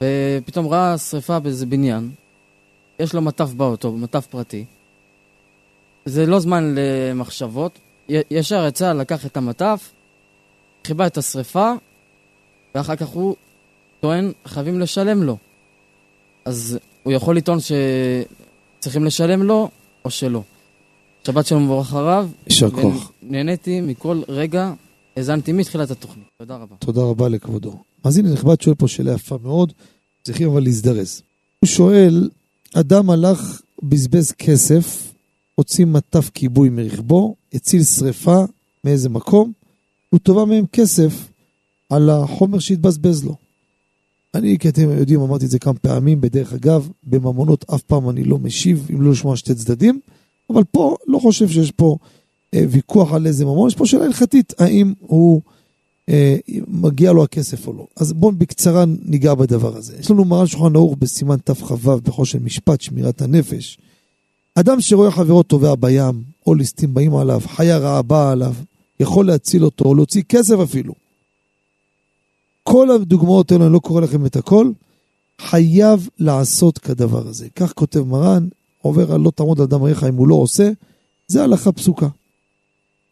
ופתאום 0.00 0.66
ראה 0.66 0.98
שריפה 0.98 1.38
באיזה 1.38 1.66
בניין. 1.66 2.10
יש 2.98 3.14
לו 3.14 3.22
מטף 3.22 3.52
באוטו, 3.52 3.92
מטף 3.92 4.26
פרטי. 4.26 4.64
זה 6.04 6.26
לא 6.26 6.38
זמן 6.40 6.74
למחשבות, 6.76 7.78
ישר 8.08 8.66
יצא, 8.66 8.92
לקח 8.92 9.26
את 9.26 9.36
המטף, 9.36 9.92
חיבה 10.86 11.06
את 11.06 11.18
השריפה, 11.18 11.72
ואחר 12.74 12.96
כך 12.96 13.06
הוא 13.06 13.36
טוען, 14.00 14.32
חייבים 14.44 14.80
לשלם 14.80 15.22
לו. 15.22 15.36
אז 16.44 16.78
הוא 17.02 17.12
יכול 17.12 17.36
לטעון 17.36 17.58
שצריכים 17.60 19.04
לשלם 19.04 19.42
לו, 19.42 19.68
או 20.04 20.10
שלא. 20.10 20.42
שבת 21.26 21.46
שלום 21.46 21.64
מבורך 21.64 21.92
הרב. 21.92 22.32
יישר 22.46 22.70
כוח. 22.70 23.12
נהניתי 23.22 23.80
מכל 23.80 24.22
רגע, 24.28 24.72
האזנתי 25.16 25.52
מתחילת 25.52 25.90
התוכנית. 25.90 26.24
תודה 26.38 26.56
רבה. 26.56 26.76
תודה 26.78 27.02
רבה 27.02 27.28
לכבודו. 27.28 27.76
אז 28.04 28.18
הנה 28.18 28.32
נכבד 28.32 28.60
שואל 28.60 28.74
פה 28.74 28.88
שאלה 28.88 29.12
יפה 29.12 29.38
מאוד, 29.42 29.72
צריכים 30.22 30.48
אבל 30.48 30.62
להזדרז. 30.62 31.22
הוא 31.60 31.68
שואל, 31.68 32.28
אדם 32.74 33.10
הלך, 33.10 33.62
בזבז 33.82 34.32
כסף, 34.32 35.12
הוציא 35.54 35.86
מטף 35.86 36.30
כיבוי 36.34 36.68
מרכבו, 36.68 37.34
הציל 37.54 37.84
שריפה 37.84 38.44
מאיזה 38.84 39.08
מקום, 39.08 39.52
הוא 40.10 40.20
תובע 40.20 40.44
מהם 40.44 40.64
כסף 40.72 41.28
על 41.90 42.10
החומר 42.10 42.58
שהתבזבז 42.58 43.24
לו. 43.24 43.34
אני, 44.34 44.58
כי 44.58 44.68
אתם 44.68 44.90
יודעים, 44.90 45.20
אמרתי 45.20 45.44
את 45.44 45.50
זה 45.50 45.58
כמה 45.58 45.74
פעמים, 45.74 46.20
בדרך 46.20 46.52
אגב, 46.52 46.88
בממונות 47.04 47.64
אף 47.74 47.82
פעם 47.82 48.10
אני 48.10 48.24
לא 48.24 48.38
משיב 48.38 48.86
אם 48.90 49.02
לא 49.02 49.10
לשמוע 49.10 49.36
שתי 49.36 49.54
צדדים, 49.54 50.00
אבל 50.50 50.64
פה 50.64 50.96
לא 51.06 51.18
חושב 51.18 51.48
שיש 51.48 51.70
פה 51.70 51.96
אה, 52.54 52.64
ויכוח 52.70 53.12
על 53.12 53.26
איזה 53.26 53.44
ממון, 53.44 53.68
יש 53.68 53.74
פה 53.74 53.86
שאלה 53.86 54.04
הלכתית, 54.04 54.52
האם 54.58 54.92
הוא, 55.00 55.40
אה, 56.08 56.36
מגיע 56.68 57.12
לו 57.12 57.24
הכסף 57.24 57.66
או 57.66 57.72
לא. 57.72 57.86
אז 57.96 58.12
בואו 58.12 58.32
בקצרה 58.32 58.84
ניגע 59.02 59.34
בדבר 59.34 59.76
הזה. 59.76 59.96
יש 60.00 60.10
לנו 60.10 60.24
מרן 60.24 60.46
שולחן 60.46 60.76
ערוך 60.76 60.96
בסימן 60.98 61.36
תכ"ו 61.44 61.76
בחושן 61.76 62.38
משפט, 62.42 62.80
שמירת 62.80 63.22
הנפש. 63.22 63.78
אדם 64.54 64.80
שרואה 64.80 65.10
חברו 65.10 65.42
טובע 65.42 65.74
בים, 65.74 66.22
או 66.46 66.54
ליסטים 66.54 66.94
באים 66.94 67.16
עליו, 67.16 67.40
חיה 67.46 67.78
רעה 67.78 68.02
באה 68.02 68.32
עליו, 68.32 68.54
יכול 69.00 69.26
להציל 69.26 69.64
אותו, 69.64 69.84
או 69.84 69.94
להוציא 69.94 70.22
כסף 70.28 70.54
אפילו. 70.62 70.94
כל 72.62 72.90
הדוגמאות 72.90 73.52
האלו, 73.52 73.64
אני 73.64 73.72
לא 73.72 73.78
קורא 73.78 74.00
לכם 74.00 74.26
את 74.26 74.36
הכל, 74.36 74.70
חייב 75.40 76.08
לעשות 76.18 76.78
כדבר 76.78 77.28
הזה. 77.28 77.46
כך 77.56 77.72
כותב 77.72 78.00
מרן, 78.00 78.48
עובר 78.82 79.12
על 79.12 79.20
לא 79.20 79.30
תעמוד 79.30 79.60
על 79.60 79.66
דם 79.66 79.82
עריך 79.82 80.04
אם 80.04 80.14
הוא 80.14 80.28
לא 80.28 80.34
עושה, 80.34 80.70
זה 81.28 81.42
הלכה 81.42 81.72
פסוקה. 81.72 82.08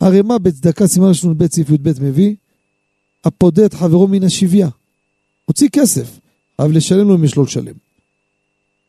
הרי 0.01 0.22
מה 0.22 0.38
בצדקה 0.38 0.86
סימן 0.86 1.09
ראשון 1.09 1.38
ב' 1.38 1.47
סעיף 1.47 1.70
י"ב 1.70 2.02
מביא? 2.02 2.34
הפודה 3.24 3.66
את 3.66 3.74
חברו 3.74 4.09
מן 4.09 4.24
השביה. 4.24 4.68
הוציא 5.44 5.68
כסף, 5.72 6.18
חייב 6.60 6.72
לשלם 6.72 7.09
לו 7.09 7.14
אם 7.14 7.24
יש 7.24 7.36
לו 7.36 7.43
לשלם. 7.43 7.74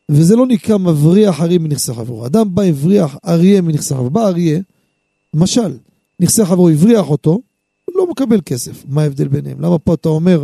וזה 0.08 0.36
לא 0.36 0.46
נקרא 0.46 0.76
מבריח 0.76 1.40
אריה 1.40 1.58
מנכסי 1.58 1.94
חברו. 1.94 2.26
אדם 2.26 2.54
בא 2.54 2.62
הבריח 2.62 3.16
אריה 3.26 3.60
מנכסי 3.60 3.94
חברו. 3.94 4.10
בא 4.10 4.26
אריה, 4.26 4.60
למשל, 5.34 5.76
נכסי 6.20 6.44
חברו 6.44 6.68
הבריח 6.68 7.10
אותו, 7.10 7.40
הוא 7.84 7.96
לא 7.96 8.10
מקבל 8.10 8.40
כסף. 8.46 8.84
מה 8.88 9.02
ההבדל 9.02 9.28
ביניהם? 9.28 9.60
למה 9.60 9.78
פה 9.78 9.94
אתה 9.94 10.08
אומר 10.08 10.42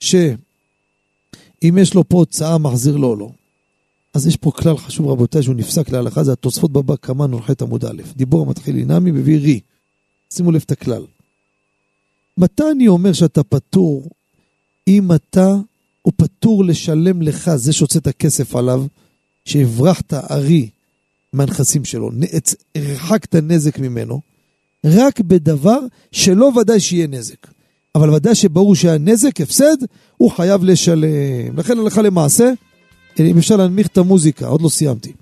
שאם 0.00 1.78
יש 1.78 1.94
לו 1.94 2.08
פה 2.08 2.16
הוצאה 2.18 2.58
מחזיר 2.58 2.96
לו 2.96 3.08
או 3.08 3.16
לא? 3.16 3.30
אז 4.18 4.26
יש 4.26 4.36
פה 4.36 4.50
כלל 4.50 4.76
חשוב 4.76 5.08
רבותיי 5.08 5.42
שהוא 5.42 5.54
נפסק 5.54 5.90
להלכה, 5.90 6.24
זה 6.24 6.32
התוספות 6.32 6.72
בבא 6.72 6.96
קמא 6.96 7.26
נ"ח 7.26 7.50
עמוד 7.62 7.84
א', 7.84 8.02
דיבור 8.16 8.42
המתחיל 8.42 8.76
אינמי 8.76 9.10
מביא 9.10 9.38
רי. 9.38 9.60
שימו 10.32 10.52
לב 10.52 10.62
את 10.66 10.70
הכלל. 10.70 11.02
מתי 12.38 12.62
אני 12.72 12.88
אומר 12.88 13.12
שאתה 13.12 13.42
פטור? 13.42 14.10
אם 14.88 15.12
אתה, 15.12 15.54
הוא 16.02 16.12
פטור 16.16 16.64
לשלם 16.64 17.22
לך, 17.22 17.50
זה 17.56 17.72
שהוצאת 17.72 18.08
כסף 18.08 18.56
עליו, 18.56 18.86
שהברחת 19.44 20.14
ארי 20.14 20.68
מהנכסים 21.32 21.84
שלו, 21.84 22.10
הרחקת 22.74 23.34
נזק 23.34 23.78
ממנו, 23.78 24.20
רק 24.84 25.20
בדבר 25.20 25.80
שלא 26.12 26.52
ודאי 26.60 26.80
שיהיה 26.80 27.06
נזק. 27.06 27.46
אבל 27.94 28.10
ודאי 28.10 28.34
שברור 28.34 28.74
שהיה 28.74 28.98
נזק, 28.98 29.40
הפסד, 29.40 29.76
הוא 30.16 30.30
חייב 30.30 30.64
לשלם. 30.64 31.56
לכן 31.56 31.78
הלכה 31.78 32.02
למעשה, 32.02 32.52
אם 33.26 33.38
אפשר 33.38 33.56
להנמיך 33.56 33.86
את 33.86 33.98
המוזיקה, 33.98 34.46
עוד 34.46 34.62
לא 34.62 34.68
סיימתי. 34.68 35.12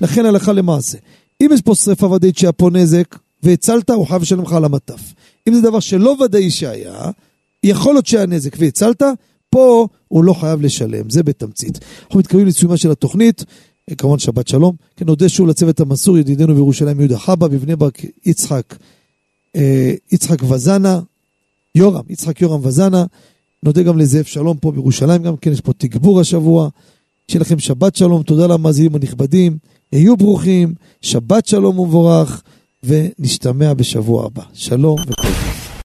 לכן 0.00 0.26
הלכה 0.26 0.52
למעשה, 0.52 0.98
אם 1.40 1.50
יש 1.54 1.62
פה 1.62 1.74
שרפה 1.74 2.06
ודאית 2.06 2.38
שהיה 2.38 2.52
פה 2.52 2.70
נזק, 2.70 3.16
והצלת, 3.42 3.90
הוא 3.90 4.06
חייב 4.06 4.22
לשלם 4.22 4.42
לך 4.42 4.52
על 4.52 4.64
המטף. 4.64 5.00
אם 5.48 5.54
זה 5.54 5.60
דבר 5.60 5.80
שלא 5.80 6.16
ודאי 6.24 6.50
שהיה, 6.50 7.10
יכול 7.64 7.94
להיות 7.94 8.06
שהיה 8.06 8.26
נזק 8.26 8.56
והצלת, 8.58 9.02
פה 9.50 9.86
הוא 10.08 10.24
לא 10.24 10.32
חייב 10.32 10.60
לשלם, 10.62 11.10
זה 11.10 11.22
בתמצית. 11.22 11.78
אנחנו 12.04 12.18
מתקרבים 12.18 12.46
לסיומה 12.46 12.76
של 12.76 12.90
התוכנית, 12.90 13.44
כמובן 13.98 14.18
שבת 14.18 14.48
שלום. 14.48 14.74
כן, 14.96 15.06
נודה 15.06 15.28
שוב 15.28 15.48
לצוות 15.48 15.80
המסור, 15.80 16.18
ידידנו 16.18 16.54
בירושלים 16.54 17.00
יהודה 17.00 17.18
חבא, 17.18 17.46
בבני 17.46 17.76
ברק 17.76 18.02
יצחק, 18.26 18.74
אה, 19.56 19.94
יצחק 20.12 20.42
וזנה, 20.42 21.00
יורם, 21.74 22.02
יצחק 22.08 22.40
יורם 22.40 22.60
וזנה. 22.66 23.04
נודה 23.62 23.82
גם 23.82 23.98
לזאב 23.98 24.24
שלום 24.24 24.56
פה 24.56 24.72
בירושלים, 24.72 25.22
גם 25.22 25.36
כן 25.36 25.52
יש 25.52 25.60
פה 25.60 25.72
תגבור 25.72 26.20
השבוע. 26.20 26.68
שיהיה 27.30 27.40
לכם 27.40 27.58
שבת 27.58 27.96
שלום, 27.96 28.22
תודה 28.22 28.46
למאזינים 28.46 28.94
הנכבדים, 28.94 29.58
היו 29.92 30.16
ברוכים, 30.16 30.74
שבת 31.00 31.46
שלום 31.46 31.78
ומבורך, 31.78 32.42
ונשתמע 32.84 33.74
בשבוע 33.74 34.26
הבא. 34.26 34.42
שלום 34.52 34.96
וכל 35.00 35.22
טוב. 35.22 35.67